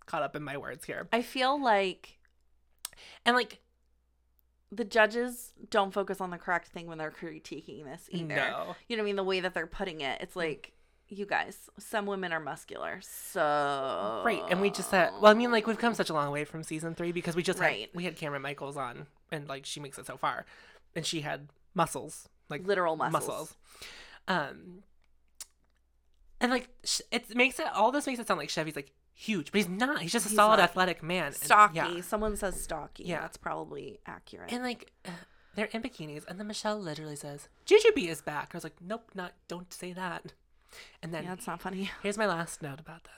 caught 0.06 0.22
up 0.22 0.34
in 0.36 0.42
my 0.42 0.56
words 0.56 0.84
here. 0.84 1.06
I 1.12 1.22
feel 1.22 1.60
like 1.62 2.18
And 3.24 3.36
like 3.36 3.60
the 4.72 4.84
judges 4.84 5.52
don't 5.70 5.92
focus 5.92 6.20
on 6.20 6.30
the 6.30 6.38
correct 6.38 6.68
thing 6.68 6.86
when 6.86 6.98
they're 6.98 7.10
critiquing 7.10 7.84
this 7.84 8.08
either. 8.10 8.26
no, 8.34 8.76
You 8.88 8.96
know 8.96 9.02
what 9.02 9.06
I 9.06 9.10
mean? 9.10 9.16
The 9.16 9.24
way 9.24 9.40
that 9.40 9.52
they're 9.54 9.66
putting 9.66 10.00
it, 10.00 10.20
it's 10.20 10.36
like 10.36 10.72
you 11.08 11.26
guys. 11.26 11.68
Some 11.78 12.06
women 12.06 12.32
are 12.32 12.38
muscular, 12.38 13.00
so 13.02 14.22
right. 14.24 14.42
And 14.48 14.60
we 14.60 14.70
just 14.70 14.90
said, 14.90 15.10
well, 15.20 15.30
I 15.30 15.34
mean, 15.34 15.50
like 15.50 15.66
we've 15.66 15.78
come 15.78 15.94
such 15.94 16.08
a 16.10 16.14
long 16.14 16.30
way 16.30 16.44
from 16.44 16.62
season 16.62 16.94
three 16.94 17.10
because 17.12 17.34
we 17.34 17.42
just 17.42 17.58
Right. 17.58 17.80
had 17.80 17.88
we 17.94 18.04
had 18.04 18.16
Kameron 18.16 18.42
Michaels 18.42 18.76
on, 18.76 19.06
and 19.32 19.48
like 19.48 19.66
she 19.66 19.80
makes 19.80 19.98
it 19.98 20.06
so 20.06 20.16
far, 20.16 20.46
and 20.94 21.04
she 21.04 21.22
had 21.22 21.48
muscles, 21.74 22.28
like 22.48 22.64
literal 22.66 22.94
muscles. 22.96 23.12
muscles. 23.26 23.54
Um, 24.28 24.84
and 26.40 26.50
like 26.52 26.68
it 27.10 27.34
makes 27.34 27.58
it 27.58 27.66
all 27.74 27.90
this 27.90 28.06
makes 28.06 28.20
it 28.20 28.28
sound 28.28 28.38
like 28.38 28.48
Chevy's 28.50 28.76
like 28.76 28.92
huge, 29.20 29.52
but 29.52 29.58
he's 29.58 29.68
not. 29.68 30.00
He's 30.02 30.12
just 30.12 30.26
a 30.26 30.28
He's 30.30 30.36
solid 30.36 30.56
not. 30.58 30.64
athletic 30.64 31.02
man. 31.02 31.26
and- 31.26 31.34
Stocky. 31.34 31.76
yeah. 31.76 32.00
Someone 32.00 32.36
says 32.36 32.60
stocky. 32.62 33.04
Yeah. 33.04 33.20
that's 33.20 33.36
probably 33.36 33.98
accurate. 34.06 34.52
And 34.52 34.62
like 34.62 34.90
uh, 35.06 35.10
they're 35.54 35.66
in 35.72 35.82
bikinis, 35.82 36.24
and 36.28 36.38
then 36.38 36.46
Michelle 36.46 36.78
literally 36.80 37.16
says, 37.16 37.48
"Jujubee 37.66 38.08
is 38.08 38.22
back." 38.22 38.50
I 38.52 38.56
was 38.56 38.64
like, 38.64 38.76
"Nope, 38.80 39.10
not. 39.14 39.32
Don't 39.48 39.72
say 39.72 39.92
that." 39.92 40.32
And 41.02 41.12
then 41.12 41.24
yeah, 41.24 41.32
it's 41.34 41.46
not 41.46 41.60
funny. 41.60 41.90
here's 42.02 42.16
my 42.18 42.26
last 42.26 42.62
note 42.62 42.78
about 42.80 43.04
this. 43.04 43.12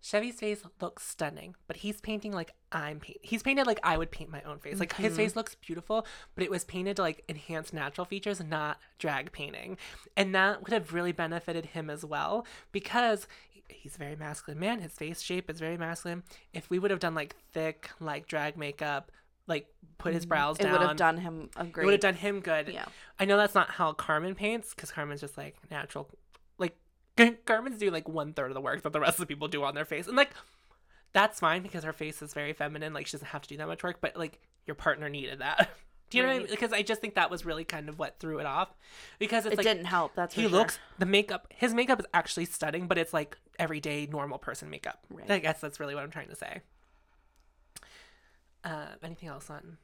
Chevy's 0.00 0.36
face 0.38 0.62
looks 0.80 1.04
stunning, 1.06 1.56
but 1.66 1.78
he's 1.78 2.00
painting 2.00 2.32
like 2.32 2.52
I'm 2.70 3.00
paint. 3.00 3.18
He's 3.20 3.42
painted 3.42 3.66
like 3.66 3.80
I 3.82 3.98
would 3.98 4.10
paint 4.12 4.30
my 4.30 4.40
own 4.42 4.58
face. 4.60 4.78
Like 4.78 4.94
his 4.94 5.16
face 5.16 5.34
looks 5.34 5.56
beautiful, 5.56 6.06
but 6.34 6.44
it 6.44 6.50
was 6.50 6.64
painted 6.64 6.96
to 6.96 7.02
like 7.02 7.24
enhance 7.28 7.72
natural 7.72 8.04
features, 8.04 8.40
not 8.42 8.78
drag 8.98 9.32
painting. 9.32 9.76
And 10.16 10.34
that 10.36 10.62
would 10.62 10.72
have 10.72 10.94
really 10.94 11.12
benefited 11.12 11.66
him 11.66 11.90
as 11.90 12.04
well 12.04 12.46
because 12.70 13.26
he's 13.68 13.94
a 13.94 13.98
very 13.98 14.16
masculine 14.16 14.58
man. 14.58 14.80
His 14.80 14.92
face 14.92 15.20
shape 15.20 15.50
is 15.50 15.60
very 15.60 15.76
masculine. 15.76 16.22
If 16.52 16.70
we 16.70 16.78
would 16.78 16.90
have 16.90 17.00
done 17.00 17.14
like 17.14 17.36
thick, 17.52 17.90
like 18.00 18.26
drag 18.26 18.56
makeup, 18.56 19.12
like 19.46 19.66
put 19.98 20.14
his 20.14 20.22
mm-hmm. 20.22 20.28
brows 20.28 20.58
It 20.58 20.62
down, 20.62 20.74
it 20.74 20.78
would 20.78 20.88
have 20.88 20.96
done 20.96 21.16
him 21.18 21.50
a 21.56 21.64
great. 21.64 21.82
it 21.82 21.86
would 21.86 21.92
have 21.92 22.00
done 22.00 22.14
him 22.14 22.40
good. 22.40 22.68
Yeah. 22.68 22.86
I 23.18 23.24
know 23.24 23.36
that's 23.36 23.54
not 23.54 23.70
how 23.70 23.92
Carmen 23.92 24.34
paints 24.34 24.74
because 24.74 24.90
Carmen's 24.90 25.20
just 25.20 25.36
like 25.36 25.56
natural. 25.70 26.08
Like 26.58 26.76
Carmen's 27.44 27.78
doing 27.78 27.92
like 27.92 28.08
one 28.08 28.32
third 28.32 28.50
of 28.50 28.54
the 28.54 28.60
work 28.60 28.82
that 28.82 28.92
the 28.92 29.00
rest 29.00 29.14
of 29.14 29.20
the 29.20 29.26
people 29.26 29.48
do 29.48 29.64
on 29.64 29.74
their 29.74 29.84
face, 29.84 30.06
and 30.06 30.16
like 30.16 30.30
that's 31.12 31.40
fine 31.40 31.62
because 31.62 31.84
her 31.84 31.92
face 31.92 32.22
is 32.22 32.34
very 32.34 32.52
feminine. 32.52 32.92
Like 32.92 33.06
she 33.06 33.12
doesn't 33.12 33.28
have 33.28 33.42
to 33.42 33.48
do 33.48 33.56
that 33.56 33.66
much 33.66 33.82
work, 33.82 34.00
but 34.00 34.16
like 34.16 34.38
your 34.66 34.74
partner 34.74 35.08
needed 35.08 35.40
that. 35.40 35.70
do 36.10 36.18
you 36.18 36.22
know 36.22 36.28
what 36.30 36.34
I 36.36 36.38
mean? 36.40 36.48
Because 36.50 36.72
I 36.72 36.82
just 36.82 37.00
think 37.00 37.14
that 37.14 37.30
was 37.30 37.44
really 37.44 37.64
kind 37.64 37.88
of 37.88 37.98
what 37.98 38.18
threw 38.18 38.38
it 38.38 38.46
off. 38.46 38.68
Because 39.18 39.44
it's 39.46 39.54
It 39.54 39.58
like 39.58 39.66
didn't 39.66 39.86
help. 39.86 40.14
That's 40.14 40.34
he 40.34 40.42
sure. 40.42 40.50
looks 40.50 40.78
the 40.98 41.06
makeup. 41.06 41.46
His 41.54 41.74
makeup 41.74 42.00
is 42.00 42.06
actually 42.14 42.46
stunning, 42.46 42.86
but 42.86 42.98
it's 42.98 43.12
like 43.12 43.36
everyday 43.58 44.06
normal 44.06 44.38
person 44.38 44.70
makeup. 44.70 45.04
Right. 45.10 45.30
I 45.30 45.38
guess 45.38 45.60
that's 45.60 45.78
really 45.80 45.94
what 45.94 46.04
I'm 46.04 46.10
trying 46.10 46.28
to 46.28 46.36
say. 46.36 46.62
Uh, 48.64 48.86
anything 49.02 49.28
else 49.28 49.50
on 49.50 49.78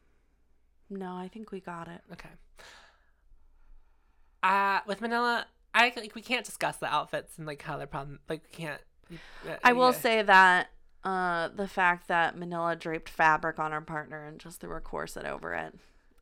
No, 0.91 1.17
I 1.17 1.29
think 1.29 1.51
we 1.53 1.61
got 1.61 1.89
it. 1.89 2.01
Okay. 2.13 2.29
Uh 4.43 4.81
with 4.87 5.01
Manila, 5.01 5.47
I 5.73 5.93
like 5.97 6.15
we 6.15 6.23
can't 6.23 6.45
discuss 6.45 6.77
the 6.77 6.87
outfits 6.87 7.39
and 7.39 7.47
like 7.47 7.63
how 7.63 7.77
they're 7.77 7.87
problem. 7.87 8.21
Like 8.29 8.43
we 8.51 8.57
can't. 8.67 8.81
uh, 9.49 9.57
I 9.63 9.73
will 9.73 9.93
yeah. 9.93 9.99
say 9.99 10.23
that 10.23 10.69
uh, 11.03 11.49
the 11.55 11.69
fact 11.69 12.09
that 12.09 12.37
Manila 12.37 12.75
draped 12.77 13.09
fabric 13.09 13.59
on 13.59 13.73
her 13.73 13.81
partner 13.81 14.27
and 14.27 14.39
just 14.39 14.61
threw 14.61 14.75
a 14.75 14.81
corset 14.81 15.27
over 15.27 15.53
it. 15.55 15.75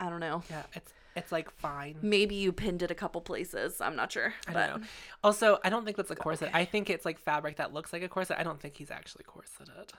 I 0.03 0.11
don't 0.11 0.21
know. 0.21 0.43
Yeah, 0.51 0.63
it's 0.75 0.93
it's 1.15 1.31
like 1.31 1.51
fine. 1.51 1.97
Maybe 2.03 2.35
you 2.35 2.53
pinned 2.53 2.83
it 2.83 2.91
a 2.91 2.95
couple 2.95 3.21
places. 3.21 3.81
I'm 3.81 3.95
not 3.97 4.11
sure. 4.13 4.35
I 4.49 4.53
but 4.53 4.67
don't 4.67 4.81
know. 4.81 4.87
Also, 5.23 5.59
I 5.65 5.69
don't 5.71 5.85
think 5.85 5.97
that's 5.97 6.11
a 6.11 6.17
corset. 6.17 6.51
I 6.55 6.65
think 6.65 6.91
it's 6.91 7.05
like 7.05 7.19
fabric 7.19 7.57
that 7.57 7.73
looks 7.73 7.93
like 7.93 8.03
a 8.03 8.09
corset. 8.09 8.39
I 8.39 8.43
don't 8.43 8.61
think 8.61 8.77
he's 8.77 8.91
actually 8.91 9.25
corseted. 9.25 9.93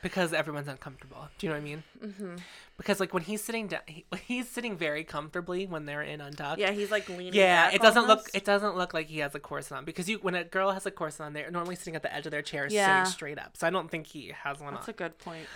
Because 0.00 0.32
everyone's 0.32 0.68
uncomfortable. 0.68 1.28
Do 1.38 1.46
you 1.48 1.52
know 1.52 1.56
what 1.58 1.62
I 1.62 1.64
mean? 1.64 1.82
Mm-hmm. 2.00 2.36
Because 2.76 3.00
like 3.00 3.12
when 3.12 3.24
he's 3.24 3.42
sitting 3.42 3.66
down, 3.66 3.80
he, 3.88 4.06
he's 4.28 4.48
sitting 4.48 4.76
very 4.76 5.02
comfortably 5.02 5.66
when 5.66 5.86
they're 5.86 6.02
in 6.02 6.20
untucked. 6.20 6.60
yeah, 6.60 6.70
he's 6.70 6.92
like 6.92 7.08
leaning. 7.08 7.34
Yeah, 7.34 7.72
it 7.72 7.82
doesn't 7.82 8.06
look 8.06 8.28
it 8.32 8.44
doesn't 8.44 8.76
look 8.76 8.94
like 8.94 9.08
he 9.08 9.18
has 9.18 9.34
a 9.34 9.40
corset 9.40 9.76
on 9.78 9.84
because 9.84 10.08
you 10.08 10.18
when 10.18 10.36
a 10.36 10.44
girl 10.44 10.70
has 10.70 10.86
a 10.86 10.92
corset 10.92 11.22
on, 11.26 11.32
they're 11.32 11.50
normally 11.50 11.74
sitting 11.74 11.96
at 11.96 12.02
the 12.02 12.14
edge 12.14 12.26
of 12.26 12.30
their 12.30 12.42
chair, 12.42 12.68
Yeah. 12.70 13.02
sitting 13.02 13.12
straight 13.12 13.38
up. 13.40 13.56
So 13.56 13.66
I 13.66 13.70
don't 13.70 13.90
think 13.90 14.06
he 14.06 14.32
has 14.44 14.60
one 14.60 14.72
That's 14.74 14.86
on. 14.88 14.94
a 14.94 14.96
good 14.96 15.18
point. 15.18 15.46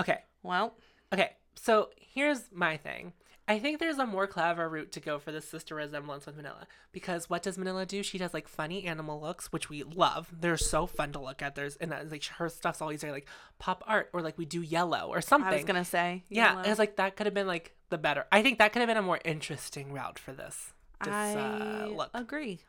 Okay, 0.00 0.18
Well, 0.42 0.74
okay. 1.14 1.36
So 1.56 1.90
here's 1.96 2.50
my 2.52 2.76
thing. 2.76 3.12
I 3.48 3.60
think 3.60 3.78
there's 3.78 3.98
a 3.98 4.06
more 4.06 4.26
clever 4.26 4.68
route 4.68 4.90
to 4.92 5.00
go 5.00 5.20
for 5.20 5.30
this 5.30 5.48
sister 5.48 5.76
resemblance 5.76 6.26
with 6.26 6.36
Manila 6.36 6.66
because 6.90 7.30
what 7.30 7.44
does 7.44 7.56
Manila 7.56 7.86
do? 7.86 8.02
She 8.02 8.18
does 8.18 8.34
like 8.34 8.48
funny 8.48 8.84
animal 8.84 9.20
looks, 9.20 9.52
which 9.52 9.70
we 9.70 9.84
love. 9.84 10.28
They're 10.32 10.56
so 10.56 10.86
fun 10.86 11.12
to 11.12 11.20
look 11.20 11.42
at. 11.42 11.54
There's 11.54 11.76
and 11.76 11.92
that, 11.92 12.10
like 12.10 12.24
her 12.24 12.48
stuff's 12.48 12.82
always 12.82 13.02
very 13.02 13.12
like 13.12 13.28
pop 13.60 13.84
art 13.86 14.10
or 14.12 14.20
like 14.20 14.36
we 14.36 14.46
do 14.46 14.62
yellow 14.62 15.08
or 15.08 15.20
something. 15.20 15.52
I 15.52 15.54
was 15.54 15.64
gonna 15.64 15.84
say. 15.84 16.24
yeah, 16.28 16.54
yellow. 16.54 16.62
it 16.62 16.68
was 16.70 16.78
like 16.80 16.96
that 16.96 17.14
could 17.14 17.26
have 17.26 17.34
been 17.34 17.46
like 17.46 17.76
the 17.90 17.98
better. 17.98 18.26
I 18.32 18.42
think 18.42 18.58
that 18.58 18.72
could 18.72 18.80
have 18.80 18.88
been 18.88 18.96
a 18.96 19.02
more 19.02 19.20
interesting 19.24 19.92
route 19.92 20.18
for 20.18 20.32
this. 20.32 20.72
This 21.04 21.12
I 21.12 21.34
uh, 21.34 21.86
look. 21.86 22.10
agree. 22.14 22.60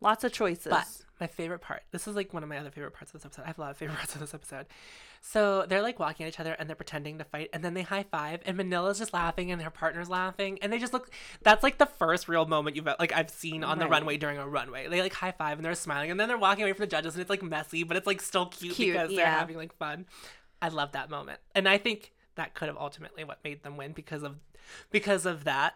Lots 0.00 0.22
of 0.22 0.32
choices. 0.32 0.68
But 0.70 0.86
my 1.20 1.26
favorite 1.26 1.60
part, 1.60 1.82
this 1.90 2.06
is 2.06 2.14
like 2.14 2.32
one 2.32 2.44
of 2.44 2.48
my 2.48 2.58
other 2.58 2.70
favorite 2.70 2.94
parts 2.94 3.12
of 3.12 3.20
this 3.20 3.26
episode. 3.26 3.42
I 3.42 3.46
have 3.48 3.58
a 3.58 3.62
lot 3.62 3.70
of 3.72 3.76
favorite 3.76 3.96
parts 3.98 4.14
of 4.14 4.20
this 4.20 4.34
episode. 4.34 4.66
So 5.20 5.66
they're 5.68 5.82
like 5.82 5.98
walking 5.98 6.24
at 6.24 6.32
each 6.32 6.40
other 6.40 6.52
and 6.52 6.68
they're 6.68 6.76
pretending 6.76 7.18
to 7.18 7.24
fight, 7.24 7.50
and 7.52 7.64
then 7.64 7.74
they 7.74 7.82
high 7.82 8.04
five, 8.04 8.40
and 8.46 8.56
Manila's 8.56 8.98
just 8.98 9.12
laughing, 9.12 9.50
and 9.50 9.60
her 9.60 9.70
partner's 9.70 10.08
laughing, 10.08 10.58
and 10.62 10.72
they 10.72 10.78
just 10.78 10.92
look. 10.92 11.10
That's 11.42 11.62
like 11.62 11.78
the 11.78 11.86
first 11.86 12.28
real 12.28 12.46
moment 12.46 12.76
you've 12.76 12.86
like 12.86 13.12
I've 13.12 13.30
seen 13.30 13.64
on 13.64 13.78
the 13.78 13.88
runway 13.88 14.16
during 14.16 14.38
a 14.38 14.48
runway. 14.48 14.88
They 14.88 15.00
like 15.00 15.14
high 15.14 15.32
five 15.32 15.58
and 15.58 15.64
they're 15.64 15.74
smiling, 15.74 16.10
and 16.10 16.18
then 16.18 16.28
they're 16.28 16.38
walking 16.38 16.64
away 16.64 16.72
from 16.72 16.84
the 16.84 16.88
judges, 16.88 17.14
and 17.14 17.20
it's 17.20 17.30
like 17.30 17.42
messy, 17.42 17.82
but 17.82 17.96
it's 17.96 18.06
like 18.06 18.20
still 18.20 18.46
cute, 18.46 18.74
Cute, 18.74 18.94
because 18.94 19.14
they're 19.14 19.26
having 19.26 19.56
like 19.56 19.76
fun. 19.76 20.06
I 20.60 20.68
love 20.68 20.92
that 20.92 21.10
moment, 21.10 21.40
and 21.54 21.68
I 21.68 21.78
think 21.78 22.12
that 22.38 22.54
could 22.54 22.68
have 22.68 22.76
ultimately 22.78 23.24
what 23.24 23.38
made 23.44 23.62
them 23.64 23.76
win 23.76 23.92
because 23.92 24.22
of 24.22 24.36
because 24.90 25.26
of 25.26 25.44
that 25.44 25.74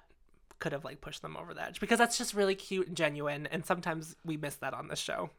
could 0.61 0.73
have 0.73 0.85
like 0.85 1.01
pushed 1.01 1.23
them 1.23 1.37
over 1.37 1.53
the 1.53 1.63
edge 1.63 1.81
because 1.81 1.99
that's 1.99 2.17
just 2.17 2.35
really 2.35 2.55
cute 2.55 2.87
and 2.87 2.97
genuine 2.97 3.49
and 3.49 3.67
sometimes 3.67 4.15
we 4.25 4.37
miss 4.37 4.55
that 4.55 4.73
on 4.73 4.87
the 4.87 4.95
show 4.95 5.31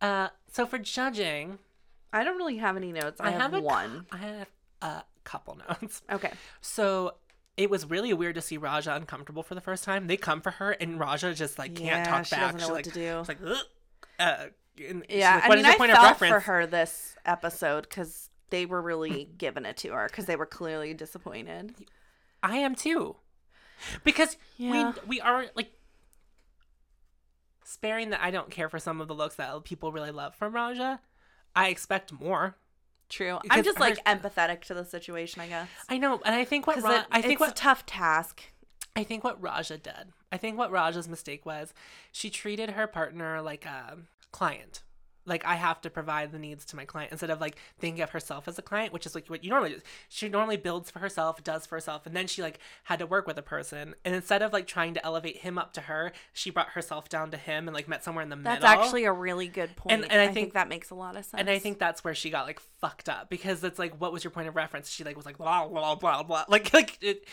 uh 0.00 0.28
so 0.52 0.64
for 0.64 0.78
judging 0.78 1.58
I 2.12 2.24
don't 2.24 2.36
really 2.36 2.56
have 2.58 2.76
any 2.76 2.92
notes. 2.92 3.20
I, 3.20 3.30
have, 3.30 3.52
a 3.54 3.60
cou- 3.60 3.66
one. 3.66 4.06
i 4.12 4.16
have 4.16 4.48
a 4.82 5.02
couple 5.24 5.58
notes 5.68 6.02
Okay. 6.10 6.32
so 6.60 7.14
it 7.56 7.68
was 7.68 7.84
really 7.90 8.12
weird 8.14 8.36
to 8.36 8.40
see 8.40 8.56
Raja 8.56 8.94
uncomfortable 8.94 9.42
for 9.42 9.54
the 9.56 9.60
first 9.60 9.82
time. 9.84 10.06
They 10.06 10.16
come 10.16 10.40
for 10.40 10.52
her, 10.52 10.70
and 10.72 10.98
Raja 11.00 11.34
just 11.34 11.58
like 11.58 11.74
can't 11.74 11.86
Yeah, 11.86 12.04
talk 12.04 12.24
she 12.26 12.36
back. 12.36 12.52
doesn't 12.54 12.58
know 12.60 12.64
She's 12.66 12.70
what 12.70 12.74
like, 12.76 12.84
to 12.84 12.90
do. 12.92 13.18
She's 13.20 13.28
like, 13.28 13.38
Ugh. 13.44 13.64
Uh, 14.20 14.44
Yeah, 15.08 15.34
like, 15.36 15.50
I 15.50 15.56
mean, 15.56 15.66
I 15.66 15.76
point 15.76 15.90
of 15.90 15.98
felt 15.98 16.18
for 16.18 16.24
reference?" 16.26 16.44
her 16.44 16.66
this 16.66 17.16
episode 17.26 17.82
because 17.88 18.30
they 18.50 18.64
were 18.64 18.80
really 18.80 19.28
giving 19.38 19.64
it 19.64 19.76
to 19.78 19.88
her 19.92 20.06
because 20.08 20.26
they 20.26 20.36
were 20.36 20.46
clearly 20.46 20.94
disappointed. 20.94 21.74
I 22.44 22.58
am 22.58 22.76
too, 22.76 23.16
because 24.04 24.36
Yeah. 24.56 24.92
we 25.06 25.16
we 25.16 25.20
are 25.20 25.46
like 25.56 25.72
sparing 27.64 28.10
that 28.10 28.20
I 28.22 28.30
don't 28.30 28.50
care 28.50 28.68
for 28.68 28.78
some 28.78 29.00
of 29.00 29.08
the 29.08 29.14
looks 29.14 29.34
that 29.34 29.64
people 29.64 29.92
really 29.92 30.10
love 30.12 30.34
from 30.36 30.54
Raja. 30.54 31.00
I 31.54 31.68
expect 31.68 32.12
more. 32.12 32.56
True. 33.08 33.38
I'm 33.50 33.64
just 33.64 33.80
like 33.80 33.98
her- 34.06 34.16
empathetic 34.16 34.62
to 34.64 34.74
the 34.74 34.84
situation, 34.84 35.40
I 35.40 35.48
guess. 35.48 35.68
I 35.88 35.98
know, 35.98 36.20
and 36.24 36.34
I 36.34 36.44
think 36.44 36.66
what 36.66 36.82
Ra- 36.82 36.96
it, 37.00 37.06
I 37.10 37.22
think 37.22 37.34
it's 37.34 37.40
what 37.40 37.50
a 37.50 37.54
tough 37.54 37.86
task. 37.86 38.42
I 38.94 39.04
think 39.04 39.24
what 39.24 39.40
Raja 39.40 39.78
did. 39.78 40.12
I 40.30 40.36
think 40.36 40.58
what 40.58 40.70
Raja's 40.70 41.08
mistake 41.08 41.46
was 41.46 41.72
she 42.12 42.28
treated 42.30 42.70
her 42.70 42.86
partner 42.86 43.40
like 43.40 43.64
a 43.64 43.96
client. 44.30 44.82
Like 45.28 45.44
I 45.44 45.54
have 45.56 45.80
to 45.82 45.90
provide 45.90 46.32
the 46.32 46.38
needs 46.38 46.64
to 46.66 46.76
my 46.76 46.84
client 46.84 47.12
instead 47.12 47.30
of 47.30 47.40
like 47.40 47.56
thinking 47.78 48.02
of 48.02 48.10
herself 48.10 48.48
as 48.48 48.58
a 48.58 48.62
client, 48.62 48.92
which 48.92 49.06
is 49.06 49.14
like 49.14 49.28
what 49.28 49.44
you 49.44 49.50
normally 49.50 49.70
do. 49.70 49.80
She 50.08 50.28
normally 50.28 50.56
builds 50.56 50.90
for 50.90 50.98
herself, 50.98 51.44
does 51.44 51.66
for 51.66 51.76
herself, 51.76 52.06
and 52.06 52.16
then 52.16 52.26
she 52.26 52.42
like 52.42 52.58
had 52.84 52.98
to 52.98 53.06
work 53.06 53.26
with 53.26 53.38
a 53.38 53.42
person. 53.42 53.94
And 54.04 54.14
instead 54.14 54.42
of 54.42 54.52
like 54.52 54.66
trying 54.66 54.94
to 54.94 55.04
elevate 55.06 55.38
him 55.38 55.58
up 55.58 55.72
to 55.74 55.82
her, 55.82 56.12
she 56.32 56.50
brought 56.50 56.70
herself 56.70 57.08
down 57.08 57.30
to 57.30 57.36
him 57.36 57.68
and 57.68 57.74
like 57.74 57.86
met 57.88 58.02
somewhere 58.02 58.22
in 58.22 58.28
the 58.30 58.36
That's 58.36 58.60
middle. 58.60 58.68
That's 58.76 58.86
actually 58.86 59.04
a 59.04 59.12
really 59.12 59.48
good 59.48 59.76
point. 59.76 59.92
And- 60.02 60.10
and 60.10 60.20
I 60.20 60.24
I, 60.24 60.26
think, 60.26 60.34
think- 60.36 60.54
that 60.54 60.68
makes 60.68 60.90
a 60.90 60.94
lot 60.94 61.16
of 61.16 61.24
sense. 61.24 61.38
and 61.40 61.50
I 61.50 61.58
think 61.58 61.78
that's 61.78 62.02
where 62.02 62.14
she 62.14 62.30
got 62.30 62.46
like 62.46 62.60
fucked 62.80 63.08
up 63.08 63.28
because 63.28 63.62
it's 63.64 63.78
like, 63.78 64.00
what 64.00 64.12
was 64.12 64.24
your 64.24 64.30
point 64.30 64.48
of 64.48 64.56
reference? 64.56 64.90
She 64.90 65.04
like 65.04 65.16
was 65.16 65.26
like 65.26 65.38
blah 65.38 65.66
blah 65.68 65.94
blah 65.94 66.22
blah, 66.22 66.44
like 66.48 66.72
like 66.72 66.98
it, 67.02 67.24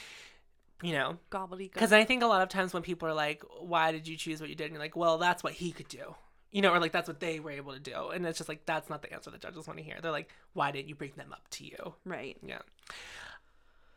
you 0.84 0.92
know. 0.94 1.18
gobbledygook. 1.32 1.74
Because 1.74 1.94
I 1.94 2.04
think 2.04 2.22
a 2.24 2.28
lot 2.28 2.42
of 2.42 2.50
times 2.50 2.74
when 2.74 2.84
people 2.84 3.08
are 3.08 3.14
like, 3.14 3.44
"Why 3.60 3.92
did 3.92 4.08
you 4.08 4.18
choose 4.18 4.42
what 4.42 4.50
you 4.50 4.56
did?" 4.56 4.66
and 4.66 4.74
you're 4.74 4.82
like, 4.82 4.96
"Well, 4.96 5.18
that's 5.18 5.44
what 5.44 5.54
he 5.54 5.72
could 5.72 5.88
do," 5.88 6.16
you 6.56 6.62
know, 6.62 6.72
or 6.72 6.80
like 6.80 6.94
that's 6.94 7.10
what 7.10 7.20
they 7.20 7.42
were 7.42 7.52
able 7.52 7.74
to 7.74 7.80
do, 7.80 8.12
and 8.14 8.26
it's 8.26 8.38
just 8.38 8.48
like 8.48 8.66
that's 8.66 8.90
not 8.90 9.02
the 9.02 9.12
answer 9.12 9.30
the 9.30 9.38
judges 9.38 9.68
want 9.68 9.78
to 9.78 9.84
hear. 9.84 9.98
They're 10.02 10.10
like, 10.10 10.30
"Why 10.54 10.72
didn't 10.72 10.88
you 10.88 10.96
bring 10.96 11.12
them 11.18 11.34
up 11.34 11.46
to 11.50 11.66
you?" 11.66 11.96
right. 12.06 12.38
Yeah. 12.42 12.60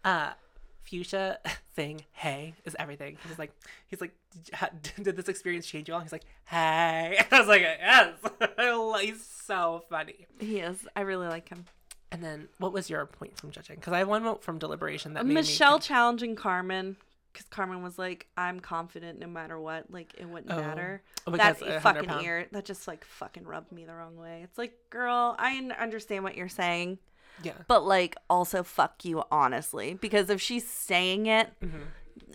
Uh, 0.04 0.32
Fuchsia 0.82 1.38
thing, 1.76 2.04
hey, 2.14 2.54
is 2.64 2.74
everything. 2.76 3.16
He's 3.28 3.38
like, 3.38 3.52
he's 3.86 4.00
like, 4.00 4.12
did, 4.82 4.92
did 5.04 5.16
this 5.16 5.28
experience 5.28 5.66
change 5.66 5.86
you 5.86 5.94
all? 5.94 6.00
He's 6.00 6.10
like, 6.10 6.24
hey. 6.46 7.20
I 7.30 7.38
was 7.38 7.46
like, 7.46 7.60
yes. 7.62 8.14
He's 9.02 9.24
so 9.24 9.84
funny. 9.88 10.26
He 10.40 10.58
is. 10.58 10.84
I 10.96 11.02
really 11.02 11.28
like 11.28 11.48
him. 11.50 11.64
And 12.10 12.24
then, 12.24 12.48
what 12.58 12.72
was 12.72 12.90
your 12.90 13.06
point 13.06 13.36
from 13.36 13.52
judging? 13.52 13.76
Because 13.76 13.92
I 13.92 13.98
have 13.98 14.08
one 14.08 14.24
vote 14.24 14.42
from 14.42 14.58
deliberation 14.58 15.14
that 15.14 15.26
made 15.26 15.34
Michelle 15.34 15.76
me. 15.76 15.82
challenging 15.82 16.34
Carmen 16.34 16.96
because 17.38 17.48
Carmen 17.50 17.82
was 17.82 17.98
like, 17.98 18.26
"I'm 18.36 18.58
confident 18.60 19.18
no 19.20 19.26
matter 19.28 19.58
what. 19.60 19.90
Like 19.90 20.12
it 20.18 20.28
wouldn't 20.28 20.52
Oh, 20.52 20.56
matter." 20.60 21.02
oh, 21.26 21.30
That 21.36 21.58
fucking 21.82 22.04
pound- 22.06 22.24
ear. 22.24 22.46
That 22.52 22.64
just 22.64 22.88
like 22.88 23.04
fucking 23.04 23.44
rubbed 23.44 23.70
me 23.72 23.84
the 23.84 23.94
wrong 23.94 24.16
way. 24.16 24.40
It's 24.44 24.58
like, 24.58 24.76
girl, 24.90 25.36
I 25.38 25.56
understand 25.78 26.24
what 26.24 26.36
you're 26.36 26.48
saying, 26.48 26.98
Yeah. 27.42 27.52
but 27.68 27.84
like 27.86 28.16
also 28.28 28.62
fuck 28.64 29.04
you 29.04 29.22
honestly 29.30 29.94
because 29.94 30.30
if 30.30 30.40
she's 30.40 30.68
saying 30.68 31.26
it, 31.26 31.48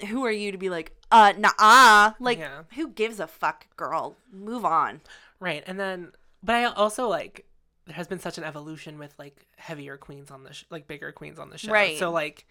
who 0.07 0.25
are 0.25 0.31
you 0.31 0.51
to 0.53 0.57
be 0.57 0.69
like, 0.69 0.95
uh, 1.11 1.33
nah, 1.37 2.13
like 2.19 2.39
Mm-hmm. 2.39 2.41
Yeah. 2.41 2.63
who 2.75 2.87
gives 2.89 3.19
a 3.19 3.27
fuck, 3.27 3.67
girl? 3.75 4.15
Move 4.31 4.63
on. 4.65 5.01
Right. 5.39 5.63
And 5.67 5.77
then, 5.79 6.13
but 6.41 6.55
I 6.55 6.63
also 6.65 7.07
like, 7.09 7.45
there 7.85 7.95
has 7.97 8.07
been 8.07 8.19
such 8.19 8.37
an 8.37 8.45
evolution 8.45 8.97
with 8.97 9.13
like 9.19 9.45
heavier 9.57 9.97
queens 9.97 10.31
on 10.31 10.43
the 10.45 10.53
sh- 10.53 10.63
like 10.69 10.87
bigger 10.87 11.11
queens 11.11 11.37
on 11.37 11.49
the 11.49 11.57
show. 11.57 11.71
Right. 11.71 11.97
So 11.99 12.11
like, 12.11 12.45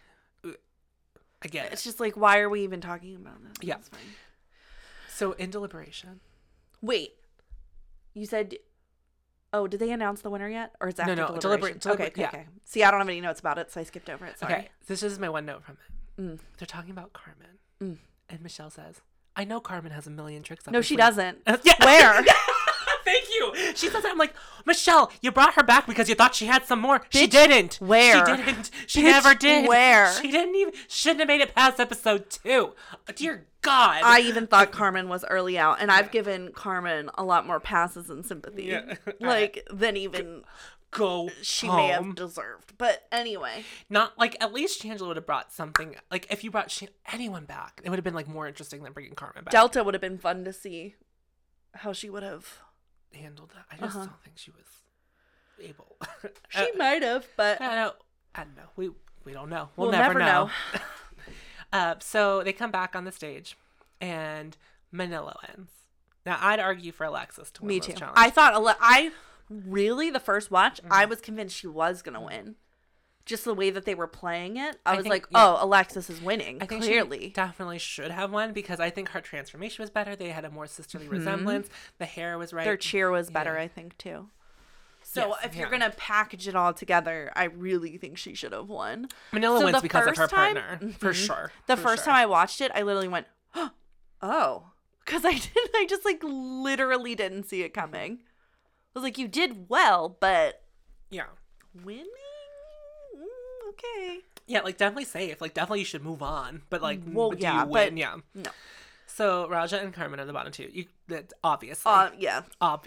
I 1.44 1.48
get 1.48 1.66
it. 1.66 1.72
It's 1.72 1.84
just 1.84 2.00
like, 2.00 2.16
why 2.16 2.38
are 2.40 2.48
we 2.48 2.62
even 2.62 2.80
talking 2.80 3.16
about 3.16 3.42
this? 3.42 3.52
Yeah. 3.62 3.76
It's 3.76 3.88
fine. 3.88 4.00
So 5.08 5.32
in 5.32 5.50
deliberation, 5.50 6.20
Wait, 6.80 7.14
you 8.14 8.26
said. 8.26 8.56
Oh, 9.54 9.66
did 9.66 9.80
they 9.80 9.92
announce 9.92 10.22
the 10.22 10.30
winner 10.30 10.48
yet, 10.48 10.74
or 10.80 10.88
is 10.88 10.94
that 10.94 11.06
No, 11.06 11.14
no, 11.14 11.26
deliberation? 11.38 11.78
deliberate- 11.78 11.86
okay, 11.86 12.06
okay, 12.06 12.20
yeah. 12.22 12.28
okay. 12.28 12.46
See, 12.64 12.82
I 12.82 12.90
don't 12.90 13.00
have 13.00 13.08
any 13.08 13.20
notes 13.20 13.38
about 13.38 13.58
it, 13.58 13.70
so 13.70 13.82
I 13.82 13.84
skipped 13.84 14.08
over 14.08 14.24
it. 14.24 14.38
Sorry. 14.38 14.52
okay, 14.54 14.68
this 14.86 15.02
is 15.02 15.18
my 15.18 15.28
one 15.28 15.44
note 15.44 15.62
from 15.62 15.76
it. 16.16 16.22
Mm. 16.22 16.38
They're 16.56 16.64
talking 16.66 16.90
about 16.90 17.12
Carmen, 17.12 17.58
Mm. 17.80 17.98
and 18.30 18.40
Michelle 18.40 18.70
says, 18.70 19.02
"I 19.36 19.44
know 19.44 19.60
Carmen 19.60 19.92
has 19.92 20.06
a 20.06 20.10
million 20.10 20.42
tricks." 20.42 20.66
Up 20.66 20.72
No, 20.72 20.80
she 20.80 20.94
sleeve." 20.94 21.00
doesn't. 21.00 21.38
Yeah. 21.64 21.74
Where? 21.84 22.24
Thank 23.04 23.28
you. 23.30 23.54
She 23.74 23.88
says 23.88 24.02
that. 24.02 24.12
I'm 24.12 24.18
like, 24.18 24.34
Michelle, 24.66 25.10
you 25.20 25.30
brought 25.32 25.54
her 25.54 25.62
back 25.62 25.86
because 25.86 26.08
you 26.08 26.14
thought 26.14 26.34
she 26.34 26.46
had 26.46 26.64
some 26.66 26.80
more. 26.80 27.02
she 27.10 27.26
didn't. 27.26 27.74
where? 27.76 28.24
She 28.26 28.36
didn't. 28.36 28.70
She 28.86 29.00
Bitch, 29.00 29.04
never 29.04 29.34
did. 29.34 29.68
where? 29.68 30.12
She 30.14 30.30
didn't 30.30 30.54
even. 30.54 30.74
Shouldn't 30.88 31.20
have 31.20 31.28
made 31.28 31.40
it 31.40 31.54
past 31.54 31.80
episode 31.80 32.30
two. 32.30 32.72
Dear 33.14 33.46
God. 33.62 34.02
I 34.04 34.20
even 34.20 34.46
thought 34.46 34.72
Carmen 34.72 35.08
was 35.08 35.24
early 35.28 35.58
out, 35.58 35.80
and 35.80 35.90
I've 35.90 36.10
given 36.10 36.52
Carmen 36.52 37.10
a 37.14 37.24
lot 37.24 37.46
more 37.46 37.60
passes 37.60 38.10
and 38.10 38.24
sympathy, 38.24 38.64
Yeah. 38.64 38.94
like 39.20 39.66
than 39.72 39.96
even 39.96 40.42
go. 40.90 41.30
she 41.42 41.68
may 41.68 41.88
have 41.88 42.14
deserved. 42.14 42.74
But 42.76 43.06
anyway, 43.12 43.64
Not 43.88 44.18
like 44.18 44.36
at 44.42 44.52
least 44.52 44.82
Shangela 44.82 45.06
would 45.06 45.16
have 45.16 45.26
brought 45.26 45.52
something. 45.52 45.96
Like 46.10 46.26
if 46.30 46.42
you 46.44 46.50
brought 46.50 46.70
Sh- 46.70 46.84
anyone 47.12 47.44
back, 47.44 47.80
it 47.84 47.90
would 47.90 47.96
have 47.96 48.04
been 48.04 48.14
like 48.14 48.28
more 48.28 48.46
interesting 48.48 48.82
than 48.82 48.92
bringing 48.92 49.14
Carmen 49.14 49.44
back. 49.44 49.52
Delta 49.52 49.82
would 49.84 49.94
have 49.94 50.00
been 50.00 50.18
fun 50.18 50.44
to 50.44 50.52
see 50.52 50.96
how 51.74 51.92
she 51.92 52.10
would 52.10 52.22
have. 52.22 52.58
Handled 53.14 53.50
that. 53.50 53.64
I 53.70 53.76
just 53.84 53.96
Uh-huh. 53.96 54.06
don't 54.06 54.22
think 54.24 54.38
she 54.38 54.50
was 54.50 54.66
able. 55.60 55.96
She 56.50 56.60
Uh, 56.70 56.76
might 56.76 57.02
have, 57.02 57.26
but 57.36 57.60
I 57.60 57.74
don't. 57.76 57.96
I 58.34 58.44
don't 58.44 58.56
know. 58.56 58.68
We 58.76 58.90
we 59.24 59.32
don't 59.32 59.48
know. 59.50 59.68
We'll, 59.76 59.88
We'll 59.88 59.92
never, 59.98 60.18
never 60.18 60.20
know. 60.20 60.50
uh, 61.72 61.94
so 62.00 62.42
they 62.42 62.52
come 62.52 62.70
back 62.70 62.94
on 62.96 63.04
the 63.04 63.12
stage, 63.12 63.56
and 64.00 64.56
Manila 64.90 65.36
wins. 65.48 65.70
Now 66.26 66.38
I'd 66.40 66.60
argue 66.60 66.92
for 66.92 67.04
Alexis 67.04 67.50
to 67.52 67.62
win. 67.62 67.68
me 67.68 67.78
this 67.78 67.86
too. 67.86 67.92
Challenge. 67.94 68.16
I 68.18 68.30
thought 68.30 68.54
Ale- 68.54 68.76
I 68.80 69.10
really 69.50 70.10
the 70.10 70.20
first 70.20 70.50
watch, 70.50 70.80
Mm-hmm. 70.82 70.92
I 70.92 71.04
was 71.04 71.20
convinced 71.20 71.56
she 71.56 71.66
was 71.66 72.02
gonna 72.02 72.20
win. 72.22 72.56
Just 73.24 73.44
the 73.44 73.54
way 73.54 73.70
that 73.70 73.84
they 73.84 73.94
were 73.94 74.08
playing 74.08 74.56
it, 74.56 74.78
I, 74.84 74.92
I 74.92 74.96
was 74.96 75.04
think- 75.04 75.12
like, 75.12 75.26
yeah. 75.30 75.38
"Oh, 75.46 75.58
Alexis 75.64 76.10
is 76.10 76.20
winning." 76.20 76.60
I 76.60 76.66
think 76.66 76.82
clearly. 76.82 77.20
she 77.20 77.28
definitely 77.30 77.78
should 77.78 78.10
have 78.10 78.32
won 78.32 78.52
because 78.52 78.80
I 78.80 78.90
think 78.90 79.10
her 79.10 79.20
transformation 79.20 79.82
was 79.82 79.90
better. 79.90 80.16
They 80.16 80.30
had 80.30 80.44
a 80.44 80.50
more 80.50 80.66
sisterly 80.66 81.06
resemblance. 81.08 81.68
The 81.98 82.04
hair 82.06 82.36
was 82.36 82.52
right. 82.52 82.62
Mm-hmm. 82.62 82.68
Their 82.68 82.76
cheer 82.76 83.10
was 83.10 83.30
better, 83.30 83.54
Yeah. 83.54 83.62
I 83.62 83.68
think, 83.68 83.96
too. 83.96 84.28
So 85.04 85.28
Yes, 85.28 85.38
if 85.46 85.56
you're 85.56 85.68
gonna 85.70 85.92
package 85.96 86.48
it 86.48 86.56
all 86.56 86.72
together, 86.72 87.32
I 87.36 87.44
really 87.44 87.96
think 87.96 88.18
she 88.18 88.34
should 88.34 88.52
have 88.52 88.68
won. 88.68 89.08
Manila 89.32 89.58
So 89.60 89.64
wins 89.66 89.82
because 89.82 90.06
of 90.06 90.16
her 90.16 90.26
time- 90.26 90.54
partner, 90.56 90.92
for 90.98 91.10
Mhm. 91.12 91.26
sure. 91.26 91.52
The 91.66 91.76
for 91.76 91.82
first 91.82 92.04
sure. 92.04 92.12
time 92.12 92.22
I 92.22 92.26
watched 92.26 92.60
it, 92.60 92.70
I 92.74 92.82
literally 92.82 93.08
went, 93.08 93.26
"Oh," 94.22 94.70
because 95.04 95.24
I 95.24 95.32
didn't. 95.32 95.70
I 95.74 95.86
just 95.88 96.04
like 96.04 96.20
literally 96.22 97.14
didn't 97.14 97.44
see 97.44 97.62
it 97.62 97.74
coming. 97.74 98.20
I 98.94 98.98
was 98.98 99.02
like, 99.04 99.18
"You 99.18 99.26
did 99.28 99.68
well, 99.68 100.16
but 100.20 100.62
yeah. 101.10 101.26
winning, 101.84 102.06
okay." 103.72 104.20
Yeah, 104.46 104.60
like 104.60 104.76
definitely 104.76 105.04
safe. 105.04 105.40
Like 105.40 105.54
definitely 105.54 105.80
you 105.80 105.84
should 105.84 106.02
move 106.04 106.22
on. 106.22 106.62
But 106.70 106.82
like, 106.82 107.00
Well, 107.06 107.30
but 107.30 107.40
yeah, 107.40 107.64
but- 107.64 107.96
yeah. 107.96 108.16
No. 108.34 108.50
So 109.06 109.48
Raja 109.48 109.80
and 109.80 109.92
Carmen 109.92 110.18
are 110.20 110.24
the 110.24 110.32
bottom 110.32 110.52
two. 110.52 110.68
You 110.72 110.86
that 111.08 111.32
obviously, 111.44 111.90
Uh, 111.92 112.10
yeah. 112.18 112.42
ob- 112.60 112.86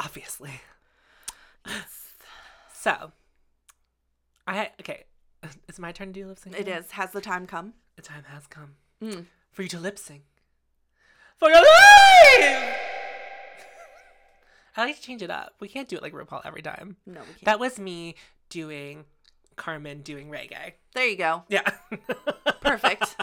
obviously. 0.00 0.60
So, 2.72 3.12
I 4.46 4.70
okay. 4.80 5.04
It's 5.68 5.78
my 5.78 5.92
turn 5.92 6.08
to 6.08 6.12
do 6.20 6.26
lip 6.26 6.38
sync. 6.38 6.58
It 6.58 6.66
now? 6.66 6.78
is. 6.78 6.90
Has 6.92 7.10
the 7.12 7.20
time 7.20 7.46
come? 7.46 7.74
The 7.96 8.02
time 8.02 8.24
has 8.28 8.46
come 8.46 8.74
Mm. 9.02 9.26
for 9.52 9.62
you 9.62 9.68
to 9.68 9.78
lip 9.78 9.98
sync 9.98 10.22
for 11.38 11.48
your 11.48 11.58
life. 11.60 11.64
I 14.76 14.84
like 14.84 14.96
to 14.96 15.02
change 15.02 15.22
it 15.22 15.30
up. 15.30 15.54
We 15.60 15.68
can't 15.68 15.88
do 15.88 15.96
it 15.96 16.02
like 16.02 16.12
RuPaul 16.12 16.42
every 16.44 16.62
time. 16.62 16.96
No, 17.06 17.20
we 17.20 17.26
can't. 17.26 17.44
That 17.44 17.58
was 17.60 17.78
me 17.78 18.14
doing 18.48 19.04
Carmen 19.58 20.00
doing 20.00 20.30
reggae. 20.30 20.72
there 20.94 21.06
you 21.06 21.16
go. 21.16 21.42
Yeah. 21.48 21.68
Perfect. 22.60 23.16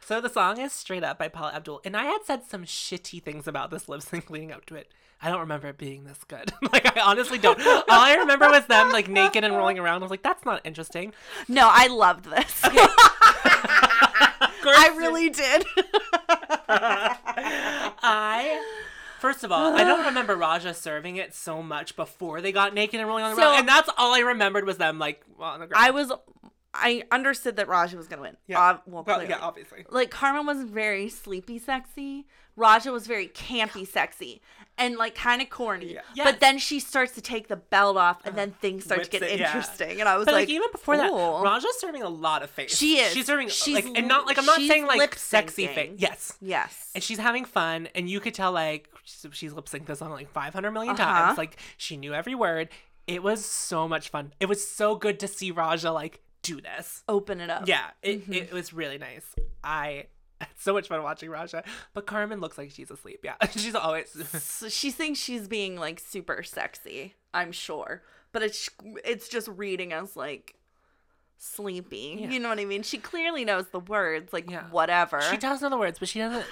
So 0.00 0.20
the 0.20 0.28
song 0.28 0.60
is 0.60 0.72
Straight 0.72 1.04
Up 1.04 1.18
by 1.18 1.28
Paula 1.28 1.52
Abdul. 1.54 1.80
And 1.84 1.96
I 1.96 2.04
had 2.04 2.24
said 2.24 2.44
some 2.44 2.64
shitty 2.64 3.22
things 3.22 3.46
about 3.48 3.70
this 3.70 3.88
lip 3.88 4.02
sync 4.02 4.28
leading 4.30 4.52
up 4.52 4.66
to 4.66 4.74
it. 4.74 4.92
I 5.22 5.28
don't 5.30 5.40
remember 5.40 5.68
it 5.68 5.78
being 5.78 6.04
this 6.04 6.24
good. 6.26 6.52
like 6.72 6.96
I 6.96 7.00
honestly 7.00 7.38
don't. 7.38 7.60
All 7.60 7.84
I 7.88 8.16
remember 8.16 8.48
was 8.48 8.66
them 8.66 8.90
like 8.90 9.08
naked 9.08 9.44
and 9.44 9.56
rolling 9.56 9.78
around. 9.78 10.02
I 10.02 10.04
was 10.04 10.10
like, 10.10 10.22
that's 10.22 10.44
not 10.44 10.62
interesting. 10.64 11.12
No, 11.48 11.68
I 11.70 11.88
loved 11.88 12.24
this. 12.24 12.60
Course 14.62 14.76
I 14.76 14.94
really 14.96 15.30
did. 15.30 15.64
I 18.02 18.62
First 19.20 19.44
of 19.44 19.52
all, 19.52 19.74
I 19.76 19.84
don't 19.84 20.04
remember 20.06 20.34
Raja 20.36 20.72
serving 20.74 21.16
it 21.16 21.34
so 21.34 21.62
much 21.62 21.94
before 21.96 22.40
they 22.40 22.52
got 22.52 22.74
naked 22.74 22.98
and 23.00 23.08
rolling 23.08 23.24
on 23.24 23.30
the 23.30 23.36
So- 23.36 23.42
ground, 23.42 23.60
and 23.60 23.68
that's 23.68 23.90
all 23.98 24.14
I 24.14 24.20
remembered 24.20 24.64
was 24.66 24.78
them 24.78 24.98
like 24.98 25.22
on 25.38 25.60
the 25.60 25.66
ground. 25.66 25.84
I 25.84 25.90
was, 25.90 26.10
I 26.72 27.02
understood 27.10 27.56
that 27.56 27.68
Raja 27.68 27.96
was 27.96 28.06
gonna 28.08 28.22
win. 28.22 28.36
Yeah. 28.46 28.60
Uh, 28.60 28.78
well, 28.86 29.04
well, 29.06 29.22
yeah, 29.22 29.38
obviously. 29.40 29.84
like 29.90 30.10
Carmen 30.10 30.46
was 30.46 30.62
very 30.64 31.08
sleepy 31.08 31.58
sexy. 31.58 32.26
Raja 32.56 32.90
was 32.92 33.06
very 33.06 33.28
campy 33.28 33.86
sexy 33.86 34.42
and 34.78 34.96
like 34.96 35.14
kind 35.14 35.42
of 35.42 35.50
corny. 35.50 35.94
Yeah. 35.94 36.00
Yes. 36.14 36.26
But 36.30 36.40
then 36.40 36.58
she 36.58 36.80
starts 36.80 37.12
to 37.12 37.20
take 37.20 37.48
the 37.48 37.56
belt 37.56 37.96
off 37.96 38.24
and 38.24 38.34
then 38.36 38.52
things 38.60 38.84
start 38.84 39.04
to 39.04 39.10
get 39.10 39.22
it, 39.22 39.38
yeah. 39.38 39.46
interesting. 39.46 40.00
And 40.00 40.08
I 40.08 40.16
was 40.16 40.24
But 40.24 40.32
like, 40.34 40.42
like, 40.42 40.48
even 40.50 40.70
before 40.72 40.96
that, 40.96 41.10
Raja's 41.12 41.78
serving 41.78 42.02
a 42.02 42.08
lot 42.08 42.42
of 42.42 42.50
face. 42.50 42.76
She 42.76 42.98
is. 42.98 43.12
She's 43.12 43.26
serving 43.26 43.48
She's 43.48 43.74
like, 43.74 43.98
and 43.98 44.08
not 44.08 44.26
like 44.26 44.38
I'm 44.38 44.46
not 44.46 44.58
she's 44.58 44.70
saying 44.70 44.86
like 44.86 45.14
sexy 45.16 45.66
syncing. 45.66 45.74
face. 45.74 45.92
Yes, 45.98 46.38
Yes. 46.40 46.90
and 46.94 47.04
she's 47.04 47.18
having 47.18 47.44
fun, 47.44 47.88
and 47.94 48.08
you 48.08 48.20
could 48.20 48.32
tell 48.34 48.52
like 48.52 48.88
she's, 49.04 49.26
she's 49.32 49.52
lip 49.52 49.66
synced 49.66 49.86
this 49.86 49.98
song 49.98 50.10
like 50.12 50.30
500 50.32 50.70
million 50.70 50.94
Uh-huh. 50.94 51.04
times. 51.26 51.38
Like 51.38 51.56
she 51.76 51.96
knew 51.96 52.14
every 52.14 52.34
word. 52.34 52.68
It 53.06 53.22
was 53.22 53.44
so 53.44 53.88
much 53.88 54.08
fun. 54.08 54.32
It 54.40 54.48
was 54.48 54.66
so 54.66 54.94
good 54.94 55.18
to 55.20 55.28
see 55.28 55.50
Raja 55.50 55.90
like 55.92 56.20
do 56.42 56.60
this. 56.60 57.02
Open 57.08 57.40
it 57.40 57.50
up. 57.50 57.66
Yeah, 57.68 57.90
it, 58.02 58.22
Mm-hmm. 58.22 58.32
it 58.32 58.52
was 58.52 58.72
really 58.72 58.98
nice. 58.98 59.26
I 59.64 60.06
had 60.46 60.48
so 60.58 60.72
much 60.72 60.88
fun 60.88 61.02
watching 61.02 61.30
Raja, 61.30 61.62
but 61.94 62.06
Carmen 62.06 62.40
looks 62.40 62.56
like 62.58 62.70
she's 62.70 62.90
asleep. 62.90 63.20
Yeah, 63.22 63.34
she's 63.50 63.74
always. 63.74 64.10
So 64.42 64.68
she 64.68 64.90
thinks 64.90 65.18
she's 65.20 65.48
being 65.48 65.76
like 65.76 66.00
super 66.00 66.42
sexy, 66.42 67.14
I'm 67.34 67.52
sure. 67.52 68.02
But 68.32 68.42
it's 68.42 68.68
it's 69.04 69.28
just 69.28 69.48
reading 69.48 69.92
as 69.92 70.16
like 70.16 70.54
sleepy. 71.38 72.18
Yeah. 72.20 72.30
You 72.30 72.40
know 72.40 72.48
what 72.48 72.58
I 72.60 72.64
mean? 72.64 72.82
She 72.82 72.98
clearly 72.98 73.44
knows 73.44 73.66
the 73.68 73.80
words, 73.80 74.32
like 74.32 74.50
Yeah. 74.50 74.64
whatever. 74.70 75.20
She 75.22 75.36
does 75.36 75.62
know 75.62 75.70
the 75.70 75.78
words, 75.78 75.98
but 75.98 76.08
she 76.08 76.18
doesn't. 76.18 76.46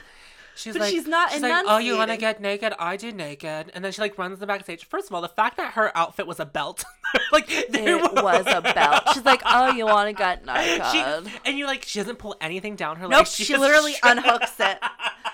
She's 0.59 0.73
But 0.75 0.81
like, 0.83 0.91
she's 0.91 1.07
not 1.07 1.31
She's 1.31 1.41
like, 1.41 1.65
oh, 1.69 1.79
you 1.79 1.97
want 1.97 2.11
to 2.11 2.17
get 2.17 2.41
naked? 2.41 2.75
I 2.81 2.97
do 2.97 3.13
naked, 3.13 3.71
and 3.75 3.85
then 3.85 3.93
she 3.93 4.01
like 4.01 4.19
runs 4.19 4.41
the 4.41 4.47
backstage. 4.47 4.85
First 4.87 5.09
of 5.09 5.15
all, 5.15 5.21
the 5.23 5.29
fact 5.29 5.57
that 5.57 5.75
her 5.75 5.97
outfit 5.97 6.27
was 6.27 6.41
a 6.41 6.45
belt, 6.47 6.85
like 7.33 7.47
there 7.71 7.97
It 7.99 8.13
was 8.15 8.45
a 8.49 8.61
belt. 8.61 9.03
She's 9.15 9.25
like, 9.25 9.41
oh, 9.47 9.71
you 9.71 9.87
want 9.87 10.09
to 10.09 10.13
get 10.13 10.41
She, 10.41 10.99
naked? 11.01 11.33
and 11.45 11.57
you're 11.57 11.69
like, 11.69 11.85
she 11.85 12.01
doesn't 12.01 12.19
pull 12.19 12.35
anything 12.41 12.75
down 12.75 12.97
her 12.97 13.05
Nope, 13.07 13.19
legs. 13.21 13.35
she, 13.37 13.45
just 13.45 13.61
literally 13.61 13.93
unhooks 14.03 14.59
it 14.59 14.79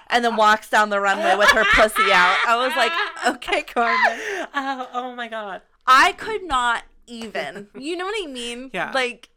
and 0.09 0.23
then 0.23 0.37
walks 0.37 0.69
down 0.69 0.91
the 0.91 1.01
runway 1.01 1.37
with 1.37 1.49
her 1.53 1.65
pussy 1.73 2.13
out. 2.13 2.37
I 2.47 2.57
was 2.57 2.77
like, 2.77 3.37
okay, 3.37 3.63
Carmen. 3.63 4.19
Oh, 4.55 4.89
oh 4.93 5.15
my 5.17 5.29
god. 5.29 5.63
I 5.87 6.13
could 6.13 6.43
not 6.45 6.83
even. 7.07 7.69
You 7.79 7.97
know 7.97 8.05
what 8.05 8.15
I 8.23 8.31
mean? 8.31 8.71
Yeah. 8.75 8.93
Like, 8.95 9.31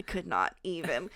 I 0.00 0.04
could 0.04 0.26
not 0.26 0.54
even. 0.64 1.10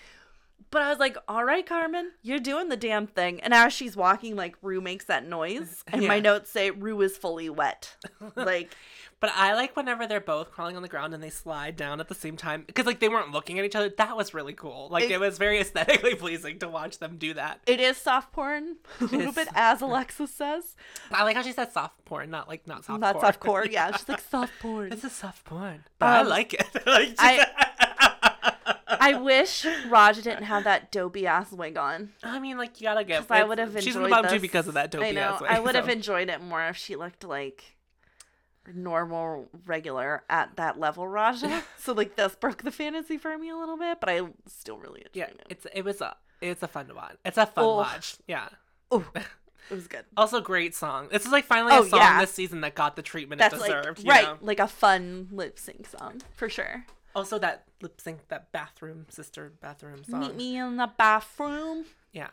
But 0.70 0.82
I 0.82 0.90
was 0.90 0.98
like, 0.98 1.16
all 1.28 1.44
right, 1.44 1.64
Carmen, 1.64 2.12
you're 2.22 2.38
doing 2.38 2.68
the 2.68 2.76
damn 2.76 3.06
thing. 3.06 3.40
And 3.40 3.54
as 3.54 3.72
she's 3.72 3.96
walking, 3.96 4.36
like, 4.36 4.56
Ru 4.60 4.80
makes 4.80 5.06
that 5.06 5.26
noise. 5.26 5.82
And 5.86 6.06
my 6.06 6.20
notes 6.20 6.50
say, 6.50 6.70
Ru 6.70 7.00
is 7.02 7.16
fully 7.16 7.48
wet. 7.50 7.96
Like, 8.36 8.74
But 9.20 9.30
I 9.34 9.54
like 9.54 9.74
whenever 9.76 10.06
they're 10.06 10.20
both 10.20 10.50
crawling 10.52 10.76
on 10.76 10.82
the 10.82 10.88
ground 10.88 11.12
and 11.14 11.22
they 11.22 11.30
slide 11.30 11.76
down 11.76 11.98
at 12.00 12.08
the 12.08 12.14
same 12.14 12.36
time 12.36 12.62
because 12.66 12.86
like 12.86 13.00
they 13.00 13.08
weren't 13.08 13.32
looking 13.32 13.58
at 13.58 13.64
each 13.64 13.74
other. 13.74 13.88
That 13.96 14.16
was 14.16 14.32
really 14.34 14.52
cool. 14.52 14.88
Like 14.90 15.04
It- 15.04 15.12
it, 15.12 15.20
was 15.20 15.38
very 15.38 15.58
aesthetically 15.60 16.14
pleasing 16.14 16.58
to 16.60 16.68
watch 16.68 16.98
them 16.98 17.16
do 17.16 17.34
that. 17.34 17.60
it 17.66 17.80
is 17.80 17.96
soft 17.96 18.32
porn, 18.32 18.76
a 19.00 19.04
little 19.04 19.32
bit, 19.32 19.48
as 19.54 19.80
Alexis 19.80 20.32
says. 20.32 20.76
I 21.10 21.24
like 21.24 21.34
how 21.36 21.42
she 21.42 21.52
said 21.52 21.72
soft 21.72 22.04
porn, 22.04 22.30
not 22.30 22.46
like 22.48 22.66
not 22.68 22.84
soft 22.84 23.00
Not 23.00 23.14
porn. 23.14 23.24
soft 23.24 23.40
core. 23.40 23.66
Yeah, 23.66 23.90
she's 23.96 24.08
like 24.08 24.20
soft 24.20 24.52
porn. 24.60 24.90
This 24.90 25.02
is 25.04 25.12
soft 25.12 25.44
porn, 25.44 25.82
but 25.98 26.06
I 26.06 26.20
Um, 26.20 26.28
like 26.28 26.54
it. 26.54 26.68
like, 26.86 27.14
I- 27.18 27.46
I 28.88 29.14
wish 29.18 29.66
Raja 29.88 30.22
didn't 30.22 30.44
have 30.44 30.64
that 30.64 30.90
dopey 30.92 31.26
ass 31.26 31.52
wig 31.52 31.76
on. 31.76 32.10
I 32.22 32.38
mean, 32.38 32.56
like 32.58 32.80
you 32.80 32.84
gotta 32.86 33.04
get. 33.04 33.22
Because 33.22 33.40
I 33.40 33.44
would 33.44 33.58
have 33.58 33.68
enjoyed 33.68 33.84
She's 33.84 33.96
in 33.96 34.02
the 34.02 34.08
bottom 34.08 34.30
two 34.30 34.40
because 34.40 34.68
of 34.68 34.74
that 34.74 34.90
dopey 34.90 35.06
I 35.06 35.10
know. 35.12 35.20
ass 35.20 35.40
wig, 35.40 35.50
I 35.50 35.60
would 35.60 35.74
have 35.74 35.86
so. 35.86 35.90
enjoyed 35.92 36.28
it 36.28 36.42
more 36.42 36.64
if 36.68 36.76
she 36.76 36.96
looked 36.96 37.24
like 37.24 37.76
normal, 38.74 39.48
regular 39.66 40.24
at 40.28 40.56
that 40.56 40.78
level, 40.78 41.06
Raja. 41.08 41.62
so 41.78 41.92
like 41.92 42.16
this 42.16 42.34
broke 42.36 42.62
the 42.62 42.70
fantasy 42.70 43.16
for 43.18 43.36
me 43.38 43.48
a 43.50 43.56
little 43.56 43.76
bit, 43.78 43.98
but 44.00 44.08
I 44.08 44.22
still 44.46 44.78
really 44.78 45.00
enjoyed 45.00 45.10
Yeah, 45.14 45.24
it. 45.24 45.46
it's 45.50 45.66
it 45.74 45.82
was 45.84 46.00
a 46.00 46.16
it's 46.40 46.62
a 46.62 46.68
fun 46.68 46.90
watch. 46.94 47.16
It's 47.24 47.38
a 47.38 47.46
fun 47.46 47.64
Oh. 47.64 47.76
watch. 47.76 48.16
Yeah. 48.26 48.48
Oh, 48.90 49.04
it 49.14 49.74
was 49.74 49.86
good. 49.86 50.04
Also, 50.16 50.40
great 50.40 50.74
song. 50.74 51.08
This 51.10 51.24
is 51.26 51.32
like 51.32 51.44
finally 51.44 51.72
Oh, 51.74 51.82
a 51.82 51.88
song 51.88 52.00
yeah. 52.00 52.20
this 52.20 52.32
season 52.32 52.60
that 52.62 52.74
got 52.74 52.96
the 52.96 53.02
treatment 53.02 53.38
That's 53.38 53.54
it 53.54 53.60
like 53.60 53.70
deserved. 53.72 54.02
you 54.04 54.10
right, 54.10 54.24
know? 54.24 54.38
like 54.40 54.60
a 54.60 54.68
fun 54.68 55.28
lip 55.32 55.58
sync 55.58 55.86
song 55.86 56.20
for 56.34 56.48
sure. 56.48 56.84
Also, 57.14 57.38
that 57.38 57.64
lip 57.83 58.01
sync, 58.01 58.29
that 58.29 58.51
bathroom 58.53 59.07
sister 59.09 59.53
bathroom 59.61 60.05
song. 60.05 60.20
Meet 60.20 60.37
me 60.37 60.57
in 60.57 60.76
the 60.76 60.91
bathroom. 60.99 61.85
Yeah. 62.12 62.29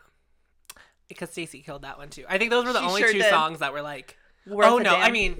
Because 1.07 1.29
Stacy 1.29 1.61
killed 1.61 1.83
that 1.83 1.97
one 1.97 2.09
too. 2.09 2.25
I 2.27 2.37
think 2.37 2.49
those 2.51 2.65
were 2.65 2.73
the 2.73 2.79
She 2.81 2.85
only 2.87 3.01
sure 3.01 3.11
two 3.11 3.19
did. 3.19 3.29
songs 3.29 3.59
that 3.59 3.73
were 3.73 3.81
like. 3.81 4.17
Worth 4.47 4.67
oh 4.67 4.77
no! 4.77 4.95
I 4.95 5.09
mean, 5.11 5.37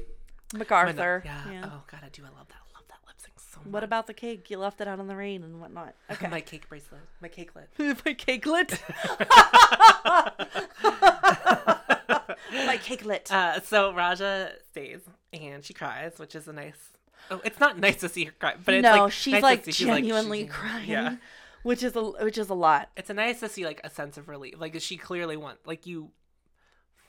MacArthur. 0.55 1.21
yeah. 1.25 1.41
Yeah. 1.51 1.61
Oh 1.65 1.83
god, 1.91 2.01
I 2.03 2.09
do. 2.09 2.23
I 2.23 2.29
love 2.37 2.47
that. 2.47 2.55
I 2.55 2.77
love 2.77 2.87
that 2.87 2.97
lip 3.07 3.15
sync 3.19 3.39
so 3.39 3.59
much. 3.63 3.71
What 3.73 3.83
about 3.83 4.07
the 4.07 4.13
cake? 4.15 4.49
You 4.49 4.57
left 4.57 4.81
it 4.81 4.87
out 4.87 4.99
in 4.99 5.07
the 5.07 5.15
rain 5.15 5.43
and 5.43 5.59
whatnot. 5.61 5.93
Okay. 6.11 6.27
my 6.27 6.41
cake 6.41 6.67
bracelet? 6.69 7.01
My 7.21 7.29
cakelet. 7.29 7.67
My 7.77 8.13
cakelet. 8.13 8.79
My 12.65 12.77
cakelet. 12.77 13.31
Uh, 13.31 13.59
so 13.61 13.93
Raja 13.93 14.51
stays 14.71 15.01
and 15.33 15.63
she 15.63 15.73
cries, 15.73 16.13
which 16.17 16.35
is 16.35 16.47
a 16.47 16.53
nice. 16.53 16.91
Oh, 17.31 17.41
it's 17.43 17.59
not 17.59 17.77
nice 17.79 17.97
to 18.01 18.09
see 18.09 18.25
her 18.25 18.31
cry, 18.39 18.55
but 18.63 18.73
it's 18.75 18.83
no, 18.83 19.03
like 19.05 19.11
she's 19.11 19.31
nice 19.33 19.41
to 19.41 19.45
like 19.45 19.65
see 19.65 19.71
she's, 19.71 19.87
like, 19.87 20.03
genuinely 20.03 20.45
crying, 20.45 20.89
Yeah, 20.89 21.15
which 21.63 21.81
is 21.83 21.95
a 21.95 22.01
which 22.03 22.37
is 22.37 22.49
a 22.49 22.53
lot. 22.53 22.89
it's 22.95 23.09
a 23.09 23.13
nice 23.13 23.39
to 23.39 23.49
see 23.49 23.65
like 23.65 23.81
a 23.83 23.89
sense 23.89 24.17
of 24.17 24.27
relief. 24.29 24.55
Like 24.57 24.79
she 24.81 24.97
clearly 24.97 25.37
want 25.37 25.59
like 25.65 25.85
you. 25.87 26.11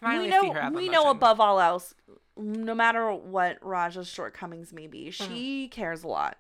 Finally 0.01 0.27
we 0.27 0.33
see 0.41 0.51
know 0.53 0.71
we 0.71 0.89
know 0.89 1.11
above 1.11 1.41
all 1.41 1.59
else, 1.61 1.95
no 2.37 2.75
matter 2.75 3.11
what 3.13 3.59
Raja's 3.63 4.09
shortcomings 4.09 4.73
may 4.73 4.87
be, 4.87 5.07
Mm-hmm. 5.09 5.33
she 5.35 5.69
cares 5.69 6.03
a 6.05 6.09
lot. 6.09 6.37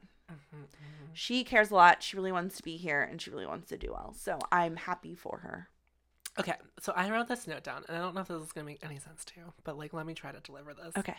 She 1.13 1.45
cares 1.45 1.71
a 1.71 1.75
lot. 1.75 2.03
She 2.03 2.17
really 2.17 2.33
wants 2.33 2.59
to 2.59 2.63
be 2.63 2.77
here, 2.77 3.01
and 3.03 3.21
she 3.23 3.31
really 3.31 3.47
wants 3.47 3.69
to 3.71 3.79
do 3.79 3.91
well. 3.93 4.15
So 4.19 4.39
I'm 4.53 4.77
happy 4.77 5.15
for 5.15 5.39
her. 5.39 5.69
Okay, 6.39 6.53
so 6.79 6.93
I 6.95 7.11
wrote 7.11 7.29
this 7.29 7.47
note 7.47 7.65
down, 7.65 7.85
and 7.89 7.97
I 7.97 8.01
don't 8.01 8.15
know 8.15 8.21
if 8.21 8.29
this 8.29 8.43
is 8.43 8.53
gonna 8.53 8.67
make 8.67 8.85
any 8.85 8.99
sense 8.99 9.25
to 9.25 9.33
you, 9.39 9.53
but 9.65 9.79
like 9.79 9.95
let 9.95 10.05
me 10.05 10.13
try 10.13 10.31
to 10.33 10.41
deliver 10.41 10.75
this. 10.75 10.93
Okay. 10.99 11.15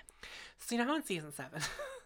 So 0.60 0.76
you 0.76 0.82
know 0.82 0.88
how 0.88 0.96
in 0.96 1.04
season 1.04 1.34
seven, 1.34 1.60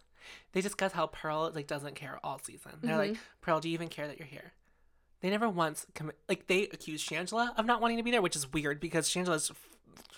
they 0.53 0.61
discuss 0.61 0.91
how 0.93 1.07
Pearl 1.07 1.51
like 1.53 1.67
doesn't 1.67 1.95
care 1.95 2.19
all 2.23 2.39
season. 2.39 2.71
They're 2.81 2.97
Mm-hmm. 2.97 3.11
like, 3.13 3.19
Pearl, 3.41 3.59
do 3.59 3.69
you 3.69 3.73
even 3.73 3.87
care 3.89 4.07
that 4.07 4.17
you're 4.19 4.27
here? 4.27 4.53
They 5.21 5.29
never 5.29 5.47
once 5.49 5.85
commit. 5.93 6.17
Like 6.27 6.47
they 6.47 6.63
accuse 6.63 7.05
Shangela 7.05 7.57
of 7.57 7.65
not 7.65 7.81
wanting 7.81 7.97
to 7.97 8.03
be 8.03 8.11
there, 8.11 8.21
which 8.21 8.35
is 8.35 8.51
weird 8.51 8.79
because 8.79 9.07
Shangela's 9.09 9.51
f- 9.51 9.67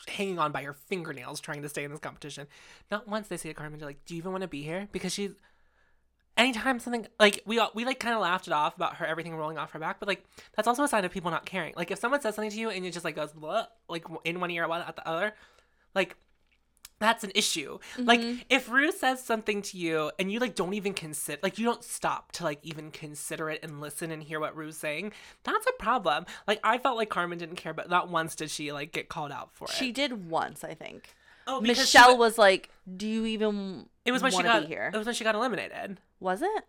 hanging 0.07 0.39
on 0.39 0.51
by 0.51 0.63
her 0.63 0.73
fingernails 0.73 1.39
trying 1.41 1.61
to 1.61 1.69
stay 1.69 1.83
in 1.83 1.91
this 1.91 1.99
competition. 1.99 2.47
Not 2.89 3.07
once 3.07 3.27
they 3.27 3.37
say 3.37 3.49
to 3.49 3.53
Carmen, 3.55 3.79
they're 3.79 3.87
like, 3.89 4.05
"Do 4.05 4.13
you 4.15 4.19
even 4.19 4.31
want 4.31 4.43
to 4.43 4.47
be 4.47 4.63
here?" 4.63 4.87
Because 4.91 5.13
she's. 5.13 5.31
Anytime 6.35 6.79
something 6.79 7.05
like 7.19 7.43
we 7.45 7.59
all- 7.59 7.69
we 7.75 7.85
like 7.85 7.99
kind 7.99 8.15
of 8.15 8.21
laughed 8.21 8.47
it 8.47 8.53
off 8.53 8.75
about 8.75 8.95
her 8.95 9.05
everything 9.05 9.35
rolling 9.35 9.59
off 9.59 9.71
her 9.73 9.79
back, 9.79 9.99
but 9.99 10.07
like 10.07 10.23
that's 10.55 10.67
also 10.67 10.81
a 10.83 10.87
sign 10.87 11.05
of 11.05 11.11
people 11.11 11.29
not 11.29 11.45
caring. 11.45 11.75
Like 11.77 11.91
if 11.91 11.99
someone 11.99 12.21
says 12.21 12.33
something 12.33 12.49
to 12.49 12.57
you 12.59 12.71
and 12.71 12.83
it 12.83 12.91
just 12.91 13.05
like 13.05 13.15
goes 13.15 13.31
Bleh, 13.33 13.67
like 13.87 14.03
in 14.23 14.39
one 14.39 14.49
ear 14.49 14.63
out 14.65 14.95
the 14.95 15.07
other, 15.07 15.35
like 15.93 16.15
that's 17.03 17.23
an 17.23 17.31
issue. 17.35 17.79
Like 17.97 18.21
mm-hmm. 18.21 18.41
if 18.49 18.69
Ru 18.69 18.91
says 18.91 19.23
something 19.23 19.61
to 19.63 19.77
you 19.77 20.11
and 20.17 20.31
you 20.31 20.39
like 20.39 20.55
don't 20.55 20.73
even 20.73 20.93
consider 20.93 21.39
like 21.43 21.57
you 21.57 21.65
don't 21.65 21.83
stop 21.83 22.31
to 22.33 22.43
like 22.43 22.59
even 22.63 22.91
consider 22.91 23.49
it 23.49 23.59
and 23.61 23.81
listen 23.81 24.09
and 24.09 24.23
hear 24.23 24.39
what 24.39 24.55
Ru's 24.55 24.77
saying, 24.77 25.11
that's 25.43 25.67
a 25.67 25.73
problem. 25.83 26.25
Like 26.47 26.59
I 26.63 26.77
felt 26.77 26.97
like 26.97 27.09
Carmen 27.09 27.37
didn't 27.37 27.57
care, 27.57 27.73
but 27.73 27.89
not 27.89 28.09
once 28.09 28.35
did 28.35 28.49
she 28.49 28.71
like 28.71 28.93
get 28.93 29.09
called 29.09 29.31
out 29.31 29.49
for 29.53 29.65
it. 29.65 29.71
She 29.71 29.91
did 29.91 30.29
once, 30.29 30.63
I 30.63 30.73
think. 30.73 31.13
oh, 31.45 31.59
Michelle 31.59 32.13
wa- 32.13 32.19
was 32.19 32.37
like, 32.37 32.69
"Do 32.95 33.05
you 33.05 33.25
even 33.25 33.87
it 34.05 34.13
was 34.13 34.23
when 34.23 34.31
she 34.31 34.41
got 34.41 34.65
here?" 34.65 34.89
it 34.93 34.97
was 34.97 35.05
when 35.05 35.15
she 35.15 35.25
got 35.25 35.35
eliminated 35.35 35.99
Was 36.21 36.41
it? 36.41 36.63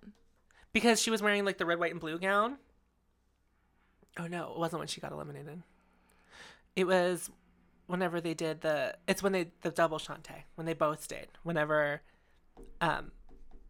because 0.72 1.00
she 1.00 1.10
was 1.10 1.22
wearing 1.22 1.44
like 1.44 1.58
the 1.58 1.66
red, 1.66 1.78
white, 1.78 1.92
and 1.92 2.00
blue 2.00 2.18
gown. 2.18 2.58
Oh 4.18 4.26
no, 4.26 4.52
it 4.52 4.58
wasn't 4.58 4.80
when 4.80 4.88
she 4.88 5.00
got 5.00 5.12
eliminated. 5.12 5.62
It 6.76 6.86
was 6.86 7.30
whenever 7.86 8.20
they 8.20 8.34
did 8.34 8.60
the. 8.60 8.96
It's 9.06 9.22
when 9.22 9.32
they 9.32 9.50
the 9.62 9.70
double 9.70 9.98
Shantay 9.98 10.44
when 10.54 10.66
they 10.66 10.74
both 10.74 11.02
stayed. 11.02 11.28
Whenever, 11.42 12.02
um, 12.80 13.12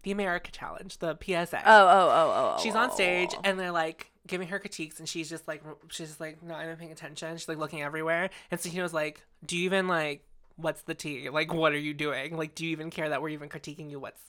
the 0.03 0.11
America 0.11 0.51
Challenge, 0.51 0.99
the 0.99 1.19
PSA. 1.21 1.63
Oh, 1.65 1.87
oh, 1.87 1.89
oh, 1.89 2.33
oh. 2.35 2.55
oh, 2.57 2.63
she's 2.63 2.75
on 2.75 2.91
oh, 2.91 2.95
stage 2.95 3.31
oh. 3.35 3.41
and 3.45 3.59
they're 3.59 3.73
like 3.73 4.11
giving 4.27 4.49
her 4.49 4.59
critiques 4.59 4.99
and 4.99 5.09
she's 5.09 5.29
just 5.29 5.47
like 5.47 5.63
she's 5.91 6.09
just 6.09 6.21
like 6.21 6.43
not 6.43 6.63
even 6.65 6.77
paying 6.77 6.93
attention 6.93 7.37
she's 7.37 7.49
like 7.49 7.59
looking 7.59 7.83
everywhere 7.83 8.31
and 8.51 8.59
so 8.59 8.71
he 8.71 8.81
was 8.81 8.95
like 8.95 9.23
do 9.45 9.57
you 9.57 9.65
even 9.65 9.87
like 9.87 10.25
what's 10.57 10.83
the 10.83 10.95
tea 10.95 11.29
like 11.29 11.53
what 11.53 11.73
are 11.73 11.79
you 11.79 11.93
doing 11.93 12.35
like 12.37 12.55
do 12.55 12.65
you 12.65 12.71
even 12.71 12.91
care 12.91 13.11
that 13.11 13.21
we're 13.21 13.29
even 13.29 13.49
critiquing 13.49 13.91
you 13.91 14.01
what's 14.01 14.21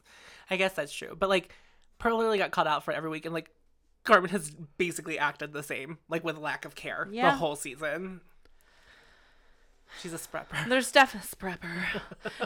i 0.49 0.57
guess 0.57 0.73
that's 0.73 0.91
true 0.91 1.15
but 1.17 1.29
like 1.29 1.53
pearl 1.97 2.17
literally 2.17 2.37
got 2.37 2.51
called 2.51 2.67
out 2.67 2.83
for 2.83 2.91
every 2.91 3.09
week 3.09 3.25
and 3.25 3.33
like 3.33 3.51
carmen 4.03 4.29
has 4.29 4.51
basically 4.77 5.17
acted 5.17 5.53
the 5.53 5.63
same 5.63 5.97
like 6.09 6.25
with 6.25 6.37
lack 6.37 6.65
of 6.65 6.75
care 6.75 7.07
Yeah. 7.09 7.31
the 7.31 7.37
whole 7.37 7.55
season 7.55 8.19
she's 10.01 10.13
a 10.13 10.17
sprepper 10.17 10.67
There's 10.69 10.91
definitely 10.91 11.29
prepper. 11.39 12.01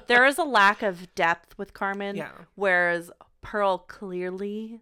there 0.08 0.26
is 0.26 0.38
a 0.38 0.44
lack 0.44 0.82
of 0.82 1.14
depth 1.16 1.58
with 1.58 1.74
Carmen. 1.74 2.16
Yeah. 2.16 2.32
Whereas 2.56 3.12
Pearl 3.42 3.78
clearly 3.80 4.82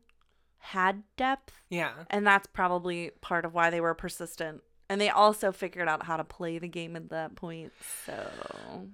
had 0.60 1.04
depth. 1.16 1.54
yeah 1.70 1.92
And 2.10 2.26
that's 2.28 2.48
probably 2.48 3.12
part 3.22 3.46
of 3.46 3.54
why 3.54 3.70
they 3.70 3.80
were 3.82 3.94
persistent. 3.94 4.62
And 4.90 5.02
they 5.02 5.10
also 5.10 5.52
figured 5.52 5.90
out 5.90 6.04
how 6.04 6.16
to 6.16 6.24
play 6.24 6.60
the 6.60 6.68
game 6.70 6.96
at 6.96 7.10
that 7.10 7.36
point. 7.36 7.74
So 8.06 8.14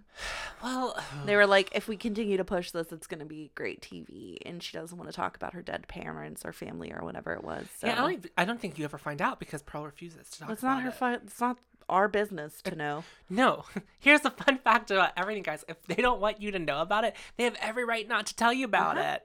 well 0.64 1.00
they 1.26 1.36
were 1.36 1.48
like, 1.48 1.70
if 1.74 1.88
we 1.88 1.98
continue 1.98 2.38
to 2.38 2.44
push 2.44 2.72
this, 2.72 2.92
it's 2.92 3.08
going 3.08 3.20
to 3.20 3.26
be 3.26 3.52
great 3.56 3.82
TV. 3.82 4.38
And 4.46 4.62
she 4.62 4.76
doesn't 4.78 4.98
want 4.98 5.10
to 5.10 5.16
talk 5.16 5.36
about 5.36 5.54
her 5.54 5.62
dead 5.62 5.88
parents 5.88 6.44
or 6.46 6.52
family 6.52 6.92
or 6.92 7.04
whatever 7.04 7.34
it 7.34 7.44
was. 7.44 7.68
So 7.80 7.88
yeah, 7.88 7.94
I, 8.04 8.12
don't, 8.12 8.26
I 8.40 8.46
don't 8.46 8.60
think 8.60 8.78
you 8.78 8.86
ever 8.86 8.98
find 8.98 9.22
out 9.22 9.40
because 9.40 9.62
pearl 9.62 9.86
refuses 9.86 10.30
to 10.32 10.40
talk 10.42 10.50
it's 10.50 10.64
not 10.64 10.82
her 10.84 10.90
it. 10.90 10.96
fight. 10.96 11.22
It's 11.26 11.40
not 11.42 11.58
our 11.90 12.08
business 12.08 12.62
to 12.64 12.76
know. 12.76 13.04
No. 13.30 13.66
Here's 14.00 14.22
the 14.22 14.30
fun 14.32 14.58
fact 14.60 14.92
about 14.92 15.12
everything, 15.18 15.44
guys. 15.44 15.64
If 15.68 15.82
they 15.84 15.96
don't 15.96 16.22
want 16.22 16.42
you 16.42 16.52
to 16.52 16.60
know 16.60 16.82
about 16.82 17.04
it, 17.04 17.16
they 17.38 17.44
have 17.46 17.56
every 17.62 17.86
right 17.86 18.08
not 18.08 18.26
to 18.28 18.36
tell 18.36 18.54
you 18.54 18.66
about 18.66 18.98
Uh-huh. 18.98 19.16
it. 19.16 19.24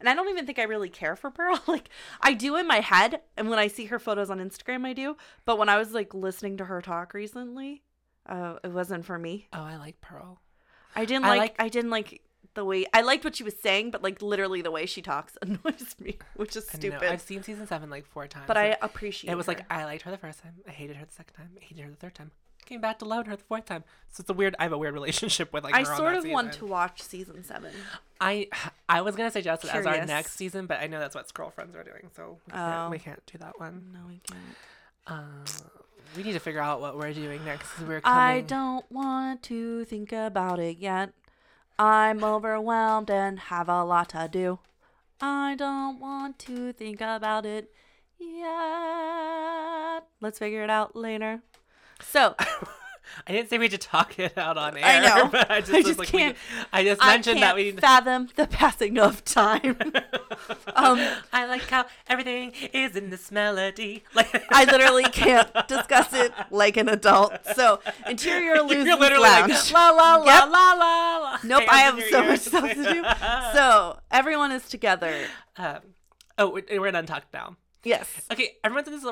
And 0.00 0.08
I 0.08 0.14
don't 0.14 0.28
even 0.30 0.46
think 0.46 0.58
I 0.58 0.64
really 0.64 0.88
care 0.88 1.14
for 1.14 1.30
Pearl. 1.30 1.60
Like 1.68 1.88
I 2.20 2.34
do 2.34 2.56
in 2.56 2.66
my 2.66 2.80
head, 2.80 3.20
and 3.36 3.48
when 3.48 3.58
I 3.60 3.68
see 3.68 3.84
her 3.86 4.00
photos 4.00 4.30
on 4.30 4.38
Instagram, 4.40 4.84
I 4.84 4.92
do. 4.94 5.16
But 5.44 5.58
when 5.58 5.68
I 5.68 5.76
was 5.78 5.92
like 5.92 6.12
listening 6.12 6.56
to 6.56 6.64
her 6.64 6.82
talk 6.82 7.14
recently, 7.14 7.82
uh, 8.26 8.56
it 8.64 8.72
wasn't 8.72 9.04
for 9.04 9.16
me. 9.18 9.46
Oh, 9.52 9.62
I 9.62 9.76
like 9.76 10.00
Pearl. 10.00 10.40
I 10.96 11.04
didn't 11.04 11.24
I 11.26 11.28
like, 11.28 11.38
like- 11.40 11.54
I 11.60 11.68
didn't 11.68 11.90
like 11.90 12.20
the 12.54 12.64
way 12.64 12.84
I 12.92 13.00
liked 13.02 13.24
what 13.24 13.36
she 13.36 13.44
was 13.44 13.54
saying, 13.56 13.90
but 13.90 14.02
like 14.02 14.20
literally 14.22 14.62
the 14.62 14.70
way 14.70 14.86
she 14.86 15.02
talks 15.02 15.36
annoys 15.42 15.94
me, 15.98 16.18
which 16.36 16.56
is 16.56 16.64
I 16.68 16.74
know. 16.74 16.78
stupid. 16.80 17.02
I've 17.12 17.20
seen 17.22 17.42
season 17.42 17.66
seven 17.66 17.88
like 17.90 18.06
four 18.06 18.26
times. 18.26 18.44
but 18.46 18.56
I 18.56 18.76
appreciate. 18.82 19.30
It 19.30 19.36
was 19.36 19.46
her. 19.46 19.52
like 19.52 19.64
I 19.72 19.84
liked 19.84 20.02
her 20.02 20.10
the 20.10 20.18
first 20.18 20.42
time. 20.42 20.54
I 20.66 20.70
hated 20.70 20.96
her 20.96 21.04
the 21.04 21.12
second 21.12 21.34
time. 21.34 21.50
I 21.60 21.64
hated 21.64 21.84
her 21.84 21.90
the 21.90 21.96
third 21.96 22.14
time. 22.14 22.30
Came 22.64 22.80
back 22.80 23.00
to 23.00 23.04
love 23.04 23.26
her 23.26 23.34
the 23.36 23.42
fourth 23.42 23.64
time. 23.66 23.82
So 24.10 24.20
it's 24.20 24.30
a 24.30 24.34
weird. 24.34 24.54
I 24.58 24.62
have 24.62 24.72
a 24.72 24.78
weird 24.78 24.94
relationship 24.94 25.52
with 25.52 25.64
like. 25.64 25.74
I 25.74 25.82
her 25.82 25.90
on 25.90 25.96
sort 25.96 26.14
of 26.14 26.24
want 26.26 26.52
to 26.54 26.66
watch 26.66 27.02
season 27.02 27.42
seven. 27.42 27.72
I 28.20 28.48
I 28.88 29.00
was 29.00 29.16
gonna 29.16 29.30
suggest 29.32 29.64
it 29.64 29.74
as 29.74 29.84
our 29.84 30.04
next 30.06 30.36
season, 30.36 30.66
but 30.66 30.80
I 30.80 30.86
know 30.86 31.00
that's 31.00 31.14
what 31.14 31.28
Scroll 31.28 31.50
Friends 31.50 31.74
are 31.74 31.82
doing, 31.82 32.10
so 32.14 32.38
we 32.46 32.52
can't, 32.52 32.86
Oh. 32.86 32.90
we 32.90 32.98
can't 33.00 33.22
do 33.26 33.38
that 33.38 33.58
one. 33.58 33.90
No, 33.92 34.00
we 34.08 34.20
can't. 34.28 34.40
Um, 35.08 35.44
We 36.16 36.22
need 36.22 36.34
to 36.34 36.38
figure 36.40 36.60
out 36.60 36.80
what 36.80 36.96
we're 36.96 37.12
doing 37.12 37.44
next. 37.44 37.68
We're 37.80 38.00
coming. 38.00 38.18
I 38.18 38.40
don't 38.42 38.84
want 38.92 39.42
to 39.44 39.84
think 39.86 40.12
about 40.12 40.60
it 40.60 40.76
yet. 40.78 41.12
I'm 41.78 42.22
overwhelmed 42.22 43.10
and 43.10 43.38
have 43.38 43.68
a 43.68 43.82
lot 43.84 44.10
to 44.10 44.28
do. 44.30 44.58
I 45.20 45.54
don't 45.56 46.00
want 46.00 46.38
to 46.40 46.72
think 46.72 47.00
about 47.00 47.46
it 47.46 47.70
yet. 48.18 50.04
Let's 50.20 50.38
figure 50.38 50.62
it 50.62 50.70
out 50.70 50.94
later. 50.96 51.42
So, 52.00 52.34
I 53.26 53.32
didn't 53.32 53.50
say 53.50 53.58
we 53.58 53.64
had 53.66 53.72
to 53.72 53.78
talk 53.78 54.18
it 54.18 54.36
out 54.38 54.56
on 54.58 54.76
air. 54.76 54.84
I 54.84 55.00
know. 55.00 55.28
But 55.32 55.50
I 55.50 55.60
just, 55.60 55.72
I 55.72 55.76
was 55.78 55.86
just 55.86 55.98
like, 55.98 56.08
can't- 56.08 56.36
I 56.72 56.84
just 56.84 57.02
I 57.02 57.06
mentioned 57.14 57.38
can't 57.38 57.48
that 57.50 57.56
we 57.56 57.64
need. 57.72 57.80
fathom 57.80 58.28
the 58.36 58.46
passing 58.46 58.98
of 58.98 59.24
time. 59.24 59.76
um, 60.76 60.98
I 61.32 61.46
like 61.46 61.62
how 61.68 61.86
everything 62.08 62.52
is 62.72 62.96
in 62.96 63.10
this 63.10 63.30
melody. 63.30 64.04
Like 64.14 64.44
I 64.50 64.64
literally 64.64 65.04
can't 65.04 65.48
discuss 65.68 66.12
it 66.12 66.32
like 66.50 66.76
an 66.76 66.88
adult. 66.88 67.32
So, 67.54 67.80
interior 68.06 68.56
You're 68.56 68.64
literally 68.96 69.18
lounge. 69.22 69.50
like 69.52 69.72
la 69.72 69.90
la 69.90 70.16
la 70.16 70.24
Yep. 70.24 70.50
la 70.50 70.72
la 70.72 71.18
la. 71.18 71.38
Nope, 71.44 71.64
I 71.70 71.78
have 71.80 72.02
so 72.10 72.24
much 72.24 72.40
stuff 72.40 72.68
to 72.68 72.74
do. 72.74 73.04
So 73.52 73.98
everyone 74.10 74.52
is 74.52 74.68
together. 74.68 75.14
um, 75.56 75.78
oh, 76.38 76.50
we're, 76.50 76.80
we're 76.80 76.90
done 76.90 77.06
talking 77.06 77.28
now. 77.32 77.56
Yes. 77.84 78.08
Okay, 78.30 78.56
everyone's 78.64 78.88
in 78.88 78.94
this. 78.94 79.04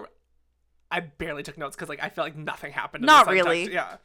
I 0.91 1.01
barely 1.01 1.43
took 1.43 1.57
notes 1.59 1.77
because 1.77 1.89
like 1.89 2.03
I 2.03 2.09
felt 2.09 2.27
like 2.27 2.37
nothing 2.37 2.73
happened. 2.73 3.05
Not 3.05 3.29
really. 3.29 3.73
Yeah. 3.73 3.97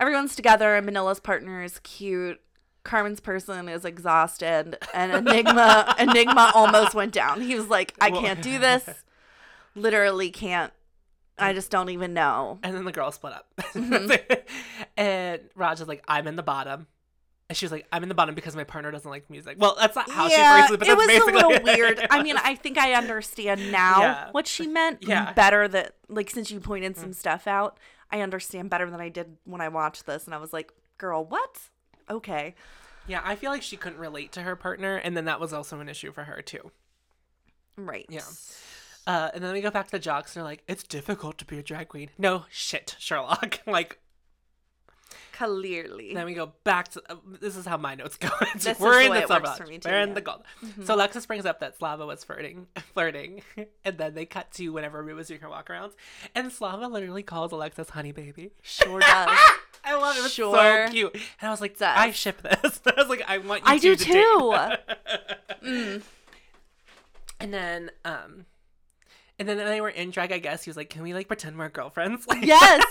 Everyone's 0.00 0.34
together. 0.34 0.80
Manila's 0.82 1.20
partner 1.20 1.62
is 1.62 1.78
cute. 1.80 2.40
Carmen's 2.82 3.20
person 3.20 3.68
is 3.68 3.84
exhausted, 3.84 4.76
and 4.92 5.12
Enigma 5.12 5.94
Enigma 5.98 6.52
almost 6.54 6.94
went 6.94 7.12
down. 7.12 7.40
He 7.40 7.54
was 7.54 7.68
like, 7.68 7.94
"I 8.00 8.10
Well- 8.10 8.20
can't 8.20 8.42
do 8.42 8.58
this. 8.58 8.88
Literally 9.74 10.30
can't. 10.30 10.72
I 11.38 11.52
just 11.52 11.70
don't 11.70 11.88
even 11.90 12.12
know." 12.14 12.58
And 12.62 12.74
then 12.76 12.84
the 12.84 12.92
girls 12.92 13.14
split 13.16 13.32
up. 13.32 13.46
Mm-hmm. 13.58 14.12
and 14.96 15.40
Raj 15.54 15.80
is 15.80 15.88
like, 15.88 16.04
I'm 16.06 16.26
in 16.26 16.36
the 16.36 16.42
bottom. 16.42 16.86
And 17.48 17.56
she 17.58 17.66
was 17.66 17.72
like, 17.72 17.86
I'm 17.92 18.02
in 18.02 18.08
the 18.08 18.14
bottom 18.14 18.34
because 18.34 18.56
my 18.56 18.64
partner 18.64 18.90
doesn't 18.90 19.10
like 19.10 19.28
music. 19.28 19.56
Well, 19.60 19.76
that's 19.78 19.94
not 19.94 20.10
how 20.10 20.28
yeah, 20.28 20.56
she 20.66 20.68
phrased 20.68 20.74
it, 20.74 20.78
but 20.78 20.88
it 20.88 20.90
that's 20.90 20.96
was 20.96 21.04
a 21.04 21.08
basically 21.08 21.32
little 21.34 21.50
it. 21.52 21.62
weird. 21.62 22.06
I 22.10 22.22
mean, 22.22 22.36
I 22.38 22.54
think 22.54 22.78
I 22.78 22.94
understand 22.94 23.70
now 23.72 24.00
Yeah. 24.00 24.28
what 24.32 24.46
she 24.46 24.66
meant 24.66 25.04
Yeah. 25.06 25.26
Mm. 25.26 25.34
better. 25.34 25.68
That 25.68 25.94
like 26.08 26.30
since 26.30 26.50
you 26.50 26.58
pointed 26.60 26.96
some 26.96 27.12
stuff 27.12 27.46
out, 27.46 27.78
I 28.10 28.20
understand 28.22 28.70
better 28.70 28.90
than 28.90 29.00
I 29.00 29.10
did 29.10 29.36
when 29.44 29.60
I 29.60 29.68
watched 29.68 30.06
this, 30.06 30.24
and 30.24 30.34
I 30.34 30.38
was 30.38 30.52
like, 30.54 30.72
"Girl, 30.98 31.24
what? 31.24 31.58
Okay." 32.08 32.54
yeah, 33.06 33.20
I 33.22 33.36
feel 33.36 33.50
like 33.50 33.60
she 33.62 33.76
couldn't 33.76 33.98
relate 33.98 34.32
to 34.32 34.40
her 34.42 34.56
partner, 34.56 34.96
and 34.96 35.14
then 35.14 35.26
that 35.26 35.38
was 35.38 35.52
also 35.52 35.78
an 35.80 35.88
issue 35.90 36.10
for 36.12 36.24
her 36.24 36.40
too. 36.40 36.70
Right. 37.76 38.06
Yeah. 38.08 38.22
Uh, 39.06 39.30
and 39.34 39.44
then 39.44 39.52
we 39.52 39.60
go 39.60 39.70
back 39.70 39.84
to 39.86 39.90
the 39.92 39.98
jocks. 39.98 40.34
And 40.34 40.40
they're 40.40 40.50
like, 40.50 40.62
"It's 40.66 40.82
difficult 40.82 41.36
to 41.38 41.44
be 41.44 41.58
a 41.58 41.62
drag 41.62 41.88
queen." 41.88 42.08
No 42.16 42.46
shit, 42.48 42.96
Sherlock. 42.98 43.60
like, 43.66 43.98
Clearly. 45.36 46.14
then 46.14 46.26
we 46.26 46.34
go 46.34 46.52
back 46.62 46.88
to 46.88 47.02
uh, 47.10 47.16
this 47.40 47.56
is 47.56 47.66
how 47.66 47.76
my 47.76 47.94
notes 47.94 48.16
go. 48.16 48.28
This 48.54 48.78
we're 48.78 49.00
is 49.00 49.06
in 49.06 49.12
the 49.12 49.18
the 49.18 49.24
it 49.24 49.28
works 49.30 49.48
suburbs. 49.50 49.58
for 49.58 49.78
too, 49.78 49.78
We're 49.90 50.00
in 50.00 50.14
the 50.14 50.20
gold. 50.20 50.42
So 50.84 50.94
Alexis 50.94 51.26
brings 51.26 51.44
up 51.44 51.60
that 51.60 51.76
Slava 51.76 52.06
was 52.06 52.22
flirting, 52.22 52.66
flirting, 52.94 53.42
and 53.84 53.98
then 53.98 54.14
they 54.14 54.26
cut 54.26 54.52
to 54.52 54.68
whenever 54.72 55.02
Ru 55.02 55.16
was 55.16 55.28
doing 55.28 55.40
her 55.40 55.48
walk 55.48 55.68
arounds, 55.68 55.92
and 56.34 56.52
Slava 56.52 56.86
literally 56.86 57.22
calls 57.22 57.50
Alexis 57.52 57.90
"honey 57.90 58.12
baby." 58.12 58.52
Sure 58.62 59.00
does. 59.00 59.38
I 59.84 59.96
love 59.96 60.16
it. 60.24 60.30
Sure 60.30 60.86
so 60.86 60.92
cute. 60.92 61.12
And 61.14 61.48
I 61.48 61.50
was 61.50 61.60
like, 61.60 61.76
does. 61.78 61.96
I 61.98 62.10
ship 62.12 62.40
this. 62.40 62.80
I 62.86 62.92
was 62.96 63.08
like, 63.08 63.22
I 63.28 63.38
want 63.38 63.62
you 63.66 63.72
I 63.72 63.78
do 63.78 63.94
to 63.96 64.04
too. 64.04 64.56
date. 65.62 66.02
And 67.40 67.52
then, 67.52 67.90
um, 68.04 68.46
and 69.38 69.48
then 69.48 69.58
they 69.58 69.80
were 69.80 69.88
in 69.90 70.10
drag. 70.10 70.32
I 70.32 70.38
guess 70.38 70.64
he 70.64 70.70
was 70.70 70.76
like, 70.76 70.88
"Can 70.90 71.02
we 71.02 71.12
like 71.12 71.26
pretend 71.26 71.58
we're 71.58 71.68
girlfriends?" 71.68 72.26
Like, 72.28 72.44
yes. 72.46 72.84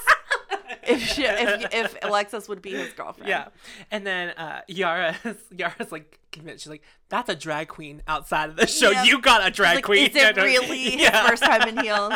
If, 0.88 1.01
she, 1.01 1.23
if 1.26 1.73
if 1.73 1.97
Alexis 2.01 2.47
would 2.49 2.61
be 2.61 2.72
his 2.72 2.93
girlfriend. 2.93 3.30
Yeah. 3.30 3.47
And 3.91 4.05
then 4.05 4.30
uh 4.31 4.61
Yara 4.68 5.15
Yara's 5.55 5.91
like 5.91 6.19
convinced. 6.31 6.64
She's 6.64 6.69
like, 6.72 6.84
"That's 7.10 7.30
a 7.30 7.35
drag 7.35 7.68
queen 7.68 8.01
outside 8.07 8.49
of 8.49 8.55
the 8.55 8.68
show. 8.68 8.91
Yeah. 8.91 9.03
You 9.03 9.22
got 9.22 9.45
a 9.47 9.51
drag 9.51 9.76
Like, 9.76 9.84
queen." 9.85 10.10
is 10.10 10.15
it 10.15 10.35
really 10.49 10.77
his 10.91 11.01
Yeah. 11.01 11.27
first 11.27 11.43
time 11.43 11.68
in 11.68 11.77
heels? 11.84 12.14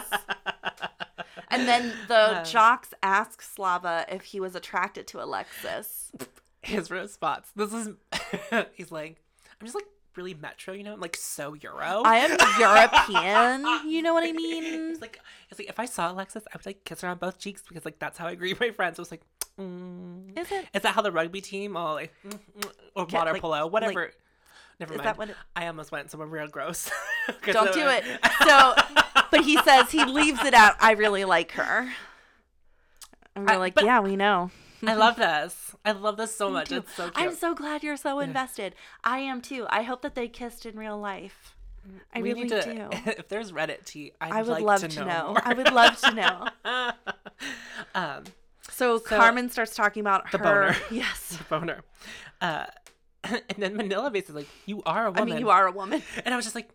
And 1.50 1.68
then 1.68 1.94
the 2.08 2.16
Uh. 2.40 2.44
jocks 2.44 2.94
ask 3.02 3.42
Slava 3.42 4.06
if 4.10 4.24
he 4.24 4.40
was 4.40 4.56
attracted 4.56 5.08
to 5.08 5.24
Alexis. 5.24 6.12
His 6.62 6.92
response. 6.92 7.50
This 7.56 7.72
is. 7.74 7.90
he's 8.74 8.92
like, 8.92 9.18
"I'm 9.62 9.66
just 9.66 9.76
like 9.76 9.86
really 10.18 10.34
metro, 10.34 10.74
you 10.74 10.84
know, 10.84 10.94
I'm 10.94 11.00
like 11.00 11.16
so 11.16 11.54
Euro." 11.54 12.02
I 12.06 12.18
am 12.18 12.32
European. 12.60 13.90
You 13.90 14.02
know 14.02 14.14
what 14.14 14.24
I 14.24 14.32
mean? 14.34 14.64
It's 14.92 15.02
like 15.02 15.20
it's 15.50 15.60
like 15.60 15.70
if 15.70 15.80
I 15.80 15.86
saw 15.86 16.12
Alexis, 16.12 16.44
I 16.52 16.58
would 16.58 16.66
like 16.66 16.84
kiss 16.84 17.02
her 17.02 17.08
on 17.10 17.18
both 17.18 17.38
cheeks 17.40 17.62
because 17.68 17.86
like 17.86 18.00
that's 18.00 18.18
how 18.18 18.28
I 18.28 18.36
greet 18.36 18.60
my 18.60 18.72
friends. 18.72 19.00
I 19.00 19.02
was 19.02 19.12
like, 19.12 19.22
mm. 19.60 20.38
Is 20.38 20.52
it? 20.52 20.66
Is 20.74 20.82
that 20.82 20.94
how 20.96 21.02
the 21.02 21.12
rugby 21.12 21.42
team 21.42 21.78
all 21.78 21.94
like 21.96 22.14
mm, 22.28 22.32
mm, 22.60 22.72
or 22.96 23.06
Yeah, 23.10 23.18
water 23.20 23.34
like- 23.34 23.42
polo, 23.42 23.68
whatever? 23.68 24.12
Never 24.80 24.94
is 24.94 24.98
mind. 25.00 25.08
that 25.08 25.18
what 25.18 25.30
it- 25.30 25.36
I 25.56 25.66
almost 25.68 25.92
went 25.92 26.12
somewhere 26.12 26.28
real 26.28 26.48
gross. 26.48 26.92
Don't 27.46 27.74
do 27.74 27.88
it. 27.88 28.04
So, 28.48 28.76
but 29.32 29.44
he 29.44 29.58
says 29.64 29.90
he 29.92 30.06
leaves 30.06 30.44
it 30.46 30.54
out. 30.54 30.76
I 30.80 30.92
really 30.94 31.26
like 31.26 31.52
her. 31.54 31.90
And 33.36 33.46
we're 33.48 33.54
I- 33.54 33.58
like, 33.58 33.74
but- 33.76 33.86
yeah, 33.86 34.00
we 34.02 34.16
know. 34.16 34.52
I 34.86 34.94
love 34.94 35.16
this. 35.16 35.76
I 35.86 35.92
love 35.92 36.18
this 36.18 36.36
so 36.36 36.50
much. 36.50 36.72
It's 36.72 36.94
so 36.94 37.10
cute. 37.10 37.14
I'm 37.18 37.36
so 37.36 37.54
glad 37.56 37.84
you're 37.84 37.98
so 37.98 38.20
invested. 38.20 38.76
I 39.04 39.20
am 39.20 39.42
too. 39.42 39.66
I 39.70 39.82
hope 39.84 40.02
that 40.04 40.16
they 40.16 40.28
kissed 40.28 40.66
in 40.66 40.78
real 40.78 41.00
life. 41.00 41.56
I 42.14 42.22
We 42.22 42.34
really 42.34 42.50
to, 42.50 42.62
do. 42.64 42.90
If 43.18 43.30
there's 43.30 43.52
Reddit 43.52 43.86
tea, 43.86 44.12
I'd 44.20 44.32
I 44.34 44.42
would 44.42 44.50
like 44.52 44.64
love 44.64 44.82
to, 44.82 44.88
to, 44.90 45.00
know. 45.00 45.34
know. 45.34 45.38
I 45.44 45.54
would 45.54 45.72
love 45.72 45.98
to 46.02 46.14
know. 46.14 46.48
um, 47.96 48.24
So, 48.70 49.00
Carmen 49.00 49.50
starts 49.50 49.74
talking 49.76 50.02
about 50.02 50.30
The 50.32 50.38
her. 50.40 50.44
boner. 50.44 50.78
Yes. 50.92 51.38
boner. 51.50 51.82
Uh, 52.42 52.66
and 53.24 53.44
then 53.58 53.76
Manila 53.76 54.12
basically 54.12 54.42
like, 54.44 54.50
"You 54.66 54.84
are 54.86 55.08
a 55.08 55.12
woman." 55.12 55.22
I 55.24 55.26
mean, 55.26 55.40
you 55.40 55.50
are 55.50 55.66
a 55.68 55.72
woman. 55.72 56.02
And 56.24 56.34
I 56.34 56.38
was 56.38 56.46
just 56.46 56.56
like, 56.56 56.70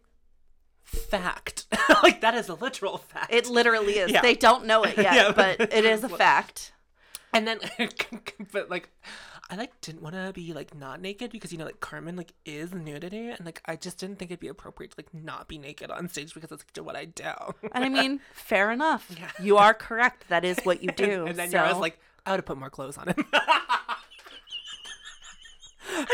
"Fact." 0.85 1.67
like 2.03 2.21
that 2.23 2.35
is 2.35 2.49
a 2.49 2.55
literal 2.55 2.99
fact. 2.99 3.33
It 3.33 3.47
literally 3.47 3.99
is. 3.99 4.11
Yeah. 4.11 4.21
They 4.23 4.35
don't 4.35 4.67
know 4.67 4.83
it 4.85 4.97
yet, 4.97 5.15
Yeah. 5.15 5.33
but 5.33 5.61
it 5.73 5.85
is 5.85 6.05
a 6.05 6.09
fact. 6.09 6.73
And 7.33 7.47
then, 7.47 7.59
but 8.53 8.71
like, 8.71 8.91
I 9.51 9.57
like 9.57 9.81
didn't 9.81 10.03
want 10.03 10.15
to 10.15 10.33
be 10.33 10.53
like 10.53 10.75
not 10.75 11.01
naked 11.01 11.31
because 11.31 11.53
you 11.53 11.59
know 11.59 11.65
like 11.65 11.81
Carmen 11.81 12.17
like 12.17 12.33
is 12.45 12.73
nudity 12.73 13.29
and 13.29 13.45
like 13.45 13.61
I 13.67 13.77
just 13.77 13.99
didn't 13.99 14.19
think 14.19 14.31
it'd 14.31 14.41
be 14.41 14.49
appropriate 14.49 14.93
to 14.93 14.95
like 14.99 15.13
not 15.13 15.49
be 15.49 15.59
naked 15.59 15.91
on 15.91 16.09
stage 16.09 16.33
because 16.33 16.51
that's 16.51 16.65
like, 16.77 16.87
what 16.87 16.97
I 16.97 17.05
do. 17.07 17.33
And 17.73 17.85
I 17.85 17.89
mean, 17.89 18.21
fair 18.33 18.71
enough. 18.71 19.11
Yeah. 19.19 19.31
You 19.41 19.57
are 19.59 19.75
correct. 19.75 20.29
That 20.29 20.45
is 20.45 20.59
what 20.63 20.83
you 20.83 20.91
do. 20.97 21.27
and 21.27 21.39
then 21.39 21.51
so. 21.51 21.59
Yara's 21.59 21.79
like, 21.79 21.99
I 22.25 22.31
would 22.31 22.39
have 22.39 22.47
put 22.47 22.59
more 22.59 22.71
clothes 22.71 22.97
on 22.97 23.09
him. 23.09 23.25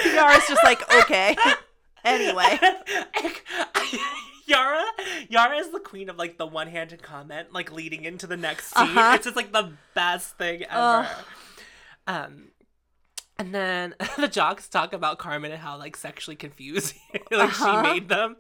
Yara's 0.05 0.49
just 0.49 0.65
like, 0.65 0.83
okay. 1.03 1.37
Anyway. 2.05 2.59
Yara, 4.49 4.85
Yara 5.29 5.57
is 5.59 5.71
the 5.71 5.81
queen 5.81 6.09
of 6.09 6.17
like 6.17 6.39
the 6.39 6.47
one-handed 6.47 7.03
comment, 7.03 7.53
like 7.53 7.71
leading 7.73 8.05
into 8.05 8.27
the 8.27 8.37
next 8.37 8.75
scene. 8.75 8.97
Uh-huh. 8.97 9.13
It's 9.15 9.25
just 9.25 9.37
like 9.37 9.53
the 9.53 9.73
best 9.95 10.37
thing 10.39 10.63
ever. 10.65 11.07
Ugh. 11.07 11.07
Um, 12.07 12.45
and 13.39 13.55
then 13.55 13.95
the 14.19 14.27
jocks 14.29 14.69
talk 14.69 14.93
about 14.93 15.19
Carmen 15.19 15.53
and 15.53 15.61
how 15.61 15.77
like 15.79 15.97
sexually 15.97 16.35
confused 16.37 16.95
like 17.31 17.51
Uh-huh. 17.51 17.83
she 17.85 17.89
made 17.93 18.09
them, 18.09 18.37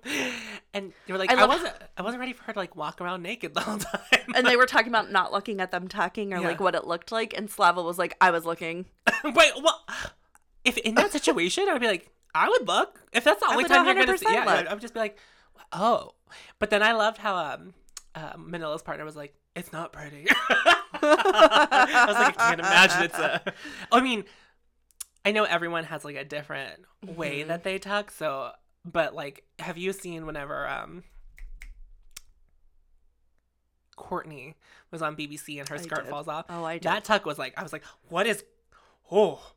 and 0.74 0.92
they 1.06 1.12
were 1.12 1.18
like, 1.18 1.30
I 1.30 1.40
I, 1.42 1.44
wasn't, 1.46 1.74
I 1.96 2.02
wasn't 2.02 2.20
ready 2.20 2.32
for 2.32 2.42
her 2.44 2.52
to 2.54 2.58
like 2.58 2.74
walk 2.74 3.00
around 3.00 3.22
naked 3.22 3.54
the 3.54 3.60
whole 3.60 3.78
time. 3.78 4.00
And 4.34 4.46
they 4.46 4.56
were 4.56 4.66
talking 4.66 4.88
about 4.88 5.10
not 5.12 5.30
looking 5.32 5.60
at 5.60 5.70
them 5.70 5.86
talking 5.88 6.32
or 6.32 6.40
Yeah. 6.40 6.48
like 6.48 6.60
what 6.60 6.74
it 6.74 6.86
looked 6.86 7.12
like. 7.12 7.32
And 7.36 7.48
Slava 7.50 7.82
was 7.82 7.98
like, 7.98 8.16
I 8.20 8.30
was 8.30 8.44
looking. 8.44 8.86
Wait, 9.24 9.52
well, 9.62 9.84
if 10.64 10.76
in 10.78 10.94
that 10.96 11.12
situation, 11.12 11.66
I 11.68 11.72
would 11.74 11.82
be 11.82 11.86
like, 11.88 12.10
I 12.34 12.48
would 12.48 12.66
look. 12.66 13.00
If 13.12 13.24
that's 13.24 13.40
the 13.40 13.50
only 13.50 13.64
time 13.64 13.86
you're 13.86 13.94
gonna 13.94 14.18
see, 14.18 14.26
100% 14.26 14.32
yeah. 14.32 14.64
I 14.68 14.72
would 14.72 14.80
just 14.80 14.94
be 14.94 15.00
like, 15.00 15.18
oh. 15.72 16.12
But 16.58 16.70
then 16.70 16.82
I 16.82 16.92
loved 16.92 17.18
how 17.18 17.36
um, 17.36 17.74
uh, 18.14 18.32
Manila's 18.38 18.82
partner 18.82 19.04
was 19.04 19.16
like, 19.16 19.34
it's 19.56 19.72
not 19.72 19.92
pretty. 19.92 20.26
I 20.94 22.04
was 22.06 22.16
like, 22.16 22.38
I 22.40 22.48
can't 22.48 22.60
imagine 22.60 23.02
it's 23.04 23.18
a. 23.18 23.54
I 23.92 24.00
mean, 24.00 24.24
I 25.24 25.32
know 25.32 25.44
everyone 25.44 25.84
has 25.84 26.04
like 26.04 26.16
a 26.16 26.24
different 26.24 26.84
way 27.04 27.40
Mm-hmm. 27.40 27.48
that 27.48 27.64
they 27.64 27.78
tuck. 27.78 28.10
So, 28.10 28.50
but 28.84 29.14
like, 29.14 29.44
have 29.58 29.76
you 29.78 29.92
seen 29.92 30.26
whenever 30.26 30.66
um. 30.68 31.02
Courtney 33.96 34.54
was 34.92 35.02
on 35.02 35.16
BBC 35.16 35.58
and 35.58 35.68
her 35.68 35.74
I 35.74 35.78
skirt 35.78 36.04
did. 36.04 36.10
falls 36.10 36.28
off. 36.28 36.46
Oh, 36.48 36.64
I 36.64 36.74
did. 36.74 36.84
That 36.84 37.04
tuck 37.04 37.26
was 37.26 37.38
like, 37.38 37.52
I 37.56 37.62
was 37.64 37.72
like, 37.72 37.82
what 38.08 38.26
is? 38.26 38.44
Oh, 39.10 39.54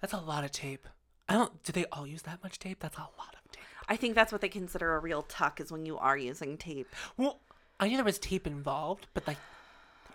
that's 0.00 0.12
a 0.14 0.18
lot 0.20 0.42
of 0.44 0.52
tape. 0.52 0.88
I 1.28 1.34
don't. 1.34 1.62
Do 1.64 1.72
they 1.72 1.84
all 1.92 2.06
use 2.06 2.22
that 2.22 2.42
much 2.42 2.58
tape? 2.58 2.80
That's 2.80 2.96
a 2.96 3.00
lot 3.00 3.34
of 3.34 3.40
tape. 3.42 3.43
I 3.88 3.96
think 3.96 4.14
that's 4.14 4.32
what 4.32 4.40
they 4.40 4.48
consider 4.48 4.94
a 4.94 4.98
real 4.98 5.22
tuck 5.22 5.60
is 5.60 5.70
when 5.70 5.84
you 5.86 5.98
are 5.98 6.16
using 6.16 6.56
tape. 6.56 6.94
Well, 7.16 7.40
I 7.80 7.88
knew 7.88 7.96
there 7.96 8.04
was 8.04 8.18
tape 8.18 8.46
involved, 8.46 9.06
but 9.14 9.26
like, 9.26 9.36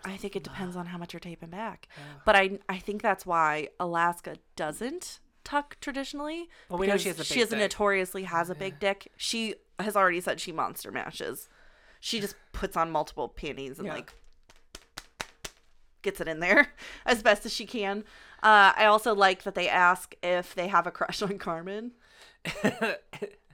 I 0.04 0.16
think 0.16 0.34
it 0.34 0.42
depends 0.42 0.76
on 0.76 0.86
how 0.86 0.98
much 0.98 1.12
you're 1.12 1.20
taping 1.20 1.50
back. 1.50 1.86
But 2.24 2.34
I 2.36 2.58
I 2.68 2.78
think 2.78 3.02
that's 3.02 3.26
why 3.26 3.68
Alaska 3.78 4.36
doesn't 4.56 5.20
tuck 5.44 5.76
traditionally. 5.80 6.48
Well, 6.68 6.78
we 6.78 6.86
know 6.86 6.96
she 6.96 7.08
has 7.08 7.20
a 7.20 7.24
she 7.24 7.34
big 7.34 7.40
has 7.40 7.52
a 7.52 7.56
notoriously 7.56 8.24
has 8.24 8.50
a 8.50 8.54
big 8.54 8.78
dick. 8.80 9.12
She 9.16 9.56
has 9.78 9.96
already 9.96 10.20
said 10.20 10.40
she 10.40 10.52
monster 10.52 10.90
mashes. 10.90 11.48
She 12.00 12.18
just 12.20 12.34
puts 12.52 12.76
on 12.76 12.90
multiple 12.90 13.28
panties 13.28 13.78
and 13.78 13.86
Yeah. 13.86 13.94
like 13.94 14.14
gets 16.02 16.18
it 16.20 16.28
in 16.28 16.40
there 16.40 16.72
as 17.06 17.22
best 17.22 17.44
as 17.44 17.52
she 17.52 17.66
can. 17.66 18.04
Uh, 18.42 18.72
I 18.74 18.86
also 18.86 19.14
like 19.14 19.42
that 19.42 19.54
they 19.54 19.68
ask 19.68 20.14
if 20.22 20.54
they 20.54 20.68
have 20.68 20.86
a 20.86 20.90
crush 20.90 21.20
on 21.20 21.36
Carmen. 21.38 21.92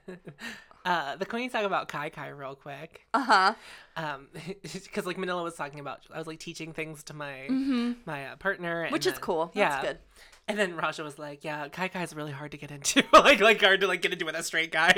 uh, 0.85 1.17
the 1.17 1.27
queens 1.27 1.53
talk 1.53 1.65
about 1.65 1.89
Kai 1.89 2.11
Kai 2.11 2.29
real 2.29 2.55
quick. 2.55 3.07
Uh 3.15 3.23
huh. 3.25 3.55
Um, 3.97 4.29
because 4.63 5.07
like 5.07 5.19
Manila 5.19 5.43
was 5.43 5.55
talking 5.55 5.81
about, 5.81 6.01
I 6.13 6.19
was 6.19 6.27
like 6.27 6.39
teaching 6.39 6.73
things 6.73 7.03
to 7.05 7.15
my 7.15 7.49
my 8.05 8.27
uh, 8.29 8.37
partner, 8.37 8.83
and 8.83 8.87
Mm-hmm. 8.87 8.93
Which 8.93 9.07
is 9.07 9.15
then- 9.15 9.23
cool. 9.23 9.47
That's 9.47 9.57
yeah, 9.57 9.83
good. 9.83 9.99
And 10.49 10.57
then 10.57 10.77
Raja 10.77 11.03
was 11.03 11.19
like, 11.19 11.43
"Yeah, 11.43 11.67
Kai 11.69 11.89
Kai 11.89 12.05
is 12.05 12.15
really 12.15 12.31
hard 12.31 12.53
to 12.53 12.57
get 12.57 12.71
into, 12.71 13.03
like 13.13 13.41
like 13.41 13.61
hard 13.61 13.81
to 13.81 13.89
like 13.89 14.01
get 14.01 14.13
into 14.13 14.25
with 14.25 14.37
a 14.37 14.45
straight 14.45 14.71
guy." 14.71 14.95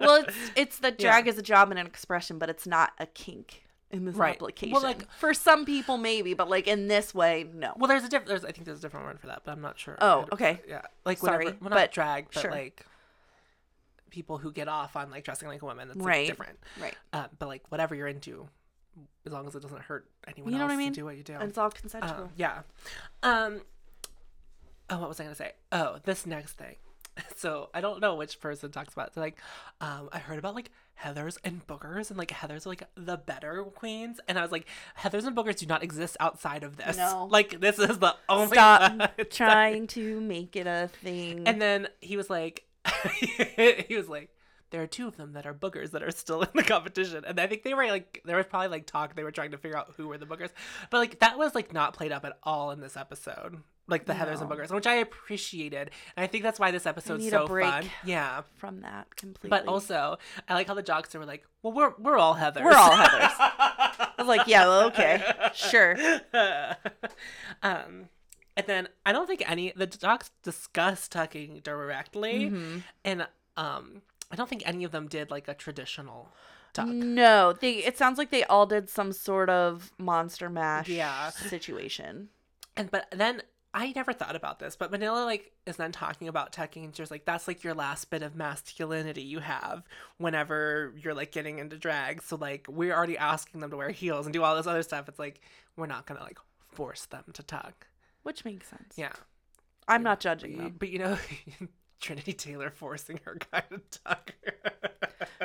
Well, 0.00 0.24
it's 0.24 0.36
it's 0.56 0.78
that 0.80 1.00
Yeah. 1.00 1.10
drag 1.12 1.28
is 1.28 1.38
a 1.38 1.42
job 1.42 1.70
and 1.70 1.78
an 1.78 1.86
expression, 1.86 2.38
but 2.38 2.50
it's 2.50 2.66
not 2.66 2.92
a 2.98 3.06
kink 3.06 3.62
in 3.92 4.04
this 4.04 4.16
Right. 4.16 4.34
application. 4.34 4.72
Well, 4.72 4.82
like- 4.82 5.08
for 5.12 5.32
some 5.32 5.64
people, 5.64 5.96
maybe, 5.96 6.34
but 6.34 6.50
like 6.50 6.66
in 6.66 6.88
this 6.88 7.14
way, 7.14 7.46
no. 7.54 7.72
well, 7.76 7.86
there's 7.86 8.02
a 8.02 8.08
different. 8.08 8.28
There's 8.30 8.44
I 8.44 8.50
think 8.50 8.64
there's 8.64 8.80
a 8.80 8.82
different 8.82 9.06
word 9.06 9.20
for 9.20 9.28
that, 9.28 9.42
but 9.44 9.52
I'm 9.52 9.60
not 9.60 9.78
sure. 9.78 9.96
Oh, 10.00 10.26
okay. 10.32 10.58
Yeah, 10.68 10.82
like 11.04 11.18
Sorry, 11.18 11.44
whenever, 11.44 11.58
well, 11.60 11.70
but- 11.70 11.92
drag, 11.92 12.26
but 12.34 12.40
sure. 12.42 12.50
like 12.50 12.84
people 14.10 14.38
who 14.38 14.52
get 14.52 14.68
off 14.68 14.96
on 14.96 15.10
like 15.10 15.24
dressing 15.24 15.48
like 15.48 15.62
a 15.62 15.64
woman. 15.64 15.88
That's 15.88 15.98
like, 16.00 16.06
Right. 16.06 16.26
different. 16.26 16.58
Right. 16.80 16.94
Uh, 17.12 17.26
but 17.38 17.46
like 17.48 17.62
whatever 17.70 17.94
you're 17.94 18.08
into, 18.08 18.48
as 19.24 19.32
long 19.32 19.46
as 19.46 19.54
it 19.54 19.62
doesn't 19.62 19.82
hurt 19.82 20.08
anyone 20.26 20.52
You 20.52 20.58
know 20.58 20.64
else 20.64 20.70
what 20.70 20.74
I 20.74 20.78
mean? 20.78 20.92
to 20.92 21.00
do 21.00 21.04
what 21.04 21.16
you 21.16 21.22
do. 21.22 21.34
And 21.34 21.44
it's 21.44 21.58
all 21.58 21.66
Uh, 21.66 21.70
consensual. 21.70 22.30
yeah. 22.36 22.62
Um. 23.22 23.62
Oh, 24.88 24.98
what 24.98 25.08
was 25.08 25.20
I 25.20 25.24
gonna 25.24 25.34
say? 25.36 25.52
Oh, 25.72 25.98
this 26.04 26.26
next 26.26 26.52
thing. 26.54 26.76
So 27.36 27.68
I 27.74 27.80
don't 27.82 28.00
know 28.00 28.14
which 28.14 28.40
person 28.40 28.70
talks 28.70 28.92
about. 28.94 29.14
Like, 29.16 29.38
um, 29.80 30.08
I 30.12 30.18
heard 30.18 30.38
about 30.38 30.54
like 30.54 30.70
Heather's 30.94 31.36
and 31.44 31.66
Boogers, 31.66 32.08
and 32.08 32.18
like 32.18 32.30
Heather's 32.30 32.66
are, 32.66 32.70
like 32.70 32.84
the 32.94 33.16
better 33.18 33.62
queens, 33.64 34.20
and 34.26 34.38
I 34.38 34.42
was 34.42 34.50
like, 34.52 34.66
Heather's 34.94 35.24
and 35.24 35.36
Boogers 35.36 35.56
do 35.56 35.66
not 35.66 35.82
exist 35.82 36.16
outside 36.18 36.62
of 36.62 36.76
this. 36.76 36.96
No. 36.96 37.26
Like 37.30 37.60
this 37.60 37.78
is 37.78 37.98
the 37.98 38.14
only. 38.28 38.54
Stop 38.56 39.12
trying 39.30 39.86
to 39.88 40.20
make 40.20 40.56
it 40.56 40.66
a 40.66 40.88
thing. 41.02 41.46
And 41.46 41.60
then 41.60 41.88
he 42.00 42.16
was 42.16 42.30
like, 42.30 42.64
he 43.88 43.96
was 43.96 44.08
like, 44.08 44.30
there 44.70 44.82
are 44.82 44.86
two 44.86 45.08
of 45.08 45.16
them 45.16 45.32
that 45.32 45.46
are 45.46 45.54
boogers 45.54 45.90
that 45.90 46.02
are 46.02 46.12
still 46.12 46.42
in 46.42 46.48
the 46.54 46.62
competition, 46.62 47.24
and 47.26 47.40
I 47.40 47.46
think 47.48 47.64
they 47.64 47.74
were 47.74 47.86
like, 47.88 48.22
there 48.24 48.36
was 48.36 48.46
probably 48.46 48.68
like 48.68 48.86
talk 48.86 49.16
they 49.16 49.24
were 49.24 49.32
trying 49.32 49.50
to 49.50 49.58
figure 49.58 49.76
out 49.76 49.94
who 49.96 50.06
were 50.06 50.16
the 50.18 50.26
boogers, 50.26 50.50
but 50.90 50.98
like 50.98 51.18
that 51.20 51.36
was 51.38 51.54
like 51.56 51.72
not 51.72 51.92
played 51.94 52.12
up 52.12 52.24
at 52.24 52.38
all 52.44 52.70
in 52.70 52.80
this 52.80 52.96
episode, 52.96 53.56
like 53.88 54.06
the 54.06 54.14
Heather's 54.14 54.40
and 54.40 54.48
No. 54.48 54.54
boogers, 54.54 54.70
which 54.72 54.86
I 54.86 54.94
appreciated, 54.94 55.90
and 56.16 56.22
I 56.22 56.28
think 56.28 56.44
that's 56.44 56.60
why 56.60 56.70
this 56.70 56.86
episode's 56.86 57.28
so 57.28 57.48
break. 57.48 57.68
fun. 57.68 57.84
Yeah, 58.04 58.42
from 58.58 58.82
that 58.82 59.16
completely. 59.16 59.50
but 59.50 59.66
also 59.66 60.18
I 60.48 60.54
like 60.54 60.68
how 60.68 60.74
the 60.74 60.82
jocks 60.84 61.12
were 61.14 61.26
like, 61.26 61.44
well, 61.64 61.72
we're 61.72 61.92
we're 61.98 62.16
all 62.18 62.36
Heathers. 62.36 62.62
We're 62.64 62.72
all 62.72 62.90
Heathers. 62.96 63.34
I 63.38 64.10
was 64.18 64.28
like, 64.28 64.46
yeah, 64.46 64.66
well, 64.68 64.86
okay, 64.86 65.20
sure. 65.52 65.96
um, 67.64 68.08
and 68.56 68.66
then 68.66 68.88
I 69.06 69.12
don't 69.12 69.26
think 69.26 69.42
any 69.50 69.72
the 69.74 69.86
docs 69.86 70.30
discuss 70.42 71.08
tucking 71.08 71.60
directly, 71.62 72.50
Mm-hmm. 72.50 72.78
and 73.04 73.26
um, 73.56 74.02
I 74.30 74.36
don't 74.36 74.48
think 74.48 74.62
any 74.66 74.84
of 74.84 74.92
them 74.92 75.08
did 75.08 75.30
like 75.30 75.48
a 75.48 75.54
traditional 75.54 76.28
tuck. 76.72 76.86
No, 76.88 77.52
they. 77.52 77.74
It 77.84 77.98
sounds 77.98 78.18
like 78.18 78.30
they 78.30 78.44
all 78.44 78.66
did 78.66 78.88
some 78.88 79.12
sort 79.12 79.50
of 79.50 79.92
monster 79.98 80.48
mash 80.48 80.88
Yeah. 80.88 81.30
situation. 81.30 82.28
And 82.76 82.90
but 82.90 83.06
then 83.12 83.42
I 83.72 83.92
never 83.94 84.12
thought 84.12 84.34
about 84.34 84.58
this, 84.58 84.74
but 84.76 84.90
Manila 84.90 85.24
like 85.24 85.52
is 85.66 85.76
then 85.76 85.92
talking 85.92 86.26
about 86.28 86.52
tucking, 86.52 86.84
and 86.84 86.96
she's 86.96 87.10
like, 87.10 87.24
"That's 87.24 87.46
like 87.46 87.62
your 87.62 87.74
last 87.74 88.10
bit 88.10 88.22
of 88.22 88.34
masculinity 88.34 89.22
you 89.22 89.38
have 89.40 89.82
whenever 90.18 90.92
you're 91.02 91.14
like 91.14 91.32
getting 91.32 91.58
into 91.58 91.76
drag." 91.78 92.22
So 92.22 92.36
like 92.36 92.66
we're 92.68 92.94
already 92.94 93.18
asking 93.18 93.60
them 93.60 93.70
to 93.70 93.76
wear 93.76 93.90
heels 93.90 94.26
and 94.26 94.32
do 94.32 94.42
all 94.42 94.56
this 94.56 94.66
other 94.66 94.82
stuff. 94.82 95.08
It's 95.08 95.18
like 95.18 95.40
we're 95.76 95.86
not 95.86 96.06
gonna 96.06 96.22
like 96.22 96.38
force 96.68 97.06
them 97.06 97.24
to 97.34 97.42
tuck. 97.42 97.86
Which 98.22 98.44
makes 98.44 98.68
sense. 98.68 98.94
Yeah. 98.96 99.12
I'm 99.88 100.02
not 100.02 100.20
judging 100.20 100.56
But, 100.56 100.62
them. 100.62 100.74
but 100.78 100.88
you 100.88 100.98
know, 100.98 101.18
Trinity 102.00 102.32
Taylor 102.32 102.70
forcing 102.70 103.20
her 103.24 103.36
guy 103.52 103.62
to 103.70 103.80
tuck. 104.04 104.34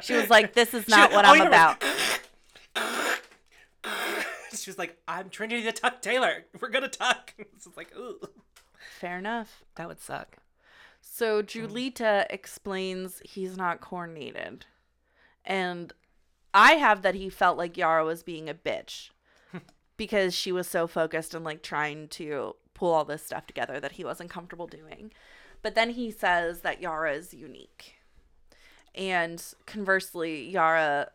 She 0.01 0.13
was 0.13 0.29
like, 0.29 0.53
"This 0.53 0.73
is 0.73 0.87
not 0.87 1.11
what 1.11 1.25
oh, 1.25 1.29
I'm 1.29 1.47
about." 1.47 1.83
she 4.53 4.69
was 4.69 4.77
like, 4.77 4.97
"I'm 5.07 5.29
Trinity 5.29 5.63
the 5.63 5.71
Tuck 5.71 6.01
Taylor. 6.01 6.45
We're 6.59 6.69
gonna 6.69 6.87
tuck." 6.89 7.33
It's 7.55 7.67
like, 7.77 7.95
ooh, 7.97 8.19
Fair 8.99 9.17
enough. 9.17 9.63
that 9.75 9.87
would 9.87 9.99
suck. 9.99 10.37
So 11.01 11.41
Julita 11.41 12.25
explains 12.29 13.21
he's 13.25 13.57
not 13.57 13.81
coordinated. 13.81 14.65
And 15.43 15.91
I 16.53 16.73
have 16.73 17.01
that 17.01 17.15
he 17.15 17.29
felt 17.29 17.57
like 17.57 17.77
Yara 17.77 18.05
was 18.05 18.23
being 18.23 18.49
a 18.49 18.53
bitch 18.53 19.09
because 19.97 20.33
she 20.33 20.51
was 20.51 20.67
so 20.67 20.87
focused 20.87 21.33
on 21.35 21.43
like 21.43 21.61
trying 21.63 22.07
to 22.09 22.55
pull 22.75 22.93
all 22.93 23.05
this 23.05 23.23
stuff 23.25 23.47
together 23.47 23.79
that 23.79 23.93
he 23.93 24.03
wasn't 24.05 24.29
comfortable 24.29 24.67
doing. 24.67 25.11
But 25.63 25.73
then 25.73 25.91
he 25.91 26.11
says 26.11 26.61
that 26.61 26.79
Yara 26.81 27.13
is 27.13 27.33
unique. 27.33 27.95
And 28.93 29.43
conversely, 29.65 30.47
Yara 30.47 31.09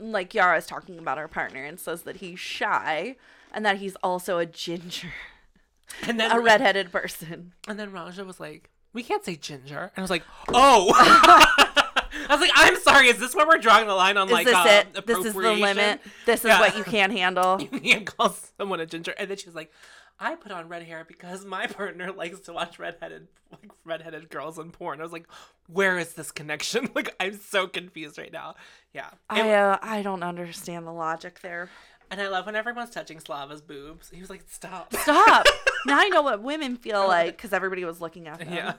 like 0.00 0.32
Yara 0.32 0.56
is 0.56 0.66
talking 0.66 0.98
about 0.98 1.18
her 1.18 1.28
partner 1.28 1.64
and 1.64 1.78
says 1.78 2.02
that 2.02 2.16
he's 2.16 2.38
shy 2.38 3.16
and 3.52 3.66
that 3.66 3.78
he's 3.78 3.96
also 3.96 4.38
a 4.38 4.46
ginger, 4.46 5.12
And 6.06 6.18
then 6.20 6.30
a 6.30 6.40
redheaded 6.40 6.92
person. 6.92 7.52
And 7.66 7.78
then 7.78 7.92
Raja 7.92 8.24
was 8.24 8.38
like, 8.38 8.70
"We 8.92 9.02
can't 9.02 9.24
say 9.24 9.36
ginger." 9.36 9.78
And 9.78 9.98
I 9.98 10.00
was 10.00 10.10
like, 10.10 10.22
"Oh." 10.48 10.92
I 12.20 12.26
was 12.30 12.40
like, 12.40 12.50
"I'm 12.54 12.76
sorry. 12.80 13.08
Is 13.08 13.18
this 13.18 13.34
where 13.34 13.46
we're 13.46 13.58
drawing 13.58 13.86
the 13.86 13.94
line 13.94 14.16
on 14.16 14.28
Is 14.28 14.32
like 14.32 14.46
this 14.46 14.54
uh, 14.54 14.84
it? 14.94 15.06
This 15.06 15.24
is 15.24 15.34
the 15.34 15.52
limit. 15.52 16.00
This 16.26 16.40
is 16.40 16.46
Yeah. 16.46 16.60
what 16.60 16.76
you 16.76 16.84
can't 16.84 17.12
handle. 17.12 17.60
You 17.72 17.80
can't 17.80 18.06
call 18.06 18.34
someone 18.58 18.80
a 18.80 18.86
ginger." 18.86 19.12
And 19.18 19.30
then 19.30 19.36
she 19.36 19.46
was 19.46 19.54
like, 19.54 19.72
"I 20.20 20.34
put 20.34 20.52
on 20.52 20.68
red 20.68 20.82
hair 20.82 21.04
because 21.06 21.44
my 21.44 21.66
partner 21.78 22.12
likes 22.12 22.40
to 22.40 22.52
watch 22.52 22.78
redheaded 22.78 23.28
like 23.50 23.70
redheaded 23.84 24.30
girls 24.30 24.58
in 24.58 24.70
porn." 24.70 25.00
I 25.00 25.02
was 25.02 25.12
like, 25.12 25.26
"Where 25.66 25.98
is 25.98 26.14
this 26.14 26.30
connection?" 26.30 26.88
Like, 26.94 27.14
I'm 27.20 27.38
so 27.38 27.66
confused 27.66 28.18
right 28.18 28.32
now. 28.32 28.54
Yeah. 28.92 29.08
It- 29.08 29.14
I 29.30 29.52
uh, 29.54 29.78
I 29.82 30.02
don't 30.02 30.22
understand 30.22 30.86
the 30.86 30.92
logic 30.92 31.40
there. 31.40 31.68
and 32.10 32.20
I 32.20 32.28
love 32.28 32.46
when 32.46 32.56
everyone's 32.56 32.90
touching 32.90 33.20
Slava's 33.20 33.60
boobs. 33.60 34.10
He 34.10 34.20
was 34.20 34.30
like, 34.30 34.42
"Stop." 34.48 34.94
Stop. 34.94 35.46
now 35.86 35.98
I 35.98 36.08
know 36.08 36.22
what 36.22 36.42
women 36.42 36.76
feel 36.76 37.06
like 37.06 37.36
because 37.36 37.52
everybody 37.52 37.84
was 37.84 38.00
looking 38.00 38.26
at 38.28 38.38
them. 38.40 38.52
Yeah. 38.52 38.72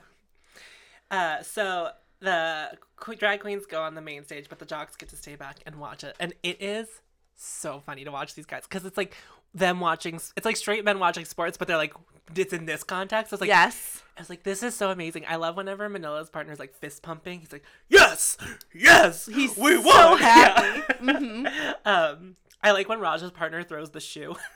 Uh, 1.10 1.42
so 1.42 1.90
the 2.20 2.76
drag 3.18 3.40
queens 3.40 3.66
go 3.66 3.82
on 3.82 3.94
the 3.94 4.00
main 4.02 4.24
stage, 4.24 4.48
but 4.48 4.58
the 4.58 4.66
jocks 4.66 4.94
get 4.96 5.08
to 5.08 5.16
stay 5.16 5.34
back 5.36 5.56
and 5.66 5.76
watch 5.76 6.04
it, 6.04 6.14
and 6.20 6.34
it 6.42 6.60
is 6.60 6.88
so 7.34 7.80
funny 7.86 8.04
to 8.04 8.12
watch 8.12 8.34
these 8.34 8.44
guys 8.46 8.64
because 8.68 8.84
it's 8.84 8.98
like 8.98 9.16
them 9.54 9.80
watching. 9.80 10.16
It's 10.36 10.44
like 10.44 10.56
straight 10.56 10.84
men 10.84 10.98
watching 10.98 11.24
sports, 11.24 11.56
but 11.56 11.68
they're 11.68 11.76
like 11.76 11.94
it's 12.34 12.52
in 12.52 12.66
this 12.66 12.84
context. 12.84 13.32
It's 13.32 13.40
like 13.40 13.48
yes. 13.48 14.02
I 14.16 14.20
was 14.20 14.28
like, 14.28 14.42
this 14.42 14.62
is 14.62 14.74
so 14.74 14.90
amazing. 14.90 15.24
I 15.26 15.36
love 15.36 15.56
whenever 15.56 15.88
Manila's 15.88 16.28
partner's 16.28 16.58
like 16.58 16.74
fist 16.74 17.02
pumping. 17.02 17.40
He's 17.40 17.52
like, 17.52 17.64
yes, 17.88 18.36
yes, 18.74 19.26
He's 19.26 19.56
we 19.56 19.76
so 19.76 19.82
won. 19.82 20.18
happy. 20.20 20.82
Yeah. 20.88 20.94
Mhm. 21.00 21.74
um, 21.86 22.36
I 22.62 22.72
like 22.72 22.88
when 22.88 23.00
Raja's 23.00 23.30
partner 23.30 23.62
throws 23.62 23.90
the 23.90 24.00
shoe. 24.00 24.36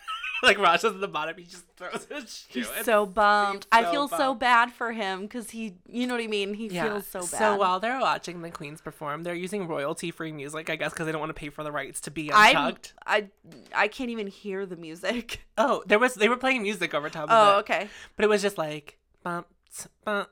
like 0.44 0.58
Raja's 0.58 0.94
at 0.94 1.00
the 1.00 1.08
bottom, 1.08 1.36
he 1.38 1.44
just 1.44 1.64
throws 1.76 2.06
his 2.10 2.46
shoe. 2.50 2.60
He's 2.60 2.68
It's- 2.68 2.84
so 2.84 3.06
bummed. 3.06 3.66
I 3.72 3.82
so 3.84 3.90
feel 3.90 4.08
so 4.08 4.34
bad 4.34 4.72
for 4.72 4.92
him 4.92 5.22
because 5.22 5.50
he, 5.50 5.74
you 5.88 6.06
know 6.06 6.14
what 6.14 6.22
I 6.22 6.26
mean. 6.26 6.54
He 6.54 6.68
feels 6.68 7.06
so 7.06 7.20
bad. 7.20 7.26
So 7.28 7.56
while 7.56 7.80
they're 7.80 8.00
watching 8.00 8.42
the 8.42 8.50
queens 8.50 8.80
perform, 8.80 9.22
they're 9.22 9.34
using 9.34 9.66
royalty-free 9.66 10.32
music, 10.32 10.70
I 10.70 10.76
guess, 10.76 10.92
because 10.92 11.06
they 11.06 11.12
don't 11.12 11.20
want 11.20 11.30
to 11.30 11.34
pay 11.34 11.48
for 11.48 11.64
the 11.64 11.72
rights 11.72 12.00
to 12.02 12.10
be 12.10 12.32
I'm, 12.32 12.56
untucked. 12.56 12.94
I, 13.06 13.28
I 13.74 13.88
can't 13.88 14.10
even 14.10 14.26
hear 14.26 14.66
the 14.66 14.76
music. 14.76 15.40
Oh, 15.56 15.84
there 15.86 16.00
was 16.00 16.14
they 16.16 16.28
were 16.28 16.36
playing 16.36 16.62
music 16.62 16.94
over 16.94 17.08
top 17.08 17.24
of 17.24 17.30
it. 17.30 17.34
Oh, 17.34 17.58
okay. 17.60 17.88
but 18.16 18.24
it 18.24 18.28
was 18.28 18.42
just 18.42 18.58
like 18.58 18.98
bumps, 19.22 19.86
bumps. 20.04 20.30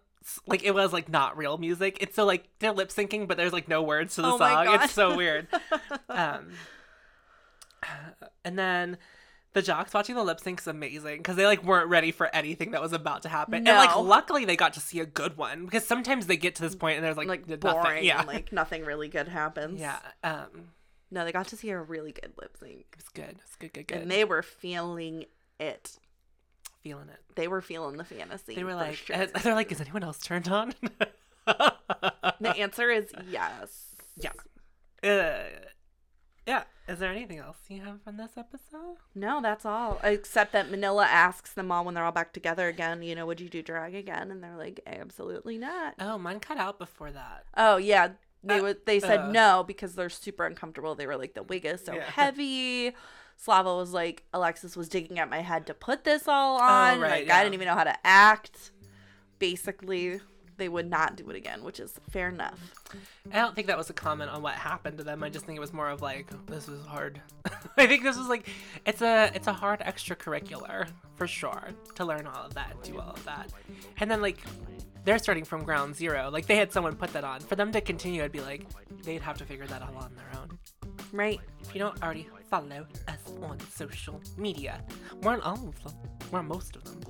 Like 0.48 0.64
it 0.64 0.74
was 0.74 0.92
like 0.92 1.08
not 1.08 1.36
real 1.36 1.58
music. 1.58 1.98
It's 2.00 2.16
so 2.16 2.24
like 2.24 2.48
they're 2.58 2.72
lip 2.72 2.88
syncing, 2.88 3.28
but 3.28 3.36
there's 3.36 3.52
like 3.52 3.68
no 3.68 3.82
words 3.82 4.16
to 4.16 4.22
the 4.22 4.28
Oh 4.32 4.38
my 4.38 4.50
song. 4.52 4.64
God. 4.66 4.84
It's 4.84 4.92
so 4.92 5.16
weird. 5.16 5.46
um, 6.08 6.50
and 8.44 8.58
then 8.58 8.98
the 9.54 9.62
jocks 9.62 9.92
watching 9.92 10.14
the 10.14 10.22
lip 10.24 10.40
sync 10.40 10.60
is 10.60 10.66
amazing 10.66 11.18
because 11.18 11.36
they 11.36 11.44
like 11.46 11.62
weren't 11.62 11.88
ready 11.88 12.10
for 12.10 12.34
anything 12.34 12.70
that 12.70 12.80
was 12.80 12.92
about 12.92 13.22
to 13.22 13.28
happen. 13.28 13.66
And 13.66 13.76
like 13.76 13.94
luckily 13.96 14.44
they 14.44 14.56
got 14.56 14.72
to 14.74 14.80
see 14.80 15.00
a 15.00 15.06
good 15.06 15.36
one 15.36 15.64
because 15.66 15.86
sometimes 15.86 16.26
they 16.26 16.36
get 16.36 16.54
to 16.56 16.62
this 16.62 16.74
point 16.74 16.96
and 16.96 17.04
there's 17.04 17.16
like, 17.16 17.28
Like 17.28 17.46
nothing. 17.48 17.58
boring. 17.60 18.04
Yeah. 18.04 18.20
And, 18.20 18.28
like 18.28 18.52
nothing 18.52 18.84
really 18.84 19.08
good 19.08 19.28
happens. 19.28 19.80
yeah. 19.80 19.98
Um, 20.24 20.70
No, 21.10 21.24
they 21.24 21.32
got 21.32 21.48
to 21.48 21.56
see 21.56 21.68
a 21.70 21.78
really 21.78 22.12
good 22.12 22.32
lip 22.40 22.56
sync, 22.58 22.86
It's 22.98 23.08
good. 23.10 23.36
It's 23.46 23.56
good, 23.56 23.72
good, 23.74 23.86
good. 23.88 23.98
and 23.98 24.10
they 24.10 24.24
were 24.24 24.42
feeling 24.42 25.26
it. 25.60 25.98
feeling 26.82 27.08
it. 27.10 27.20
They 27.36 27.46
were 27.48 27.60
feeling 27.60 27.96
the 27.98 28.04
fantasy. 28.04 28.54
They 28.54 28.64
were 28.64 28.74
like, 28.74 28.94
sure. 28.96 29.26
they're 29.42 29.54
like, 29.54 29.70
is 29.70 29.80
anyone 29.80 30.02
else 30.02 30.18
turned 30.18 30.48
on? 30.48 30.72
the 31.46 32.54
answer 32.58 32.90
is 32.90 33.12
yes. 33.30 33.86
yeah. 34.16 34.30
Uh, 35.08 35.44
yeah. 36.46 36.64
Is 36.88 36.98
there 36.98 37.10
anything 37.12 37.38
else 37.38 37.56
you 37.68 37.80
have 37.82 38.02
from 38.02 38.16
this 38.16 38.32
episode? 38.36 38.96
No, 39.14 39.40
that's 39.40 39.64
all. 39.64 40.00
Except 40.02 40.52
that 40.52 40.70
Manila 40.70 41.04
asks 41.06 41.52
them 41.52 41.70
all 41.70 41.84
when 41.84 41.94
they're 41.94 42.04
all 42.04 42.10
back 42.12 42.32
together 42.32 42.66
again, 42.68 43.02
you 43.02 43.14
know, 43.14 43.24
would 43.26 43.40
you 43.40 43.48
do 43.48 43.62
drag 43.62 43.94
again? 43.94 44.30
And 44.32 44.42
they're 44.42 44.56
like, 44.56 44.80
absolutely 44.86 45.58
not. 45.58 45.94
Oh, 46.00 46.18
mine 46.18 46.40
cut 46.40 46.58
out 46.58 46.78
before 46.80 47.12
that. 47.12 47.44
Oh 47.56 47.76
yeah, 47.76 48.08
they 48.42 48.58
Uh, 48.58 48.62
would. 48.62 48.86
They 48.86 48.98
said 48.98 49.20
uh. 49.20 49.30
no 49.30 49.64
because 49.66 49.94
they're 49.94 50.10
super 50.10 50.44
uncomfortable. 50.44 50.94
They 50.96 51.06
were 51.06 51.16
like, 51.16 51.34
the 51.34 51.44
wig 51.44 51.64
is 51.64 51.84
so 51.84 51.94
Yeah. 51.94 52.02
heavy. 52.10 52.92
Slava 53.36 53.74
was 53.76 53.92
like, 53.92 54.24
Alexis 54.34 54.76
was 54.76 54.88
digging 54.88 55.18
at 55.18 55.30
my 55.30 55.40
head 55.40 55.66
to 55.68 55.74
put 55.74 56.04
this 56.04 56.26
all 56.28 56.56
on. 56.60 56.98
Oh, 56.98 57.00
right, 57.02 57.10
like, 57.10 57.26
yeah. 57.28 57.36
I 57.38 57.42
didn't 57.44 57.54
even 57.54 57.66
know 57.68 57.74
how 57.74 57.84
to 57.84 57.96
act. 58.06 58.72
Basically, 59.38 60.20
they 60.56 60.68
would 60.68 60.88
not 60.88 61.16
do 61.16 61.28
it 61.30 61.36
again, 61.36 61.62
which 61.64 61.80
is 61.80 61.98
fair 62.10 62.28
enough. 62.28 62.58
I 63.32 63.36
don't 63.36 63.54
think 63.54 63.66
that 63.66 63.76
was 63.78 63.90
a 63.90 63.94
comment 63.94 64.30
on 64.30 64.42
what 64.42 64.54
happened 64.54 64.98
to 64.98 65.04
them. 65.04 65.22
I 65.22 65.28
just 65.28 65.46
think 65.46 65.56
it 65.56 65.60
was 65.60 65.72
more 65.72 65.88
of 65.88 66.02
like 66.02 66.28
this 66.46 66.66
was 66.66 66.84
hard. 66.86 67.20
I 67.76 67.86
think 67.86 68.02
this 68.02 68.16
was 68.16 68.28
like 68.28 68.48
it's 68.86 69.02
a 69.02 69.30
it's 69.34 69.46
a 69.46 69.52
hard 69.52 69.80
extracurricular 69.80 70.88
for 71.16 71.26
sure 71.26 71.68
to 71.94 72.04
learn 72.04 72.26
all 72.26 72.44
of 72.44 72.54
that, 72.54 72.76
do 72.82 72.98
all 72.98 73.10
of 73.10 73.24
that, 73.24 73.52
and 73.98 74.10
then 74.10 74.20
like 74.20 74.38
they're 75.04 75.18
starting 75.18 75.44
from 75.44 75.64
ground 75.64 75.96
zero. 75.96 76.30
Like 76.30 76.46
they 76.46 76.56
had 76.56 76.72
someone 76.72 76.94
put 76.94 77.12
that 77.12 77.24
on. 77.24 77.40
For 77.40 77.56
them 77.56 77.72
to 77.72 77.80
continue, 77.80 78.22
I'd 78.22 78.32
be 78.32 78.40
like 78.40 78.66
they'd 79.02 79.22
have 79.22 79.38
to 79.38 79.44
figure 79.44 79.66
that 79.66 79.82
all 79.82 79.96
on 79.96 80.14
their 80.14 80.40
own. 80.40 80.58
Right. 81.12 81.40
If 81.62 81.74
you 81.74 81.80
don't 81.80 82.00
already 82.02 82.28
follow 82.48 82.86
us 83.08 83.18
on 83.42 83.58
social 83.70 84.20
media, 84.36 84.82
we're 85.22 85.32
on 85.32 85.40
all 85.42 85.68
of 85.68 85.82
them. 85.82 85.94
We're 86.30 86.38
on 86.38 86.46
most 86.46 86.76
of 86.76 86.84
them. 86.84 87.00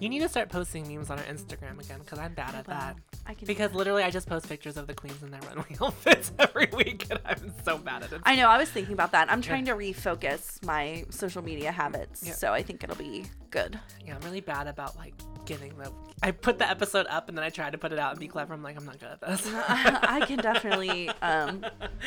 You 0.00 0.08
need 0.08 0.20
to 0.20 0.28
start 0.28 0.48
posting 0.48 0.86
memes 0.86 1.10
on 1.10 1.18
our 1.18 1.24
Instagram 1.24 1.80
again 1.80 1.98
because 2.00 2.18
I'm 2.18 2.34
bad 2.34 2.54
at 2.54 2.66
that. 2.66 2.96
I 3.28 3.34
can 3.34 3.46
Because 3.46 3.74
literally, 3.74 4.02
I 4.02 4.10
just 4.10 4.26
post 4.26 4.48
pictures 4.48 4.78
of 4.78 4.86
the 4.86 4.94
queens 4.94 5.22
in 5.22 5.30
their 5.30 5.40
runway 5.48 5.76
outfits 5.82 6.32
every 6.38 6.68
week, 6.74 7.06
and 7.10 7.20
I'm 7.26 7.52
so 7.64 7.76
bad 7.76 8.02
at 8.02 8.12
it. 8.12 8.20
I 8.24 8.34
know. 8.36 8.48
I 8.48 8.56
was 8.56 8.70
thinking 8.70 8.94
about 8.94 9.12
that. 9.12 9.30
I'm 9.30 9.42
trying 9.42 9.66
to 9.66 9.72
refocus 9.72 10.64
my 10.64 11.04
social 11.10 11.42
media 11.42 11.70
habits, 11.70 12.22
Yeah. 12.26 12.32
so 12.32 12.52
I 12.54 12.62
think 12.62 12.82
it'll 12.82 12.96
be 12.96 13.26
good. 13.50 13.78
yeah, 14.04 14.14
I'm 14.16 14.22
really 14.22 14.40
bad 14.40 14.66
about 14.66 14.96
like 14.96 15.12
getting 15.44 15.76
the. 15.76 15.92
I 16.22 16.30
put 16.30 16.58
the 16.58 16.68
episode 16.68 17.06
up 17.10 17.28
and 17.28 17.36
then 17.36 17.44
I 17.44 17.50
tried 17.50 17.72
to 17.72 17.78
put 17.78 17.92
it 17.92 17.98
out 17.98 18.12
and 18.12 18.20
be 18.20 18.28
clever. 18.28 18.54
I'm 18.54 18.62
like, 18.62 18.76
I'm 18.78 18.84
not 18.86 18.98
good 18.98 19.10
at 19.10 19.20
this. 19.20 19.46
I 19.54 20.24
can 20.26 20.38
definitely 20.38 21.08
um, 21.22 21.64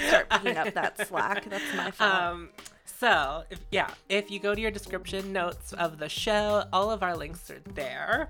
start 0.08 0.28
picking 0.32 0.58
up 0.58 0.74
that 0.74 1.08
slack. 1.08 1.48
That's 1.50 1.74
my 1.76 1.92
fault. 1.92 2.14
Um, 2.14 2.50
so 2.86 3.44
if, 3.50 3.60
yeah, 3.72 3.90
if 4.10 4.30
you 4.32 4.40
go 4.40 4.54
to 4.54 4.60
your 4.62 4.70
description 4.72 5.32
notes 5.34 5.72
of 5.74 5.98
the 5.98 6.10
show, 6.10 6.66
all 6.74 6.92
of 6.92 7.04
our 7.04 7.16
links 7.16 7.50
are 7.50 7.62
there. 7.74 8.30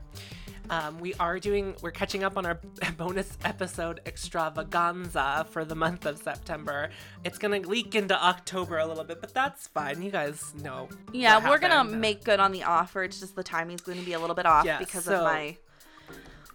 Um, 0.70 1.00
we 1.00 1.14
are 1.16 1.38
doing, 1.40 1.76
we're 1.82 1.92
catching 1.92 2.24
up 2.24 2.38
on 2.38 2.46
our 2.46 2.60
bonus 2.98 3.38
episode 3.44 4.00
extravaganza 4.06 5.46
for 5.52 5.66
the 5.66 5.76
month 5.76 6.06
of 6.06 6.18
September. 6.18 6.90
It's 7.24 7.38
gonna 7.38 7.60
leak 7.60 7.96
into 7.96 8.22
October 8.22 8.78
a 8.78 8.86
little 8.86 9.04
bit, 9.04 9.20
but 9.22 9.34
that's 9.34 9.68
fine. 9.68 10.02
You 10.02 10.12
guys 10.12 10.54
know. 10.62 10.88
yeah, 11.12 11.50
we're 11.50 11.60
gonna 11.60 11.84
make 11.84 12.24
good 12.24 12.40
on 12.40 12.52
the 12.52 12.64
offer. 12.64 13.04
It's 13.04 13.20
just 13.20 13.36
the 13.36 13.44
timing's 13.44 13.82
going 13.82 14.00
to 14.00 14.06
be 14.06 14.14
a 14.14 14.20
little 14.20 14.36
bit 14.36 14.46
off 14.46 14.66
Yeah, 14.66 14.78
because 14.80 15.06
so- 15.06 15.16
of 15.16 15.24
my 15.24 15.58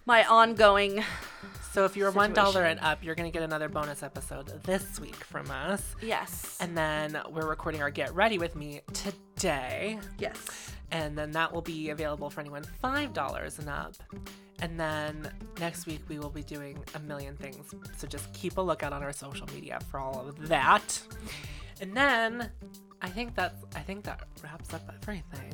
my 0.07 0.23
ongoing. 0.23 1.03
So 1.73 1.83
if 1.85 1.95
you're 1.95 2.11
one 2.11 2.33
dollar 2.33 2.63
and 2.63 2.79
up, 2.79 3.03
you're 3.03 3.13
gonna 3.13 3.29
get 3.29 3.43
another 3.43 3.69
bonus 3.69 4.01
episode 4.01 4.47
this 4.63 4.99
week 4.99 5.15
from 5.15 5.51
us. 5.51 5.83
Yes. 6.01 6.57
And 6.59 6.75
then 6.75 7.19
we're 7.29 7.45
recording 7.47 7.81
our 7.81 7.91
Get 7.91 8.15
Ready 8.15 8.39
with 8.39 8.55
Me 8.55 8.81
today. 8.93 9.99
yes. 10.17 10.71
and 10.91 11.17
then 11.17 11.31
that 11.31 11.53
will 11.53 11.61
be 11.61 11.89
available 11.89 12.29
for 12.29 12.39
anyone 12.39 12.63
five 12.81 13.13
dollars 13.13 13.59
and 13.59 13.69
up. 13.69 13.93
And 14.61 14.79
then 14.79 15.29
next 15.59 15.85
week 15.85 16.01
we 16.07 16.17
will 16.17 16.31
be 16.31 16.41
doing 16.41 16.79
a 16.95 16.99
million 16.99 17.35
things. 17.35 17.75
So 17.97 18.07
just 18.07 18.33
keep 18.33 18.57
a 18.57 18.61
lookout 18.61 18.93
on 18.93 19.03
our 19.03 19.13
social 19.13 19.45
media 19.53 19.77
for 19.91 19.99
all 19.99 20.25
of 20.27 20.47
that. 20.47 20.99
And 21.81 21.95
then 21.95 22.49
I 23.01 23.09
think 23.09 23.35
that's 23.35 23.61
I 23.75 23.81
think 23.81 24.05
that 24.05 24.23
wraps 24.41 24.73
up 24.73 24.89
everything. 25.03 25.53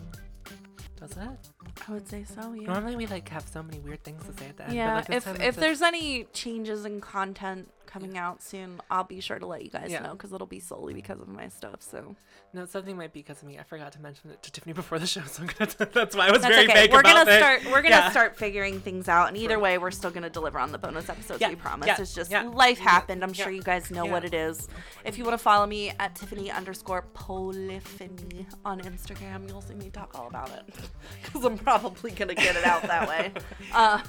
Does 1.07 1.17
it? 1.17 1.49
I 1.87 1.91
would 1.91 2.07
say 2.07 2.23
so. 2.23 2.53
Yeah. 2.53 2.67
Normally 2.71 2.95
we 2.95 3.07
like 3.07 3.27
have 3.29 3.45
so 3.47 3.61
many 3.61 3.79
weird 3.79 4.03
things 4.05 4.23
to 4.25 4.31
say 4.39 4.47
at 4.49 4.57
the 4.57 4.63
end. 4.63 4.71
but, 4.71 4.75
Yeah. 4.75 4.95
like, 4.95 5.09
if 5.09 5.41
if 5.41 5.55
there's 5.57 5.81
any 5.81 6.23
changes 6.31 6.85
in 6.85 7.01
content 7.01 7.69
coming 7.85 8.17
out 8.17 8.41
soon, 8.41 8.81
I'll 8.89 9.03
be 9.03 9.19
sure 9.19 9.39
to 9.39 9.45
let 9.45 9.63
you 9.63 9.69
guys 9.69 9.91
Yeah. 9.91 9.99
know 10.01 10.11
because 10.13 10.33
it'll 10.33 10.47
be 10.47 10.59
solely 10.59 10.93
because 10.93 11.19
of 11.21 11.27
my 11.27 11.47
stuff. 11.49 11.81
So 11.81 12.15
no 12.53 12.65
something 12.65 12.97
might 12.97 13.13
be 13.13 13.21
because 13.21 13.41
of 13.41 13.47
me. 13.47 13.59
I 13.59 13.63
forgot 13.63 13.91
to 13.93 14.01
mention 14.01 14.31
it 14.31 14.41
to 14.43 14.51
Tiffany 14.51 14.73
before 14.81 14.99
the 14.99 15.07
show, 15.07 15.21
so 15.25 15.43
I'm 15.43 15.49
gonna. 15.57 15.71
That's 15.93 16.15
why 16.15 16.27
I 16.27 16.31
was 16.31 16.41
that's 16.41 16.53
very 16.53 16.65
okay. 16.67 16.73
vague 16.73 16.91
We're 16.91 17.01
about 17.01 17.25
gonna 17.25 17.31
it. 17.31 17.39
start. 17.39 17.65
We're 17.65 17.81
gonna 17.81 17.89
Yeah. 17.89 18.11
start 18.11 18.37
figuring 18.37 18.79
things 18.81 19.07
out, 19.07 19.27
and 19.27 19.37
either 19.37 19.59
way, 19.59 19.77
we're 19.77 19.91
still 19.91 20.11
gonna 20.11 20.29
deliver 20.29 20.59
on 20.59 20.71
the 20.71 20.77
bonus 20.77 21.09
episodes. 21.09 21.41
Yeah, 21.41 21.49
We 21.49 21.55
promise. 21.55 21.87
yeah, 21.87 21.95
It's 21.99 22.13
just 22.15 22.31
life 22.31 22.79
happened. 22.79 23.23
I'm 23.23 23.33
sure 23.33 23.51
you 23.51 23.61
guys 23.63 23.91
know 23.91 24.05
what 24.05 24.23
it 24.25 24.33
is. 24.33 24.67
If 25.05 25.17
you 25.17 25.23
want 25.23 25.33
to 25.33 25.43
follow 25.43 25.65
me 25.67 25.91
at 25.99 26.15
Tiffany 26.15 26.49
underscore 26.51 27.03
Polyphony 27.13 28.47
on 28.65 28.81
Instagram, 28.81 29.47
you'll 29.47 29.61
see 29.61 29.75
me 29.75 29.89
talk 29.89 30.17
all 30.19 30.27
about 30.27 30.49
it 30.51 30.63
because 31.23 31.45
I'm 31.45 31.57
probably 31.57 32.11
gonna 32.11 32.35
get 32.35 32.55
it 32.55 32.65
out 32.65 32.83
that 32.83 33.07
way. 33.07 33.31
Uh, 33.73 33.99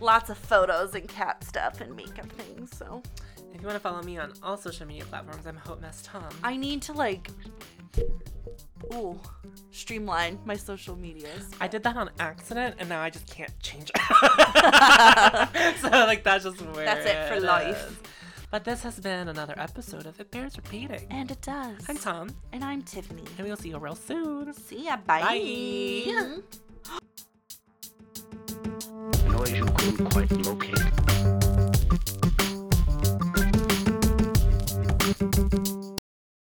lots 0.00 0.30
of 0.30 0.38
photos 0.38 0.94
and 0.94 1.08
cat 1.08 1.42
stuff 1.44 1.80
and 1.80 1.94
makeup 1.96 2.30
things. 2.32 2.76
So 2.76 3.02
If 3.54 3.60
you 3.60 3.66
want 3.66 3.76
to 3.76 3.80
follow 3.80 4.02
me 4.02 4.18
on 4.18 4.32
all 4.42 4.56
social 4.56 4.86
media 4.86 5.04
platforms, 5.04 5.46
I'm 5.46 5.56
Hope 5.56 5.80
Mess 5.80 6.02
Tom. 6.02 6.28
I 6.42 6.56
need 6.56 6.82
to 6.82 6.92
like, 6.92 7.30
ooh, 8.92 9.18
streamline 9.70 10.38
my 10.44 10.56
social 10.56 10.96
medias. 10.96 11.50
I 11.60 11.68
did 11.68 11.82
that 11.84 11.96
on 11.96 12.10
accident, 12.18 12.76
and 12.78 12.88
now 12.88 13.00
I 13.00 13.10
just 13.10 13.26
can't 13.28 13.52
change 13.60 13.90
it. 13.94 14.00
so 15.80 15.88
like 15.88 16.24
that's 16.24 16.44
just 16.44 16.60
where 16.62 16.84
That's 16.84 17.06
it 17.06 17.28
for 17.32 17.40
life. 17.46 17.90
is. 17.90 17.96
But 18.50 18.62
this 18.64 18.82
has 18.84 19.00
been 19.00 19.26
another 19.28 19.54
episode 19.56 20.06
of 20.06 20.20
It 20.20 20.30
Bears 20.30 20.56
Repeating. 20.56 21.06
And 21.10 21.28
it 21.28 21.40
does. 21.42 21.76
I'm 21.88 21.96
Tom, 21.96 22.28
And 22.52 22.62
I'm 22.64 22.82
Tiffany. 22.82 23.24
and 23.36 23.46
we'll 23.48 23.56
see 23.56 23.70
you 23.70 23.78
real 23.78 23.96
soon. 23.96 24.52
See 24.54 24.84
ya. 24.84 24.96
Bye. 24.96 25.22
Bye 25.22 26.40
noise 29.28 29.52
you 29.52 29.64
couldn't 29.64 30.10
quite 30.10 30.30
locate. 30.46 31.33